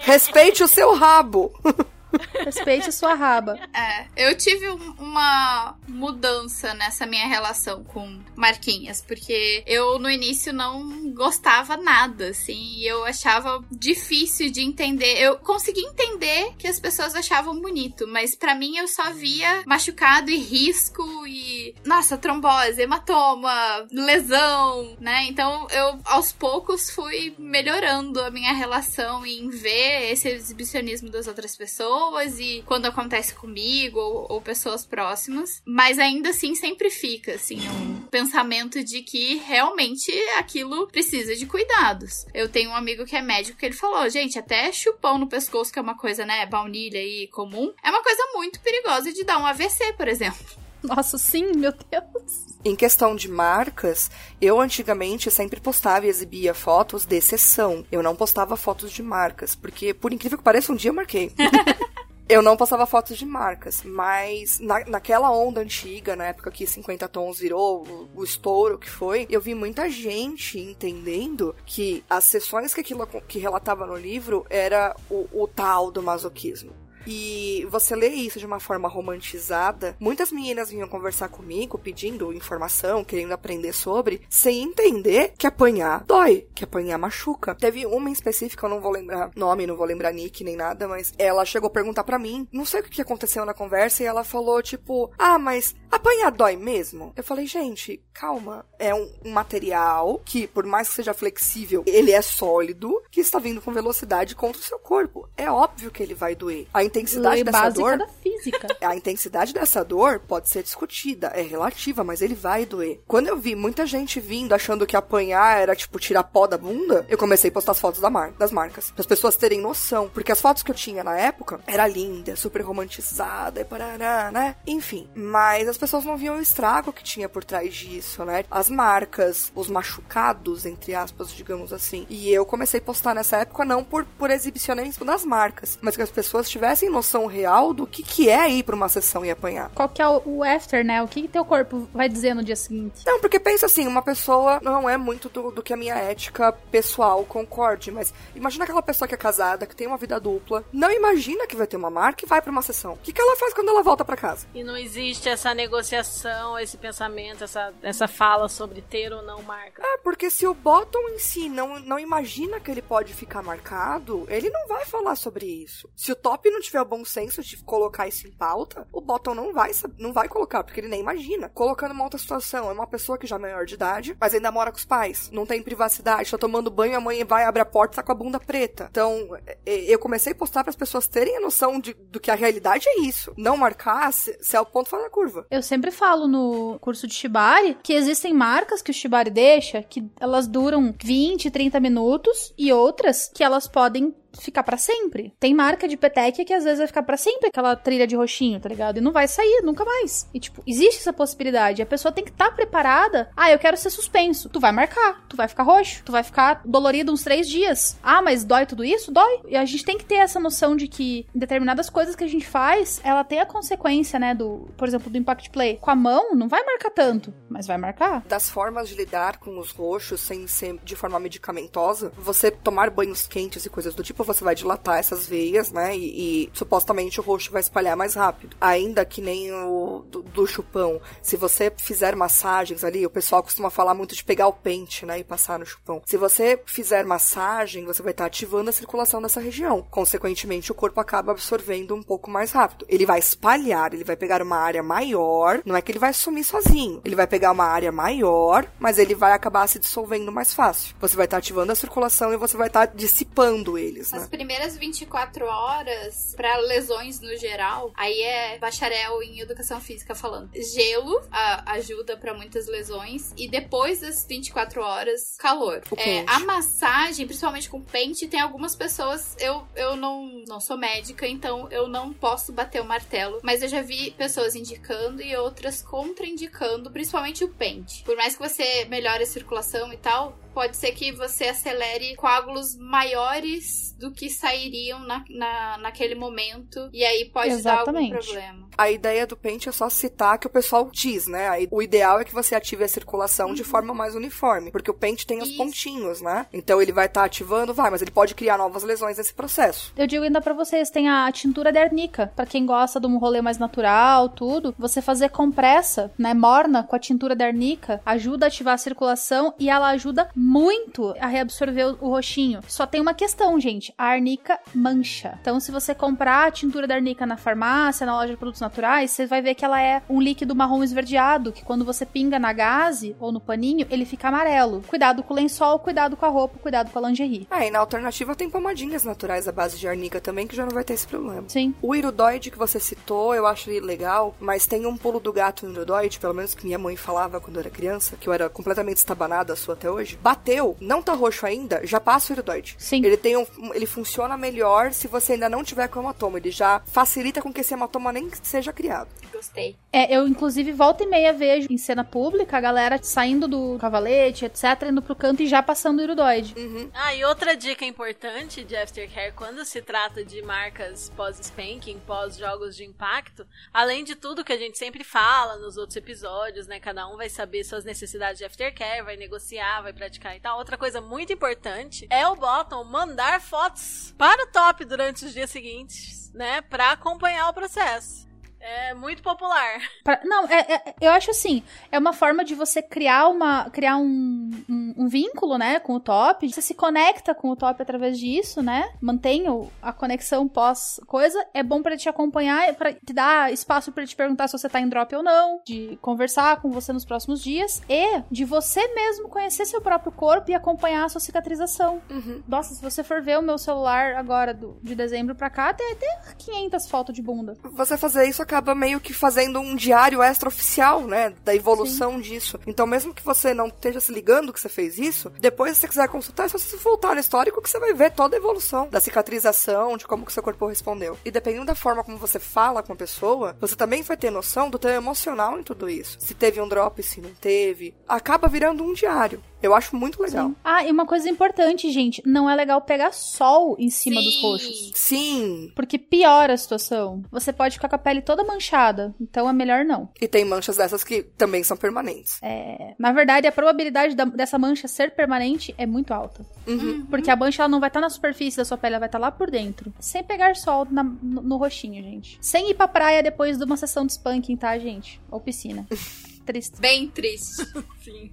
Respeite 0.00 0.62
o 0.62 0.68
seu 0.68 0.94
rabo. 0.94 1.52
Respeite 2.44 2.88
a 2.88 2.92
sua 2.92 3.14
raba. 3.14 3.58
É, 3.74 4.06
eu 4.28 4.36
tive 4.36 4.68
um- 4.70 4.92
uma 4.98 5.76
mudança 5.88 6.74
nessa 6.74 7.06
minha 7.06 7.26
relação 7.26 7.82
com 7.84 8.20
Marquinhas, 8.36 9.02
porque 9.06 9.62
eu 9.66 9.98
no 9.98 10.10
início 10.10 10.52
não 10.52 11.10
gostava 11.12 11.76
nada, 11.76 12.28
assim, 12.28 12.76
e 12.76 12.86
eu 12.86 13.04
achava 13.04 13.62
difícil 13.70 14.50
de 14.50 14.60
entender. 14.62 15.18
Eu 15.20 15.36
consegui 15.38 15.80
entender 15.80 16.52
que 16.58 16.66
as 16.66 16.80
pessoas 16.80 17.14
achavam 17.14 17.60
bonito, 17.60 18.06
mas 18.08 18.34
pra 18.34 18.54
mim 18.54 18.76
eu 18.76 18.88
só 18.88 19.12
via 19.12 19.62
machucado 19.66 20.30
e 20.30 20.36
risco 20.38 21.02
e, 21.26 21.74
nossa, 21.84 22.16
trombose, 22.18 22.82
hematoma, 22.82 23.86
lesão, 23.90 24.96
né? 25.00 25.24
Então 25.28 25.66
eu 25.70 25.98
aos 26.04 26.32
poucos 26.32 26.90
fui 26.90 27.34
melhorando 27.38 28.20
a 28.20 28.30
minha 28.30 28.52
relação 28.52 29.24
em 29.26 29.48
ver 29.48 30.12
esse 30.12 30.28
exibicionismo 30.28 31.10
das 31.10 31.26
outras 31.26 31.56
pessoas 31.56 32.01
e 32.38 32.62
quando 32.66 32.86
acontece 32.86 33.34
comigo 33.34 33.98
ou, 33.98 34.26
ou 34.28 34.40
pessoas 34.40 34.84
próximas, 34.84 35.62
mas 35.64 35.98
ainda 35.98 36.30
assim 36.30 36.54
sempre 36.54 36.90
fica 36.90 37.34
assim 37.34 37.60
um 37.68 38.02
pensamento 38.02 38.82
de 38.82 39.02
que 39.02 39.36
realmente 39.36 40.10
aquilo 40.38 40.86
precisa 40.88 41.34
de 41.34 41.46
cuidados. 41.46 42.26
Eu 42.34 42.48
tenho 42.48 42.70
um 42.70 42.74
amigo 42.74 43.04
que 43.04 43.16
é 43.16 43.22
médico 43.22 43.58
que 43.58 43.66
ele 43.66 43.74
falou, 43.74 44.08
gente, 44.10 44.38
até 44.38 44.70
chupão 44.72 45.18
no 45.18 45.28
pescoço 45.28 45.72
que 45.72 45.78
é 45.78 45.82
uma 45.82 45.96
coisa, 45.96 46.26
né, 46.26 46.44
baunilha 46.46 47.02
e 47.02 47.28
comum, 47.28 47.72
é 47.82 47.90
uma 47.90 48.02
coisa 48.02 48.22
muito 48.34 48.60
perigosa 48.60 49.12
de 49.12 49.24
dar 49.24 49.38
um 49.38 49.46
AVC, 49.46 49.94
por 49.94 50.08
exemplo. 50.08 50.44
Nossa, 50.82 51.16
sim, 51.16 51.52
meu 51.54 51.72
Deus. 51.72 52.51
Em 52.64 52.76
questão 52.76 53.16
de 53.16 53.28
marcas, 53.28 54.08
eu 54.40 54.60
antigamente 54.60 55.30
sempre 55.32 55.60
postava 55.60 56.06
e 56.06 56.08
exibia 56.08 56.54
fotos 56.54 57.04
de 57.04 57.16
exceção. 57.16 57.84
Eu 57.90 58.04
não 58.04 58.14
postava 58.14 58.56
fotos 58.56 58.92
de 58.92 59.02
marcas, 59.02 59.56
porque, 59.56 59.92
por 59.92 60.12
incrível 60.12 60.38
que 60.38 60.44
pareça, 60.44 60.72
um 60.72 60.76
dia 60.76 60.90
eu 60.90 60.94
marquei. 60.94 61.32
Eu 62.28 62.40
não 62.40 62.56
postava 62.56 62.86
fotos 62.86 63.18
de 63.18 63.26
marcas, 63.26 63.82
mas 63.84 64.58
na, 64.58 64.82
naquela 64.86 65.30
onda 65.30 65.60
antiga, 65.60 66.16
na 66.16 66.28
época 66.28 66.50
que 66.50 66.66
50 66.66 67.06
tons 67.08 67.40
virou 67.40 67.86
o, 67.86 68.20
o 68.20 68.24
estouro 68.24 68.78
que 68.78 68.88
foi, 68.88 69.26
eu 69.28 69.38
vi 69.38 69.54
muita 69.54 69.90
gente 69.90 70.58
entendendo 70.58 71.54
que 71.66 72.02
as 72.08 72.24
sessões 72.24 72.72
que 72.72 72.80
aquilo 72.80 73.06
que 73.28 73.38
relatava 73.38 73.86
no 73.86 73.96
livro 73.96 74.46
era 74.48 74.96
o, 75.10 75.28
o 75.30 75.46
tal 75.46 75.90
do 75.90 76.02
masoquismo. 76.02 76.72
E 77.06 77.66
você 77.70 77.94
lê 77.94 78.08
isso 78.08 78.38
de 78.38 78.46
uma 78.46 78.60
forma 78.60 78.88
romantizada. 78.88 79.96
Muitas 79.98 80.30
meninas 80.30 80.70
vinham 80.70 80.88
conversar 80.88 81.28
comigo 81.28 81.78
pedindo 81.78 82.32
informação, 82.32 83.04
querendo 83.04 83.32
aprender 83.32 83.72
sobre, 83.72 84.22
sem 84.28 84.62
entender 84.62 85.34
que 85.36 85.46
apanhar 85.46 86.04
dói, 86.04 86.46
que 86.54 86.64
apanhar 86.64 86.98
machuca. 86.98 87.54
Teve 87.54 87.86
uma 87.86 88.08
em 88.08 88.12
específica, 88.12 88.66
eu 88.66 88.70
não 88.70 88.80
vou 88.80 88.92
lembrar 88.92 89.30
nome, 89.34 89.66
não 89.66 89.76
vou 89.76 89.86
lembrar 89.86 90.12
nick 90.12 90.44
nem 90.44 90.56
nada, 90.56 90.86
mas 90.86 91.12
ela 91.18 91.44
chegou 91.44 91.68
a 91.68 91.72
perguntar 91.72 92.04
pra 92.04 92.18
mim, 92.18 92.46
não 92.52 92.64
sei 92.64 92.80
o 92.80 92.82
que 92.84 92.90
que 92.90 93.02
aconteceu 93.02 93.44
na 93.44 93.54
conversa, 93.54 94.02
e 94.02 94.06
ela 94.06 94.24
falou 94.24 94.62
tipo: 94.62 95.10
"Ah, 95.18 95.38
mas 95.38 95.74
apanhar 95.90 96.30
dói 96.30 96.56
mesmo?" 96.56 97.12
Eu 97.16 97.24
falei: 97.24 97.46
"Gente, 97.46 98.02
calma, 98.12 98.64
é 98.78 98.94
um, 98.94 99.10
um 99.24 99.32
material 99.32 100.20
que 100.24 100.46
por 100.46 100.64
mais 100.64 100.88
que 100.88 100.94
seja 100.94 101.14
flexível, 101.14 101.82
ele 101.86 102.12
é 102.12 102.22
sólido, 102.22 103.02
que 103.10 103.20
está 103.20 103.38
vindo 103.38 103.60
com 103.60 103.72
velocidade 103.72 104.34
contra 104.34 104.60
o 104.60 104.64
seu 104.64 104.78
corpo. 104.78 105.28
É 105.36 105.50
óbvio 105.50 105.90
que 105.90 106.02
ele 106.02 106.14
vai 106.14 106.34
doer. 106.34 106.66
A 106.72 106.84
intensidade 106.92 107.36
Lei 107.36 107.44
dessa 107.44 107.68
dor 107.70 107.98
da 107.98 108.08
física. 108.08 108.76
a 108.80 108.96
intensidade 108.96 109.54
dessa 109.54 109.84
dor 109.84 110.20
pode 110.20 110.48
ser 110.48 110.62
discutida, 110.62 111.28
é 111.28 111.42
relativa, 111.42 112.04
mas 112.04 112.20
ele 112.20 112.34
vai 112.34 112.66
doer. 112.66 113.00
Quando 113.06 113.28
eu 113.28 113.36
vi 113.36 113.54
muita 113.54 113.86
gente 113.86 114.20
vindo 114.20 114.54
achando 114.54 114.86
que 114.86 114.96
apanhar 114.96 115.60
era 115.60 115.74
tipo 115.74 115.98
tirar 115.98 116.24
pó 116.24 116.46
da 116.46 116.58
bunda, 116.58 117.06
eu 117.08 117.18
comecei 117.18 117.50
a 117.50 117.52
postar 117.52 117.72
as 117.72 117.80
fotos 117.80 118.00
da 118.00 118.10
mar 118.10 118.32
das 118.38 118.52
marcas. 118.52 118.90
Para 118.90 119.00
as 119.00 119.06
pessoas 119.06 119.36
terem 119.36 119.60
noção. 119.60 120.10
Porque 120.12 120.32
as 120.32 120.40
fotos 120.40 120.62
que 120.62 120.70
eu 120.70 120.74
tinha 120.74 121.02
na 121.02 121.16
época 121.16 121.60
era 121.66 121.86
linda, 121.86 122.36
super 122.36 122.62
romantizada 122.62 123.60
e 123.60 123.64
parará, 123.64 124.30
né? 124.30 124.56
Enfim. 124.66 125.08
Mas 125.14 125.68
as 125.68 125.78
pessoas 125.78 126.04
não 126.04 126.16
viam 126.16 126.36
o 126.36 126.40
estrago 126.42 126.92
que 126.92 127.02
tinha 127.02 127.28
por 127.28 127.44
trás 127.44 127.74
disso, 127.74 128.24
né? 128.24 128.44
As 128.50 128.68
marcas, 128.68 129.50
os 129.54 129.68
machucados, 129.68 130.66
entre 130.66 130.94
aspas, 130.94 131.32
digamos 131.32 131.72
assim. 131.72 132.06
E 132.08 132.30
eu 132.30 132.44
comecei 132.44 132.80
a 132.80 132.82
postar 132.82 133.14
nessa 133.14 133.38
época 133.38 133.64
não 133.64 133.84
por, 133.84 134.04
por 134.18 134.30
exibicionismo 134.30 135.04
das 135.04 135.24
marcas, 135.24 135.78
mas 135.80 135.96
que 135.96 136.02
as 136.02 136.10
pessoas 136.10 136.48
tivessem 136.48 136.81
noção 136.88 137.26
real 137.26 137.72
do 137.72 137.86
que, 137.86 138.02
que 138.02 138.28
é 138.28 138.48
ir 138.50 138.62
pra 138.62 138.76
uma 138.76 138.88
sessão 138.88 139.24
e 139.24 139.30
apanhar. 139.30 139.70
Qual 139.74 139.88
que 139.88 140.02
é 140.02 140.08
o, 140.08 140.22
o 140.24 140.44
after, 140.44 140.84
né? 140.84 141.02
O 141.02 141.08
que, 141.08 141.22
que 141.22 141.28
teu 141.28 141.44
corpo 141.44 141.88
vai 141.92 142.08
dizer 142.08 142.34
no 142.34 142.42
dia 142.44 142.56
seguinte? 142.56 143.02
Não, 143.06 143.20
porque 143.20 143.38
pensa 143.40 143.66
assim, 143.66 143.86
uma 143.86 144.02
pessoa 144.02 144.60
não 144.62 144.88
é 144.88 144.96
muito 144.96 145.28
do, 145.28 145.50
do 145.50 145.62
que 145.62 145.72
a 145.72 145.76
minha 145.76 145.94
ética 145.94 146.52
pessoal 146.70 147.24
concorde, 147.24 147.90
mas 147.90 148.12
imagina 148.34 148.64
aquela 148.64 148.82
pessoa 148.82 149.08
que 149.08 149.14
é 149.14 149.18
casada, 149.18 149.66
que 149.66 149.76
tem 149.76 149.86
uma 149.86 149.96
vida 149.96 150.18
dupla, 150.18 150.64
não 150.72 150.90
imagina 150.90 151.46
que 151.46 151.56
vai 151.56 151.66
ter 151.66 151.76
uma 151.76 151.90
marca 151.90 152.24
e 152.24 152.28
vai 152.28 152.40
pra 152.40 152.50
uma 152.50 152.62
sessão. 152.62 152.94
O 152.94 152.98
que, 152.98 153.12
que 153.12 153.20
ela 153.20 153.36
faz 153.36 153.54
quando 153.54 153.68
ela 153.68 153.82
volta 153.82 154.04
pra 154.04 154.16
casa? 154.16 154.46
E 154.54 154.62
não 154.62 154.76
existe 154.76 155.28
essa 155.28 155.54
negociação, 155.54 156.58
esse 156.58 156.76
pensamento, 156.76 157.44
essa, 157.44 157.72
essa 157.82 158.08
fala 158.08 158.48
sobre 158.48 158.82
ter 158.82 159.12
ou 159.12 159.22
não 159.22 159.42
marca. 159.42 159.82
É, 159.84 159.98
porque 159.98 160.30
se 160.30 160.46
o 160.46 160.54
Bottom 160.54 161.08
em 161.10 161.18
si 161.18 161.48
não, 161.48 161.78
não 161.80 161.98
imagina 161.98 162.60
que 162.60 162.70
ele 162.70 162.82
pode 162.82 163.12
ficar 163.12 163.42
marcado, 163.42 164.26
ele 164.28 164.50
não 164.50 164.66
vai 164.66 164.84
falar 164.84 165.16
sobre 165.16 165.46
isso. 165.46 165.88
Se 165.96 166.12
o 166.12 166.16
Top 166.16 166.48
não 166.50 166.60
tiver 166.60 166.71
o 166.80 166.84
bom 166.84 167.04
senso 167.04 167.42
de 167.42 167.56
colocar 167.64 168.08
isso 168.08 168.26
em 168.26 168.32
pauta, 168.32 168.86
o 168.92 169.00
Bottom 169.00 169.34
não 169.34 169.52
vai, 169.52 169.70
não 169.98 170.12
vai 170.12 170.28
colocar, 170.28 170.64
porque 170.64 170.80
ele 170.80 170.88
nem 170.88 171.00
imagina. 171.00 171.48
Colocando 171.48 171.92
uma 171.92 172.04
outra 172.04 172.18
situação, 172.18 172.70
é 172.70 172.72
uma 172.72 172.86
pessoa 172.86 173.18
que 173.18 173.26
já 173.26 173.36
é 173.36 173.38
maior 173.38 173.64
de 173.64 173.74
idade, 173.74 174.16
mas 174.20 174.34
ainda 174.34 174.50
mora 174.50 174.70
com 174.70 174.78
os 174.78 174.84
pais, 174.84 175.30
não 175.32 175.46
tem 175.46 175.62
privacidade, 175.62 176.30
tá 176.30 176.38
tomando 176.38 176.70
banho, 176.70 176.96
a 176.96 177.00
mãe 177.00 177.24
vai, 177.24 177.44
abre 177.44 177.60
a 177.60 177.64
porta 177.64 177.96
tá 177.96 178.02
com 178.02 178.12
a 178.12 178.14
bunda 178.14 178.40
preta. 178.40 178.88
Então, 178.90 179.36
é, 179.46 179.58
é, 179.66 179.94
eu 179.94 179.98
comecei 179.98 180.32
a 180.32 180.36
postar 180.36 180.62
para 180.62 180.70
as 180.70 180.76
pessoas 180.76 181.06
terem 181.06 181.36
a 181.36 181.40
noção 181.40 181.78
de, 181.78 181.94
do 181.94 182.20
que 182.20 182.30
a 182.30 182.34
realidade 182.34 182.88
é 182.88 183.00
isso. 183.00 183.32
Não 183.36 183.56
marcar 183.56 184.12
se, 184.12 184.36
se 184.40 184.56
é 184.56 184.60
o 184.60 184.66
ponto 184.66 184.88
fora 184.88 185.04
da 185.04 185.10
curva. 185.10 185.46
Eu 185.50 185.62
sempre 185.62 185.90
falo 185.90 186.26
no 186.26 186.78
curso 186.80 187.06
de 187.06 187.14
Shibari 187.14 187.76
que 187.82 187.92
existem 187.92 188.32
marcas 188.32 188.82
que 188.82 188.90
o 188.90 188.94
Shibari 188.94 189.30
deixa 189.30 189.82
que 189.82 190.10
elas 190.18 190.46
duram 190.46 190.94
20, 191.02 191.50
30 191.50 191.80
minutos 191.80 192.54
e 192.56 192.72
outras 192.72 193.30
que 193.34 193.44
elas 193.44 193.68
podem 193.68 194.14
ficar 194.40 194.62
pra 194.62 194.76
sempre. 194.76 195.32
Tem 195.38 195.54
marca 195.54 195.86
de 195.88 195.96
peteca 195.96 196.44
que 196.44 196.52
às 196.52 196.64
vezes 196.64 196.78
vai 196.78 196.86
ficar 196.86 197.02
pra 197.02 197.16
sempre 197.16 197.48
aquela 197.48 197.76
trilha 197.76 198.06
de 198.06 198.16
roxinho, 198.16 198.60
tá 198.60 198.68
ligado? 198.68 198.98
E 198.98 199.00
não 199.00 199.12
vai 199.12 199.28
sair 199.28 199.62
nunca 199.62 199.84
mais. 199.84 200.28
E 200.32 200.40
tipo, 200.40 200.62
existe 200.66 201.00
essa 201.00 201.12
possibilidade. 201.12 201.82
A 201.82 201.86
pessoa 201.86 202.12
tem 202.12 202.24
que 202.24 202.30
estar 202.30 202.50
preparada. 202.52 203.30
Ah, 203.36 203.50
eu 203.50 203.58
quero 203.58 203.76
ser 203.76 203.90
suspenso. 203.90 204.48
Tu 204.48 204.60
vai 204.60 204.72
marcar, 204.72 205.24
tu 205.28 205.36
vai 205.36 205.48
ficar 205.48 205.62
roxo, 205.62 206.02
tu 206.04 206.12
vai 206.12 206.22
ficar 206.22 206.62
dolorido 206.64 207.12
uns 207.12 207.22
três 207.22 207.48
dias. 207.48 207.98
Ah, 208.02 208.22
mas 208.22 208.44
dói 208.44 208.66
tudo 208.66 208.84
isso? 208.84 209.12
Dói. 209.12 209.40
E 209.48 209.56
a 209.56 209.64
gente 209.64 209.84
tem 209.84 209.98
que 209.98 210.04
ter 210.04 210.16
essa 210.16 210.40
noção 210.40 210.76
de 210.76 210.88
que 210.88 211.26
determinadas 211.34 211.90
coisas 211.90 212.16
que 212.16 212.24
a 212.24 212.28
gente 212.28 212.46
faz, 212.46 213.00
ela 213.04 213.24
tem 213.24 213.40
a 213.40 213.46
consequência, 213.46 214.18
né, 214.18 214.34
do, 214.34 214.68
por 214.76 214.86
exemplo, 214.88 215.10
do 215.10 215.18
impact 215.18 215.50
play. 215.50 215.78
Com 215.80 215.90
a 215.90 215.96
mão, 215.96 216.34
não 216.34 216.48
vai 216.48 216.62
marcar 216.64 216.90
tanto, 216.90 217.32
mas 217.48 217.66
vai 217.66 217.78
marcar. 217.78 218.22
das 218.26 218.48
formas 218.48 218.88
de 218.88 218.94
lidar 218.94 219.38
com 219.38 219.58
os 219.58 219.70
roxos 219.70 220.20
sem 220.20 220.46
ser 220.46 220.78
de 220.82 220.96
forma 220.96 221.18
medicamentosa, 221.18 222.12
você 222.16 222.50
tomar 222.50 222.90
banhos 222.90 223.26
quentes 223.26 223.64
e 223.66 223.70
coisas 223.70 223.94
do 223.94 224.02
tipo, 224.02 224.21
você 224.24 224.44
vai 224.44 224.54
dilatar 224.54 224.98
essas 224.98 225.26
veias, 225.26 225.72
né? 225.72 225.96
E, 225.96 226.44
e 226.44 226.50
supostamente 226.52 227.20
o 227.20 227.22
roxo 227.22 227.52
vai 227.52 227.60
espalhar 227.60 227.96
mais 227.96 228.14
rápido. 228.14 228.56
Ainda 228.60 229.04
que 229.04 229.20
nem 229.20 229.52
o 229.52 230.04
do, 230.10 230.22
do 230.22 230.46
chupão. 230.46 231.00
Se 231.20 231.36
você 231.36 231.72
fizer 231.76 232.16
massagens 232.16 232.84
ali, 232.84 233.04
o 233.04 233.10
pessoal 233.10 233.42
costuma 233.42 233.70
falar 233.70 233.94
muito 233.94 234.14
de 234.14 234.24
pegar 234.24 234.48
o 234.48 234.52
pente, 234.52 235.04
né? 235.04 235.18
E 235.18 235.24
passar 235.24 235.58
no 235.58 235.66
chupão. 235.66 236.02
Se 236.06 236.16
você 236.16 236.60
fizer 236.66 237.04
massagem, 237.04 237.84
você 237.84 238.02
vai 238.02 238.12
estar 238.12 238.26
ativando 238.26 238.70
a 238.70 238.72
circulação 238.72 239.20
dessa 239.20 239.40
região. 239.40 239.86
Consequentemente, 239.90 240.72
o 240.72 240.74
corpo 240.74 241.00
acaba 241.00 241.32
absorvendo 241.32 241.94
um 241.94 242.02
pouco 242.02 242.30
mais 242.30 242.52
rápido. 242.52 242.86
Ele 242.88 243.06
vai 243.06 243.18
espalhar, 243.18 243.92
ele 243.92 244.04
vai 244.04 244.16
pegar 244.16 244.42
uma 244.42 244.56
área 244.56 244.82
maior. 244.82 245.60
Não 245.64 245.76
é 245.76 245.82
que 245.82 245.92
ele 245.92 245.98
vai 245.98 246.12
sumir 246.12 246.44
sozinho. 246.44 247.00
Ele 247.04 247.16
vai 247.16 247.26
pegar 247.26 247.52
uma 247.52 247.64
área 247.64 247.92
maior, 247.92 248.66
mas 248.78 248.98
ele 248.98 249.14
vai 249.14 249.32
acabar 249.32 249.66
se 249.66 249.78
dissolvendo 249.78 250.32
mais 250.32 250.54
fácil. 250.54 250.94
Você 251.00 251.16
vai 251.16 251.24
estar 251.24 251.38
ativando 251.38 251.72
a 251.72 251.76
circulação 251.76 252.32
e 252.32 252.36
você 252.36 252.56
vai 252.56 252.68
estar 252.68 252.86
dissipando 252.86 253.78
eles, 253.78 254.11
As 254.12 254.28
primeiras 254.28 254.76
24 254.76 255.44
horas, 255.46 256.34
pra 256.36 256.56
lesões 256.58 257.20
no 257.20 257.36
geral, 257.36 257.90
aí 257.96 258.20
é 258.22 258.58
bacharel 258.58 259.22
em 259.22 259.40
educação 259.40 259.80
física 259.80 260.14
falando. 260.14 260.50
Gelo 260.54 261.20
a- 261.30 261.72
ajuda 261.72 262.16
pra 262.16 262.34
muitas 262.34 262.66
lesões. 262.66 263.32
E 263.36 263.48
depois 263.48 264.00
das 264.00 264.24
24 264.26 264.82
horas, 264.82 265.36
calor. 265.38 265.82
É, 265.96 266.24
a 266.26 266.40
massagem, 266.40 267.26
principalmente 267.26 267.68
com 267.68 267.80
pente, 267.80 268.26
tem 268.28 268.40
algumas 268.40 268.74
pessoas. 268.76 269.36
Eu, 269.38 269.66
eu 269.74 269.96
não, 269.96 270.26
não 270.48 270.60
sou 270.60 270.76
médica, 270.76 271.26
então 271.26 271.68
eu 271.70 271.88
não 271.88 272.12
posso 272.12 272.52
bater 272.52 272.80
o 272.80 272.84
martelo. 272.84 273.40
Mas 273.42 273.62
eu 273.62 273.68
já 273.68 273.82
vi 273.82 274.10
pessoas 274.12 274.54
indicando 274.54 275.22
e 275.22 275.34
outras 275.36 275.82
contraindicando, 275.82 276.90
principalmente 276.90 277.44
o 277.44 277.48
pente. 277.48 278.02
Por 278.04 278.16
mais 278.16 278.36
que 278.36 278.42
você 278.48 278.84
melhore 278.86 279.22
a 279.22 279.26
circulação 279.26 279.92
e 279.92 279.96
tal, 279.96 280.38
pode 280.52 280.76
ser 280.76 280.92
que 280.92 281.12
você 281.12 281.44
acelere 281.44 282.14
coágulos 282.16 282.76
maiores 282.76 283.94
do 283.98 284.10
que 284.10 284.28
sairiam 284.28 284.98
na, 285.00 285.24
na, 285.30 285.78
naquele 285.78 286.14
momento. 286.14 286.90
E 286.92 287.04
aí 287.04 287.30
pode 287.32 287.50
Exatamente. 287.50 288.10
dar 288.10 288.16
algum 288.16 288.24
problema. 288.26 288.68
A 288.76 288.90
ideia 288.90 289.26
do 289.26 289.36
pente 289.36 289.68
é 289.68 289.72
só 289.72 289.88
citar 289.88 290.38
que 290.38 290.46
o 290.46 290.50
pessoal 290.50 290.88
diz, 290.92 291.26
né? 291.26 291.48
Aí, 291.48 291.68
O 291.70 291.82
ideal 291.82 292.20
é 292.20 292.24
que 292.24 292.34
você 292.34 292.54
ative 292.54 292.82
a 292.84 292.88
circulação 292.88 293.54
de 293.54 293.62
forma 293.62 293.94
mais 293.94 294.14
uniforme, 294.14 294.70
porque 294.70 294.90
o 294.90 294.94
pente 294.94 295.26
tem 295.26 295.40
os 295.40 295.48
Isso. 295.48 295.56
pontinhos, 295.56 296.20
né? 296.20 296.46
Então 296.52 296.80
ele 296.82 296.92
vai 296.92 297.06
estar 297.06 297.24
ativando, 297.24 297.74
vai, 297.74 297.90
mas 297.90 298.02
ele 298.02 298.10
pode 298.10 298.34
criar 298.34 298.58
novas 298.58 298.82
lesões 298.82 299.18
nesse 299.18 299.32
processo. 299.34 299.92
Eu 299.96 300.06
digo 300.06 300.24
ainda 300.24 300.40
pra 300.40 300.54
vocês, 300.54 300.90
tem 300.90 301.08
a 301.08 301.30
tintura 301.30 301.70
de 301.70 301.78
arnica. 301.78 302.32
Pra 302.34 302.46
quem 302.46 302.66
gosta 302.66 302.98
de 302.98 303.06
um 303.06 303.18
rolê 303.18 303.40
mais 303.40 303.58
natural, 303.58 304.28
tudo, 304.28 304.74
você 304.78 305.00
fazer 305.00 305.28
compressa, 305.28 306.10
né, 306.18 306.34
morna 306.34 306.82
com 306.82 306.96
a 306.96 306.98
tintura 306.98 307.36
de 307.36 307.44
arnica, 307.44 308.00
ajuda 308.04 308.46
a 308.46 308.48
ativar 308.48 308.74
a 308.74 308.78
circulação 308.78 309.54
e 309.58 309.68
ela 309.68 309.90
ajuda 309.90 310.28
muito 310.42 311.14
a 311.20 311.28
reabsorver 311.28 311.96
o, 312.00 312.10
roxinho. 312.10 312.60
Só 312.66 312.84
tem 312.84 313.00
uma 313.00 313.14
questão, 313.14 313.58
gente, 313.60 313.94
a 313.96 314.06
arnica 314.06 314.58
mancha. 314.74 315.38
Então, 315.40 315.60
se 315.60 315.70
você 315.70 315.94
comprar 315.94 316.48
a 316.48 316.50
tintura 316.50 316.86
de 316.86 316.92
arnica 316.92 317.24
na 317.24 317.36
farmácia, 317.36 318.04
na 318.04 318.16
loja 318.16 318.32
de 318.32 318.36
produtos 318.36 318.60
naturais, 318.60 319.12
você 319.12 319.24
vai 319.24 319.40
ver 319.40 319.54
que 319.54 319.64
ela 319.64 319.80
é 319.80 320.02
um 320.10 320.20
líquido 320.20 320.54
marrom 320.54 320.82
esverdeado, 320.82 321.52
que 321.52 321.64
quando 321.64 321.84
você 321.84 322.04
pinga 322.04 322.38
na 322.38 322.52
gaze 322.52 323.14
ou 323.20 323.30
no 323.30 323.40
paninho, 323.40 323.86
ele 323.88 324.04
fica 324.04 324.28
amarelo. 324.28 324.82
Cuidado 324.88 325.22
com 325.22 325.32
o 325.32 325.36
lençol, 325.36 325.78
cuidado 325.78 326.16
com 326.16 326.26
a 326.26 326.28
roupa, 326.28 326.58
cuidado 326.58 326.90
com 326.90 326.98
a 326.98 327.08
lingerie. 327.08 327.46
Ah, 327.50 327.64
e 327.64 327.70
na 327.70 327.78
alternativa 327.78 328.34
tem 328.34 328.50
pomadinhas 328.50 329.04
naturais 329.04 329.46
à 329.46 329.52
base 329.52 329.78
de 329.78 329.86
arnica 329.86 330.20
também, 330.20 330.46
que 330.46 330.56
já 330.56 330.64
não 330.64 330.72
vai 330.72 330.82
ter 330.82 330.94
esse 330.94 331.06
problema. 331.06 331.44
Sim. 331.46 331.72
O 331.80 331.94
iridoide 331.94 332.50
que 332.50 332.58
você 332.58 332.80
citou, 332.80 333.34
eu 333.34 333.46
acho 333.46 333.70
ele 333.70 333.86
legal, 333.86 334.34
mas 334.40 334.66
tem 334.66 334.86
um 334.86 334.96
pulo 334.96 335.20
do 335.20 335.32
gato 335.32 335.66
no 335.66 335.72
iridoide, 335.72 336.18
pelo 336.18 336.34
menos 336.34 336.52
que 336.52 336.66
minha 336.66 336.78
mãe 336.78 336.96
falava 336.96 337.40
quando 337.40 337.56
eu 337.56 337.60
era 337.60 337.70
criança, 337.70 338.16
que 338.16 338.28
eu 338.28 338.32
era 338.32 338.48
completamente 338.48 338.96
estabanada, 338.96 339.52
a 339.52 339.56
sua 339.56 339.74
até 339.74 339.90
hoje. 339.90 340.18
Bateu, 340.32 340.78
não 340.80 341.02
tá 341.02 341.12
roxo 341.12 341.44
ainda, 341.44 341.86
já 341.86 342.00
passa 342.00 342.32
o 342.32 342.34
iridoide. 342.34 342.74
Sim. 342.78 343.04
Ele 343.04 343.18
tem 343.18 343.36
um, 343.36 343.46
ele 343.74 343.84
funciona 343.84 344.34
melhor 344.34 344.90
se 344.90 345.06
você 345.06 345.34
ainda 345.34 345.46
não 345.46 345.62
tiver 345.62 345.88
com 345.88 346.00
hematoma, 346.00 346.38
ele 346.38 346.50
já 346.50 346.80
facilita 346.86 347.42
com 347.42 347.52
que 347.52 347.60
esse 347.60 347.74
hematoma 347.74 348.10
nem 348.10 348.30
seja 348.42 348.72
criado. 348.72 349.10
Gostei. 349.30 349.76
É, 349.92 350.16
eu 350.16 350.26
inclusive 350.26 350.72
volta 350.72 351.04
e 351.04 351.06
meia 351.06 351.34
vejo 351.34 351.66
em 351.70 351.76
cena 351.76 352.02
pública 352.02 352.56
a 352.56 352.60
galera 352.60 352.98
saindo 353.02 353.46
do 353.46 353.76
cavalete, 353.78 354.46
etc, 354.46 354.88
indo 354.88 355.02
pro 355.02 355.14
canto 355.14 355.42
e 355.42 355.46
já 355.46 355.62
passando 355.62 355.98
o 355.98 356.02
iridoide. 356.02 356.54
Ah, 356.94 357.14
e 357.14 357.24
outra 357.24 357.54
dica 357.54 357.84
importante 357.84 358.64
de 358.64 358.74
aftercare 358.74 359.32
quando 359.32 359.64
se 359.66 359.82
trata 359.82 360.24
de 360.24 360.40
marcas 360.40 361.10
pós-spanking, 361.14 361.98
pós-jogos 362.06 362.74
de 362.74 362.84
impacto, 362.84 363.46
além 363.72 364.02
de 364.02 364.16
tudo 364.16 364.44
que 364.44 364.52
a 364.52 364.58
gente 364.58 364.78
sempre 364.78 365.04
fala 365.04 365.58
nos 365.58 365.76
outros 365.76 365.96
episódios, 365.96 366.66
né? 366.66 366.80
Cada 366.80 367.06
um 367.06 367.16
vai 367.18 367.28
saber 367.28 367.64
suas 367.64 367.84
necessidades 367.84 368.38
de 368.38 368.44
aftercare, 368.44 369.02
vai 369.02 369.16
negociar, 369.16 369.82
vai 369.82 369.92
praticar 369.92 370.21
e 370.36 370.40
tal. 370.40 370.58
Outra 370.58 370.78
coisa 370.78 371.00
muito 371.00 371.32
importante 371.32 372.06
é 372.10 372.26
o 372.26 372.36
bottom 372.36 372.84
mandar 372.84 373.40
fotos 373.40 374.14
para 374.16 374.44
o 374.44 374.46
top 374.48 374.84
durante 374.84 375.24
os 375.24 375.32
dias 375.32 375.50
seguintes, 375.50 376.32
né? 376.32 376.60
Pra 376.62 376.92
acompanhar 376.92 377.48
o 377.48 377.54
processo. 377.54 378.31
É 378.64 378.94
muito 378.94 379.22
popular. 379.22 379.80
Pra- 380.04 380.20
não, 380.24 380.46
é, 380.46 380.60
é- 380.74 380.94
eu 381.00 381.10
acho 381.10 381.30
assim, 381.32 381.62
é 381.90 381.98
uma 381.98 382.12
forma 382.12 382.44
de 382.44 382.54
você 382.54 382.80
criar 382.80 383.28
uma 383.28 383.68
criar 383.70 383.96
um, 383.96 384.50
um, 384.70 384.94
um 384.98 385.08
vínculo, 385.08 385.58
né, 385.58 385.80
com 385.80 385.94
o 385.94 386.00
top. 386.00 386.48
Você 386.48 386.62
se 386.62 386.72
conecta 386.74 387.34
com 387.34 387.50
o 387.50 387.56
top 387.56 387.82
através 387.82 388.18
disso, 388.18 388.62
né? 388.62 388.88
Mantém 389.00 389.44
a 389.82 389.92
conexão 389.92 390.46
pós 390.46 391.00
coisa. 391.06 391.44
É 391.52 391.62
bom 391.62 391.82
pra 391.82 391.96
te 391.96 392.08
acompanhar, 392.08 392.72
pra 392.74 392.92
te 392.92 393.12
dar 393.12 393.52
espaço 393.52 393.90
pra 393.90 394.06
te 394.06 394.14
perguntar 394.14 394.46
se 394.46 394.56
você 394.56 394.68
tá 394.68 394.80
em 394.80 394.88
drop 394.88 395.14
ou 395.16 395.22
não, 395.22 395.60
de 395.66 395.98
conversar 396.00 396.60
com 396.60 396.70
você 396.70 396.92
nos 396.92 397.04
próximos 397.04 397.42
dias 397.42 397.82
e 397.88 398.22
de 398.30 398.44
você 398.44 398.86
mesmo 398.94 399.28
conhecer 399.28 399.66
seu 399.66 399.80
próprio 399.80 400.12
corpo 400.12 400.50
e 400.50 400.54
acompanhar 400.54 401.04
a 401.04 401.08
sua 401.08 401.20
cicatrização. 401.20 402.00
Nossa, 402.46 402.74
se 402.74 402.82
você 402.82 403.02
for 403.02 403.20
ver 403.20 403.38
o 403.38 403.42
meu 403.42 403.58
celular 403.58 404.14
agora 404.14 404.54
do, 404.54 404.78
de 404.82 404.94
dezembro 404.94 405.34
pra 405.34 405.50
cá, 405.50 405.74
tem 405.74 405.92
até 405.92 406.06
500 406.38 406.88
fotos 406.88 407.14
de 407.14 407.22
bunda. 407.22 407.56
Você 407.72 407.96
fazer 407.98 408.28
isso 408.28 408.42
acaba 408.52 408.74
meio 408.74 409.00
que 409.00 409.14
fazendo 409.14 409.58
um 409.60 409.74
diário 409.74 410.22
extraoficial, 410.22 411.02
né? 411.02 411.32
Da 411.44 411.54
evolução 411.54 412.20
disso. 412.20 412.60
Então, 412.66 412.86
mesmo 412.86 413.14
que 413.14 413.22
você 413.22 413.54
não 413.54 413.68
esteja 413.68 413.98
se 413.98 414.12
ligando 414.12 414.52
que 414.52 414.60
você 414.60 414.68
fez 414.68 414.98
isso, 414.98 415.30
depois, 415.40 415.72
se 415.72 415.80
você 415.80 415.88
quiser 415.88 416.08
consultar, 416.08 416.46
é 416.46 416.48
só 416.48 416.58
você 416.58 416.76
voltar 416.76 417.14
no 417.14 417.20
histórico 417.20 417.62
que 417.62 417.70
você 417.70 417.80
vai 417.80 417.94
ver 417.94 418.12
toda 418.12 418.36
a 418.36 418.38
evolução 418.38 418.88
da 418.90 419.00
cicatrização, 419.00 419.96
de 419.96 420.06
como 420.06 420.26
que 420.26 420.32
seu 420.32 420.42
corpo 420.42 420.66
respondeu. 420.66 421.18
E 421.24 421.30
dependendo 421.30 421.66
da 421.66 421.74
forma 421.74 422.04
como 422.04 422.18
você 422.18 422.38
fala 422.38 422.82
com 422.82 422.92
a 422.92 422.96
pessoa, 422.96 423.56
você 423.60 423.74
também 423.74 424.02
vai 424.02 424.16
ter 424.16 424.30
noção 424.30 424.68
do 424.68 424.78
teu 424.78 424.90
emocional 424.90 425.58
em 425.58 425.62
tudo 425.62 425.88
isso. 425.88 426.18
Se 426.20 426.34
teve 426.34 426.60
um 426.60 426.68
drop, 426.68 427.02
se 427.02 427.20
não 427.20 427.32
teve. 427.34 427.94
Acaba 428.06 428.48
virando 428.48 428.84
um 428.84 428.92
diário. 428.92 429.42
Eu 429.62 429.74
acho 429.74 429.94
muito 429.96 430.20
legal. 430.22 430.52
Ah, 430.64 430.84
e 430.84 430.90
uma 430.90 431.06
coisa 431.06 431.28
importante, 431.28 431.90
gente, 431.90 432.22
não 432.26 432.48
é 432.50 432.54
legal 432.54 432.80
pegar 432.80 433.12
sol 433.12 433.76
em 433.78 433.88
cima 433.90 434.20
dos 434.20 434.34
Sim. 434.34 434.42
roxos. 434.42 434.92
Sim. 434.94 435.72
Porque 435.76 435.98
piora 435.98 436.54
a 436.54 436.56
situação. 436.56 437.22
Você 437.30 437.52
pode 437.52 437.74
ficar 437.76 437.88
com 437.88 437.94
a 437.94 437.98
pele 437.98 438.20
toda 438.22 438.42
manchada. 438.44 439.14
Então 439.20 439.48
é 439.48 439.52
melhor 439.52 439.84
não. 439.84 440.08
E 440.20 440.26
tem 440.26 440.44
manchas 440.44 440.76
dessas 440.76 441.04
que 441.04 441.22
também 441.22 441.62
são 441.62 441.76
permanentes. 441.76 442.38
É, 442.42 442.94
na 442.98 443.12
verdade, 443.12 443.46
a 443.46 443.52
probabilidade 443.52 444.14
da- 444.14 444.24
dessa 444.24 444.58
mancha 444.58 444.88
ser 444.88 445.12
permanente 445.12 445.74
é 445.78 445.86
muito 445.86 446.12
alta. 446.12 446.44
Uhum. 446.66 447.06
Porque 447.06 447.30
a 447.30 447.36
mancha 447.36 447.62
ela 447.62 447.68
não 447.68 447.80
vai 447.80 447.88
estar 447.88 448.00
na 448.00 448.10
superfície 448.10 448.56
da 448.56 448.64
sua 448.64 448.76
pele, 448.78 448.94
ela 448.94 449.00
vai 449.00 449.08
estar 449.08 449.18
lá 449.18 449.30
por 449.30 449.50
dentro. 449.50 449.92
Sem 450.00 450.22
pegar 450.24 450.56
sol 450.56 450.86
na- 450.90 451.04
no, 451.04 451.42
no 451.42 451.56
roxinho, 451.56 452.02
gente. 452.02 452.38
Sem 452.40 452.70
ir 452.70 452.74
pra 452.74 452.88
praia 452.88 453.22
depois 453.22 453.58
de 453.58 453.64
uma 453.64 453.76
sessão 453.76 454.04
de 454.04 454.12
spanking, 454.12 454.56
tá, 454.56 454.76
gente? 454.78 455.20
Ou 455.30 455.40
piscina. 455.40 455.86
Triste. 456.44 456.80
Bem 456.80 457.08
triste. 457.08 457.64
Sim. 458.02 458.32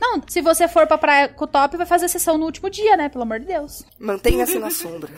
Não, 0.00 0.22
se 0.28 0.40
você 0.40 0.68
for 0.68 0.86
pra 0.86 0.96
praia 0.96 1.28
com 1.28 1.44
o 1.44 1.48
top, 1.48 1.76
vai 1.76 1.86
fazer 1.86 2.08
sessão 2.08 2.38
no 2.38 2.46
último 2.46 2.70
dia, 2.70 2.96
né? 2.96 3.08
Pelo 3.08 3.22
amor 3.22 3.40
de 3.40 3.46
Deus. 3.46 3.84
Mantenha-se 3.98 4.58
na 4.58 4.70
sombra. 4.70 5.10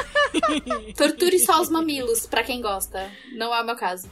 Torture 0.96 1.38
só 1.38 1.60
os 1.60 1.68
mamilos, 1.68 2.26
pra 2.26 2.42
quem 2.42 2.62
gosta. 2.62 3.10
Não 3.36 3.54
é 3.54 3.60
o 3.60 3.66
meu 3.66 3.76
caso. 3.76 4.08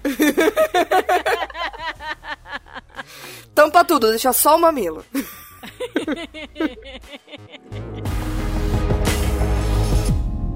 Tampa 3.54 3.84
tudo, 3.84 4.10
deixa 4.10 4.32
só 4.32 4.56
o 4.56 4.60
mamilo. 4.60 5.04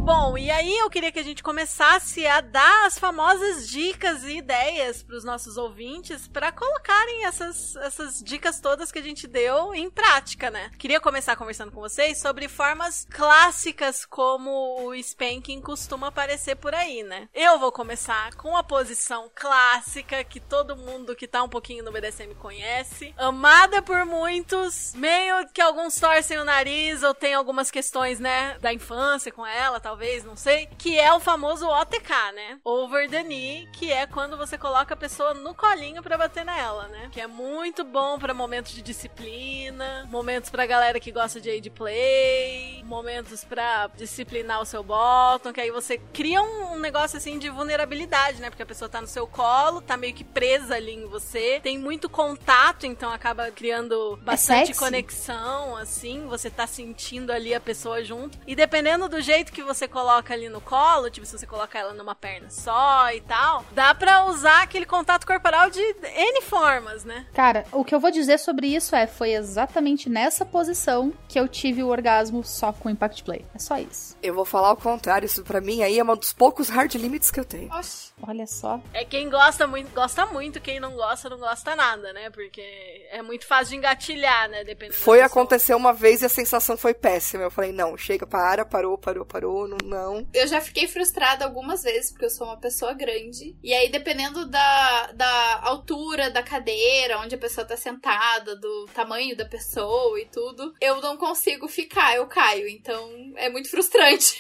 Bom, 0.05 0.37
e 0.37 0.51
aí 0.51 0.77
eu 0.77 0.91
queria 0.91 1.11
que 1.11 1.19
a 1.19 1.25
gente 1.25 1.43
começasse 1.43 2.27
a 2.27 2.43
dar 2.43 2.85
as 2.85 2.99
famosas 2.99 3.67
dicas 3.67 4.23
e 4.23 4.37
ideias 4.37 5.03
para 5.03 5.17
os 5.17 5.25
nossos 5.25 5.57
ouvintes 5.57 6.29
para 6.29 6.53
colocarem 6.53 7.25
essas, 7.25 7.75
essas 7.77 8.23
dicas 8.23 8.61
todas 8.61 8.93
que 8.93 8.99
a 8.99 9.03
gente 9.03 9.27
deu 9.27 9.75
em 9.75 9.89
prática, 9.89 10.51
né? 10.51 10.71
Queria 10.79 11.01
começar 11.01 11.37
conversando 11.37 11.73
com 11.73 11.81
vocês 11.81 12.19
sobre 12.19 12.49
formas 12.49 13.07
clássicas 13.11 14.05
como 14.05 14.85
o 14.85 14.95
spanking 14.95 15.63
costuma 15.63 16.09
aparecer 16.09 16.57
por 16.57 16.75
aí, 16.75 17.03
né? 17.03 17.27
Eu 17.33 17.59
vou 17.59 17.73
começar 17.73 18.35
com 18.35 18.55
a 18.59 18.63
posição 18.63 19.31
clássica 19.35 20.23
que 20.23 20.39
todo 20.39 20.77
mundo 20.77 21.17
que 21.17 21.27
tá 21.27 21.43
um 21.43 21.49
pouquinho 21.49 21.83
no 21.83 21.91
BDSM 21.91 22.35
conhece, 22.35 23.15
amada 23.17 23.81
por 23.81 24.05
muitos, 24.05 24.93
meio 24.97 25.49
que 25.49 25.63
alguns 25.63 25.95
torcem 25.95 26.37
o 26.37 26.45
nariz 26.45 27.03
ou 27.03 27.15
tem 27.15 27.33
algumas 27.33 27.71
questões, 27.71 28.21
né, 28.21 28.59
da 28.61 28.71
infância 28.71 29.33
com 29.33 29.47
ela, 29.47 29.81
talvez, 29.95 30.25
não 30.25 30.35
sei, 30.35 30.69
que 30.77 30.99
é 30.99 31.13
o 31.15 31.21
famoso 31.21 31.69
OTK, 31.69 32.11
né? 32.35 32.59
Over 32.65 33.09
the 33.09 33.23
knee, 33.23 33.69
que 33.73 33.93
é 33.93 34.09
quando 34.09 34.37
você 34.37 34.59
coloca 34.59 34.93
a 34.93 34.97
pessoa 34.97 35.33
no 35.35 35.55
colinho 35.55 36.03
pra 36.03 36.19
bater 36.19 36.45
nela, 36.45 36.89
né? 36.89 37.09
Que 37.13 37.21
é 37.21 37.29
muito 37.29 37.85
bom 37.85 38.19
pra 38.19 38.35
momentos 38.35 38.73
de 38.73 38.83
disciplina, 38.83 40.05
momentos 40.11 40.51
pra 40.51 40.67
galera 40.67 40.99
que 40.99 41.13
gosta 41.13 41.41
de 41.41 41.49
aid 41.49 41.71
play, 41.71 42.83
momentos 42.83 43.45
pra 43.45 43.89
disciplinar 43.97 44.61
o 44.61 44.65
seu 44.65 44.83
bottom, 44.83 45.53
que 45.53 45.61
aí 45.61 45.71
você 45.71 45.97
cria 46.13 46.43
um, 46.43 46.73
um 46.73 46.81
negócio 46.81 47.17
assim 47.17 47.39
de 47.39 47.49
vulnerabilidade, 47.49 48.41
né? 48.41 48.51
Porque 48.51 48.65
a 48.65 48.67
pessoa 48.67 48.89
tá 48.89 49.01
no 49.01 49.07
seu 49.07 49.29
colo, 49.29 49.81
tá 49.81 49.97
meio 49.97 50.13
que 50.13 50.25
presa 50.25 50.75
ali 50.75 50.93
em 50.93 51.07
você, 51.07 51.61
tem 51.63 51.79
muito 51.79 52.09
contato, 52.09 52.85
então 52.85 53.13
acaba 53.13 53.49
criando 53.53 54.19
bastante 54.25 54.67
sexy. 54.67 54.81
conexão, 54.81 55.77
assim, 55.77 56.27
você 56.27 56.51
tá 56.51 56.67
sentindo 56.67 57.31
ali 57.31 57.55
a 57.55 57.61
pessoa 57.61 58.03
junto. 58.03 58.37
E 58.45 58.57
dependendo 58.57 59.09
do 59.09 59.21
jeito 59.21 59.53
que 59.53 59.63
você 59.63 59.84
coloca 59.89 60.35
ali 60.35 60.49
no 60.49 60.61
colo, 60.61 61.11
tipo, 61.11 61.27
se 61.27 61.39
você 61.39 61.47
colocar 61.47 61.81
ela 61.81 61.93
numa 61.93 62.15
perna 62.15 62.51
só 62.51 63.11
e 63.13 63.21
tal, 63.21 63.65
dá 63.73 63.95
pra 63.95 64.27
usar 64.27 64.63
aquele 64.63 64.87
contato 64.87 65.27
corporal 65.27 65.71
de 65.71 65.81
N 65.81 66.43
formas, 66.43 67.05
né? 67.05 67.27
Cara, 67.35 67.65
o 67.73 67.85
que 67.85 67.95
eu 67.95 68.01
vou 68.01 68.11
dizer 68.11 68.39
sobre 68.39 68.69
isso 68.69 68.95
é, 68.95 69.07
foi 69.07 69.33
exatamente 69.33 70.09
nessa 70.09 70.45
posição 70.45 71.13
que 71.29 71.39
eu 71.39 71.49
tive 71.49 71.83
o 71.83 71.89
orgasmo 71.89 72.45
só 72.45 72.73
com 72.73 72.91
Impact 72.91 73.25
Play. 73.25 73.45
É 73.55 73.59
só 73.59 73.79
isso. 73.79 74.17
Eu 74.23 74.35
vou 74.35 74.45
falar 74.45 74.73
o 74.73 74.77
contrário, 74.77 75.27
isso 75.27 75.43
pra 75.43 75.61
mim 75.61 75.83
aí 75.83 75.99
é 75.99 76.05
um 76.05 76.17
dos 76.17 76.33
poucos 76.33 76.69
hard 76.69 76.95
limits 76.95 77.31
que 77.31 77.41
eu 77.41 77.45
tenho. 77.45 77.73
Oxi. 77.73 78.13
Olha 78.27 78.47
só. 78.47 78.81
É 78.93 79.05
quem 79.05 79.29
gosta 79.29 79.67
muito, 79.67 79.93
gosta 79.95 80.27
muito, 80.27 80.61
quem 80.61 80.81
não 80.81 80.93
gosta, 80.95 81.29
não 81.29 81.39
gosta 81.39 81.77
nada, 81.77 82.13
né? 82.13 82.31
Porque 82.31 82.63
é 83.11 83.21
muito 83.23 83.47
fácil 83.47 83.71
de 83.71 83.77
engatilhar, 83.77 84.49
né? 84.49 84.65
Dependendo 84.65 84.99
Foi 84.99 85.21
acontecer 85.21 85.75
uma 85.75 85.93
vez 85.93 86.23
e 86.23 86.27
a 86.27 86.29
sensação 86.29 86.77
foi 86.77 86.95
péssima. 86.95 87.43
Eu 87.43 87.51
falei, 87.51 87.73
não, 87.73 87.97
chega, 87.97 88.27
para, 88.27 88.65
parou, 88.65 88.97
parou, 88.97 89.25
parou, 89.25 89.69
não, 89.83 90.15
não. 90.15 90.27
Eu 90.33 90.47
já 90.47 90.61
fiquei 90.61 90.87
frustrada 90.87 91.45
algumas 91.45 91.83
vezes, 91.83 92.11
porque 92.11 92.27
eu 92.27 92.31
sou 92.31 92.47
uma 92.47 92.57
pessoa 92.57 92.93
grande. 92.93 93.57
E 93.63 93.73
aí, 93.73 93.89
dependendo 93.89 94.47
da, 94.47 95.13
da 95.13 95.61
altura 95.63 96.31
da 96.31 96.43
cadeira, 96.43 97.19
onde 97.19 97.35
a 97.35 97.39
pessoa 97.39 97.67
tá 97.67 97.77
sentada, 97.77 98.57
do 98.57 98.87
tamanho 98.95 99.37
da 99.37 99.45
pessoa 99.45 100.21
e 100.21 100.27
tudo, 100.27 100.75
eu 100.81 101.01
não 101.01 101.17
consigo 101.17 101.69
ficar, 101.69 102.17
eu 102.17 102.27
caio. 102.27 102.69
Então 102.69 103.33
é 103.37 103.49
muito 103.49 103.71
frustrante. 103.71 104.37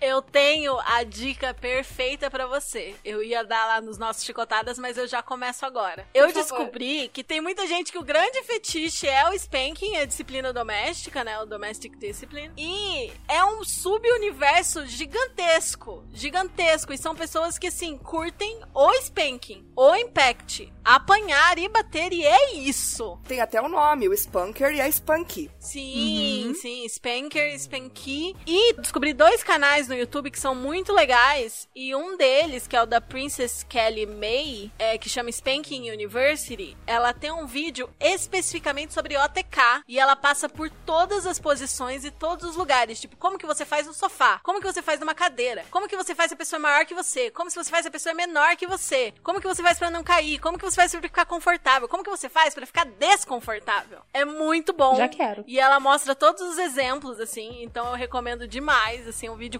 Eu 0.01 0.19
tenho 0.19 0.79
a 0.79 1.03
dica 1.03 1.53
perfeita 1.53 2.29
pra 2.31 2.47
você. 2.47 2.95
Eu 3.05 3.21
ia 3.21 3.43
dar 3.43 3.67
lá 3.67 3.81
nos 3.81 3.99
nossos 3.99 4.23
chicotadas, 4.23 4.79
mas 4.79 4.97
eu 4.97 5.07
já 5.07 5.21
começo 5.21 5.63
agora. 5.63 6.07
Eu 6.11 6.33
descobri 6.33 7.07
que 7.09 7.23
tem 7.23 7.39
muita 7.39 7.67
gente 7.67 7.91
que 7.91 7.99
o 7.99 8.03
grande 8.03 8.41
fetiche 8.41 9.07
é 9.07 9.29
o 9.29 9.33
spanking, 9.33 9.97
a 9.97 10.05
disciplina 10.05 10.51
doméstica, 10.51 11.23
né? 11.23 11.39
O 11.39 11.45
domestic 11.45 11.95
discipline. 11.99 12.51
E 12.57 13.11
é 13.27 13.45
um 13.45 13.63
subuniverso 13.63 14.87
gigantesco. 14.87 16.03
Gigantesco. 16.11 16.93
E 16.93 16.97
são 16.97 17.15
pessoas 17.15 17.59
que, 17.59 17.67
assim, 17.67 17.95
curtem 17.95 18.59
o 18.73 18.91
spanking, 18.93 19.71
o 19.75 19.95
impact, 19.95 20.73
apanhar 20.83 21.59
e 21.59 21.69
bater, 21.69 22.11
e 22.11 22.25
é 22.25 22.53
isso. 22.55 23.19
Tem 23.27 23.39
até 23.39 23.61
o 23.61 23.67
nome, 23.67 24.09
o 24.09 24.17
Spunker 24.17 24.73
e 24.73 24.81
a 24.81 24.87
Spunky. 24.87 25.51
Sim, 25.59 26.53
sim, 26.59 26.87
Spanker, 26.89 27.53
Spanky. 27.53 28.35
E 28.47 28.73
descobri 28.73 29.13
dois 29.13 29.43
canais 29.43 29.90
no 29.91 29.97
YouTube 29.97 30.31
que 30.31 30.39
são 30.39 30.55
muito 30.55 30.93
legais. 30.93 31.67
E 31.75 31.93
um 31.93 32.17
deles, 32.17 32.65
que 32.67 32.75
é 32.75 32.81
o 32.81 32.85
da 32.85 33.01
Princess 33.01 33.63
Kelly 33.67 34.05
May, 34.05 34.71
é, 34.79 34.97
que 34.97 35.09
chama 35.09 35.29
Spanking 35.29 35.91
University, 35.91 36.77
ela 36.87 37.13
tem 37.13 37.31
um 37.31 37.45
vídeo 37.45 37.89
especificamente 37.99 38.93
sobre 38.93 39.17
OTK. 39.17 39.83
E 39.87 39.99
ela 39.99 40.15
passa 40.15 40.47
por 40.47 40.69
todas 40.69 41.27
as 41.27 41.39
posições 41.39 42.05
e 42.05 42.11
todos 42.11 42.49
os 42.49 42.55
lugares. 42.55 42.99
Tipo, 42.99 43.17
como 43.17 43.37
que 43.37 43.45
você 43.45 43.65
faz 43.65 43.85
no 43.85 43.93
sofá? 43.93 44.39
Como 44.43 44.61
que 44.61 44.67
você 44.67 44.81
faz 44.81 44.99
numa 44.99 45.13
cadeira? 45.13 45.65
Como 45.69 45.87
que 45.87 45.97
você 45.97 46.15
faz 46.15 46.29
se 46.29 46.35
a 46.35 46.37
pessoa 46.37 46.57
é 46.57 46.61
maior 46.61 46.85
que 46.85 46.95
você? 46.95 47.29
Como 47.31 47.49
se 47.49 47.55
você 47.55 47.69
faz 47.69 47.83
se 47.83 47.89
a 47.89 47.91
pessoa 47.91 48.11
é 48.11 48.15
menor 48.15 48.55
que 48.55 48.65
você? 48.65 49.13
Como 49.21 49.41
que 49.41 49.47
você 49.47 49.61
faz 49.61 49.77
pra 49.77 49.89
não 49.89 50.03
cair? 50.03 50.39
Como 50.39 50.57
que 50.57 50.63
você 50.63 50.75
faz 50.75 50.91
pra 50.91 51.01
ficar 51.01 51.25
confortável? 51.25 51.87
Como 51.89 52.03
que 52.03 52.09
você 52.09 52.29
faz 52.29 52.53
pra 52.53 52.65
ficar 52.65 52.85
desconfortável? 52.85 53.99
É 54.13 54.23
muito 54.23 54.71
bom. 54.71 54.95
Já 54.95 55.09
quero. 55.09 55.43
E 55.45 55.59
ela 55.59 55.79
mostra 55.79 56.15
todos 56.15 56.41
os 56.41 56.57
exemplos, 56.57 57.19
assim, 57.19 57.63
então 57.63 57.87
eu 57.87 57.95
recomendo 57.95 58.47
demais, 58.47 59.07
assim, 59.07 59.29
um 59.29 59.35
vídeo 59.35 59.59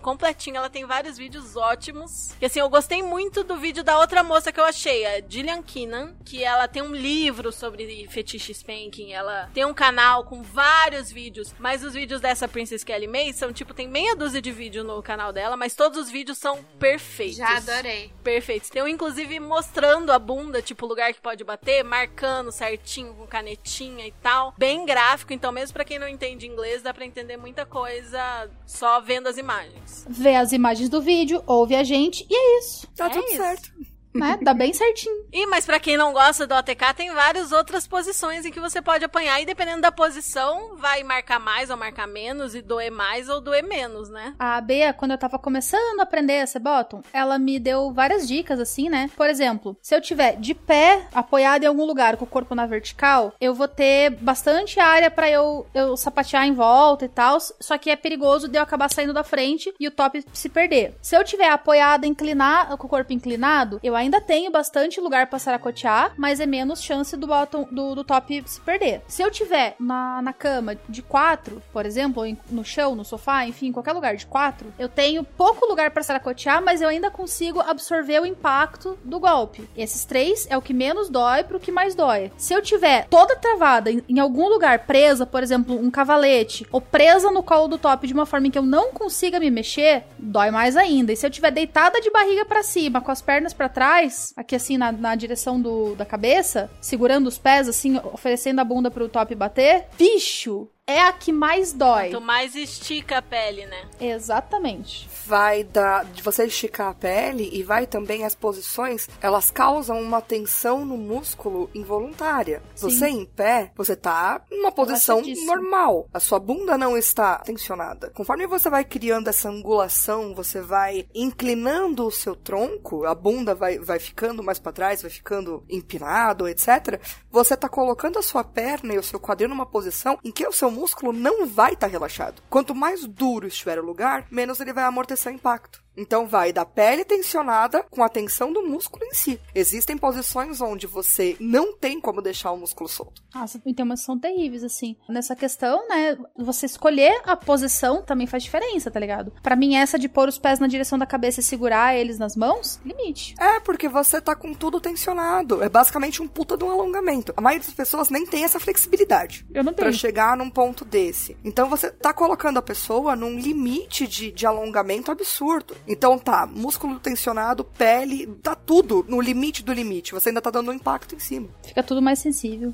Ela 0.56 0.70
tem 0.70 0.86
vários 0.86 1.18
vídeos 1.18 1.56
ótimos. 1.56 2.32
E 2.40 2.46
assim, 2.46 2.60
eu 2.60 2.70
gostei 2.70 3.02
muito 3.02 3.44
do 3.44 3.58
vídeo 3.58 3.84
da 3.84 4.00
outra 4.00 4.24
moça 4.24 4.52
que 4.52 4.60
eu 4.60 4.66
achei, 4.66 5.06
a 5.06 5.22
Gillian 5.28 5.62
Keenan, 5.62 6.16
que 6.26 6.44
ela 6.44 6.68
tem 6.68 6.82
um 6.82 6.94
livro 6.94 7.52
sobre 7.52 8.08
fetiche 8.08 8.52
spanking. 8.54 9.14
Ela 9.14 9.50
tem 9.54 9.66
um 9.66 9.74
canal 9.74 10.24
com 10.24 10.42
vários 10.42 11.12
vídeos, 11.12 11.54
mas 11.60 11.84
os 11.84 11.94
vídeos 11.94 12.22
dessa 12.22 12.48
Princess 12.48 12.84
Kelly 12.84 13.08
May 13.08 13.34
são, 13.34 13.52
tipo, 13.52 13.74
tem 13.74 13.88
meia 13.88 14.16
dúzia 14.16 14.42
de 14.42 14.52
vídeo 14.52 14.84
no 14.84 15.02
canal 15.02 15.34
dela, 15.34 15.58
mas 15.58 15.76
todos 15.76 15.98
os 15.98 16.10
vídeos 16.10 16.38
são 16.38 16.64
perfeitos. 16.80 17.38
Já 17.38 17.58
adorei. 17.58 18.12
Perfeitos. 18.24 18.70
Tem 18.70 18.82
um, 18.82 18.88
inclusive, 18.88 19.40
mostrando 19.40 20.12
a 20.12 20.20
bunda, 20.20 20.62
tipo, 20.62 20.86
o 20.86 20.90
lugar 20.90 21.14
que 21.14 21.22
pode 21.22 21.44
bater, 21.44 21.84
marcando 21.84 22.52
certinho 22.52 23.14
com 23.14 23.28
canetinha 23.28 24.08
e 24.08 24.12
tal. 24.22 24.54
Bem 24.58 24.86
gráfico, 24.86 25.34
então 25.34 25.52
mesmo 25.52 25.74
pra 25.74 25.86
quem 25.86 26.00
não 26.00 26.08
entende 26.08 26.48
inglês, 26.48 26.82
dá 26.82 26.94
pra 26.94 27.06
entender 27.06 27.38
muita 27.38 27.66
coisa 27.66 28.50
só 28.66 29.02
vendo 29.02 29.28
as 29.28 29.38
imagens. 29.38 30.06
Vê 30.12 30.36
as 30.36 30.52
imagens 30.52 30.90
do 30.90 31.02
vídeo, 31.02 31.42
ouve 31.48 31.76
a 31.76 31.84
gente 31.84 32.26
e 32.30 32.36
é 32.36 32.60
isso. 32.60 32.88
Tá 32.96 33.08
É 33.08 33.10
tudo 33.10 33.26
isso. 33.26 33.38
certo. 33.38 33.72
Né? 34.14 34.38
Dá 34.42 34.54
bem 34.54 34.74
certinho. 34.74 35.22
E, 35.34 35.48
mas 35.48 35.66
pra 35.66 35.80
quem 35.80 35.96
não 35.96 36.12
gosta 36.12 36.46
do 36.46 36.54
OTK, 36.54 36.94
tem 36.94 37.14
várias 37.14 37.54
outras 37.54 37.88
posições 37.88 38.46
em 38.46 38.52
que 38.52 38.60
você 38.60 38.82
pode 38.82 39.06
apanhar. 39.06 39.42
E 39.42 39.46
dependendo 39.46 39.82
da 39.82 39.92
posição, 39.92 40.76
vai 40.76 41.04
marcar 41.04 41.40
mais 41.40 41.70
ou 41.70 41.78
marcar 41.78 42.06
menos, 42.06 42.54
e 42.54 42.62
doer 42.62 42.92
mais 42.92 43.30
ou 43.30 43.40
doer 43.40 43.64
menos, 43.64 44.10
né? 44.10 44.36
A 44.38 44.60
Bea, 44.60 44.92
quando 44.92 45.12
eu 45.12 45.18
tava 45.18 45.40
começando 45.40 46.02
a 46.02 46.04
aprender 46.04 46.44
esse 46.44 46.60
bottom, 46.60 47.02
ela 47.14 47.40
me 47.40 47.58
deu 47.60 47.94
várias 47.94 48.28
dicas, 48.28 48.60
assim, 48.60 48.90
né? 48.90 49.10
Por 49.16 49.30
exemplo, 49.30 49.78
se 49.82 49.96
eu 49.96 50.02
tiver 50.02 50.36
de 50.36 50.54
pé, 50.54 51.08
apoiado 51.14 51.64
em 51.64 51.68
algum 51.68 51.86
lugar 51.86 52.18
com 52.18 52.26
o 52.26 52.28
corpo 52.28 52.54
na 52.54 52.66
vertical, 52.66 53.34
eu 53.40 53.54
vou 53.54 53.70
ter 53.70 54.10
bastante 54.10 54.82
área 54.82 55.10
pra 55.10 55.30
eu, 55.30 55.66
eu 55.74 55.96
sapatear 55.96 56.46
em 56.46 56.54
volta 56.54 57.06
e 57.06 57.10
tal. 57.10 57.38
Só 57.40 57.78
que 57.78 57.90
é 57.90 57.96
perigoso 57.96 58.50
de 58.50 58.58
eu 58.58 58.64
acabar 58.64 58.92
saindo 58.92 59.14
da 59.14 59.24
frente 59.24 59.74
e 59.80 59.88
o 59.88 59.92
top 59.92 60.24
se 60.34 60.50
perder. 60.50 60.94
Se 61.02 61.16
eu 61.16 61.24
tiver 61.24 61.50
apoiada, 61.50 62.06
inclinada, 62.06 62.76
com 62.76 62.86
o 62.86 62.90
corpo 62.90 63.14
inclinado, 63.14 63.80
eu 63.82 63.96
ainda 64.02 64.20
tenho 64.20 64.52
bastante 64.52 65.00
lugar 65.00 65.28
pra 65.28 65.40
saracotear, 65.40 66.14
mas 66.18 66.40
é 66.40 66.46
menos 66.46 66.82
chance 66.82 67.16
do 67.16 67.28
bottom, 67.28 67.68
do, 67.72 67.96
do 67.96 68.04
top 68.04 68.44
se 68.46 68.60
perder. 68.62 69.02
Se 69.08 69.22
eu 69.22 69.32
tiver 69.32 69.76
na, 69.80 70.22
na 70.22 70.34
cama 70.34 70.76
de 70.88 71.02
quatro, 71.02 71.62
por 71.72 71.86
exemplo, 71.86 72.24
no 72.50 72.64
chão, 72.64 72.96
no 72.96 73.06
sofá, 73.06 73.46
enfim, 73.46 73.72
qualquer 73.72 73.94
lugar 73.94 74.16
de 74.16 74.26
quatro, 74.26 74.74
eu 74.78 74.90
tenho 74.90 75.24
pouco 75.24 75.66
lugar 75.66 75.92
pra 75.92 76.04
saracotear, 76.04 76.62
mas 76.64 76.82
eu 76.82 76.90
ainda 76.90 77.10
consigo 77.10 77.60
absorver 77.60 78.20
o 78.22 78.26
impacto 78.26 78.98
do 79.04 79.20
golpe. 79.20 79.68
Esses 79.78 80.06
três 80.06 80.48
é 80.50 80.58
o 80.58 80.62
que 80.62 80.74
menos 80.74 81.10
dói 81.10 81.44
pro 81.44 81.60
que 81.60 81.72
mais 81.72 81.96
dói. 81.96 82.32
Se 82.38 82.54
eu 82.54 82.62
tiver 82.62 83.08
toda 83.10 83.36
travada 83.36 83.92
em, 83.92 84.04
em 84.10 84.20
algum 84.20 84.48
lugar 84.48 84.80
presa, 84.80 85.26
por 85.26 85.44
exemplo, 85.44 85.76
um 85.76 85.92
cavalete, 85.92 86.66
ou 86.72 86.82
presa 86.82 87.32
no 87.32 87.44
colo 87.44 87.68
do 87.68 87.78
top 87.78 88.08
de 88.08 88.14
uma 88.14 88.26
forma 88.26 88.48
em 88.48 88.52
que 88.52 88.58
eu 88.58 88.64
não 88.64 88.92
consiga 88.92 89.40
me 89.40 89.52
mexer, 89.52 90.04
dói 90.18 90.52
mais 90.52 90.76
ainda. 90.76 91.14
E 91.14 91.16
se 91.16 91.26
eu 91.26 91.30
tiver 91.30 91.52
deitada 91.52 92.02
de 92.02 92.10
barriga 92.10 92.46
pra 92.46 92.64
cima, 92.64 93.02
com 93.02 93.12
as 93.12 93.22
pernas 93.22 93.54
pra 93.54 93.70
trás, 93.70 93.91
aqui 94.36 94.56
assim 94.56 94.78
na, 94.78 94.92
na 94.92 95.16
direção 95.16 95.62
do, 95.62 95.96
da 95.96 96.06
cabeça, 96.06 96.70
segurando 96.82 97.28
os 97.28 97.38
pés, 97.38 97.68
assim, 97.68 97.98
oferecendo 98.14 98.60
a 98.60 98.64
bunda 98.64 98.90
pro 98.90 99.10
top 99.10 99.34
bater, 99.36 99.86
bicho, 99.98 100.68
é 100.88 101.00
a 101.00 101.14
que 101.14 101.32
mais 101.32 101.74
dói. 101.74 102.10
Quanto 102.10 102.22
mais 102.22 102.56
estica 102.56 103.20
a 103.20 103.22
pele, 103.22 103.66
né? 103.66 103.88
Exatamente. 104.00 105.08
Vai 105.26 105.64
dar 105.64 106.06
de 106.06 106.22
você 106.22 106.46
esticar 106.46 106.90
a 106.90 106.94
pele 106.94 107.50
e 107.54 107.64
vai 107.64 107.86
também 107.86 108.26
as 108.26 108.36
posições, 108.36 109.08
elas 109.22 109.52
causam 109.52 110.02
uma 110.02 110.22
tensão 110.22 110.84
no 110.84 110.98
músculo 110.98 111.70
involuntária. 111.74 112.62
Sim. 112.76 112.90
Você 112.90 113.08
em 113.08 113.26
pé, 113.26 113.72
você 113.76 113.96
tá 113.96 114.42
numa 114.50 114.72
posição 114.72 115.22
normal. 115.46 116.08
A 116.14 116.20
sua 116.20 116.40
bunda 116.40 116.78
não 116.78 116.98
está 116.98 117.38
tensionada. 117.40 118.10
Conforme 118.12 118.48
você 118.48 118.70
vai 118.70 118.84
criando 118.84 119.28
essa 119.28 119.50
angulação, 119.50 120.34
você 120.34 120.60
vai 120.60 121.08
inclinando 121.14 122.06
o 122.06 122.12
seu 122.12 122.36
tronco, 122.36 123.06
a 123.06 123.14
bunda 123.14 123.54
vai, 123.54 123.78
vai 123.80 124.00
ficando 124.00 124.44
mais 124.44 124.60
para 124.60 124.72
trás, 124.72 125.02
vai 125.02 125.12
ficando 125.12 125.64
empinado, 125.70 126.48
etc. 126.48 127.00
Você 127.30 127.56
tá 127.56 127.70
colocando 127.70 128.20
a 128.20 128.24
sua 128.24 128.44
perna 128.44 128.94
e 128.94 128.98
o 128.98 129.04
seu 129.04 129.20
quadril 129.20 129.50
numa 129.50 129.66
posição 129.66 130.18
em 130.24 130.32
que 130.32 130.48
o 130.48 130.52
seu 130.52 130.72
músculo 130.72 131.14
não 131.14 131.46
vai 131.46 131.74
estar 131.74 131.88
relaxado. 131.88 132.42
Quanto 132.50 132.74
mais 132.74 133.06
duro 133.06 133.48
estiver 133.48 133.80
o 133.80 133.86
lugar, 133.86 134.26
menos 134.32 134.60
ele 134.60 134.74
vai 134.74 134.84
amortecer 134.84 135.11
o 135.14 135.32
impacto. 135.32 135.84
Então 135.96 136.28
vai 136.28 136.54
da 136.54 136.66
pele 136.66 137.04
tensionada 137.04 137.84
com 137.90 138.04
a 138.04 138.10
tensão 138.10 138.52
do 138.54 138.62
músculo 138.64 139.04
em 139.06 139.14
si. 139.14 139.40
Existem 139.54 139.98
posições 139.98 140.62
onde 140.62 140.88
você 140.88 141.36
não 141.40 141.76
tem 141.78 142.00
como 142.00 142.22
deixar 142.22 142.52
o 142.52 142.58
músculo 142.58 142.90
solto. 142.90 143.22
Nossa, 143.34 143.62
então, 143.66 143.86
mas 143.86 144.02
são 144.04 144.18
terríveis, 144.18 144.64
assim. 144.64 144.96
Nessa 145.10 145.36
questão, 145.36 145.88
né, 145.88 146.18
você 146.38 146.66
escolher 146.66 147.22
a 147.26 147.36
posição 147.36 148.02
também 148.04 148.28
faz 148.28 148.44
diferença, 148.44 148.90
tá 148.90 149.00
ligado? 149.00 149.34
Pra 149.44 149.56
mim, 149.56 149.76
essa 149.76 150.00
de 150.00 150.08
pôr 150.10 150.28
os 150.30 150.38
pés 150.38 150.60
na 150.60 150.68
direção 150.68 150.98
da 150.98 151.06
cabeça 151.06 151.40
e 151.40 151.44
segurar 151.44 151.96
eles 151.96 152.18
nas 152.18 152.36
mãos, 152.36 152.80
limite. 152.86 153.36
É, 153.40 153.60
porque 153.60 153.88
você 153.90 154.20
tá 154.22 154.36
com 154.36 154.54
tudo 154.54 154.80
tensionado. 154.80 155.62
É 155.64 155.70
basicamente 155.70 156.22
um 156.22 156.28
puta 156.28 156.58
de 156.58 156.64
um 156.64 156.72
alongamento. 156.72 157.34
A 157.36 157.42
maioria 157.42 157.66
das 157.66 157.74
pessoas 157.76 158.10
nem 158.10 158.26
tem 158.26 158.44
essa 158.44 158.60
flexibilidade. 158.60 159.46
Eu 159.54 159.64
não 159.64 159.74
Pra 159.74 159.86
tenho. 159.86 159.98
chegar 159.98 160.36
num 160.38 160.50
ponto 160.50 160.84
desse. 160.86 161.38
Então 161.44 161.70
você 161.70 161.90
tá 161.92 162.14
colocando 162.14 162.58
a 162.58 162.62
pessoa 162.62 163.16
num 163.16 163.38
limite 163.38 164.08
de, 164.08 164.32
de 164.32 164.46
alongamento 164.46 165.12
absurdo. 165.12 165.76
Então 165.88 166.18
tá, 166.18 166.46
músculo 166.46 167.00
tensionado, 167.00 167.64
pele, 167.64 168.28
tá 168.42 168.56
tudo 168.56 169.06
no 169.08 169.20
limite 169.22 169.64
do 169.64 169.74
limite. 169.74 170.14
Você 170.14 170.30
ainda 170.30 170.42
tá 170.42 170.50
dando 170.52 170.72
um 170.72 170.74
impacto 170.74 171.16
em 171.16 171.20
cima. 171.20 171.48
Fica 171.64 171.84
tudo 171.84 172.02
mais 172.02 172.20
sensível. 172.20 172.74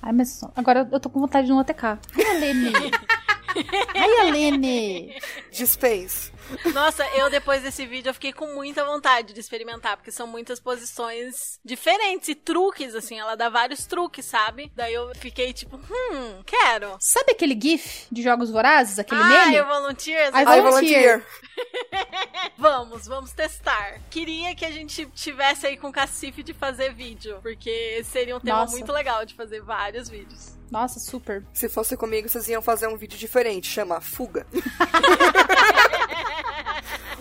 Ai, 0.00 0.12
mas 0.12 0.40
agora 0.56 0.88
eu 0.90 1.00
tô 1.00 1.08
com 1.08 1.20
vontade 1.20 1.46
de 1.46 1.52
um 1.52 1.58
ATK. 1.58 1.84
Ai, 1.84 2.36
Alene! 2.36 2.72
Ai, 3.94 4.28
Alene! 4.28 5.14
Dispense. 5.50 6.31
Nossa, 6.72 7.06
eu 7.16 7.30
depois 7.30 7.62
desse 7.62 7.86
vídeo 7.86 8.10
eu 8.10 8.14
fiquei 8.14 8.32
com 8.32 8.54
muita 8.54 8.84
vontade 8.84 9.32
de 9.32 9.40
experimentar, 9.40 9.96
porque 9.96 10.10
são 10.10 10.26
muitas 10.26 10.60
posições 10.60 11.58
diferentes 11.64 12.28
e 12.28 12.34
truques, 12.34 12.94
assim, 12.94 13.18
ela 13.18 13.34
dá 13.34 13.48
vários 13.48 13.86
truques, 13.86 14.24
sabe? 14.24 14.72
Daí 14.74 14.94
eu 14.94 15.12
fiquei 15.16 15.52
tipo, 15.52 15.76
hum, 15.76 16.42
quero. 16.44 16.96
Sabe 17.00 17.32
aquele 17.32 17.58
GIF 17.60 18.06
de 18.10 18.22
Jogos 18.22 18.50
Vorazes? 18.50 18.98
Aquele 18.98 19.22
ah, 19.22 19.28
meme? 19.28 19.56
eu 19.56 19.66
volunteers? 19.66 20.34
I 20.34 20.42
I 20.42 20.60
volunteer. 20.60 21.26
Vamos, 22.58 23.06
vamos 23.06 23.32
testar. 23.32 24.00
Queria 24.10 24.54
que 24.54 24.64
a 24.64 24.70
gente 24.70 25.06
tivesse 25.06 25.66
aí 25.66 25.76
com 25.76 25.90
cacife 25.90 26.42
de 26.42 26.52
fazer 26.52 26.92
vídeo, 26.94 27.38
porque 27.42 28.02
seria 28.04 28.36
um 28.36 28.40
tema 28.40 28.58
Nossa. 28.58 28.76
muito 28.76 28.92
legal 28.92 29.24
de 29.24 29.34
fazer 29.34 29.60
vários 29.60 30.08
vídeos. 30.08 30.56
Nossa, 30.70 30.98
super. 30.98 31.44
Se 31.52 31.68
fosse 31.68 31.96
comigo, 31.96 32.28
vocês 32.28 32.48
iam 32.48 32.62
fazer 32.62 32.86
um 32.86 32.96
vídeo 32.96 33.18
diferente, 33.18 33.68
chama 33.68 34.00
Fuga. 34.00 34.46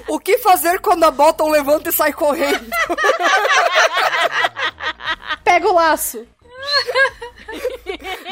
o 0.08 0.20
que 0.20 0.38
fazer 0.40 0.80
quando 0.80 1.04
a 1.04 1.12
Bottom 1.12 1.50
levanta 1.50 1.90
e 1.90 1.94
sai 1.94 2.14
correndo? 2.14 2.70
Pega 5.44 5.68
o 5.68 5.74
laço. 5.74 6.26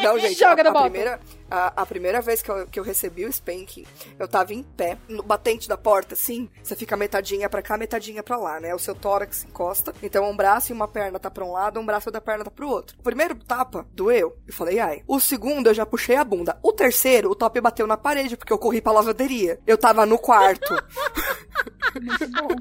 Não, 0.04 0.18
gente, 0.20 0.40
Joga 0.40 0.62
a, 0.62 0.72
na 0.72 0.80
a 0.80 0.84
primeira, 0.84 1.20
A, 1.50 1.82
a 1.82 1.86
primeira 1.86 2.22
vez 2.22 2.42
que 2.42 2.50
eu, 2.50 2.68
que 2.68 2.80
eu 2.80 2.84
recebi 2.84 3.26
o 3.26 3.30
spanking, 3.30 3.86
eu 4.18 4.28
tava 4.28 4.54
em 4.54 4.64
pé, 4.64 4.98
no 5.08 5.24
batente 5.24 5.68
da 5.68 5.78
porta, 5.78 6.14
assim, 6.14 6.50
você 6.62 6.76
fica 6.76 6.96
metadinha 6.96 7.50
pra 7.50 7.62
cá, 7.62 7.78
metadinha 7.78 8.22
pra 8.22 8.38
lá, 8.38 8.60
né? 8.60 8.74
O 8.76 8.80
seu 8.80 8.94
tórax 8.94 9.46
encosta, 9.46 9.94
então 10.04 10.30
um 10.30 10.36
braço 10.36 10.72
e 10.72 10.74
uma 10.74 10.88
perna 10.88 11.20
tá 11.20 11.32
pra 11.32 11.46
um 11.46 11.52
lado, 11.52 11.80
um 11.80 11.86
braço 11.86 12.12
da 12.12 12.22
perna 12.22 12.44
tá 12.44 12.52
pro 12.52 12.70
outro. 12.70 12.96
O 13.00 13.04
primeiro 13.04 13.36
tapa 13.36 13.86
doeu, 13.94 14.38
eu 14.48 14.54
falei, 14.54 14.80
ai. 14.80 15.04
O 15.08 15.20
segundo 15.20 15.68
eu 15.68 15.74
já 15.74 15.86
puxei 15.86 16.16
a 16.16 16.24
bunda. 16.24 16.58
O 16.62 16.72
terceiro, 16.72 17.32
o 17.32 17.36
top 17.36 17.60
bateu 17.62 17.88
na 17.88 17.98
parede, 17.98 18.38
porque 18.38 18.54
eu 18.54 18.58
corri 18.60 18.82
pra 18.82 18.92
lavanderia. 18.92 19.60
Eu 19.66 19.78
tava 19.78 20.06
no 20.06 20.18
quarto. 20.18 20.74
Muito 22.02 22.28
bom. 22.32 22.56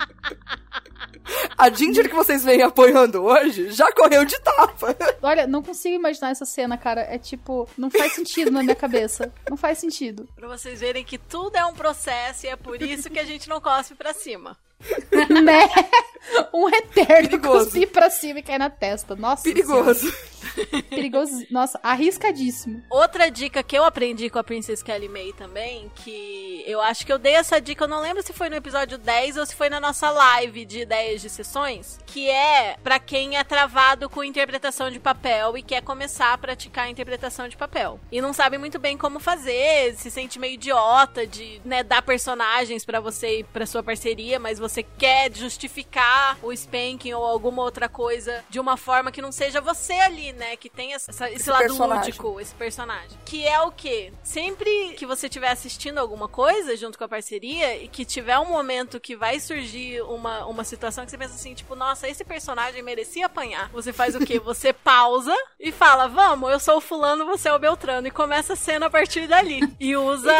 A 1.57 1.71
Ginger 1.71 2.09
que 2.09 2.15
vocês 2.15 2.45
veem 2.45 2.63
apoiando 2.63 3.23
hoje 3.25 3.71
já 3.71 3.91
correu 3.93 4.25
de 4.25 4.39
tapa. 4.41 4.97
Olha, 5.23 5.47
não 5.47 5.63
consigo 5.63 5.95
imaginar 5.95 6.31
essa 6.31 6.45
cena, 6.45 6.77
cara. 6.79 7.03
É 7.03 7.19
tipo, 7.19 7.69
não 7.77 7.91
faz 7.91 8.13
sentido 8.15 8.51
na 8.51 8.63
minha 8.63 8.75
cabeça. 8.75 9.33
Não 9.49 9.57
faz 9.57 9.79
sentido. 9.79 10.29
Pra 10.37 10.49
vocês 10.49 10.81
verem 10.81 11.05
que 11.05 11.19
tudo 11.19 11.57
é 11.57 11.65
um 11.65 11.75
processo 11.75 12.47
e 12.47 12.49
é 12.49 12.57
por 12.57 12.81
isso 12.81 13.11
que 13.11 13.19
a 13.19 13.25
gente 13.25 13.49
não 13.49 13.61
cospe 13.61 13.95
pra 13.95 14.13
cima. 14.15 14.57
né? 15.43 15.69
Um 16.53 16.69
eterno 16.69 17.29
Perigoso. 17.29 17.65
cuspir 17.65 17.89
pra 17.91 18.11
cima 18.11 18.39
e 18.39 18.43
cair 18.43 18.59
na 18.59 18.71
testa. 18.71 19.17
Nossa 19.17 19.43
Perigoso. 19.43 20.01
Senhora. 20.01 20.38
Perigoso. 20.91 21.47
Nossa, 21.51 21.79
arriscadíssimo. 21.83 22.83
Outra 22.91 23.31
dica 23.31 23.63
que 23.63 23.77
eu 23.77 23.85
aprendi 23.85 24.31
com 24.31 24.39
a 24.39 24.45
Princess 24.45 24.83
Kelly 24.83 25.09
May 25.09 25.33
também, 25.33 25.91
que 25.97 26.63
eu 26.67 26.81
acho 26.81 27.05
que 27.05 27.13
eu 27.13 27.19
dei 27.19 27.35
essa 27.35 27.61
dica, 27.61 27.85
eu 27.85 27.89
não 27.89 28.01
lembro 28.01 28.23
se 28.23 28.33
foi 28.33 28.49
no 28.49 28.57
episódio 28.57 28.99
10 28.99 29.37
ou 29.37 29.47
se 29.47 29.55
foi 29.55 29.69
na 29.69 29.81
nossa 29.81 30.11
live 30.11 30.65
de 30.65 30.81
ideias 30.81 31.21
de 31.21 31.31
sessões, 31.31 31.99
que 32.07 32.29
é 32.29 32.77
pra 32.83 32.99
quem 32.99 33.37
é 33.37 33.45
travado 33.45 34.09
com 34.09 34.23
interpretação 34.25 34.91
de 34.91 34.99
papel 34.99 35.57
e 35.57 35.63
quer 35.63 35.83
começar 35.83 36.33
a 36.33 36.39
praticar 36.39 36.87
a 36.87 36.91
interpretação 36.91 37.49
de 37.49 37.57
papel. 37.57 37.99
E 38.11 38.21
não 38.21 38.33
sabe 38.33 38.59
muito 38.59 38.79
bem 38.79 38.97
como 38.97 39.21
fazer, 39.21 39.95
se 39.97 40.11
sente 40.11 40.39
meio 40.39 40.55
idiota 40.55 41.27
de, 41.27 41.61
né, 41.65 41.83
dar 41.83 42.03
personagens 42.03 42.85
pra 42.85 43.01
você 43.01 43.41
e 43.41 43.45
pra 43.45 43.67
sua 43.67 43.83
parceria, 43.83 44.39
mas 44.39 44.59
você 44.59 44.83
quer 44.83 45.35
justificar 45.35 46.37
o 46.43 46.53
spanking 46.53 47.13
ou 47.15 47.25
alguma 47.25 47.63
outra 47.63 47.89
coisa 47.89 48.45
de 48.49 48.61
uma 48.61 48.77
forma 48.77 49.11
que 49.13 49.23
não 49.23 49.33
seja 49.33 49.61
você 49.61 49.95
ali, 49.95 50.33
né, 50.33 50.38
que 50.57 50.69
tem 50.69 50.95
essa- 50.95 51.11
esse, 51.11 51.25
Esse 51.43 51.51
lado 51.51 51.61
personagem. 51.61 52.05
lúdico, 52.07 52.41
esse 52.41 52.55
personagem. 52.55 53.19
Que 53.25 53.47
é 53.47 53.61
o 53.61 53.71
quê? 53.73 54.13
Sempre 54.23 54.95
que 54.95 55.07
você 55.07 55.27
estiver 55.27 55.51
assistindo 55.51 55.99
alguma 55.99 56.29
coisa 56.29 56.77
junto 56.77 56.97
com 56.99 57.05
a 57.05 57.09
parceria 57.09 57.77
e 57.83 57.89
que 57.89 58.05
tiver 58.05 58.39
um 58.39 58.47
momento 58.47 59.01
que 59.01 59.17
vai 59.17 59.39
surgir 59.41 60.01
uma, 60.03 60.47
uma 60.47 60.65
situação 60.65 61.05
que 61.05 61.11
você 61.11 61.19
pensa 61.19 61.35
assim, 61.35 61.55
tipo, 61.55 61.75
nossa, 61.75 62.09
esse 62.09 62.25
personagem 62.25 62.83
merecia 62.83 63.27
apanhar. 63.27 63.69
Você 63.71 63.93
faz 63.93 64.15
o 64.15 64.21
quê? 64.25 64.39
Você 64.49 64.73
pausa 64.73 65.35
e 65.61 65.71
fala, 65.71 66.09
vamos, 66.09 66.51
eu 66.51 66.59
sou 66.61 66.79
o 66.79 66.81
fulano, 66.81 67.27
você 67.27 67.49
é 67.49 67.53
o 67.55 67.59
Beltrano. 67.59 68.07
E 68.07 68.11
começa 68.11 68.55
a 68.55 68.57
cena 68.57 68.87
a 68.87 68.91
partir 68.91 69.27
dali. 69.27 69.61
E 69.79 69.95
usa 69.97 70.33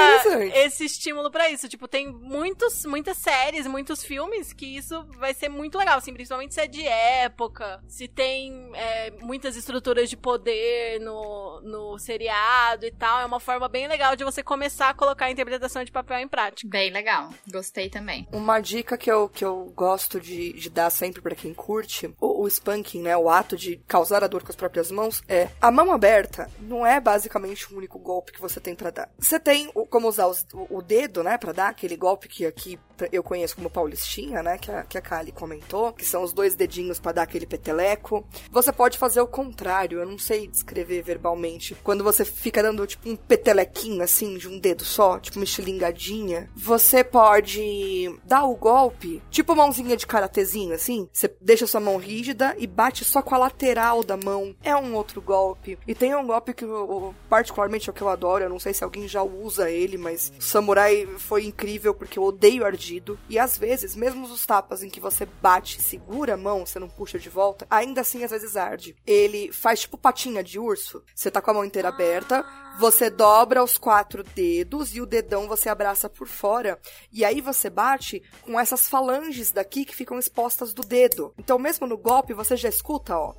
esse 0.55 0.85
estímulo 0.85 1.31
pra 1.31 1.51
isso. 1.51 1.69
Tipo, 1.69 1.87
tem 1.87 2.07
muitos, 2.11 2.85
muitas 2.87 3.17
séries, 3.19 3.67
muitos 3.67 4.03
filmes 4.03 4.53
que 4.53 4.65
isso 4.67 5.05
vai 5.19 5.35
ser 5.35 5.49
muito 5.49 5.77
legal, 5.77 5.99
assim, 5.99 6.13
principalmente 6.13 6.55
se 6.55 6.61
é 6.61 6.67
de 6.67 6.87
época, 6.87 7.83
se 7.89 8.09
tem 8.09 8.71
é, 8.75 9.11
muitas 9.21 9.57
estruturas 9.57 9.78
de 9.81 10.17
poder 10.17 11.01
no, 11.01 11.61
no 11.63 11.99
seriado 11.99 12.85
e 12.87 12.91
tal. 12.91 13.21
É 13.21 13.25
uma 13.25 13.41
forma 13.41 13.69
bem 13.69 13.87
legal 13.89 14.15
de 14.17 14.25
você 14.25 14.43
começar 14.43 14.91
a 14.91 14.95
colocar 14.95 15.27
a 15.27 15.31
interpretação 15.31 15.85
de 15.85 15.93
papel 15.93 16.19
em 16.19 16.29
prática. 16.29 16.69
Bem 16.69 16.91
legal. 16.91 17.31
Gostei 17.51 17.89
também. 17.89 18.27
Uma 18.33 18.61
dica 18.61 18.97
que 18.99 19.11
eu, 19.11 19.29
que 19.29 19.45
eu 19.45 19.73
gosto 19.75 20.21
de, 20.21 20.53
de 20.53 20.71
dar 20.71 20.91
sempre 20.91 21.21
pra 21.23 21.35
quem 21.35 21.55
curte, 21.55 22.15
o, 22.21 22.43
o 22.43 22.49
spanking, 22.49 23.03
né, 23.03 23.17
o 23.17 23.29
ato 23.31 23.57
de 23.57 23.77
causar 23.87 24.23
a 24.25 24.27
dor 24.27 24.43
com 24.43 24.51
as 24.51 24.57
próprias 24.57 24.91
mãos, 24.91 25.23
é 25.29 25.49
a 25.61 25.71
mão 25.71 25.93
aberta 25.93 26.51
não 26.61 26.87
é 26.87 27.01
basicamente 27.01 27.73
o 27.73 27.77
único 27.77 27.99
golpe 27.99 28.33
que 28.33 28.41
você 28.41 28.61
tem 28.61 28.75
pra 28.75 28.91
dar. 28.91 29.09
Você 29.19 29.39
tem 29.41 29.71
o- 29.75 29.87
como 29.87 30.09
usar 30.09 30.27
os- 30.27 30.47
o, 30.53 30.79
o 30.79 30.83
dedo, 30.83 31.23
né, 31.23 31.39
pra 31.39 31.53
dar 31.53 31.69
aquele 31.69 31.97
golpe 31.97 32.29
que 32.29 32.45
aqui 32.47 32.79
eu 33.13 33.23
conheço 33.23 33.57
como 33.57 33.71
paulistinha, 33.71 34.43
né, 34.43 34.59
que 34.59 34.71
a, 34.71 34.83
que 34.83 34.99
a 34.99 35.01
Kali 35.01 35.33
comentou, 35.33 35.93
que 35.93 36.05
são 36.05 36.23
os 36.23 36.33
dois 36.33 36.55
dedinhos 36.55 36.99
pra 36.99 37.13
dar 37.13 37.23
aquele 37.23 37.47
peteleco. 37.47 38.27
Você 38.51 38.73
pode 38.73 38.99
fazer 38.99 39.21
o 39.21 39.27
contrário, 39.27 40.01
eu 40.01 40.07
não 40.07 40.19
sei 40.19 40.47
descrever 40.47 41.03
verbalmente. 41.03 41.77
Quando 41.83 42.05
você 42.05 42.25
fica 42.25 42.63
dando 42.63 42.87
tipo 42.87 43.09
um 43.09 43.17
petelequinho 43.17 44.03
assim 44.03 44.37
de 44.37 44.49
um 44.49 44.59
dedo 44.59 44.85
só, 44.85 45.19
tipo 45.19 45.39
uma 45.39 45.45
estilingadinha, 45.45 46.51
você 46.57 47.05
pode 47.05 48.11
dar 48.25 48.45
o 48.45 48.57
golpe, 48.57 49.23
tipo 49.31 49.55
mãozinha 49.55 49.97
de 49.97 50.07
karatezinho 50.07 50.75
assim. 50.75 51.09
Você 51.13 51.33
deixa 51.41 51.67
sua 51.67 51.81
mão 51.81 51.97
rígida 51.97 52.55
e 52.59 52.67
bate 52.67 53.05
só 53.05 53.23
com 53.23 53.35
a 53.35 53.39
lateral 53.39 54.03
da 54.03 54.17
mão. 54.17 54.55
É 54.63 54.75
um 54.77 54.95
outro 54.95 55.21
golpe. 55.21 55.79
E 55.87 55.95
tem 55.95 56.15
um 56.15 56.27
golpe 56.27 56.55
que 56.55 56.65
eu, 56.65 57.15
particularmente 57.29 57.89
é 57.89 57.93
o 57.93 57.95
que 57.95 58.03
eu 58.03 58.09
adoro, 58.09 58.45
eu 58.45 58.51
não 58.51 58.59
sei 58.59 58.75
se 58.75 58.85
alguém 58.85 59.07
já 59.07 59.23
usa 59.23 59.71
ele, 59.71 59.97
mas 59.97 60.33
o 60.39 60.43
samurai 60.43 61.07
foi 61.19 61.45
incrível 61.45 61.95
porque 61.95 62.19
eu 62.19 62.25
odeio 62.25 62.65
ardido. 62.65 62.88
E 63.29 63.39
às 63.39 63.59
vezes, 63.59 63.95
mesmo 63.95 64.25
os 64.27 64.47
tapas 64.47 64.83
em 64.83 64.89
que 64.89 65.01
você 65.01 65.27
bate 65.27 65.79
e 65.79 65.83
segura 65.83 66.35
a 66.35 66.37
mão, 66.37 66.65
você 66.65 66.79
não 66.79 66.89
puxa 66.89 67.19
de 67.19 67.29
volta, 67.29 67.67
ainda 67.71 68.01
assim 68.01 68.25
às 68.25 68.31
vezes 68.31 68.57
arde. 68.57 68.97
Ele 69.07 69.53
faz 69.53 69.81
tipo 69.81 69.99
patinha 69.99 70.43
de 70.43 70.59
urso. 70.59 71.03
Você 71.15 71.31
tá 71.31 71.43
com 71.43 71.51
a 71.51 71.55
mão 71.55 71.65
inteira 71.65 71.89
aberta, 71.89 72.45
você 72.79 73.11
dobra 73.11 73.63
os 73.63 73.77
quatro 73.77 74.23
dedos 74.23 74.95
e 74.95 75.01
o 75.01 75.07
dedão 75.07 75.49
você 75.49 75.69
abraça 75.69 76.09
por 76.09 76.29
fora. 76.29 76.79
E 77.13 77.25
aí 77.25 77.41
você 77.41 77.69
bate 77.69 78.23
com 78.43 78.59
essas 78.59 78.89
falanges 78.89 79.53
daqui 79.53 79.85
que 79.85 79.97
ficam 79.97 80.19
expostas 80.19 80.73
do 80.73 80.83
dedo. 80.83 81.35
Então, 81.39 81.59
mesmo 81.59 81.87
no 81.87 81.99
golpe, 81.99 82.33
você 82.33 82.57
já 82.57 82.69
escuta, 82.69 83.17
ó. 83.17 83.35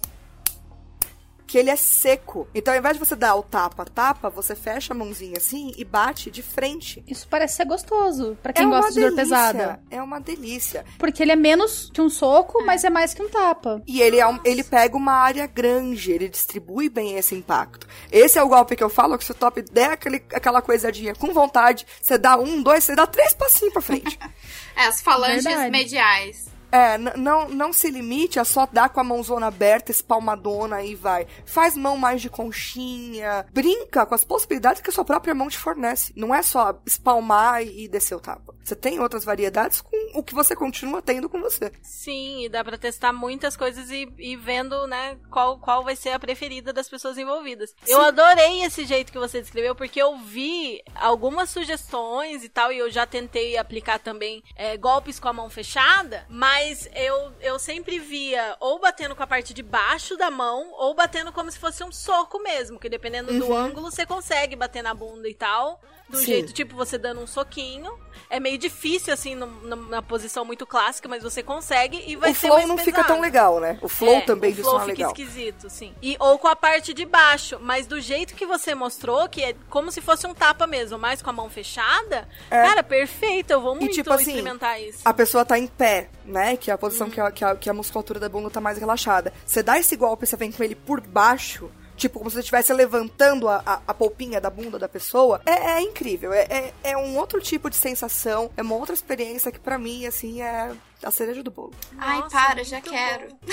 Que 1.49 1.57
ele 1.57 1.71
é 1.71 1.75
seco. 1.75 2.47
Então, 2.53 2.71
ao 2.71 2.79
invés 2.79 2.93
de 2.95 3.03
você 3.03 3.15
dar 3.15 3.33
o 3.35 3.41
tapa-tapa, 3.41 4.29
você 4.29 4.55
fecha 4.55 4.93
a 4.93 4.95
mãozinha 4.95 5.37
assim 5.37 5.73
e 5.75 5.83
bate 5.83 6.29
de 6.29 6.43
frente. 6.43 7.03
Isso 7.07 7.27
parece 7.27 7.55
ser 7.55 7.65
gostoso 7.65 8.37
pra 8.43 8.51
é 8.51 8.53
quem 8.53 8.67
uma 8.67 8.77
gosta 8.81 8.93
de 8.93 8.99
dor 8.99 9.15
delícia. 9.15 9.35
pesada. 9.37 9.79
É 9.89 9.99
uma 9.99 10.19
delícia. 10.19 10.85
Porque 10.99 11.23
ele 11.23 11.31
é 11.31 11.35
menos 11.35 11.89
que 11.91 11.99
um 12.01 12.09
soco, 12.09 12.63
mas 12.63 12.83
é 12.83 12.89
mais 12.91 13.15
que 13.15 13.23
um 13.23 13.29
tapa. 13.29 13.81
E 13.87 13.99
ele, 13.99 14.19
é 14.19 14.27
um- 14.27 14.39
ele 14.45 14.63
pega 14.63 14.95
uma 14.95 15.13
área 15.13 15.47
grande, 15.47 16.11
ele 16.11 16.29
distribui 16.29 16.87
bem 16.87 17.17
esse 17.17 17.33
impacto. 17.33 17.87
Esse 18.11 18.37
é 18.37 18.43
o 18.43 18.47
golpe 18.47 18.75
que 18.75 18.83
eu 18.83 18.89
falo, 18.89 19.17
que 19.17 19.25
se 19.25 19.31
o 19.31 19.35
top 19.35 19.59
der 19.63 19.89
aquele, 19.93 20.23
aquela 20.33 20.61
coisadinha 20.61 21.15
com 21.15 21.33
vontade, 21.33 21.83
você 21.99 22.15
dá 22.17 22.37
um, 22.37 22.61
dois, 22.61 22.83
você 22.83 22.93
dá 22.95 23.07
três 23.07 23.33
passinhos 23.33 23.73
pra 23.73 23.81
frente. 23.81 24.19
É, 24.75 24.85
as 24.85 25.01
falanges 25.01 25.43
Verdade. 25.43 25.71
mediais. 25.71 26.47
É, 26.71 26.97
não, 26.97 27.49
não 27.49 27.73
se 27.73 27.89
limite 27.89 28.39
a 28.39 28.45
só 28.45 28.67
dar 28.71 28.89
com 28.89 28.99
a 28.99 29.03
mãozona 29.03 29.47
aberta, 29.47 29.91
espalmadona 29.91 30.83
e 30.83 30.95
vai. 30.95 31.27
Faz 31.45 31.75
mão 31.75 31.97
mais 31.97 32.21
de 32.21 32.29
conchinha. 32.29 33.45
Brinca 33.51 34.05
com 34.05 34.15
as 34.15 34.23
possibilidades 34.23 34.81
que 34.81 34.89
a 34.89 34.93
sua 34.93 35.05
própria 35.05 35.33
mão 35.33 35.49
te 35.49 35.57
fornece. 35.57 36.13
Não 36.15 36.33
é 36.33 36.41
só 36.41 36.79
espalmar 36.85 37.63
e 37.63 37.87
descer 37.87 38.15
o 38.15 38.19
tapa. 38.19 38.53
Você 38.63 38.75
tem 38.75 38.99
outras 38.99 39.25
variedades 39.25 39.81
com 39.81 40.19
o 40.19 40.23
que 40.23 40.35
você 40.35 40.55
continua 40.55 41.01
tendo 41.01 41.27
com 41.27 41.41
você. 41.41 41.71
Sim, 41.81 42.45
e 42.45 42.49
dá 42.49 42.63
pra 42.63 42.77
testar 42.77 43.11
muitas 43.11 43.57
coisas 43.57 43.89
e, 43.89 44.07
e 44.19 44.35
vendo, 44.35 44.85
né, 44.85 45.17
qual, 45.31 45.57
qual 45.57 45.83
vai 45.83 45.95
ser 45.95 46.09
a 46.09 46.19
preferida 46.19 46.71
das 46.71 46.87
pessoas 46.87 47.17
envolvidas. 47.17 47.73
Eu 47.87 47.99
adorei 48.01 48.61
esse 48.63 48.85
jeito 48.85 49.11
que 49.11 49.17
você 49.17 49.41
descreveu, 49.41 49.73
porque 49.73 49.99
eu 49.99 50.17
vi 50.17 50.83
algumas 50.93 51.49
sugestões 51.49 52.43
e 52.43 52.49
tal, 52.49 52.71
e 52.71 52.77
eu 52.77 52.91
já 52.91 53.07
tentei 53.07 53.57
aplicar 53.57 53.97
também 53.97 54.43
é, 54.55 54.77
golpes 54.77 55.19
com 55.19 55.27
a 55.27 55.33
mão 55.33 55.49
fechada, 55.49 56.25
mas 56.29 56.58
eu, 56.95 57.31
eu 57.41 57.59
sempre 57.59 57.99
via 57.99 58.55
ou 58.59 58.79
batendo 58.79 59.15
com 59.15 59.23
a 59.23 59.27
parte 59.27 59.53
de 59.53 59.63
baixo 59.63 60.17
da 60.17 60.29
mão, 60.29 60.71
ou 60.73 60.93
batendo 60.93 61.31
como 61.31 61.51
se 61.51 61.59
fosse 61.59 61.83
um 61.83 61.91
soco 61.91 62.39
mesmo, 62.39 62.79
que 62.79 62.89
dependendo 62.89 63.31
do 63.37 63.53
ângulo 63.53 63.91
você 63.91 64.05
consegue 64.05 64.55
bater 64.55 64.83
na 64.83 64.93
bunda 64.93 65.27
e 65.27 65.33
tal. 65.33 65.81
Do 66.09 66.17
Sim. 66.17 66.25
jeito, 66.25 66.51
tipo, 66.53 66.75
você 66.75 66.97
dando 66.97 67.21
um 67.21 67.27
soquinho. 67.27 67.91
É 68.31 68.39
meio 68.39 68.57
difícil, 68.57 69.13
assim, 69.13 69.35
no- 69.35 69.45
no- 69.47 69.89
na 69.89 70.01
posição 70.01 70.43
muito 70.43 70.65
clássica, 70.65 71.07
mas 71.07 71.21
você 71.23 71.41
consegue 71.43 72.03
e 72.05 72.15
vai 72.15 72.31
o 72.31 72.33
ser 72.35 72.47
flow 72.47 72.57
mais 72.57 72.67
não 72.67 72.77
fica 72.77 72.91
pesado. 73.03 73.07
tão 73.07 73.21
legal, 73.21 73.59
né? 73.59 73.77
O 73.81 73.87
flow 73.87 74.15
É, 74.15 74.21
também 74.21 74.51
o 74.51 74.55
flow 74.55 74.73
não 74.73 74.81
é 74.81 74.85
fica 74.85 74.97
legal. 74.97 75.11
esquisito, 75.11 75.69
sim. 75.69 75.93
E, 76.01 76.15
ou 76.19 76.37
com 76.39 76.47
a 76.47 76.55
parte 76.55 76.93
de 76.93 77.05
baixo, 77.05 77.57
mas 77.61 77.85
do 77.87 77.99
jeito 78.01 78.33
que 78.35 78.45
você 78.45 78.73
mostrou, 78.75 79.27
que 79.29 79.43
é 79.43 79.55
como 79.69 79.91
se 79.91 80.01
fosse 80.01 80.25
um 80.27 80.33
tapa 80.33 80.65
mesmo, 80.67 80.97
mas 80.97 81.21
com 81.21 81.29
a 81.29 81.33
mão 81.33 81.49
fechada, 81.49 82.27
É. 82.51 82.63
cara, 82.63 82.83
perfeito, 82.83 83.51
eu 83.51 83.61
vou 83.61 83.75
muito 83.75 83.93
tipo 83.93 84.11
assim, 84.11 84.23
experimentar 84.31 84.81
isso. 84.81 84.99
A 85.05 85.13
pessoa 85.13 85.45
tá 85.45 85.57
em 85.57 85.67
pé, 85.67 86.09
né? 86.25 86.57
Que 86.57 86.69
é 86.71 86.73
a 86.73 86.77
posição 86.77 87.09
que, 87.09 87.21
a, 87.21 87.31
que, 87.31 87.43
a, 87.45 87.55
que 87.55 87.69
a 87.69 87.73
musculatura 87.73 88.19
da 88.19 88.27
bunda 88.29 88.49
tá 88.49 88.59
mais 88.59 88.77
relaxada. 88.77 89.31
Você 89.45 89.61
dá 89.63 89.77
esse 89.79 89.95
golpe, 89.95 90.25
você 90.25 90.35
vem 90.35 90.51
com 90.51 90.63
ele 90.63 90.75
por 90.75 90.99
baixo. 91.01 91.69
Tipo, 91.99 92.17
como 92.17 92.29
se 92.29 92.35
você 92.35 92.39
estivesse 92.39 92.71
levantando 92.71 93.49
a, 93.49 93.61
a, 93.65 93.81
a 93.87 93.93
polpinha 93.93 94.39
da 94.39 94.49
bunda 94.49 94.79
da 94.79 94.87
pessoa. 94.87 95.41
É, 95.45 95.71
é 95.71 95.81
incrível. 95.81 96.31
É, 96.31 96.47
é, 96.49 96.73
é 96.91 96.97
um 96.97 97.17
outro 97.17 97.41
tipo 97.41 97.69
de 97.69 97.75
sensação. 97.75 98.49
É 98.55 98.61
uma 98.61 98.75
outra 98.75 98.95
experiência 98.95 99.51
que, 99.51 99.59
pra 99.59 99.77
mim, 99.77 100.05
assim, 100.05 100.41
é 100.41 100.71
a 101.03 101.11
cereja 101.11 101.43
do 101.43 101.51
bolo. 101.51 101.73
Ai, 101.97 102.19
Nossa, 102.19 102.29
para, 102.29 102.63
já 102.63 102.77
muito 102.77 102.89
quero. 102.89 103.27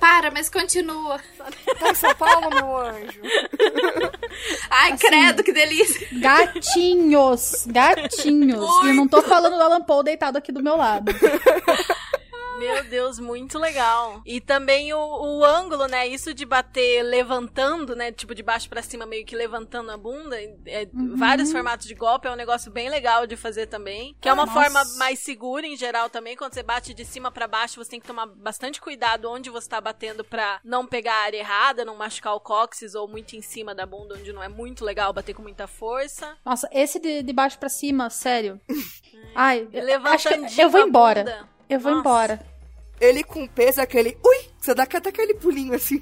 para, 0.00 0.30
mas 0.30 0.48
continua. 0.48 1.20
Tá 1.78 1.90
em 1.90 1.94
São 1.94 2.14
Paulo, 2.14 2.48
meu 2.54 2.78
anjo? 2.78 3.20
Ai, 4.70 4.92
Assim, 4.92 5.06
credo, 5.06 5.44
que 5.44 5.52
delícia. 5.52 6.08
Gatinhos! 6.12 7.66
Gatinhos! 7.66 8.84
E 8.84 8.88
eu 8.88 8.94
não 8.94 9.06
tô 9.06 9.20
falando 9.20 9.56
do 9.56 9.62
Alan 9.62 9.82
Paul 9.82 10.02
deitado 10.02 10.38
aqui 10.38 10.50
do 10.50 10.62
meu 10.62 10.76
lado. 10.76 11.12
Meu 12.58 12.84
Deus, 12.84 13.18
muito 13.18 13.58
legal. 13.58 14.20
E 14.24 14.40
também 14.40 14.92
o, 14.92 14.98
o 14.98 15.44
ângulo, 15.44 15.86
né? 15.86 16.06
Isso 16.06 16.32
de 16.34 16.44
bater 16.44 17.02
levantando, 17.02 17.94
né? 17.94 18.10
Tipo, 18.12 18.34
de 18.34 18.42
baixo 18.42 18.68
pra 18.68 18.82
cima, 18.82 19.06
meio 19.06 19.24
que 19.24 19.36
levantando 19.36 19.90
a 19.90 19.96
bunda. 19.96 20.36
É, 20.66 20.88
Vários 20.92 21.52
formatos 21.52 21.86
de 21.86 21.94
golpe 21.94 22.26
é 22.26 22.30
um 22.30 22.36
negócio 22.36 22.70
bem 22.70 22.88
legal 22.88 23.26
de 23.26 23.36
fazer 23.36 23.66
também. 23.66 24.16
Que 24.20 24.28
é 24.28 24.32
uma 24.32 24.46
Nossa. 24.46 24.60
forma 24.60 24.82
mais 24.96 25.18
segura 25.20 25.66
em 25.66 25.76
geral 25.76 26.08
também. 26.10 26.36
Quando 26.36 26.54
você 26.54 26.62
bate 26.62 26.92
de 26.94 27.04
cima 27.04 27.30
pra 27.30 27.46
baixo, 27.46 27.82
você 27.82 27.90
tem 27.90 28.00
que 28.00 28.06
tomar 28.06 28.26
bastante 28.26 28.80
cuidado 28.80 29.30
onde 29.30 29.50
você 29.50 29.68
tá 29.68 29.80
batendo 29.80 30.24
pra 30.24 30.60
não 30.64 30.86
pegar 30.86 31.14
a 31.14 31.24
área 31.24 31.38
errada, 31.38 31.84
não 31.84 31.96
machucar 31.96 32.34
o 32.34 32.40
cóccix 32.40 32.94
ou 32.94 33.06
muito 33.08 33.34
em 33.36 33.42
cima 33.42 33.74
da 33.74 33.86
bunda, 33.86 34.14
onde 34.18 34.32
não 34.32 34.42
é 34.42 34.48
muito 34.48 34.84
legal 34.84 35.12
bater 35.12 35.34
com 35.34 35.42
muita 35.42 35.66
força. 35.66 36.36
Nossa, 36.44 36.68
esse 36.72 36.98
de, 36.98 37.22
de 37.22 37.32
baixo 37.32 37.58
pra 37.58 37.68
cima, 37.68 38.10
sério. 38.10 38.60
Ai, 39.34 39.68
E 39.72 39.76
eu, 39.78 39.82
acho 40.06 40.28
que 40.28 40.34
levantandinho 40.34 40.62
eu 40.62 40.70
vou 40.70 40.80
embora. 40.80 41.24
bunda. 41.24 41.57
Eu 41.68 41.78
vou 41.80 41.90
Nossa. 41.92 42.00
embora. 42.00 42.40
Ele 43.00 43.22
com 43.22 43.46
peso 43.46 43.80
é 43.80 43.84
aquele. 43.84 44.16
Ui! 44.24 44.50
Você 44.68 44.74
dá 44.74 44.82
até 44.82 45.08
aquele 45.08 45.32
pulinho 45.32 45.72
assim. 45.74 45.98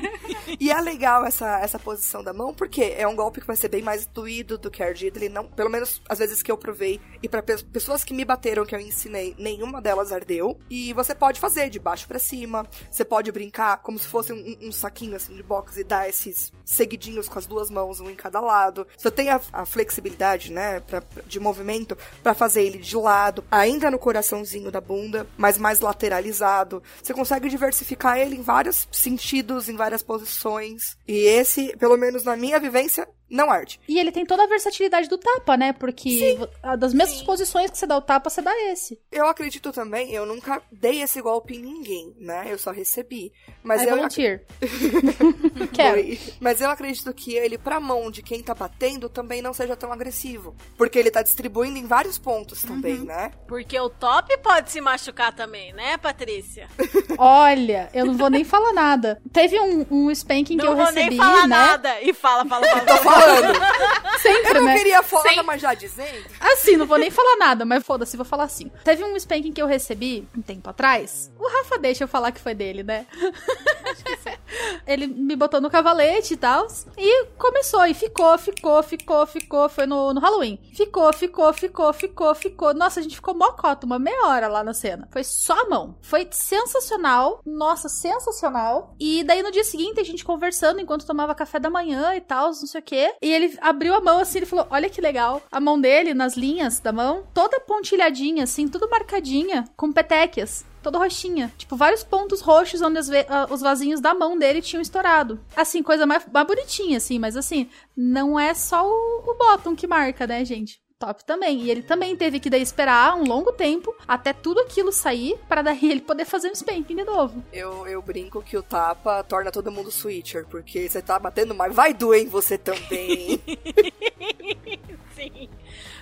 e 0.58 0.70
é 0.70 0.80
legal 0.80 1.26
essa, 1.26 1.58
essa 1.60 1.78
posição 1.78 2.24
da 2.24 2.32
mão, 2.32 2.54
porque 2.54 2.94
é 2.96 3.06
um 3.06 3.14
golpe 3.14 3.38
que 3.40 3.46
vai 3.46 3.54
ser 3.54 3.68
bem 3.68 3.82
mais 3.82 4.06
doído 4.06 4.56
do 4.56 4.70
que 4.70 4.82
ardido. 4.82 5.18
Ele 5.18 5.28
não, 5.28 5.44
pelo 5.44 5.68
menos 5.68 6.00
às 6.08 6.18
vezes 6.18 6.42
que 6.42 6.50
eu 6.50 6.56
provei, 6.56 6.98
e 7.22 7.28
pra 7.28 7.42
pe- 7.42 7.62
pessoas 7.64 8.02
que 8.04 8.14
me 8.14 8.24
bateram, 8.24 8.64
que 8.64 8.74
eu 8.74 8.80
ensinei, 8.80 9.34
nenhuma 9.38 9.82
delas 9.82 10.10
ardeu. 10.10 10.58
E 10.70 10.94
você 10.94 11.14
pode 11.14 11.38
fazer 11.38 11.68
de 11.68 11.78
baixo 11.78 12.08
pra 12.08 12.18
cima. 12.18 12.66
Você 12.90 13.04
pode 13.04 13.30
brincar 13.30 13.76
como 13.82 13.98
se 13.98 14.06
fosse 14.08 14.32
um, 14.32 14.56
um 14.62 14.72
saquinho 14.72 15.14
assim 15.14 15.34
de 15.36 15.42
boxe 15.42 15.80
e 15.80 15.84
dar 15.84 16.08
esses 16.08 16.50
seguidinhos 16.64 17.28
com 17.28 17.38
as 17.38 17.44
duas 17.44 17.68
mãos, 17.68 18.00
um 18.00 18.08
em 18.08 18.14
cada 18.16 18.40
lado. 18.40 18.86
Você 18.96 19.10
tem 19.10 19.28
a, 19.28 19.38
a 19.52 19.66
flexibilidade, 19.66 20.50
né, 20.50 20.80
pra, 20.80 21.02
de 21.26 21.38
movimento 21.38 21.94
pra 22.22 22.32
fazer 22.32 22.62
ele 22.62 22.78
de 22.78 22.96
lado, 22.96 23.44
ainda 23.50 23.90
no 23.90 23.98
coraçãozinho 23.98 24.70
da 24.70 24.80
bunda, 24.80 25.26
mas 25.36 25.58
mais 25.58 25.80
lateralizado. 25.80 26.82
Você 27.02 27.12
consegue 27.12 27.50
diversificar 27.50 27.97
ele 28.18 28.36
em 28.36 28.42
vários 28.42 28.88
sentidos, 28.92 29.68
em 29.68 29.76
várias 29.76 30.02
posições. 30.02 30.96
E 31.06 31.16
esse, 31.26 31.76
pelo 31.76 31.96
menos 31.96 32.24
na 32.24 32.36
minha 32.36 32.60
vivência, 32.60 33.08
não 33.30 33.50
arde. 33.50 33.80
E 33.88 33.98
ele 33.98 34.10
tem 34.12 34.24
toda 34.24 34.44
a 34.44 34.46
versatilidade 34.46 35.08
do 35.08 35.18
tapa, 35.18 35.56
né? 35.56 35.72
Porque 35.72 36.38
a- 36.62 36.76
das 36.76 36.92
mesmas 36.94 37.18
Sim. 37.18 37.24
posições 37.26 37.70
que 37.70 37.78
você 37.78 37.86
dá 37.86 37.96
o 37.96 38.02
tapa, 38.02 38.30
você 38.30 38.40
dá 38.42 38.52
esse. 38.70 38.98
Eu 39.12 39.26
acredito 39.26 39.72
também, 39.72 40.12
eu 40.12 40.24
nunca 40.26 40.62
dei 40.72 41.02
esse 41.02 41.20
golpe 41.20 41.54
em 41.56 41.60
ninguém, 41.62 42.14
né? 42.18 42.46
Eu 42.48 42.58
só 42.58 42.70
recebi. 42.70 43.32
Mas 43.62 43.82
I 43.82 43.86
eu 43.86 43.96
volunteer. 43.96 44.44
Quero. 45.72 45.94
Foi. 46.02 46.18
Mas 46.40 46.60
eu 46.60 46.70
acredito 46.70 47.12
que 47.12 47.34
ele, 47.34 47.58
pra 47.58 47.80
mão 47.80 48.10
de 48.10 48.22
quem 48.22 48.42
tá 48.42 48.54
batendo, 48.54 49.08
também 49.08 49.42
não 49.42 49.52
seja 49.52 49.76
tão 49.76 49.92
agressivo. 49.92 50.54
Porque 50.76 50.98
ele 50.98 51.10
tá 51.10 51.22
distribuindo 51.22 51.78
em 51.78 51.86
vários 51.86 52.18
pontos 52.18 52.62
também, 52.62 52.98
né? 52.98 53.32
Porque 53.46 53.78
o 53.78 53.88
top 53.90 54.36
pode 54.38 54.70
se 54.70 54.80
machucar 54.80 55.34
também, 55.34 55.72
né, 55.72 55.96
Patrícia? 55.98 56.68
Olha, 57.18 57.88
eu 57.92 58.06
não 58.06 58.14
vou 58.16 58.30
nem 58.30 58.44
falar 58.44 58.72
nada. 58.72 59.20
Teve 59.32 59.58
um, 59.60 59.86
um 59.90 60.10
spanking 60.10 60.56
que 60.56 60.64
Não 60.64 60.72
eu 60.72 60.76
vou 60.76 60.86
recebi, 60.86 61.10
nem 61.10 61.18
falar 61.18 61.42
né? 61.42 61.56
nada. 61.56 62.00
E 62.02 62.12
fala, 62.12 62.44
fala, 62.46 62.66
fala. 62.66 63.17
falando. 63.20 63.58
Sempre, 64.18 64.48
Eu 64.50 64.54
não 64.54 64.64
né? 64.64 64.76
queria 64.76 65.02
falar, 65.02 65.30
Sim. 65.30 65.42
mas 65.44 65.60
já 65.62 65.74
dizendo. 65.74 66.26
Assim, 66.40 66.76
não 66.76 66.86
vou 66.86 66.98
nem 66.98 67.10
falar 67.10 67.36
nada, 67.36 67.64
mas 67.64 67.84
foda-se, 67.84 68.16
vou 68.16 68.26
falar 68.26 68.44
assim. 68.44 68.68
Teve 68.82 69.04
um 69.04 69.14
spanking 69.16 69.52
que 69.52 69.62
eu 69.62 69.66
recebi 69.66 70.26
um 70.36 70.42
tempo 70.42 70.68
atrás. 70.68 71.30
O 71.38 71.48
Rafa 71.48 71.78
deixa 71.78 72.02
eu 72.04 72.08
falar 72.08 72.32
que 72.32 72.40
foi 72.40 72.52
dele, 72.52 72.82
né? 72.82 73.06
Ele 74.86 75.06
me 75.06 75.36
botou 75.36 75.60
no 75.60 75.70
cavalete 75.70 76.34
e 76.34 76.36
tal. 76.36 76.66
E 76.96 77.26
começou, 77.38 77.84
e 77.86 77.94
ficou, 77.94 78.36
ficou, 78.38 78.82
ficou, 78.82 79.26
ficou. 79.26 79.68
Foi 79.68 79.86
no, 79.86 80.12
no 80.14 80.20
Halloween. 80.20 80.58
Ficou, 80.74 81.12
ficou, 81.12 81.52
ficou, 81.52 81.92
ficou, 81.92 82.34
ficou. 82.34 82.74
Nossa, 82.74 83.00
a 83.00 83.02
gente 83.02 83.16
ficou 83.16 83.34
mocota, 83.34 83.86
uma 83.86 83.98
meia 83.98 84.26
hora 84.26 84.48
lá 84.48 84.64
na 84.64 84.74
cena. 84.74 85.08
Foi 85.10 85.24
só 85.24 85.54
a 85.60 85.68
mão. 85.68 85.96
Foi 86.02 86.26
sensacional. 86.30 87.40
Nossa, 87.44 87.88
sensacional. 87.88 88.94
E 88.98 89.24
daí 89.24 89.42
no 89.42 89.50
dia 89.50 89.64
seguinte, 89.64 90.00
a 90.00 90.04
gente 90.04 90.24
conversando 90.24 90.80
enquanto 90.80 91.06
tomava 91.06 91.34
café 91.34 91.58
da 91.58 91.70
manhã 91.70 92.14
e 92.14 92.20
tal, 92.20 92.46
não 92.46 92.54
sei 92.54 92.80
o 92.80 92.84
quê. 92.84 93.14
E 93.22 93.32
ele 93.32 93.58
abriu 93.60 93.94
a 93.94 94.00
mão 94.00 94.18
assim, 94.18 94.38
ele 94.38 94.46
falou: 94.46 94.66
Olha 94.70 94.90
que 94.90 95.00
legal. 95.00 95.42
A 95.50 95.60
mão 95.60 95.80
dele, 95.80 96.14
nas 96.14 96.36
linhas 96.36 96.80
da 96.80 96.92
mão, 96.92 97.24
toda 97.34 97.60
pontilhadinha, 97.60 98.44
assim, 98.44 98.68
tudo 98.68 98.88
marcadinha, 98.88 99.64
com 99.76 99.92
petequias. 99.92 100.64
Toda 100.82 100.98
roxinha. 100.98 101.52
Tipo, 101.56 101.76
vários 101.76 102.04
pontos 102.04 102.40
roxos 102.40 102.80
onde 102.80 102.98
as 102.98 103.10
ah, 103.10 103.46
os 103.50 103.60
vasinhos 103.60 104.00
da 104.00 104.14
mão 104.14 104.38
dele 104.38 104.62
tinham 104.62 104.80
estourado. 104.80 105.40
Assim, 105.56 105.82
coisa 105.82 106.06
mais, 106.06 106.24
mais 106.32 106.46
bonitinha, 106.46 106.98
assim, 106.98 107.18
mas 107.18 107.36
assim, 107.36 107.68
não 107.96 108.38
é 108.38 108.54
só 108.54 108.86
o, 108.86 109.30
o 109.30 109.34
bottom 109.34 109.74
que 109.74 109.86
marca, 109.86 110.26
né, 110.26 110.44
gente? 110.44 110.80
Top 110.98 111.24
também. 111.24 111.62
E 111.62 111.70
ele 111.70 111.82
também 111.82 112.16
teve 112.16 112.40
que 112.40 112.50
daí 112.50 112.60
esperar 112.60 113.14
um 113.16 113.22
longo 113.22 113.52
tempo 113.52 113.94
até 114.06 114.32
tudo 114.32 114.60
aquilo 114.60 114.90
sair 114.90 115.38
para 115.48 115.62
daí 115.62 115.90
ele 115.92 116.00
poder 116.00 116.24
fazer 116.24 116.48
um 116.48 116.52
spanking 116.52 116.96
de 116.96 117.04
novo. 117.04 117.44
Eu, 117.52 117.86
eu 117.86 118.02
brinco 118.02 118.42
que 118.42 118.56
o 118.56 118.62
tapa 118.62 119.22
torna 119.22 119.52
todo 119.52 119.70
mundo 119.70 119.92
switcher, 119.92 120.44
porque 120.46 120.88
você 120.88 121.00
tá 121.00 121.16
batendo, 121.16 121.54
mas 121.54 121.72
vai 121.72 121.94
doer 121.94 122.22
em 122.22 122.28
você 122.28 122.58
também. 122.58 123.40
Sim. 125.14 125.48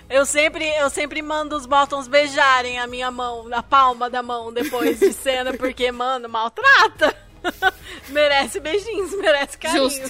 Eu 0.09 0.25
sempre, 0.25 0.69
eu 0.77 0.89
sempre 0.89 1.21
mando 1.21 1.57
os 1.57 1.67
bottoms 1.67 2.07
beijarem 2.07 2.79
a 2.79 2.87
minha 2.87 3.11
mão, 3.11 3.49
a 3.53 3.63
palma 3.63 4.09
da 4.09 4.23
mão 4.23 4.53
depois 4.53 5.01
de 5.01 5.13
cena, 5.13 5.53
porque, 5.59 5.91
mano, 5.91 6.29
maltrata. 6.29 7.27
merece 8.09 8.59
beijinhos, 8.59 9.13
merece 9.17 9.57
carinhos. 9.59 10.01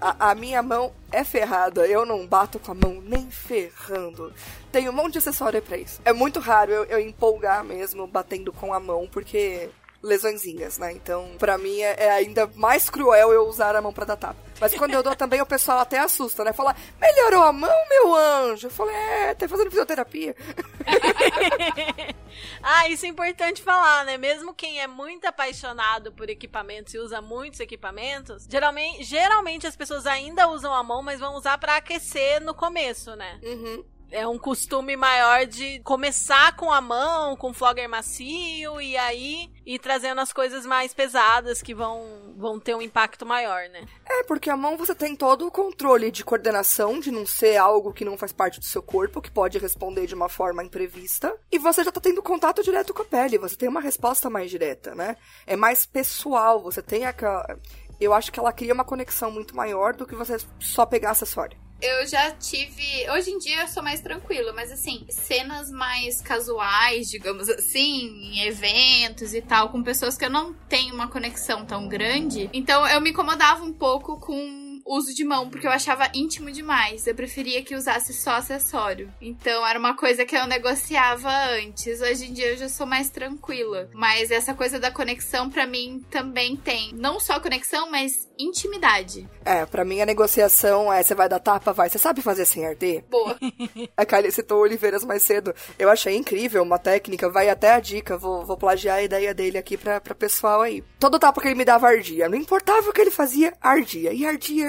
a, 0.00 0.30
a 0.30 0.34
minha 0.34 0.62
mão 0.62 0.92
é 1.10 1.24
ferrada, 1.24 1.86
eu 1.86 2.04
não 2.04 2.26
bato 2.26 2.58
com 2.58 2.72
a 2.72 2.74
mão 2.74 3.02
nem 3.02 3.30
ferrando. 3.30 4.32
Tem 4.70 4.88
um 4.88 4.92
monte 4.92 5.12
de 5.12 5.18
acessório 5.18 5.62
pra 5.62 5.76
isso. 5.76 6.00
É 6.04 6.12
muito 6.12 6.40
raro 6.40 6.72
eu, 6.72 6.84
eu 6.84 7.00
empolgar 7.00 7.64
mesmo 7.64 8.06
batendo 8.06 8.52
com 8.52 8.74
a 8.74 8.80
mão, 8.80 9.08
porque 9.10 9.70
lesõezinhas, 10.04 10.78
né? 10.78 10.92
Então, 10.92 11.30
pra 11.38 11.56
mim 11.56 11.80
é, 11.80 11.96
é 11.98 12.10
ainda 12.10 12.46
mais 12.54 12.90
cruel 12.90 13.32
eu 13.32 13.48
usar 13.48 13.74
a 13.74 13.80
mão 13.80 13.92
pra 13.92 14.04
dar 14.04 14.16
tapa. 14.16 14.36
Mas 14.60 14.74
quando 14.74 14.92
eu 14.92 15.02
dou 15.02 15.16
também, 15.16 15.40
o 15.40 15.46
pessoal 15.46 15.78
até 15.78 15.98
assusta, 15.98 16.44
né? 16.44 16.52
Fala, 16.52 16.76
melhorou 17.00 17.42
a 17.42 17.52
mão, 17.52 17.74
meu 17.88 18.14
anjo? 18.14 18.66
Eu 18.66 18.70
falei, 18.70 18.94
é, 18.94 19.34
tá 19.34 19.48
fazendo 19.48 19.70
fisioterapia. 19.70 20.36
ah, 22.62 22.88
isso 22.88 23.06
é 23.06 23.08
importante 23.08 23.62
falar, 23.62 24.04
né? 24.04 24.16
Mesmo 24.16 24.54
quem 24.54 24.80
é 24.80 24.86
muito 24.86 25.24
apaixonado 25.24 26.12
por 26.12 26.28
equipamentos 26.28 26.94
e 26.94 26.98
usa 26.98 27.20
muitos 27.20 27.58
equipamentos, 27.58 28.46
geralmente, 28.48 29.02
geralmente 29.02 29.66
as 29.66 29.74
pessoas 29.74 30.06
ainda 30.06 30.48
usam 30.48 30.72
a 30.72 30.82
mão, 30.82 31.02
mas 31.02 31.18
vão 31.18 31.34
usar 31.34 31.58
pra 31.58 31.76
aquecer 31.76 32.40
no 32.40 32.54
começo, 32.54 33.16
né? 33.16 33.40
Uhum. 33.42 33.84
É 34.14 34.28
um 34.28 34.38
costume 34.38 34.96
maior 34.96 35.44
de 35.44 35.80
começar 35.80 36.54
com 36.54 36.70
a 36.70 36.80
mão, 36.80 37.36
com 37.36 37.52
flogger 37.52 37.88
macio, 37.88 38.80
e 38.80 38.96
aí 38.96 39.50
ir 39.66 39.80
trazendo 39.80 40.20
as 40.20 40.32
coisas 40.32 40.64
mais 40.64 40.94
pesadas 40.94 41.60
que 41.60 41.74
vão, 41.74 42.32
vão 42.36 42.60
ter 42.60 42.76
um 42.76 42.80
impacto 42.80 43.26
maior, 43.26 43.68
né? 43.70 43.84
É, 44.06 44.22
porque 44.22 44.48
a 44.48 44.56
mão 44.56 44.76
você 44.76 44.94
tem 44.94 45.16
todo 45.16 45.48
o 45.48 45.50
controle 45.50 46.12
de 46.12 46.22
coordenação, 46.22 47.00
de 47.00 47.10
não 47.10 47.26
ser 47.26 47.56
algo 47.56 47.92
que 47.92 48.04
não 48.04 48.16
faz 48.16 48.30
parte 48.30 48.60
do 48.60 48.64
seu 48.64 48.80
corpo, 48.80 49.20
que 49.20 49.32
pode 49.32 49.58
responder 49.58 50.06
de 50.06 50.14
uma 50.14 50.28
forma 50.28 50.62
imprevista. 50.62 51.36
E 51.50 51.58
você 51.58 51.82
já 51.82 51.90
tá 51.90 52.00
tendo 52.00 52.22
contato 52.22 52.62
direto 52.62 52.94
com 52.94 53.02
a 53.02 53.06
pele, 53.06 53.36
você 53.36 53.56
tem 53.56 53.68
uma 53.68 53.80
resposta 53.80 54.30
mais 54.30 54.48
direta, 54.48 54.94
né? 54.94 55.16
É 55.44 55.56
mais 55.56 55.86
pessoal, 55.86 56.62
você 56.62 56.80
tem 56.80 57.04
aquela. 57.04 57.58
Eu 58.00 58.14
acho 58.14 58.30
que 58.30 58.38
ela 58.38 58.52
cria 58.52 58.74
uma 58.74 58.84
conexão 58.84 59.32
muito 59.32 59.56
maior 59.56 59.92
do 59.92 60.06
que 60.06 60.14
você 60.14 60.36
só 60.60 60.86
pegar 60.86 61.10
acessório. 61.10 61.63
Eu 61.80 62.06
já 62.06 62.30
tive. 62.30 63.10
Hoje 63.10 63.30
em 63.30 63.38
dia 63.38 63.62
eu 63.62 63.68
sou 63.68 63.82
mais 63.82 64.00
tranquila, 64.00 64.52
mas 64.52 64.72
assim, 64.72 65.04
cenas 65.08 65.70
mais 65.70 66.20
casuais, 66.20 67.08
digamos 67.08 67.48
assim, 67.48 68.32
em 68.32 68.46
eventos 68.46 69.34
e 69.34 69.42
tal, 69.42 69.68
com 69.68 69.82
pessoas 69.82 70.16
que 70.16 70.24
eu 70.24 70.30
não 70.30 70.54
tenho 70.68 70.94
uma 70.94 71.08
conexão 71.08 71.64
tão 71.66 71.88
grande. 71.88 72.48
Então 72.52 72.86
eu 72.86 73.00
me 73.00 73.10
incomodava 73.10 73.64
um 73.64 73.72
pouco 73.72 74.18
com 74.18 74.63
uso 74.84 75.14
de 75.14 75.24
mão, 75.24 75.48
porque 75.48 75.66
eu 75.66 75.70
achava 75.70 76.10
íntimo 76.14 76.50
demais. 76.50 77.06
Eu 77.06 77.14
preferia 77.14 77.62
que 77.62 77.74
usasse 77.74 78.12
só 78.12 78.32
acessório. 78.32 79.12
Então 79.20 79.66
era 79.66 79.78
uma 79.78 79.96
coisa 79.96 80.24
que 80.24 80.36
eu 80.36 80.46
negociava 80.46 81.30
antes. 81.50 82.00
Hoje 82.00 82.26
em 82.26 82.32
dia 82.32 82.48
eu 82.48 82.56
já 82.56 82.68
sou 82.68 82.86
mais 82.86 83.10
tranquila. 83.10 83.88
Mas 83.92 84.30
essa 84.30 84.54
coisa 84.54 84.78
da 84.78 84.90
conexão, 84.90 85.48
pra 85.48 85.66
mim, 85.66 86.04
também 86.10 86.56
tem. 86.56 86.92
Não 86.94 87.18
só 87.18 87.40
conexão, 87.40 87.90
mas 87.90 88.28
intimidade. 88.38 89.28
É, 89.44 89.64
pra 89.66 89.84
mim 89.84 90.00
a 90.00 90.06
negociação 90.06 90.92
é: 90.92 91.02
você 91.02 91.14
vai 91.14 91.28
dar 91.28 91.38
tapa, 91.38 91.72
vai. 91.72 91.88
Você 91.88 91.98
sabe 91.98 92.22
fazer 92.22 92.44
sem 92.44 92.66
arder? 92.66 93.04
Boa. 93.10 93.38
A 93.96 94.04
Kylie 94.04 94.32
citou 94.32 94.58
o 94.58 94.62
Oliveiras 94.62 95.04
mais 95.04 95.22
cedo. 95.22 95.54
Eu 95.78 95.88
achei 95.88 96.16
incrível 96.16 96.62
uma 96.62 96.78
técnica, 96.78 97.28
vai 97.28 97.48
até 97.48 97.72
a 97.72 97.80
dica, 97.80 98.16
vou, 98.16 98.44
vou 98.44 98.56
plagiar 98.56 98.98
a 98.98 99.02
ideia 99.02 99.32
dele 99.32 99.58
aqui 99.58 99.76
pra, 99.76 100.00
pra 100.00 100.14
pessoal 100.14 100.60
aí. 100.60 100.82
Todo 100.98 101.18
tapa 101.18 101.40
que 101.40 101.48
ele 101.48 101.54
me 101.54 101.64
dava 101.64 101.88
ardia. 101.88 102.28
Não 102.28 102.36
importava 102.36 102.88
o 102.88 102.92
que 102.92 103.00
ele 103.00 103.10
fazia, 103.10 103.54
ardia. 103.60 104.12
E 104.12 104.26
ardia, 104.26 104.66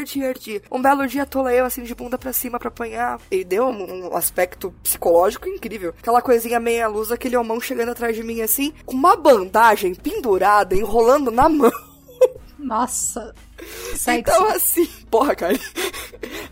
Um 0.71 0.81
belo 0.81 1.07
dia 1.07 1.25
tola 1.25 1.53
eu 1.53 1.65
assim 1.65 1.83
de 1.83 1.95
bunda 1.95 2.17
pra 2.17 2.33
cima 2.33 2.59
pra 2.59 2.69
apanhar. 2.69 3.19
E 3.31 3.43
deu 3.43 3.65
um, 3.65 4.09
um 4.09 4.15
aspecto 4.15 4.73
psicológico 4.83 5.47
incrível. 5.49 5.93
Aquela 5.99 6.21
coisinha 6.21 6.59
meia 6.59 6.87
luz, 6.87 7.11
aquele 7.11 7.37
homão 7.37 7.59
chegando 7.59 7.91
atrás 7.91 8.15
de 8.15 8.23
mim 8.23 8.41
assim, 8.41 8.73
com 8.85 8.95
uma 8.95 9.15
bandagem 9.15 9.93
pendurada, 9.95 10.75
enrolando 10.75 11.31
na 11.31 11.49
mão. 11.49 11.71
Nossa. 12.57 13.33
Então, 14.19 14.45
assim, 14.49 14.85
porra, 15.09 15.35
cara. 15.35 15.57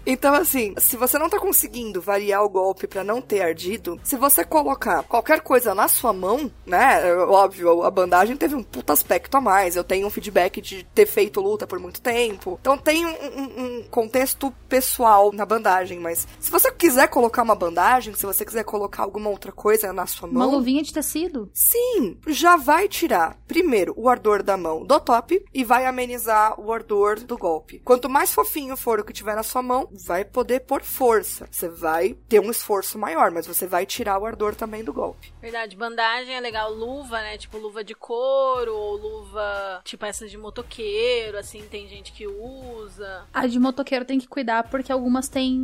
Então, 0.06 0.34
assim, 0.34 0.74
se 0.78 0.98
você 0.98 1.18
não 1.18 1.30
tá 1.30 1.40
conseguindo 1.40 2.02
variar 2.02 2.44
o 2.44 2.50
golpe 2.50 2.88
pra 2.88 3.04
não 3.04 3.22
ter 3.22 3.42
ardido, 3.42 4.00
se 4.04 4.16
você 4.18 4.44
colocar 4.44 5.04
qualquer 5.04 5.42
coisa 5.42 5.74
na 5.74 5.88
sua 5.88 6.12
mão, 6.12 6.52
né? 6.66 7.14
Óbvio, 7.16 7.84
a 7.84 7.92
bandagem 7.92 8.36
teve 8.36 8.56
um 8.56 8.64
puta 8.64 8.92
aspecto 8.94 9.36
a 9.38 9.42
mais. 9.42 9.76
Eu 9.76 9.84
tenho 9.84 10.06
um 10.08 10.10
feedback 10.10 10.62
de 10.62 10.84
ter 10.94 11.06
feito 11.06 11.40
luta 11.42 11.66
por 11.66 11.80
muito 11.80 12.02
tempo. 12.02 12.58
Então 12.62 12.78
tem 12.78 13.06
um, 13.06 13.10
um- 13.10 13.64
um 13.80 13.84
contexto 13.90 14.52
pessoal 14.68 15.32
na 15.32 15.46
bandagem, 15.46 16.00
mas 16.00 16.28
se 16.40 16.52
você 16.52 16.72
quiser 16.72 17.08
colocar 17.08 17.44
uma 17.44 17.56
bandagem, 17.56 18.14
se 18.14 18.26
você 18.26 18.44
quiser 18.46 18.64
colocar 18.64 19.04
alguma 19.04 19.30
outra 19.30 19.52
coisa 19.52 19.94
na 19.94 20.06
sua 20.06 20.28
Uma 20.28 20.40
mão. 20.46 20.52
luvinha 20.58 20.84
de 20.84 20.94
tecido. 20.94 21.50
Sim, 21.54 22.18
já 22.28 22.58
vai 22.58 22.88
tirar, 22.88 23.38
primeiro, 23.48 23.94
o 23.96 24.10
ardor 24.10 24.44
da 24.44 24.58
mão 24.58 24.84
do 24.86 25.00
top 25.00 25.44
e 25.54 25.64
vai 25.64 25.86
amenizar 25.86 26.60
o 26.60 26.72
ardor 26.74 26.93
do 27.26 27.38
golpe. 27.38 27.80
Quanto 27.80 28.10
mais 28.10 28.34
fofinho 28.34 28.78
for 28.78 28.99
o 28.99 29.03
que 29.03 29.11
tiver 29.14 29.36
na 29.36 29.44
sua 29.44 29.61
mão, 29.61 29.88
vai 30.06 30.24
poder 30.24 30.61
pôr 30.61 30.82
força. 30.84 31.48
Você 31.52 31.68
vai 31.68 32.14
ter 32.30 32.40
um 32.40 32.52
esforço 32.52 32.98
maior, 32.99 33.32
mas 33.32 33.48
você 33.48 33.65
vai 33.65 33.86
tirar 33.86 34.20
o 34.20 34.26
ardor 34.26 34.56
também 34.56 34.84
do 34.84 34.94
golpe. 34.94 35.34
Verdade, 35.41 35.76
bandagem 35.76 36.36
é 36.36 36.40
legal, 36.40 36.72
luva, 36.74 37.20
né? 37.22 37.38
Tipo 37.38 37.57
luva 37.57 37.84
de 37.84 37.94
couro, 37.95 38.74
ou 38.76 38.95
luva, 38.98 39.82
tipo 39.84 40.06
essas 40.06 40.30
de 40.30 40.38
motoqueiro, 40.38 41.38
assim, 41.38 41.64
tem 41.64 41.88
gente 41.88 42.11
que 42.11 42.28
usa. 42.28 43.26
A 43.34 43.48
de 43.48 43.60
motoqueiro 43.60 44.06
tem 44.06 44.20
que 44.20 44.28
cuidar 44.28 44.64
porque 44.70 44.91
algumas 44.91 45.28
têm 45.28 45.57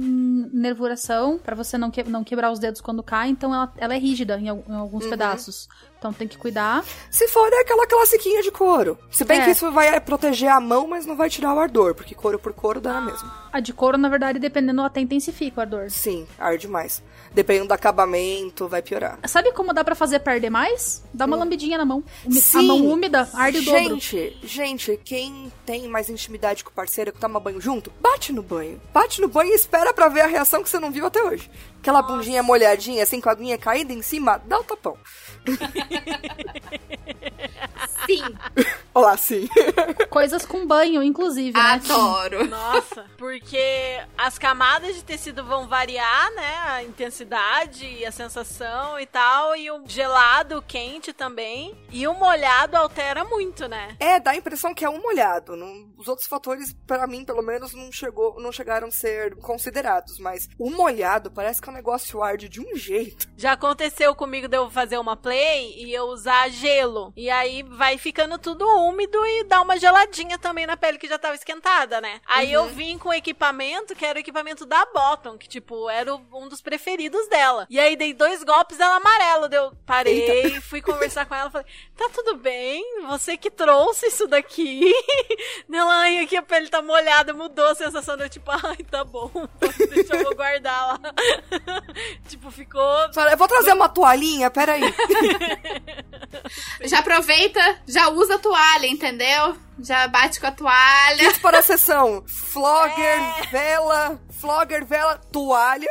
nervuração 0.54 1.38
pra 1.38 1.56
você 1.56 1.78
não, 1.78 1.90
que- 1.92 2.04
não 2.04 2.24
quebrar 2.24 2.52
os 2.52 2.60
dedos 2.60 2.82
quando 2.82 3.04
cai, 3.04 3.30
então 3.30 3.54
ela, 3.54 3.72
ela 3.78 3.96
é 3.96 3.98
rígida 3.98 4.38
em, 4.40 4.48
em 4.48 4.76
alguns 4.76 5.06
pedaços. 5.08 5.68
Então 6.00 6.14
tem 6.14 6.28
que 6.30 6.38
cuidar. 6.38 6.84
Se 7.12 7.28
for, 7.28 7.52
é 7.52 7.60
aquela 7.60 7.86
classiquinha 7.86 8.42
de 8.42 8.50
couro. 8.52 8.98
Se 9.12 9.26
bem 9.26 9.42
É. 9.42 9.44
que 9.44 9.52
isso 9.52 9.70
vai 9.70 10.00
proteger 10.00 10.48
a 10.50 10.60
mão, 10.60 10.88
mas 10.88 11.06
não 11.06 11.14
vai 11.18 11.30
tirar 11.30 11.54
o 11.54 11.60
ardor, 11.60 11.94
porque 11.94 12.16
couro 12.16 12.40
por 12.40 12.54
couro 12.54 12.80
dá 12.80 12.94
na 12.94 13.02
mesma. 13.02 13.50
A 13.52 13.60
de 13.60 13.74
couro, 13.74 13.98
na 13.98 14.08
verdade, 14.08 14.40
dependendo, 14.40 14.82
até 14.82 15.02
intensifica 15.02 15.60
o 15.60 15.62
ardor. 15.62 15.90
Sim, 15.90 16.26
arde 16.40 16.68
mais. 16.70 17.04
Dependendo 17.34 17.68
do 17.68 17.74
acabamento, 17.74 18.68
vai 18.68 18.82
piorar. 18.82 19.20
Sabe 19.28 19.52
como 19.52 19.74
dá 19.74 19.84
pra 19.84 19.94
fazer 19.94 20.20
perder 20.20 20.50
mais? 20.50 21.04
Dá 21.14 21.26
uma 21.26 21.36
lambidinha 21.36 21.78
na 21.78 21.86
mão. 21.86 22.02
Umi- 22.26 22.40
A 22.40 22.42
Sim. 22.42 22.68
mão 22.68 22.78
úmida 22.88 23.30
arde 23.34 23.58
o 23.60 23.66
dobro. 23.66 23.80
Gente, 24.00 24.38
gente, 24.42 25.00
quem 25.04 25.52
tem 25.66 25.88
mais 25.90 26.10
intimidade 26.10 26.64
com 26.64 26.70
o 26.70 26.74
parceiro 26.74 27.12
que 27.12 27.20
toma 27.20 27.40
banho 27.42 27.60
junto, 27.60 27.92
bate 28.00 28.32
no 28.32 28.42
banho. 28.42 28.80
Bate 28.94 29.20
no 29.20 29.28
banho 29.28 29.52
e 29.52 29.56
espera 29.56 29.94
pra 29.94 30.08
ver 30.08 30.22
a 30.22 30.28
reação 30.28 30.64
que 30.64 30.70
você 30.70 30.80
não 30.80 30.92
viu 30.92 31.06
até 31.06 31.22
hoje. 31.22 31.52
Aquela 31.80 32.02
bundinha 32.02 32.44
molhadinha, 32.44 33.04
assim, 33.04 33.20
com 33.22 33.30
a 33.30 33.32
aguinha 33.32 33.58
caída 33.58 33.94
em 33.94 34.02
cima, 34.02 34.38
dá 34.46 34.60
o 34.60 34.64
tapão. 34.64 34.98
Sim, 38.06 38.24
Olá, 38.94 39.16
sim. 39.16 39.48
Coisas 40.10 40.46
com 40.46 40.66
banho, 40.66 41.02
inclusive, 41.04 41.54
né? 41.58 41.62
adoro. 41.74 42.48
Nossa, 42.50 43.06
porque 43.18 43.98
as 44.18 44.38
camadas 44.38 44.96
de 44.96 45.04
tecido 45.04 45.44
vão 45.46 45.68
variar, 45.68 46.32
né? 46.34 46.56
A 46.66 46.84
intensidade 46.84 47.86
e 47.86 48.06
a 48.06 48.12
sensação 48.12 49.00
e 49.00 49.06
tal. 49.06 49.56
E 49.56 49.70
o 49.72 49.84
gelado, 49.88 50.58
o 50.58 50.62
quente 50.62 51.14
também. 51.14 51.78
E 51.92 52.08
o 52.08 52.14
molhado 52.14 52.76
altera 52.76 53.24
muito, 53.24 53.68
né? 53.68 53.96
É, 54.00 54.20
dá 54.20 54.32
a 54.32 54.36
impressão 54.36 54.74
que 54.74 54.84
é 54.84 54.90
um 54.90 55.02
molhado. 55.02 55.56
Não- 55.56 55.88
os 55.98 56.08
outros 56.08 56.28
fatores, 56.28 56.74
pra 56.88 57.06
mim, 57.08 57.24
pelo 57.24 57.42
menos, 57.44 57.74
não, 57.74 57.92
chegou, 57.92 58.40
não 58.42 58.52
chegaram 58.52 58.88
a 58.88 58.92
ser 58.92 59.36
considerados. 59.36 60.18
Mas 60.20 60.50
o 60.58 60.70
molhado 60.72 61.30
parece 61.32 61.62
que 61.62 61.69
um 61.70 61.74
negócio 61.74 62.22
arde 62.22 62.50
de 62.50 62.60
um 62.60 62.76
jeito. 62.76 63.28
Já 63.38 63.54
aconteceu 63.54 64.14
comigo 64.16 64.48
de 64.48 64.58
eu 64.58 64.70
fazer 64.70 64.98
uma 64.98 65.16
play 65.16 65.74
e 65.78 65.94
eu 65.94 66.06
usar 66.06 66.50
gelo. 66.50 67.14
E 67.16 67.30
aí 67.30 67.64
vai 67.64 67.98
ficando 67.98 68.38
tudo 68.38 68.66
úmido 68.68 69.18
e 69.26 69.44
dá 69.46 69.62
uma 69.62 69.78
geladinha 69.78 70.38
também 70.38 70.66
na 70.66 70.76
pele 70.76 70.98
que 70.98 71.08
já 71.08 71.18
tava 71.18 71.36
esquentada, 71.36 72.02
né? 72.02 72.20
Aí 72.28 72.52
eu 72.52 72.66
vim 72.68 72.98
com 72.98 73.14
equipamento 73.14 73.96
que 73.96 74.06
era 74.06 74.18
o 74.18 74.22
equipamento 74.22 74.66
da 74.66 74.86
Bottom, 74.88 75.38
que 75.38 75.48
tipo, 75.48 75.90
era 75.90 76.14
o- 76.14 76.22
um 76.34 76.48
dos 76.48 76.62
preferidos 76.62 77.28
dela. 77.30 77.66
E 77.70 77.80
aí 77.80 77.96
dei 77.96 78.14
dois 78.14 78.44
golpes 78.44 78.78
dela 78.78 78.96
amarelo. 78.98 79.48
Deu, 79.48 79.72
parei, 79.86 80.60
fui 80.62 80.82
conversar 80.82 81.26
com 81.26 81.36
ela, 81.36 81.50
falei: 81.50 81.68
"Tá 81.96 82.10
tudo 82.14 82.36
bem? 82.36 82.84
Você 83.08 83.38
que 83.38 83.50
trouxe 83.52 84.08
isso 84.08 84.28
daqui?" 84.28 84.92
Nela, 85.68 85.94
ai, 86.00 86.20
aqui 86.20 86.36
a 86.36 86.42
pele 86.42 86.68
tá 86.70 86.82
molhada, 86.82 87.34
mudou 87.34 87.68
a 87.68 87.76
sensação 87.76 88.18
de 88.18 88.24
eu, 88.24 88.30
tipo, 88.30 88.50
ai, 88.52 88.78
tá 88.90 89.04
bom. 89.04 89.30
Deixa 89.90 90.16
eu 90.16 90.24
vou 90.24 90.36
guardar 90.36 90.88
lá. 90.88 91.00
tipo, 92.28 92.52
ficou 92.52 93.14
Fala, 93.14 93.32
eu 93.32 93.38
vou 93.38 93.48
trazer 93.48 93.74
uma 93.74 93.90
toalhinha, 93.90 94.50
peraí. 94.50 94.82
Já 96.84 97.00
aproveita, 97.00 97.60
já 97.88 98.10
usa 98.10 98.36
a 98.36 98.40
toalha, 98.40 98.88
entendeu? 98.88 99.58
Já 99.80 100.08
bate 100.08 100.40
com 100.40 100.48
a 100.48 100.52
toalha. 100.52 101.18
Kit 101.18 101.40
para 101.40 101.60
a 101.60 101.64
sessão. 101.64 102.24
Flogger, 102.28 103.50
vela, 103.52 104.20
flogger, 104.40 104.86
vela, 104.86 105.18
toalha. 105.32 105.90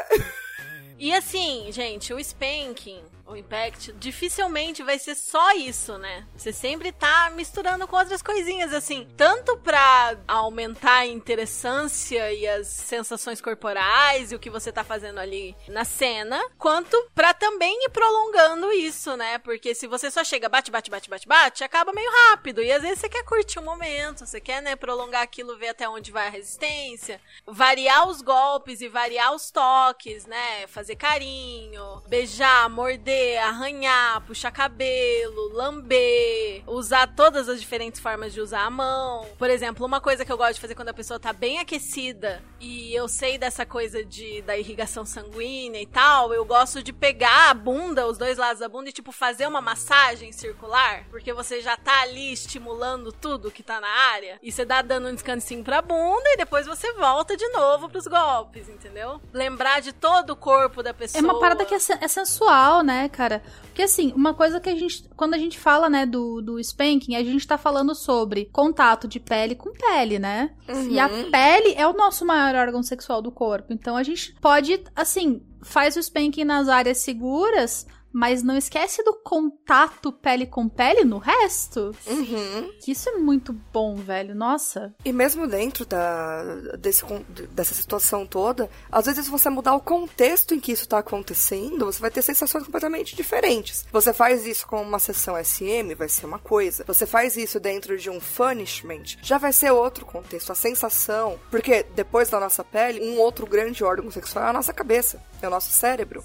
E 0.99 1.13
assim, 1.15 1.69
gente, 1.71 2.13
o 2.13 2.19
spanking, 2.19 3.03
o 3.29 3.37
impact, 3.37 3.93
dificilmente 3.93 4.83
vai 4.83 4.99
ser 4.99 5.15
só 5.15 5.53
isso, 5.53 5.99
né? 5.99 6.27
Você 6.37 6.53
sempre 6.53 6.91
tá 6.91 7.31
misturando 7.35 7.87
com 7.87 7.97
outras 7.97 8.23
coisinhas, 8.23 8.73
assim. 8.73 9.07
Tanto 9.17 9.57
pra 9.59 10.17
aumentar 10.27 11.01
a 11.01 11.07
interessância 11.07 12.33
e 12.33 12.47
as 12.47 12.67
sensações 12.67 13.41
corporais 13.41 14.33
e 14.33 14.35
o 14.35 14.39
que 14.39 14.49
você 14.49 14.73
tá 14.73 14.83
fazendo 14.83 15.21
ali 15.21 15.55
na 15.69 15.85
cena, 15.85 16.43
quanto 16.57 16.97
pra 17.15 17.35
também 17.35 17.85
ir 17.85 17.91
prolongando 17.91 18.73
isso, 18.73 19.15
né? 19.17 19.39
Porque 19.39 19.75
se 19.75 19.87
você 19.87 20.11
só 20.11 20.25
chega, 20.25 20.49
bate, 20.49 20.71
bate, 20.71 20.91
bate, 20.91 21.11
bate, 21.11 21.29
bate, 21.29 21.65
acaba 21.65 21.93
meio 21.93 22.11
rápido. 22.29 22.63
E 22.63 22.73
às 22.73 22.83
vezes 22.83 23.01
você 23.01 23.09
quer 23.11 23.25
curtir 23.25 23.59
o 23.59 23.63
momento, 23.63 24.25
você 24.25 24.41
quer, 24.41 24.63
né, 24.63 24.75
prolongar 24.75 25.23
aquilo, 25.23 25.59
ver 25.59 25.69
até 25.69 25.87
onde 25.89 26.11
vai 26.11 26.29
a 26.29 26.31
resistência, 26.31 27.21
variar 27.47 28.09
os 28.09 28.23
golpes 28.23 28.81
e 28.81 28.89
variar 28.89 29.35
os 29.35 29.51
toques, 29.51 30.25
né? 30.25 30.67
Fazer 30.69 30.97
carinho, 30.97 32.03
beijar, 32.09 32.71
morder, 32.71 33.18
arranhar, 33.39 34.21
puxar 34.23 34.51
cabelo, 34.51 35.53
lamber, 35.53 36.63
usar 36.67 37.07
todas 37.15 37.49
as 37.49 37.61
diferentes 37.61 38.01
formas 38.01 38.33
de 38.33 38.41
usar 38.41 38.63
a 38.63 38.71
mão. 38.71 39.27
Por 39.39 39.51
exemplo, 39.51 39.87
uma 39.87 40.01
coisa 40.01 40.25
que 40.25 40.33
eu 40.33 40.37
gosto 40.37 40.55
de 40.55 40.61
fazer 40.61 40.75
quando 40.75 40.89
a 40.89 40.95
pessoa 40.95 41.19
tá 41.19 41.33
bem 41.33 41.59
aquecida 41.59 42.43
e 42.61 42.95
eu 42.95 43.09
sei 43.09 43.39
dessa 43.39 43.65
coisa 43.65 44.05
de 44.05 44.43
da 44.43 44.57
irrigação 44.57 45.05
sanguínea 45.05 45.81
e 45.81 45.87
tal, 45.87 46.33
eu 46.33 46.45
gosto 46.45 46.83
de 46.83 46.93
pegar 46.93 47.51
a 47.51 47.55
bunda, 47.55 48.07
os 48.07 48.19
dois 48.19 48.39
lados 48.39 48.61
da 48.61 48.69
bunda 48.69 48.91
e 48.91 48.93
tipo 48.93 49.13
fazer 49.13 49.47
uma 49.47 49.61
massagem 49.61 50.33
circular, 50.33 51.05
porque 51.11 51.33
você 51.33 51.61
já 51.61 51.77
tá 51.77 52.03
ali 52.03 52.33
estimulando 52.33 53.13
tudo 53.13 53.51
que 53.51 53.63
tá 53.63 53.81
na 53.81 53.89
área 53.89 54.39
e 54.43 54.51
você 54.51 54.65
dá 54.65 54.83
dando 54.83 55.09
um 55.09 55.15
descansinho 55.15 55.65
pra 55.65 55.83
bunda 55.83 56.29
e 56.31 56.37
depois 56.37 56.67
você 56.67 56.93
volta 56.95 57.37
de 57.37 57.49
novo 57.49 57.89
pros 57.89 58.07
golpes, 58.07 58.69
entendeu? 58.69 59.21
Lembrar 59.33 59.81
de 59.81 59.93
todo 59.93 60.31
o 60.31 60.37
corpo 60.37 60.83
da 60.83 60.95
pessoa. 60.95 61.21
É 61.21 61.25
uma 61.25 61.39
parada 61.39 61.65
que 61.65 61.75
é, 61.75 61.79
é 62.01 62.09
sensual, 62.09 62.83
né, 62.83 63.08
cara? 63.09 63.43
Porque 63.63 63.83
assim, 63.83 64.13
uma 64.15 64.35
coisa 64.35 64.61
que 64.61 64.69
a 64.69 64.75
gente. 64.75 65.09
Quando 65.17 65.35
a 65.35 65.39
gente 65.39 65.59
fala, 65.59 65.89
né, 65.89 66.05
do, 66.07 66.41
do 66.41 66.59
spanking, 66.59 67.17
a 67.17 67.25
gente 67.25 67.47
tá 67.47 67.59
falando 67.59 67.95
sobre 67.95 68.47
contato 68.53 69.09
de 69.09 69.19
pele 69.19 69.55
com 69.55 69.73
pele, 69.73 70.19
né? 70.19 70.51
E 70.91 70.99
a 70.99 71.09
pele 71.09 71.75
é 71.77 71.87
o 71.87 71.93
nosso 71.93 72.25
maior 72.25 72.55
órgão 72.55 72.83
sexual 72.83 73.23
do 73.23 73.31
corpo. 73.31 73.73
Então 73.73 73.97
a 73.97 74.03
gente 74.03 74.35
pode, 74.41 74.83
assim, 74.95 75.43
faz 75.63 75.97
o 75.97 76.01
spanking 76.01 76.45
nas 76.45 76.69
áreas 76.69 76.99
seguras. 76.99 77.87
Mas 78.13 78.43
não 78.43 78.57
esquece 78.57 79.03
do 79.03 79.15
contato 79.15 80.11
pele 80.13 80.47
com 80.47 80.69
pele 80.69 81.05
no 81.05 81.19
resto. 81.19 81.95
Uhum. 82.07 82.73
Que 82.81 82.93
isso 82.93 83.09
é 83.09 83.17
muito 83.19 83.53
bom, 83.73 83.97
velho. 83.97 84.35
Nossa. 84.35 84.95
E 85.05 85.13
mesmo 85.13 85.47
dentro 85.47 85.85
da, 85.85 86.43
desse, 86.79 87.05
dessa 87.51 87.75
situação 87.75 88.27
toda, 88.27 88.69
às 88.91 89.07
vezes 89.07 89.27
se 89.27 89.31
você 89.31 89.51
mudar 89.51 89.75
o 89.75 89.81
contexto 89.81 90.55
em 90.55 90.61
que 90.61 90.73
isso 90.73 90.89
tá 90.89 90.99
acontecendo, 90.99 91.85
você 91.85 92.01
vai 92.01 92.11
ter 92.11 92.23
sensações 92.23 92.65
completamente 92.65 93.15
diferentes. 93.15 93.87
Você 93.93 94.13
faz 94.13 94.47
isso 94.47 94.67
com 94.67 94.81
uma 94.81 94.99
sessão 94.99 95.37
SM, 95.43 95.95
vai 95.97 96.09
ser 96.09 96.27
uma 96.27 96.39
coisa. 96.39 96.85
Você 96.87 97.07
faz 97.07 97.37
isso 97.37 97.61
dentro 97.61 97.99
de 97.99 98.11
um 98.11 98.19
punishment, 98.19 99.19
já 99.23 99.39
vai 99.39 99.53
ser 99.53 99.71
outro 99.71 100.07
contexto. 100.07 100.51
A 100.51 100.55
sensação. 100.55 101.39
Porque 101.51 101.85
depois 101.95 102.31
da 102.31 102.41
nossa 102.41 102.65
pele, 102.65 103.01
um 103.01 103.19
outro 103.19 103.47
grande 103.47 103.85
órgão 103.85 104.11
sexual 104.11 104.47
é 104.47 104.49
a 104.49 104.53
nossa 104.53 104.73
cabeça, 104.73 105.23
é 105.43 105.47
o 105.47 105.51
nosso 105.51 105.71
cérebro. 105.71 106.23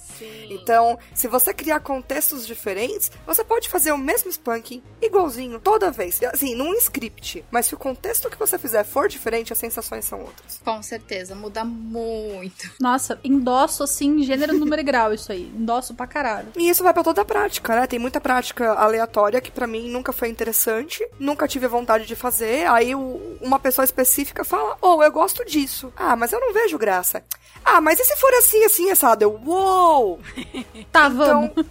Então, 0.49 0.97
se 1.13 1.27
você 1.27 1.53
criar 1.53 1.72
contextos 1.79 2.45
diferentes, 2.47 3.11
você 3.25 3.43
pode 3.43 3.69
fazer 3.69 3.91
o 3.91 3.97
mesmo 3.97 4.29
spanking 4.29 4.81
igualzinho 5.01 5.59
toda 5.59 5.91
vez. 5.91 6.21
Assim, 6.23 6.55
num 6.55 6.73
script. 6.75 7.43
Mas 7.51 7.65
se 7.67 7.73
o 7.75 7.77
contexto 7.77 8.29
que 8.29 8.37
você 8.37 8.57
fizer 8.57 8.83
for 8.83 9.07
diferente, 9.07 9.51
as 9.53 9.59
sensações 9.59 10.05
são 10.05 10.21
outras. 10.21 10.59
Com 10.63 10.81
certeza, 10.83 11.35
muda 11.35 11.63
muito. 11.63 12.71
Nossa, 12.79 13.19
endosso 13.23 13.83
assim, 13.83 14.23
gênero, 14.23 14.53
número 14.57 14.81
e 14.81 14.83
grau, 14.83 15.13
isso 15.13 15.31
aí. 15.31 15.43
Endosso 15.55 15.93
pra 15.93 16.07
caralho. 16.07 16.49
E 16.57 16.69
isso 16.69 16.83
vai 16.83 16.93
pra 16.93 17.03
toda 17.03 17.21
a 17.21 17.25
prática, 17.25 17.75
né? 17.75 17.87
Tem 17.87 17.99
muita 17.99 18.19
prática 18.21 18.73
aleatória 18.73 19.41
que 19.41 19.51
pra 19.51 19.67
mim 19.67 19.89
nunca 19.89 20.11
foi 20.11 20.29
interessante, 20.29 21.05
nunca 21.19 21.47
tive 21.47 21.67
vontade 21.67 22.05
de 22.05 22.15
fazer. 22.15 22.67
Aí 22.69 22.95
o- 22.95 23.37
uma 23.41 23.59
pessoa 23.59 23.85
específica 23.85 24.43
fala: 24.43 24.77
"Oh, 24.81 25.01
eu 25.03 25.11
gosto 25.11 25.43
disso". 25.45 25.91
Ah, 25.95 26.15
mas 26.15 26.31
eu 26.33 26.39
não 26.39 26.53
vejo 26.53 26.77
graça. 26.77 27.23
Ah, 27.65 27.79
mas 27.79 27.97
e 27.99 28.03
se 28.03 28.15
for 28.17 28.33
assim, 28.33 28.63
assim, 28.65 28.91
assado? 28.91 29.23
Eu, 29.23 29.39
uou! 29.45 30.19
Tá, 30.91 31.07
Então, 31.07 31.15
vamos. 31.15 31.62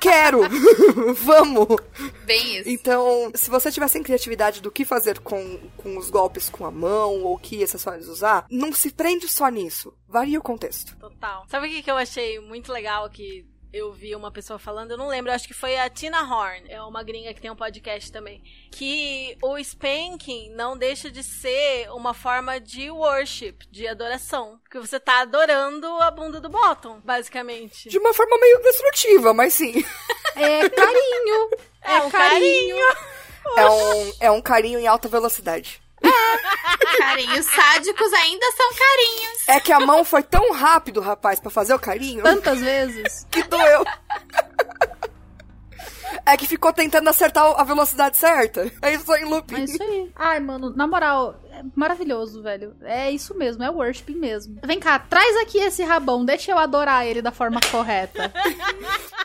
Quero! 0.00 0.40
Vamos! 1.14 1.76
Bem 2.24 2.58
isso. 2.58 2.68
Então, 2.68 3.30
se 3.34 3.50
você 3.50 3.70
tiver 3.70 3.88
sem 3.88 4.02
criatividade 4.02 4.60
do 4.60 4.70
que 4.70 4.84
fazer 4.84 5.18
com, 5.20 5.58
com 5.76 5.96
os 5.96 6.10
golpes 6.10 6.48
com 6.48 6.64
a 6.64 6.70
mão 6.70 7.22
ou 7.22 7.38
que 7.38 7.62
acessórios 7.62 8.08
usar, 8.08 8.46
não 8.50 8.72
se 8.72 8.90
prende 8.90 9.28
só 9.28 9.48
nisso. 9.48 9.96
Varia 10.08 10.38
o 10.38 10.42
contexto. 10.42 10.96
Total. 10.96 11.44
Sabe 11.48 11.66
o 11.66 11.70
que, 11.70 11.82
que 11.82 11.90
eu 11.90 11.96
achei 11.96 12.38
muito 12.40 12.72
legal 12.72 13.08
que 13.10 13.46
eu 13.72 13.92
vi 13.92 14.14
uma 14.14 14.30
pessoa 14.30 14.58
falando, 14.58 14.92
eu 14.92 14.96
não 14.96 15.08
lembro, 15.08 15.32
acho 15.32 15.46
que 15.46 15.54
foi 15.54 15.76
a 15.76 15.88
Tina 15.88 16.22
Horn, 16.22 16.64
é 16.68 16.80
uma 16.82 17.02
gringa 17.02 17.32
que 17.34 17.40
tem 17.40 17.50
um 17.50 17.56
podcast 17.56 18.10
também, 18.10 18.42
que 18.70 19.36
o 19.42 19.58
spanking 19.58 20.50
não 20.50 20.76
deixa 20.76 21.10
de 21.10 21.22
ser 21.22 21.90
uma 21.90 22.14
forma 22.14 22.60
de 22.60 22.90
worship, 22.90 23.58
de 23.70 23.86
adoração, 23.86 24.58
porque 24.62 24.78
você 24.78 24.98
tá 24.98 25.20
adorando 25.20 25.86
a 26.00 26.10
bunda 26.10 26.40
do 26.40 26.48
bottom, 26.48 27.00
basicamente. 27.00 27.88
De 27.88 27.98
uma 27.98 28.14
forma 28.14 28.38
meio 28.38 28.60
destrutiva, 28.62 29.32
mas 29.32 29.54
sim. 29.54 29.74
É 30.36 30.68
carinho. 30.68 31.50
É 31.80 32.02
um 32.02 32.10
carinho. 32.10 32.76
É 33.56 33.70
um, 33.70 34.12
é 34.20 34.30
um 34.30 34.42
carinho 34.42 34.78
em 34.78 34.86
alta 34.86 35.08
velocidade. 35.08 35.80
Carinhos 36.98 37.46
sádicos 37.46 38.12
ainda 38.12 38.46
são 38.52 38.70
carinhos. 38.70 39.48
É 39.48 39.60
que 39.60 39.72
a 39.72 39.80
mão 39.80 40.04
foi 40.04 40.22
tão 40.22 40.52
rápido, 40.52 41.00
rapaz, 41.00 41.40
pra 41.40 41.50
fazer 41.50 41.74
o 41.74 41.78
carinho, 41.78 42.22
Tantas 42.22 42.60
vezes. 42.60 43.26
que 43.30 43.42
doeu. 43.44 43.84
É 46.24 46.36
que 46.36 46.46
ficou 46.46 46.72
tentando 46.72 47.08
acertar 47.08 47.44
a 47.56 47.62
velocidade 47.62 48.16
certa. 48.16 48.70
Aí 48.82 48.98
foi 48.98 49.20
em 49.20 49.24
looping. 49.26 49.56
É 49.56 49.64
isso 49.64 49.82
aí. 49.82 50.10
Ai, 50.16 50.40
mano, 50.40 50.70
na 50.74 50.86
moral, 50.86 51.40
é 51.52 51.62
maravilhoso, 51.74 52.42
velho. 52.42 52.74
É 52.82 53.10
isso 53.10 53.36
mesmo, 53.36 53.62
é 53.62 53.70
worship 53.70 54.10
mesmo. 54.12 54.58
Vem 54.64 54.80
cá, 54.80 54.98
traz 54.98 55.36
aqui 55.36 55.58
esse 55.58 55.84
rabão, 55.84 56.24
deixa 56.24 56.50
eu 56.50 56.58
adorar 56.58 57.06
ele 57.06 57.22
da 57.22 57.30
forma 57.30 57.60
correta. 57.70 58.32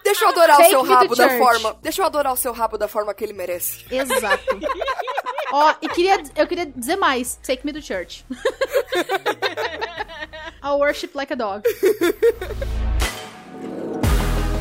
Deixa 0.03 0.25
eu 0.25 0.29
adorar 0.29 0.57
Take 0.57 0.67
o 0.67 0.69
seu 0.71 0.83
rabo 0.83 1.15
da 1.15 1.29
forma. 1.37 1.77
Deixa 1.81 2.01
eu 2.01 2.05
adorar 2.05 2.33
o 2.33 2.37
seu 2.37 2.51
rabo 2.51 2.75
da 2.77 2.87
forma 2.87 3.13
que 3.13 3.23
ele 3.23 3.33
merece. 3.33 3.85
Exato. 3.89 4.43
Ó, 5.51 5.75
e 5.81 5.89
queria, 5.89 6.21
eu 6.35 6.47
queria 6.47 6.65
dizer 6.65 6.95
mais. 6.95 7.35
Take 7.43 7.65
me 7.65 7.73
to 7.73 7.81
church. 7.81 8.25
I'll 10.63 10.79
worship 10.79 11.15
like 11.15 11.33
a 11.33 11.35
dog. 11.35 11.63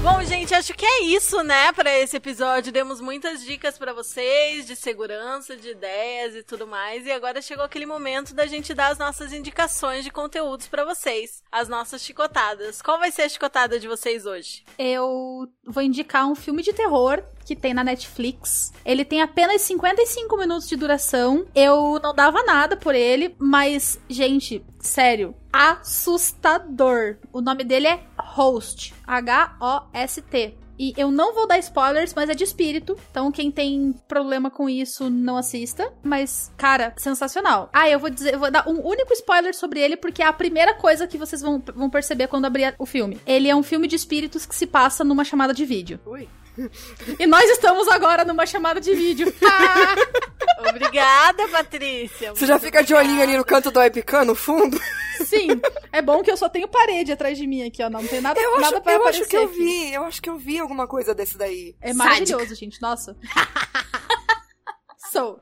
Bom, 0.03 0.25
gente, 0.25 0.55
acho 0.55 0.73
que 0.73 0.87
é 0.87 1.03
isso, 1.03 1.43
né, 1.43 1.73
para 1.75 1.95
esse 1.99 2.17
episódio. 2.17 2.73
Demos 2.73 3.03
muitas 3.03 3.45
dicas 3.45 3.77
para 3.77 3.93
vocês 3.93 4.67
de 4.67 4.75
segurança, 4.75 5.55
de 5.55 5.69
ideias 5.69 6.35
e 6.35 6.43
tudo 6.43 6.67
mais. 6.67 7.05
E 7.05 7.13
agora 7.13 7.43
chegou 7.43 7.63
aquele 7.63 7.85
momento 7.85 8.33
da 8.33 8.47
gente 8.47 8.73
dar 8.73 8.93
as 8.93 8.99
nossas 8.99 9.31
indicações 9.31 10.03
de 10.03 10.11
conteúdos 10.11 10.67
para 10.69 10.87
vocês, 10.87 11.43
as 11.53 11.69
nossas 11.69 12.03
chicotadas. 12.03 12.81
Qual 12.81 12.99
vai 12.99 13.11
ser 13.11 13.23
a 13.23 13.29
chicotada 13.29 13.79
de 13.79 13.87
vocês 13.87 14.25
hoje? 14.25 14.65
Eu 14.79 15.47
vou 15.67 15.83
indicar 15.83 16.27
um 16.27 16.35
filme 16.35 16.63
de 16.63 16.73
terror 16.73 17.23
que 17.45 17.57
tem 17.57 17.75
na 17.75 17.85
Netflix. 17.85 18.73
Ele 18.85 19.05
tem 19.05 19.23
apenas 19.23 19.63
55 19.63 20.37
minutos 20.37 20.69
de 20.69 20.77
duração. 20.77 21.47
Eu 21.55 21.99
não 22.03 22.15
dava 22.15 22.43
nada 22.43 22.77
por 22.77 22.95
ele, 22.95 23.35
mas, 23.39 24.01
gente, 24.09 24.65
sério, 24.79 25.35
assustador. 25.53 27.17
O 27.33 27.41
nome 27.41 27.65
dele 27.65 27.89
é 27.89 28.03
Host. 28.19 28.95
H-O-S-T. 29.07 30.61
E 30.83 30.95
eu 30.97 31.11
não 31.11 31.35
vou 31.35 31.47
dar 31.47 31.59
spoilers, 31.59 32.15
mas 32.15 32.31
é 32.31 32.35
de 32.35 32.43
espírito. 32.43 32.97
Então, 33.11 33.31
quem 33.31 33.51
tem 33.51 33.95
problema 34.09 34.51
com 34.51 34.67
isso, 34.67 35.11
não 35.11 35.37
assista. 35.37 35.93
Mas, 36.03 36.51
cara, 36.57 36.95
sensacional. 36.97 37.69
Ah, 37.71 37.87
eu 37.87 37.99
vou 37.99 38.09
dizer, 38.09 38.33
eu 38.33 38.39
vou 38.39 38.51
dar 38.51 38.67
um 38.67 38.81
único 38.83 39.13
spoiler 39.13 39.55
sobre 39.55 39.79
ele, 39.79 39.95
porque 39.95 40.23
é 40.23 40.27
a 40.27 40.33
primeira 40.33 40.73
coisa 40.73 41.07
que 41.07 41.19
vocês 41.19 41.43
vão, 41.43 41.63
vão 41.75 41.91
perceber 41.91 42.29
quando 42.29 42.47
abrir 42.47 42.75
o 42.79 42.87
filme. 42.87 43.21
Ele 43.27 43.47
é 43.47 43.55
um 43.55 43.63
filme 43.63 43.87
de 43.87 43.95
espíritos 43.95 44.47
que 44.47 44.55
se 44.55 44.67
passa 44.67 45.05
numa 45.05 45.23
chamada 45.23 45.53
de 45.53 45.67
vídeo. 45.67 46.01
Ui. 46.07 46.27
E 47.19 47.27
nós 47.27 47.49
estamos 47.51 47.89
agora 47.89 48.25
numa 48.25 48.47
chamada 48.47 48.81
de 48.81 48.95
vídeo. 48.95 49.33
Obrigada, 50.69 51.49
Patrícia. 51.49 52.33
Você 52.35 52.47
já 52.47 52.59
fica 52.59 52.83
de 52.83 52.95
olhinho 52.95 53.23
ali 53.23 53.37
no 53.37 53.45
canto 53.45 53.71
do 53.71 53.79
webcam, 53.79 54.25
no 54.25 54.35
fundo? 54.35 54.81
Sim, 55.25 55.49
é 55.93 56.01
bom 56.01 56.23
que 56.23 56.31
eu 56.31 56.37
só 56.37 56.49
tenho 56.49 56.67
parede 56.69 57.13
atrás 57.13 57.37
de 57.37 57.47
mim 57.47 57.67
aqui, 57.67 57.83
ó. 57.83 57.91
Não 57.91 58.05
tem 58.07 58.21
nada, 58.21 58.41
Eu 58.41 58.53
acho, 58.53 58.61
nada 58.63 58.81
pra 58.81 58.93
eu 58.95 59.01
aparecer 59.01 59.21
acho 59.23 59.31
que 59.31 59.37
eu 59.37 59.45
aqui. 59.45 59.59
vi. 59.59 59.93
Eu 59.93 60.05
acho 60.05 60.23
que 60.23 60.31
eu 60.31 60.39
vi 60.39 60.59
alguma 60.59 60.87
coisa 60.87 61.15
desse 61.15 61.37
daí. 61.37 61.75
É 61.81 61.93
maravilhoso, 61.93 62.55
gente. 62.55 62.81
Nossa. 62.81 63.17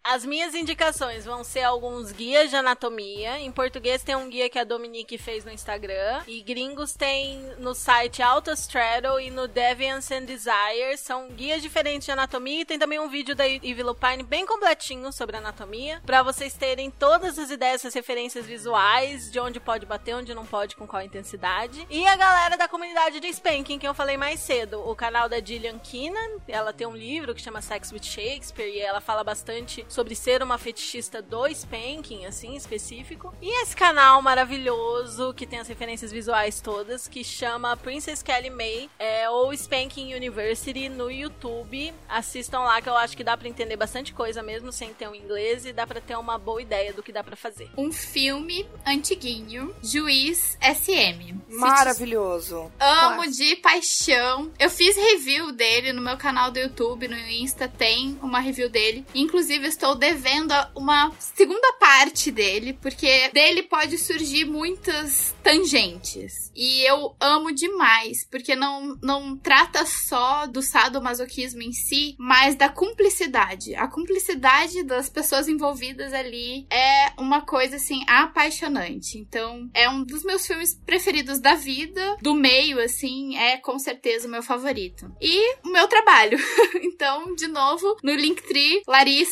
As 0.02 0.24
minhas 0.24 0.54
indicações 0.54 1.26
vão 1.26 1.44
ser 1.44 1.62
alguns 1.62 2.10
guias 2.10 2.48
de 2.48 2.56
anatomia. 2.56 3.38
Em 3.38 3.52
português 3.52 4.02
tem 4.02 4.16
um 4.16 4.28
guia 4.28 4.48
que 4.48 4.58
a 4.58 4.64
Dominique 4.64 5.18
fez 5.18 5.44
no 5.44 5.52
Instagram. 5.52 6.22
E 6.26 6.40
gringos 6.40 6.94
tem 6.94 7.38
no 7.58 7.74
site 7.74 8.22
Autostraddle 8.22 9.20
e 9.20 9.30
no 9.30 9.46
Deviance 9.46 10.14
and 10.14 10.24
Desire. 10.24 10.96
São 10.96 11.28
guias 11.28 11.60
diferentes 11.60 12.06
de 12.06 12.12
anatomia. 12.12 12.62
E 12.62 12.64
tem 12.64 12.78
também 12.78 12.98
um 12.98 13.08
vídeo 13.10 13.34
da 13.34 13.46
Ivy 13.46 13.82
Lupine 13.82 14.22
bem 14.22 14.46
completinho 14.46 15.12
sobre 15.12 15.36
anatomia. 15.36 16.00
Pra 16.06 16.22
vocês 16.22 16.54
terem 16.54 16.90
todas 16.90 17.38
as 17.38 17.50
ideias, 17.50 17.84
as 17.84 17.92
referências 17.92 18.46
visuais, 18.46 19.30
de 19.30 19.38
onde 19.38 19.60
pode 19.60 19.84
bater, 19.84 20.14
onde 20.14 20.34
não 20.34 20.46
pode, 20.46 20.76
com 20.76 20.86
qual 20.86 21.02
intensidade. 21.02 21.86
E 21.90 22.06
a 22.06 22.16
galera 22.16 22.56
da 22.56 22.68
comunidade 22.68 23.20
de 23.20 23.28
Spanking, 23.28 23.78
que 23.78 23.86
eu 23.86 23.92
falei 23.92 24.16
mais 24.16 24.40
cedo. 24.40 24.80
O 24.88 24.96
canal 24.96 25.28
da 25.28 25.40
Gillian 25.40 25.78
Keenan. 25.78 26.38
Ela 26.48 26.72
tem 26.72 26.86
um 26.86 26.96
livro 26.96 27.34
que 27.34 27.42
chama 27.42 27.60
Sex 27.60 27.92
with 27.92 28.04
Shakespeare. 28.04 28.70
E 28.70 28.80
ela 28.80 29.00
fala 29.00 29.22
bastante 29.22 29.57
sobre 29.88 30.14
ser 30.14 30.42
uma 30.42 30.58
fetichista 30.58 31.22
do 31.22 31.46
spanking, 31.46 32.26
assim, 32.26 32.56
específico. 32.56 33.34
E 33.40 33.62
esse 33.62 33.74
canal 33.74 34.20
maravilhoso, 34.20 35.32
que 35.34 35.46
tem 35.46 35.58
as 35.58 35.68
referências 35.68 36.12
visuais 36.12 36.60
todas, 36.60 37.08
que 37.08 37.24
chama 37.24 37.76
Princess 37.76 38.22
Kelly 38.22 38.50
May, 38.50 38.90
é, 38.98 39.28
ou 39.30 39.52
Spanking 39.52 40.14
University 40.14 40.88
no 40.88 41.10
YouTube. 41.10 41.92
Assistam 42.08 42.60
lá, 42.60 42.80
que 42.80 42.88
eu 42.88 42.96
acho 42.96 43.16
que 43.16 43.24
dá 43.24 43.36
pra 43.36 43.48
entender 43.48 43.76
bastante 43.76 44.12
coisa 44.12 44.42
mesmo, 44.42 44.72
sem 44.72 44.92
ter 44.92 45.08
o 45.08 45.14
inglês, 45.14 45.64
e 45.64 45.72
dá 45.72 45.86
pra 45.86 46.00
ter 46.00 46.16
uma 46.16 46.38
boa 46.38 46.60
ideia 46.60 46.92
do 46.92 47.02
que 47.02 47.12
dá 47.12 47.24
pra 47.24 47.36
fazer. 47.36 47.70
Um 47.76 47.92
filme 47.92 48.68
antiguinho, 48.86 49.74
Juiz 49.82 50.58
SM. 50.60 51.34
Maravilhoso. 51.48 52.70
Amo 52.78 53.30
de 53.30 53.56
paixão. 53.56 54.52
Eu 54.58 54.70
fiz 54.70 54.96
review 54.96 55.52
dele 55.52 55.92
no 55.92 56.02
meu 56.02 56.16
canal 56.16 56.50
do 56.50 56.58
YouTube, 56.58 57.08
no 57.08 57.16
Insta 57.16 57.68
tem 57.68 58.18
uma 58.22 58.40
review 58.40 58.68
dele. 58.68 59.04
Inclusive, 59.14 59.47
estou 59.56 59.94
devendo 59.94 60.54
uma 60.74 61.12
segunda 61.18 61.72
parte 61.74 62.30
dele, 62.30 62.72
porque 62.72 63.28
dele 63.30 63.62
pode 63.62 63.98
surgir 63.98 64.44
muitas 64.44 65.34
tangentes. 65.42 66.50
E 66.54 66.82
eu 66.82 67.14
amo 67.20 67.52
demais, 67.52 68.26
porque 68.30 68.54
não, 68.54 68.96
não 69.02 69.36
trata 69.36 69.86
só 69.86 70.46
do 70.46 70.60
sadomasoquismo 70.60 71.62
em 71.62 71.72
si, 71.72 72.16
mas 72.18 72.54
da 72.54 72.68
cumplicidade. 72.68 73.74
A 73.74 73.86
cumplicidade 73.86 74.82
das 74.82 75.08
pessoas 75.08 75.48
envolvidas 75.48 76.12
ali 76.12 76.66
é 76.70 77.12
uma 77.18 77.42
coisa 77.42 77.76
assim 77.76 78.02
apaixonante. 78.06 79.18
Então, 79.18 79.70
é 79.72 79.88
um 79.88 80.02
dos 80.02 80.24
meus 80.24 80.46
filmes 80.46 80.74
preferidos 80.84 81.40
da 81.40 81.54
vida, 81.54 82.16
do 82.20 82.34
meio 82.34 82.80
assim, 82.80 83.36
é 83.36 83.56
com 83.58 83.78
certeza 83.78 84.26
o 84.26 84.30
meu 84.30 84.42
favorito. 84.42 85.10
E 85.20 85.56
o 85.64 85.70
meu 85.70 85.86
trabalho. 85.88 86.38
então, 86.82 87.34
de 87.34 87.46
novo, 87.46 87.96
no 88.02 88.14
Linktree, 88.14 88.82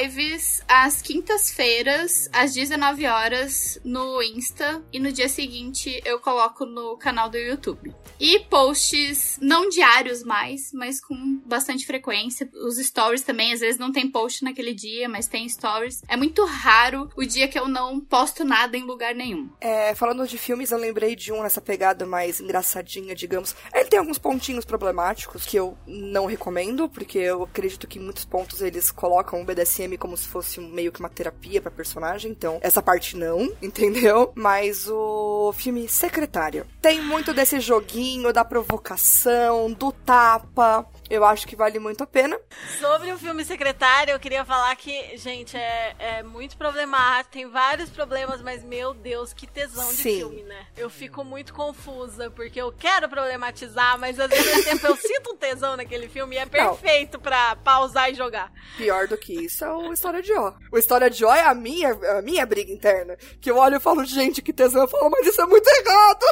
lives 0.02 0.62
às 0.66 1.02
quintas-feiras, 1.02 2.28
às 2.32 2.52
19 2.54 3.06
horas, 3.06 3.78
no 3.84 4.22
Insta. 4.22 4.82
E 4.92 4.98
no 4.98 5.12
dia 5.12 5.28
seguinte 5.28 6.00
eu 6.04 6.18
coloco 6.18 6.64
no 6.64 6.96
canal 6.96 7.28
do 7.28 7.36
YouTube. 7.36 7.94
E 8.18 8.38
posts 8.40 9.38
não 9.40 9.68
diários 9.68 10.22
mais, 10.22 10.72
mas 10.72 11.00
com 11.00 11.40
bastante 11.44 11.84
frequência. 11.84 12.48
Os 12.54 12.76
stories 12.76 13.22
também, 13.22 13.52
às 13.52 13.60
vezes 13.60 13.78
não 13.78 13.92
tem 13.92 14.10
post 14.10 14.44
naquele 14.44 14.72
dia, 14.72 15.08
mas 15.08 15.26
tem 15.26 15.48
stories. 15.48 16.02
É 16.08 16.16
muito 16.16 16.44
raro 16.44 17.10
o 17.16 17.24
dia 17.24 17.48
que 17.48 17.58
eu 17.58 17.68
não 17.68 18.00
posto 18.00 18.44
nada 18.44 18.76
em 18.76 18.84
lugar 18.84 19.14
nenhum. 19.14 19.50
É, 19.60 19.94
falando 19.94 20.26
de 20.26 20.38
filmes, 20.38 20.70
eu 20.70 20.78
lembrei 20.78 21.16
de 21.16 21.32
um 21.32 21.42
nessa 21.42 21.60
pegada 21.60 22.06
mais 22.06 22.40
engraçadinha, 22.40 23.14
digamos. 23.14 23.54
Ele 23.74 23.88
tem 23.88 23.98
alguns 23.98 24.18
pontinhos 24.22 24.64
problemáticos 24.64 25.44
que 25.44 25.56
eu 25.56 25.76
não 25.86 26.26
recomendo, 26.26 26.88
porque 26.88 27.18
eu 27.18 27.42
acredito 27.42 27.86
que 27.86 27.98
em 27.98 28.02
muitos 28.02 28.24
pontos 28.24 28.62
eles 28.62 28.90
colocam 28.90 29.42
o 29.42 29.44
BDSM 29.44 29.96
como 29.98 30.16
se 30.16 30.28
fosse 30.28 30.60
meio 30.60 30.92
que 30.92 31.00
uma 31.00 31.08
terapia 31.08 31.60
pra 31.60 31.70
personagem, 31.70 32.30
então 32.30 32.58
essa 32.62 32.80
parte 32.80 33.16
não, 33.16 33.52
entendeu? 33.60 34.32
Mas 34.34 34.88
o 34.88 35.52
filme 35.52 35.88
Secretária 35.88 36.66
tem 36.80 37.02
muito 37.02 37.34
desse 37.34 37.58
joguinho 37.60 38.32
da 38.32 38.44
provocação, 38.44 39.72
do 39.72 39.90
tapa. 39.90 40.86
Eu 41.12 41.26
acho 41.26 41.46
que 41.46 41.54
vale 41.54 41.78
muito 41.78 42.02
a 42.02 42.06
pena. 42.06 42.40
Sobre 42.80 43.12
o 43.12 43.18
filme 43.18 43.44
Secretário, 43.44 44.12
eu 44.12 44.18
queria 44.18 44.46
falar 44.46 44.74
que, 44.76 45.14
gente, 45.18 45.54
é, 45.54 45.94
é 45.98 46.22
muito 46.22 46.56
problemático, 46.56 47.32
tem 47.32 47.46
vários 47.46 47.90
problemas, 47.90 48.40
mas 48.40 48.64
meu 48.64 48.94
Deus, 48.94 49.34
que 49.34 49.46
tesão 49.46 49.90
de 49.90 49.96
Sim. 49.96 50.16
filme, 50.16 50.42
né? 50.44 50.66
Eu 50.74 50.88
fico 50.88 51.22
muito 51.22 51.52
confusa, 51.52 52.30
porque 52.30 52.58
eu 52.58 52.72
quero 52.72 53.10
problematizar, 53.10 53.98
mas 53.98 54.18
às 54.18 54.30
vezes 54.30 54.46
ao 54.46 54.56
mesmo 54.56 54.70
tempo 54.70 54.86
eu 54.86 54.96
sinto 54.96 55.34
um 55.34 55.36
tesão 55.36 55.76
naquele 55.76 56.08
filme 56.08 56.36
e 56.36 56.38
é 56.38 56.46
perfeito 56.46 57.20
pra 57.20 57.56
pausar 57.56 58.10
e 58.10 58.14
jogar. 58.14 58.50
Pior 58.78 59.06
do 59.06 59.18
que 59.18 59.34
isso 59.34 59.66
é 59.66 59.70
o 59.70 59.92
História 59.92 60.22
de 60.22 60.32
Ó. 60.32 60.54
O 60.72 60.78
História 60.78 61.10
de 61.10 61.26
Ó 61.26 61.34
é 61.34 61.44
a 61.44 61.54
minha, 61.54 61.90
a 61.90 62.22
minha 62.22 62.46
briga 62.46 62.72
interna. 62.72 63.18
Que 63.38 63.50
eu 63.50 63.58
olho 63.58 63.76
e 63.76 63.80
falo, 63.80 64.02
gente, 64.02 64.40
que 64.40 64.50
tesão. 64.50 64.80
Eu 64.80 64.88
falo, 64.88 65.10
mas 65.10 65.26
isso 65.26 65.42
é 65.42 65.46
muito 65.46 65.68
errado. 65.68 66.24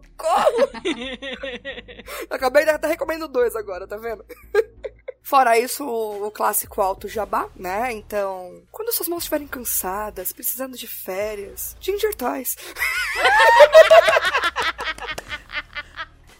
Socorro. 0.20 0.70
Acabei 2.30 2.64
de 2.64 2.70
até 2.70 2.88
recomendo 2.88 3.26
dois 3.26 3.56
agora, 3.56 3.86
tá 3.86 3.96
vendo? 3.96 4.24
Fora 5.22 5.58
isso, 5.58 5.84
o, 5.84 6.26
o 6.26 6.30
clássico 6.30 6.80
alto 6.80 7.08
jabá, 7.08 7.48
né? 7.54 7.92
Então, 7.92 8.62
quando 8.70 8.92
suas 8.92 9.08
mãos 9.08 9.22
estiverem 9.22 9.46
cansadas, 9.46 10.32
precisando 10.32 10.76
de 10.76 10.88
férias, 10.88 11.76
Ginger 11.80 12.14
Toys. 12.14 12.56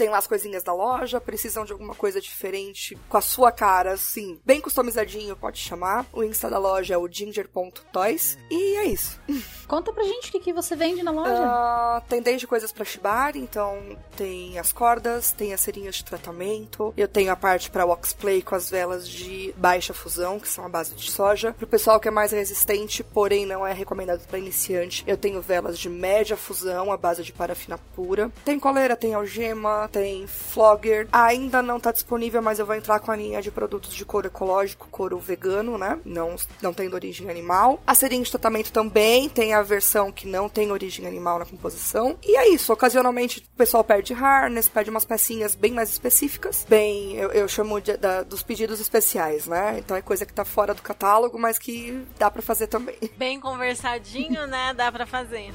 Tem 0.00 0.08
lá 0.08 0.16
as 0.16 0.26
coisinhas 0.26 0.62
da 0.62 0.72
loja, 0.72 1.20
precisam 1.20 1.62
de 1.62 1.72
alguma 1.72 1.94
coisa 1.94 2.22
diferente 2.22 2.96
com 3.06 3.18
a 3.18 3.20
sua 3.20 3.52
cara, 3.52 3.92
assim, 3.92 4.40
bem 4.46 4.58
customizadinho, 4.58 5.36
pode 5.36 5.58
chamar. 5.58 6.06
O 6.10 6.24
Insta 6.24 6.48
da 6.48 6.56
loja 6.56 6.94
é 6.94 6.96
o 6.96 7.06
ginger.toys. 7.06 8.38
E 8.50 8.76
é 8.76 8.84
isso. 8.86 9.20
Conta 9.68 9.92
pra 9.92 10.02
gente 10.02 10.30
o 10.30 10.32
que, 10.32 10.40
que 10.40 10.52
você 10.54 10.74
vende 10.74 11.02
na 11.02 11.10
loja. 11.10 11.44
Ah, 11.44 12.02
tem 12.08 12.22
desde 12.22 12.46
coisas 12.46 12.72
pra 12.72 12.82
shibari, 12.82 13.38
então 13.38 13.78
tem 14.16 14.58
as 14.58 14.72
cordas, 14.72 15.32
tem 15.32 15.52
as 15.52 15.60
serinhas 15.60 15.96
de 15.96 16.04
tratamento. 16.04 16.94
Eu 16.96 17.06
tenho 17.06 17.30
a 17.30 17.36
parte 17.36 17.70
pra 17.70 17.84
waxplay 17.84 18.40
com 18.40 18.54
as 18.54 18.70
velas 18.70 19.06
de 19.06 19.54
baixa 19.58 19.92
fusão, 19.92 20.40
que 20.40 20.48
são 20.48 20.64
a 20.64 20.68
base 20.68 20.94
de 20.94 21.10
soja. 21.10 21.52
Pro 21.52 21.66
pessoal 21.66 22.00
que 22.00 22.08
é 22.08 22.10
mais 22.10 22.32
resistente, 22.32 23.04
porém 23.04 23.44
não 23.44 23.66
é 23.66 23.74
recomendado 23.74 24.26
pra 24.26 24.38
iniciante, 24.38 25.04
eu 25.06 25.18
tenho 25.18 25.42
velas 25.42 25.78
de 25.78 25.90
média 25.90 26.38
fusão, 26.38 26.90
a 26.90 26.96
base 26.96 27.22
de 27.22 27.32
parafina 27.34 27.78
pura. 27.94 28.32
Tem 28.44 28.58
coleira, 28.58 28.96
tem 28.96 29.12
algema, 29.12 29.89
tem 29.90 30.26
flogger. 30.26 31.08
Ainda 31.12 31.60
não 31.62 31.78
tá 31.80 31.92
disponível, 31.92 32.40
mas 32.40 32.58
eu 32.58 32.66
vou 32.66 32.74
entrar 32.74 33.00
com 33.00 33.10
a 33.10 33.16
linha 33.16 33.42
de 33.42 33.50
produtos 33.50 33.94
de 33.94 34.04
couro 34.04 34.26
ecológico, 34.28 34.88
couro 34.90 35.18
vegano, 35.18 35.76
né? 35.76 35.98
Não, 36.04 36.36
não 36.62 36.72
tem 36.72 36.92
origem 36.92 37.28
animal. 37.28 37.80
A 37.86 37.94
serinha 37.94 38.22
de 38.22 38.30
tratamento 38.30 38.72
também 38.72 39.28
tem 39.28 39.52
a 39.54 39.62
versão 39.62 40.10
que 40.12 40.26
não 40.26 40.48
tem 40.48 40.70
origem 40.72 41.06
animal 41.06 41.38
na 41.38 41.44
composição. 41.46 42.16
E 42.22 42.36
é 42.36 42.48
isso. 42.48 42.72
Ocasionalmente 42.72 43.40
o 43.54 43.56
pessoal 43.56 43.82
pede 43.84 44.12
harness, 44.14 44.68
pede 44.68 44.90
umas 44.90 45.04
pecinhas 45.04 45.54
bem 45.54 45.72
mais 45.72 45.90
específicas. 45.90 46.64
Bem, 46.68 47.14
eu, 47.16 47.30
eu 47.32 47.48
chamo 47.48 47.80
de- 47.80 47.96
da- 47.96 48.22
dos 48.22 48.42
pedidos 48.42 48.80
especiais, 48.80 49.46
né? 49.46 49.76
Então 49.78 49.96
é 49.96 50.02
coisa 50.02 50.24
que 50.24 50.32
tá 50.32 50.44
fora 50.44 50.72
do 50.74 50.82
catálogo, 50.82 51.38
mas 51.38 51.58
que 51.58 52.04
dá 52.18 52.30
pra 52.30 52.42
fazer 52.42 52.66
também. 52.66 52.96
Bem 53.16 53.40
conversadinho, 53.40 54.46
né? 54.46 54.72
Dá 54.74 54.90
pra 54.92 55.06
fazer. 55.06 55.50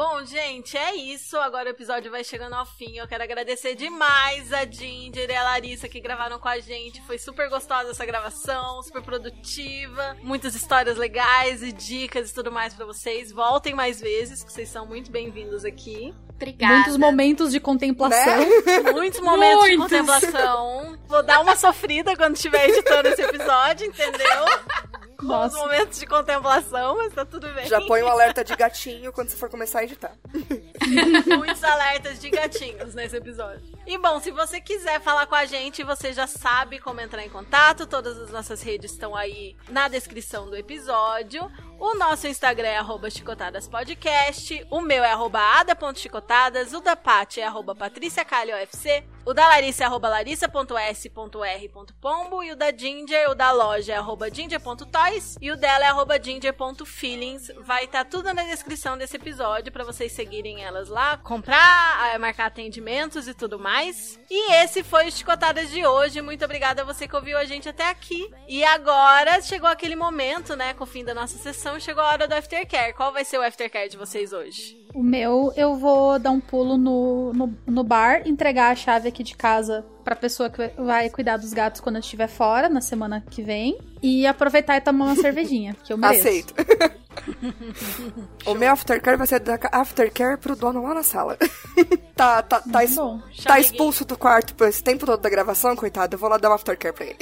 Bom, 0.00 0.24
gente, 0.24 0.78
é 0.78 0.94
isso. 0.94 1.36
Agora 1.36 1.68
o 1.68 1.72
episódio 1.72 2.10
vai 2.10 2.24
chegando 2.24 2.54
ao 2.54 2.64
fim. 2.64 2.96
Eu 2.96 3.06
quero 3.06 3.22
agradecer 3.22 3.74
demais 3.74 4.50
a 4.50 4.64
Ginger 4.64 5.28
e 5.28 5.36
a 5.36 5.42
Larissa 5.42 5.90
que 5.90 6.00
gravaram 6.00 6.38
com 6.38 6.48
a 6.48 6.58
gente. 6.58 7.02
Foi 7.02 7.18
super 7.18 7.50
gostosa 7.50 7.90
essa 7.90 8.06
gravação, 8.06 8.82
super 8.82 9.02
produtiva. 9.02 10.16
Muitas 10.22 10.54
histórias 10.54 10.96
legais 10.96 11.62
e 11.62 11.70
dicas 11.70 12.30
e 12.30 12.34
tudo 12.34 12.50
mais 12.50 12.72
pra 12.72 12.86
vocês. 12.86 13.30
Voltem 13.30 13.74
mais 13.74 14.00
vezes, 14.00 14.42
que 14.42 14.50
vocês 14.50 14.70
são 14.70 14.86
muito 14.86 15.10
bem-vindos 15.10 15.66
aqui. 15.66 16.14
Obrigada. 16.30 16.76
Muitos 16.76 16.96
momentos 16.96 17.52
de 17.52 17.60
contemplação. 17.60 18.38
Né? 18.38 18.80
Muitos 18.94 19.20
momentos 19.20 19.68
de 19.68 19.76
Muitos. 19.76 19.98
contemplação. 19.98 20.98
Vou 21.08 21.22
dar 21.22 21.42
uma 21.42 21.56
sofrida 21.56 22.16
quando 22.16 22.36
estiver 22.36 22.70
editando 22.70 23.06
esse 23.06 23.20
episódio, 23.20 23.86
entendeu? 23.86 24.46
Nossa. 25.22 25.56
momentos 25.56 25.98
de 25.98 26.06
contemplação, 26.06 26.96
mas 26.96 27.12
tá 27.12 27.24
tudo 27.24 27.48
bem. 27.52 27.66
Já 27.66 27.80
põe 27.80 28.02
um 28.02 28.08
alerta 28.08 28.44
de 28.44 28.54
gatinho 28.54 29.12
quando 29.12 29.28
você 29.28 29.36
for 29.36 29.48
começar 29.48 29.80
a 29.80 29.84
editar. 29.84 30.12
Muitos 31.36 31.62
alertas 31.62 32.20
de 32.20 32.30
gatinhos 32.30 32.94
nesse 32.94 33.16
episódio. 33.16 33.62
E 33.86 33.98
bom, 33.98 34.20
se 34.20 34.30
você 34.30 34.60
quiser 34.60 35.00
falar 35.00 35.26
com 35.26 35.34
a 35.34 35.44
gente, 35.44 35.82
você 35.82 36.12
já 36.12 36.26
sabe 36.26 36.78
como 36.78 37.00
entrar 37.00 37.24
em 37.24 37.28
contato. 37.28 37.86
Todas 37.86 38.18
as 38.18 38.30
nossas 38.30 38.62
redes 38.62 38.92
estão 38.92 39.16
aí 39.16 39.56
na 39.68 39.88
descrição 39.88 40.48
do 40.48 40.56
episódio. 40.56 41.50
O 41.78 41.94
nosso 41.94 42.26
Instagram 42.26 42.68
é 42.68 42.76
arroba 42.76 43.08
chicotadaspodcast. 43.10 44.66
O 44.70 44.80
meu 44.80 45.02
é 45.02 45.12
arroba 45.12 45.40
ada.chicotadas. 45.40 46.72
O 46.72 46.80
da 46.80 46.94
Paty 46.94 47.40
é 47.40 47.46
arroba 47.46 47.74
patriciacalhofc. 47.74 49.02
O 49.30 49.32
da 49.32 49.46
Larissa 49.46 49.84
é 49.84 49.86
arroba 49.86 50.08
larissa.s.r.pombo. 50.08 52.42
E 52.42 52.50
o 52.50 52.56
da 52.56 52.76
Ginger, 52.76 53.30
o 53.30 53.34
da 53.36 53.52
loja 53.52 53.92
é 53.92 53.96
arroba 53.96 54.28
ginger.toys. 54.28 55.38
E 55.40 55.52
o 55.52 55.56
dela 55.56 55.84
é 55.84 55.88
arroba 55.88 56.20
ginger.feelings. 56.20 57.52
Vai 57.60 57.84
estar 57.84 58.04
tudo 58.06 58.34
na 58.34 58.42
descrição 58.42 58.98
desse 58.98 59.14
episódio 59.14 59.70
para 59.70 59.84
vocês 59.84 60.10
seguirem 60.10 60.64
elas 60.64 60.88
lá, 60.88 61.16
comprar, 61.16 62.18
marcar 62.18 62.46
atendimentos 62.46 63.28
e 63.28 63.34
tudo 63.34 63.56
mais. 63.56 64.18
E 64.28 64.52
esse 64.54 64.82
foi 64.82 65.06
o 65.06 65.12
Chicotadas 65.12 65.70
de 65.70 65.86
hoje. 65.86 66.20
Muito 66.20 66.44
obrigada 66.44 66.82
a 66.82 66.84
você 66.84 67.06
que 67.06 67.14
ouviu 67.14 67.38
a 67.38 67.44
gente 67.44 67.68
até 67.68 67.88
aqui. 67.88 68.28
E 68.48 68.64
agora 68.64 69.40
chegou 69.42 69.68
aquele 69.68 69.94
momento, 69.94 70.56
né, 70.56 70.74
com 70.74 70.82
o 70.82 70.88
fim 70.88 71.04
da 71.04 71.14
nossa 71.14 71.38
sessão, 71.38 71.78
chegou 71.78 72.02
a 72.02 72.08
hora 72.08 72.26
do 72.26 72.34
aftercare. 72.34 72.94
Qual 72.94 73.12
vai 73.12 73.24
ser 73.24 73.38
o 73.38 73.42
aftercare 73.42 73.88
de 73.88 73.96
vocês 73.96 74.32
hoje? 74.32 74.80
O 74.92 75.04
meu, 75.04 75.52
eu 75.56 75.76
vou 75.76 76.18
dar 76.18 76.32
um 76.32 76.40
pulo 76.40 76.76
no, 76.76 77.32
no, 77.32 77.56
no 77.64 77.84
bar, 77.84 78.26
entregar 78.26 78.72
a 78.72 78.74
chave 78.74 79.08
aqui 79.08 79.19
de 79.22 79.34
casa 79.36 79.84
pra 80.04 80.16
pessoa 80.16 80.48
que 80.50 80.68
vai 80.76 81.08
cuidar 81.10 81.36
dos 81.36 81.52
gatos 81.52 81.80
quando 81.80 81.96
eu 81.96 82.00
estiver 82.00 82.26
fora, 82.28 82.68
na 82.68 82.80
semana 82.80 83.22
que 83.30 83.42
vem. 83.42 83.78
E 84.02 84.26
aproveitar 84.26 84.76
e 84.76 84.80
tomar 84.80 85.06
uma 85.06 85.16
cervejinha, 85.20 85.76
que 85.84 85.92
eu 85.92 85.98
mereço. 85.98 86.20
Aceito. 86.28 86.54
o 88.46 88.54
meu 88.54 88.72
aftercare 88.72 89.16
vai 89.16 89.26
ser 89.26 89.40
da 89.40 89.58
aftercare 89.72 90.38
pro 90.38 90.56
dono 90.56 90.82
lá 90.82 90.94
na 90.94 91.02
sala. 91.02 91.36
tá, 92.16 92.42
tá, 92.42 92.60
tá, 92.60 92.84
es- 92.84 92.94
Bom, 92.94 93.20
tá 93.44 93.58
expulso 93.60 94.04
do 94.04 94.16
quarto 94.16 94.54
por 94.54 94.68
esse 94.68 94.82
tempo 94.82 95.04
todo 95.06 95.20
da 95.20 95.28
gravação, 95.30 95.76
coitado. 95.76 96.14
Eu 96.14 96.18
vou 96.18 96.28
lá 96.30 96.38
dar 96.38 96.50
um 96.50 96.54
aftercare 96.54 96.94
pra 96.94 97.06
ele. 97.06 97.16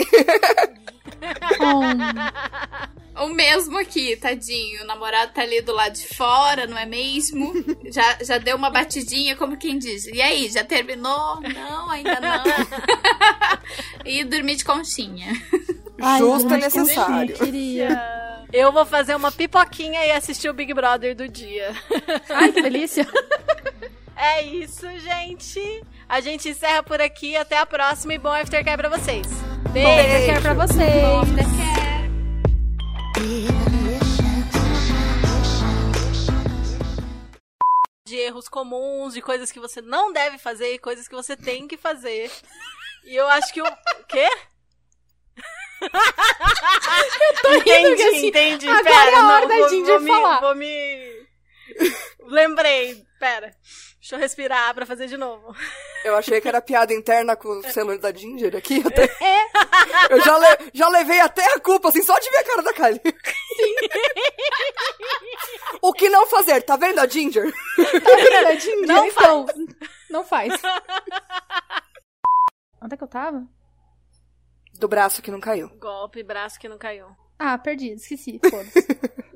Oh, 1.61 2.98
O 3.21 3.29
mesmo 3.29 3.79
aqui, 3.79 4.17
tadinho. 4.17 4.83
O 4.83 4.87
namorado 4.87 5.33
tá 5.33 5.43
ali 5.43 5.61
do 5.61 5.73
lado 5.73 5.95
de 5.95 6.07
fora, 6.15 6.67
não 6.67 6.79
é 6.79 6.87
mesmo? 6.87 7.53
Já, 7.91 8.19
já 8.23 8.39
deu 8.39 8.57
uma 8.57 8.71
batidinha, 8.71 9.35
como 9.37 9.57
quem 9.57 9.79
diz. 9.79 10.07
E 10.07 10.21
aí, 10.21 10.49
já 10.49 10.65
terminou? 10.65 11.41
Não, 11.41 11.91
ainda 11.91 12.21
não. 12.21 12.45
e 14.05 14.25
dormir 14.25 14.57
de 14.57 14.65
conchinha. 14.65 15.33
ai, 16.01 16.19
Justo 16.19 16.55
e 16.55 16.59
necessário. 16.59 17.35
Eu 17.35 17.39
queria. 17.39 18.19
Eu 18.53 18.73
vou 18.73 18.87
fazer 18.87 19.15
uma 19.15 19.31
pipoquinha 19.31 20.05
e 20.07 20.13
assistir 20.13 20.49
o 20.49 20.55
Big 20.55 20.73
Brother 20.73 21.15
do 21.15 21.29
dia. 21.29 21.73
Ai, 22.31 22.53
que 22.53 22.63
delícia. 22.63 23.07
É 24.21 24.43
isso, 24.43 24.85
gente. 24.99 25.85
A 26.09 26.21
gente 26.21 26.49
encerra 26.49 26.83
por 26.83 27.01
aqui. 27.01 27.37
Até 27.37 27.57
a 27.57 27.65
próxima 27.65 28.15
e 28.15 28.19
bom 28.19 28.33
aftercare 28.33 28.77
pra 28.77 28.89
vocês. 28.89 29.29
Beijo. 29.73 29.89
Beijo. 29.89 30.27
Quero 30.27 30.43
pra 30.43 30.55
vocês. 30.55 31.98
De 38.09 38.17
erros 38.17 38.49
comuns, 38.49 39.13
de 39.15 39.21
coisas 39.21 39.53
que 39.53 39.61
você 39.61 39.83
não 39.83 40.13
deve 40.13 40.39
fazer 40.39 40.73
e 40.73 40.79
coisas 40.79 41.07
que 41.07 41.15
você 41.15 41.37
tem 41.37 41.69
que 41.69 41.77
fazer. 41.77 42.31
E 43.05 43.15
eu 43.15 43.29
acho 43.29 43.53
que 43.53 43.61
o. 43.61 43.65
Quê? 44.09 44.29
Eu 45.81 45.91
tô 47.43 47.53
entendi, 47.55 47.89
porque, 47.89 48.03
assim, 48.03 48.27
entendi. 48.29 48.69
agora 48.69 48.85
Pera, 48.85 49.11
é 49.11 49.15
a 49.15 49.29
hora 49.29 49.47
não, 49.47 49.85
da 49.85 49.99
me, 50.01 50.07
falar. 50.09 50.41
vou 50.41 50.55
me. 50.55 51.27
Lembrei. 52.27 53.07
Pera. 53.21 53.55
Deixa 54.09 54.17
eu 54.17 54.21
respirar 54.21 54.75
pra 54.75 54.87
fazer 54.87 55.07
de 55.07 55.19
novo. 55.19 55.55
Eu 56.03 56.17
achei 56.17 56.41
que 56.41 56.49
era 56.49 56.63
piada 56.63 56.95
interna 56.95 57.37
com 57.37 57.47
o 57.59 57.63
celular 57.71 57.99
da 57.99 58.11
Ginger 58.11 58.57
aqui. 58.57 58.83
Até... 58.87 59.05
Eu 60.09 60.19
já, 60.23 60.39
le- 60.39 60.71
já 60.73 60.89
levei 60.89 61.21
até 61.21 61.45
a 61.53 61.61
culpa, 61.61 61.91
assim, 61.91 62.03
só 62.03 62.19
de 62.19 62.31
ver 62.31 62.39
a 62.39 62.45
cara 62.45 62.63
da 62.63 62.73
Kylie. 62.73 63.03
o 65.83 65.93
que 65.93 66.09
não 66.09 66.27
fazer? 66.27 66.63
Tá 66.63 66.77
vendo 66.77 67.01
a 67.01 67.07
Ginger? 67.07 67.53
Verdade, 67.77 68.77
Não 68.87 69.05
então, 69.07 69.47
Não 70.09 70.25
faz. 70.25 70.55
Onde 72.81 72.95
é 72.95 72.97
que 72.97 73.05
eu 73.05 73.09
tava? 73.09 73.47
Do 74.79 74.89
braço 74.89 75.21
que 75.21 75.31
não 75.31 75.39
caiu. 75.41 75.69
Golpe, 75.79 76.23
braço 76.23 76.59
que 76.59 76.67
não 76.67 76.79
caiu. 76.79 77.09
Ah, 77.39 77.59
perdi, 77.59 77.93
esqueci. 77.93 78.41
Foda-se. 78.49 78.89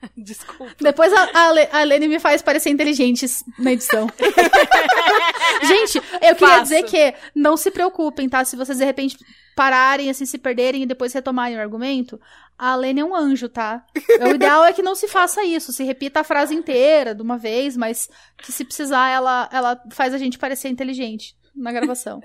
Desculpa. 0.16 0.74
Depois 0.80 1.12
a, 1.12 1.30
a, 1.32 1.80
a 1.80 1.84
Lene 1.84 2.08
me 2.08 2.20
faz 2.20 2.42
parecer 2.42 2.70
inteligente 2.70 3.26
na 3.58 3.72
edição. 3.72 4.08
Gente, 5.66 5.98
eu 5.98 6.34
queria 6.36 6.56
Faço. 6.58 6.62
dizer 6.62 6.82
que 6.84 7.14
não 7.34 7.56
se 7.56 7.70
preocupem, 7.70 8.28
tá? 8.28 8.44
Se 8.44 8.56
vocês 8.56 8.78
de 8.78 8.84
repente 8.84 9.18
pararem, 9.56 10.08
assim, 10.08 10.24
se 10.24 10.38
perderem 10.38 10.84
e 10.84 10.86
depois 10.86 11.12
retomarem 11.12 11.56
o 11.56 11.60
argumento, 11.60 12.20
a 12.56 12.76
Lene 12.76 13.00
é 13.00 13.04
um 13.04 13.14
anjo, 13.14 13.48
tá? 13.48 13.84
O 14.20 14.34
ideal 14.34 14.64
é 14.64 14.72
que 14.72 14.82
não 14.82 14.94
se 14.94 15.08
faça 15.08 15.42
isso, 15.44 15.72
se 15.72 15.82
repita 15.82 16.20
a 16.20 16.24
frase 16.24 16.54
inteira 16.54 17.14
de 17.14 17.22
uma 17.22 17.36
vez, 17.36 17.76
mas 17.76 18.08
que 18.36 18.52
se 18.52 18.64
precisar, 18.64 19.08
ela, 19.08 19.48
ela 19.52 19.82
faz 19.92 20.14
a 20.14 20.18
gente 20.18 20.38
parecer 20.38 20.68
inteligente 20.68 21.34
na 21.56 21.72
gravação. 21.72 22.20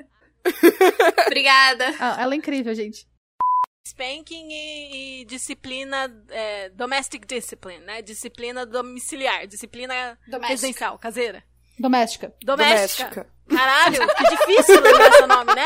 Obrigada. 1.25 1.85
Ah, 1.99 2.17
ela 2.21 2.35
é 2.35 2.37
incrível, 2.37 2.73
gente. 2.75 3.07
Spanking 3.85 4.47
e, 4.49 5.21
e 5.21 5.25
disciplina, 5.25 6.09
é, 6.29 6.69
domestic 6.69 7.25
discipline, 7.27 7.83
né? 7.83 8.01
Disciplina 8.01 8.65
domiciliar, 8.65 9.45
disciplina 9.45 10.17
Doméstica. 10.25 10.47
residencial, 10.47 10.97
caseira. 10.97 11.43
Doméstica. 11.77 12.33
Doméstica. 12.41 13.09
Doméstica. 13.09 13.33
Caralho, 13.49 14.07
que 14.15 14.29
difícil 14.29 14.79
lembrar 14.79 15.11
seu 15.11 15.27
nome, 15.27 15.53
né? 15.53 15.65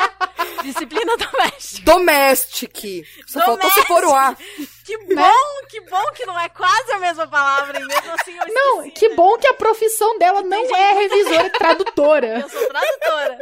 Disciplina 0.63 1.15
doméstica. 1.15 1.85
Domestic. 1.91 3.05
Só 3.27 3.39
faltou 3.41 3.69
se 3.69 3.83
for 3.83 4.03
o 4.03 4.15
A. 4.15 4.35
Que 4.83 4.97
bom, 5.13 5.65
que 5.69 5.81
bom 5.81 6.11
que 6.13 6.25
não 6.25 6.39
é 6.39 6.49
quase 6.49 6.91
a 6.93 6.97
mesma 6.99 7.27
palavra, 7.27 7.79
e 7.79 7.85
mesmo 7.85 8.11
assim 8.13 8.35
eu 8.35 8.47
Não, 8.51 8.77
esqueci, 8.79 8.95
que 8.99 9.09
né? 9.09 9.15
bom 9.15 9.37
que 9.37 9.47
a 9.47 9.53
profissão 9.53 10.17
dela 10.17 10.41
não 10.41 10.75
é 10.75 10.93
revisora 10.93 11.47
e 11.47 11.51
tradutora. 11.51 12.39
Eu 12.39 12.49
sou 12.49 12.67
tradutora. 12.67 13.37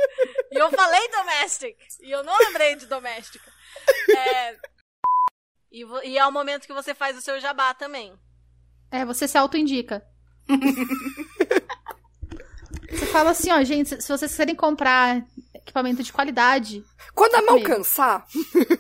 e 0.52 0.58
eu 0.58 0.70
falei 0.72 1.08
domestic. 1.10 1.78
E 2.02 2.12
eu 2.12 2.24
não 2.26 2.38
lembrei 2.40 2.76
de 2.76 2.88
doméstica. 2.88 3.55
É, 4.10 4.56
e, 5.72 5.86
e 6.06 6.18
é 6.18 6.26
o 6.26 6.32
momento 6.32 6.68
que 6.68 6.74
você 6.74 6.94
faz 6.94 7.18
o 7.18 7.22
seu 7.22 7.40
jabá 7.40 7.74
também. 7.74 8.14
É, 8.92 9.04
você 9.06 9.28
se 9.28 9.38
autoindica. 9.38 10.06
você 12.90 13.06
fala 13.08 13.32
assim, 13.32 13.52
ó, 13.52 13.62
gente, 13.64 14.02
se- 14.02 14.08
vocês 14.08 14.32
quiserem 14.32 14.56
comprar 14.56 15.24
equipamento 15.54 16.04
de 16.04 16.14
qualidade, 16.14 16.84
Quando 17.14 17.36
a 17.36 17.42
mão 17.42 17.56
Comigo. 17.60 17.68
cansar, 17.68 18.26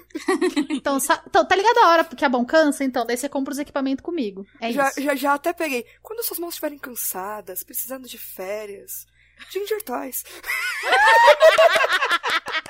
então, 0.69 0.99
sa- 0.99 1.21
então, 1.25 1.43
tá 1.45 1.55
ligado 1.55 1.77
a 1.79 1.89
hora 1.89 2.03
porque 2.03 2.23
a 2.23 2.29
mão 2.29 2.45
cansa? 2.45 2.83
Então, 2.83 3.05
daí 3.05 3.17
você 3.17 3.27
compra 3.27 3.51
os 3.53 3.59
equipamentos 3.59 4.03
comigo. 4.05 4.45
É 4.61 4.71
já, 4.71 4.89
isso. 4.89 5.01
já, 5.01 5.15
já 5.15 5.33
até 5.33 5.51
peguei. 5.51 5.85
Quando 6.01 6.23
suas 6.23 6.39
mãos 6.39 6.51
estiverem 6.53 6.77
cansadas, 6.77 7.63
precisando 7.63 8.07
de 8.07 8.17
férias, 8.19 9.07
Ginger 9.51 9.81
Toys. 9.83 10.23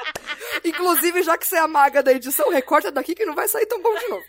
Inclusive, 0.64 1.24
já 1.24 1.38
que 1.38 1.48
você 1.48 1.56
é 1.56 1.60
a 1.60 1.68
maga 1.68 2.02
da 2.02 2.12
edição, 2.12 2.50
recorta 2.50 2.92
daqui 2.92 3.16
que 3.16 3.26
não 3.26 3.36
vai 3.36 3.48
sair 3.48 3.66
tão 3.66 3.82
bom 3.82 3.96
de 3.96 4.08
novo. 4.08 4.26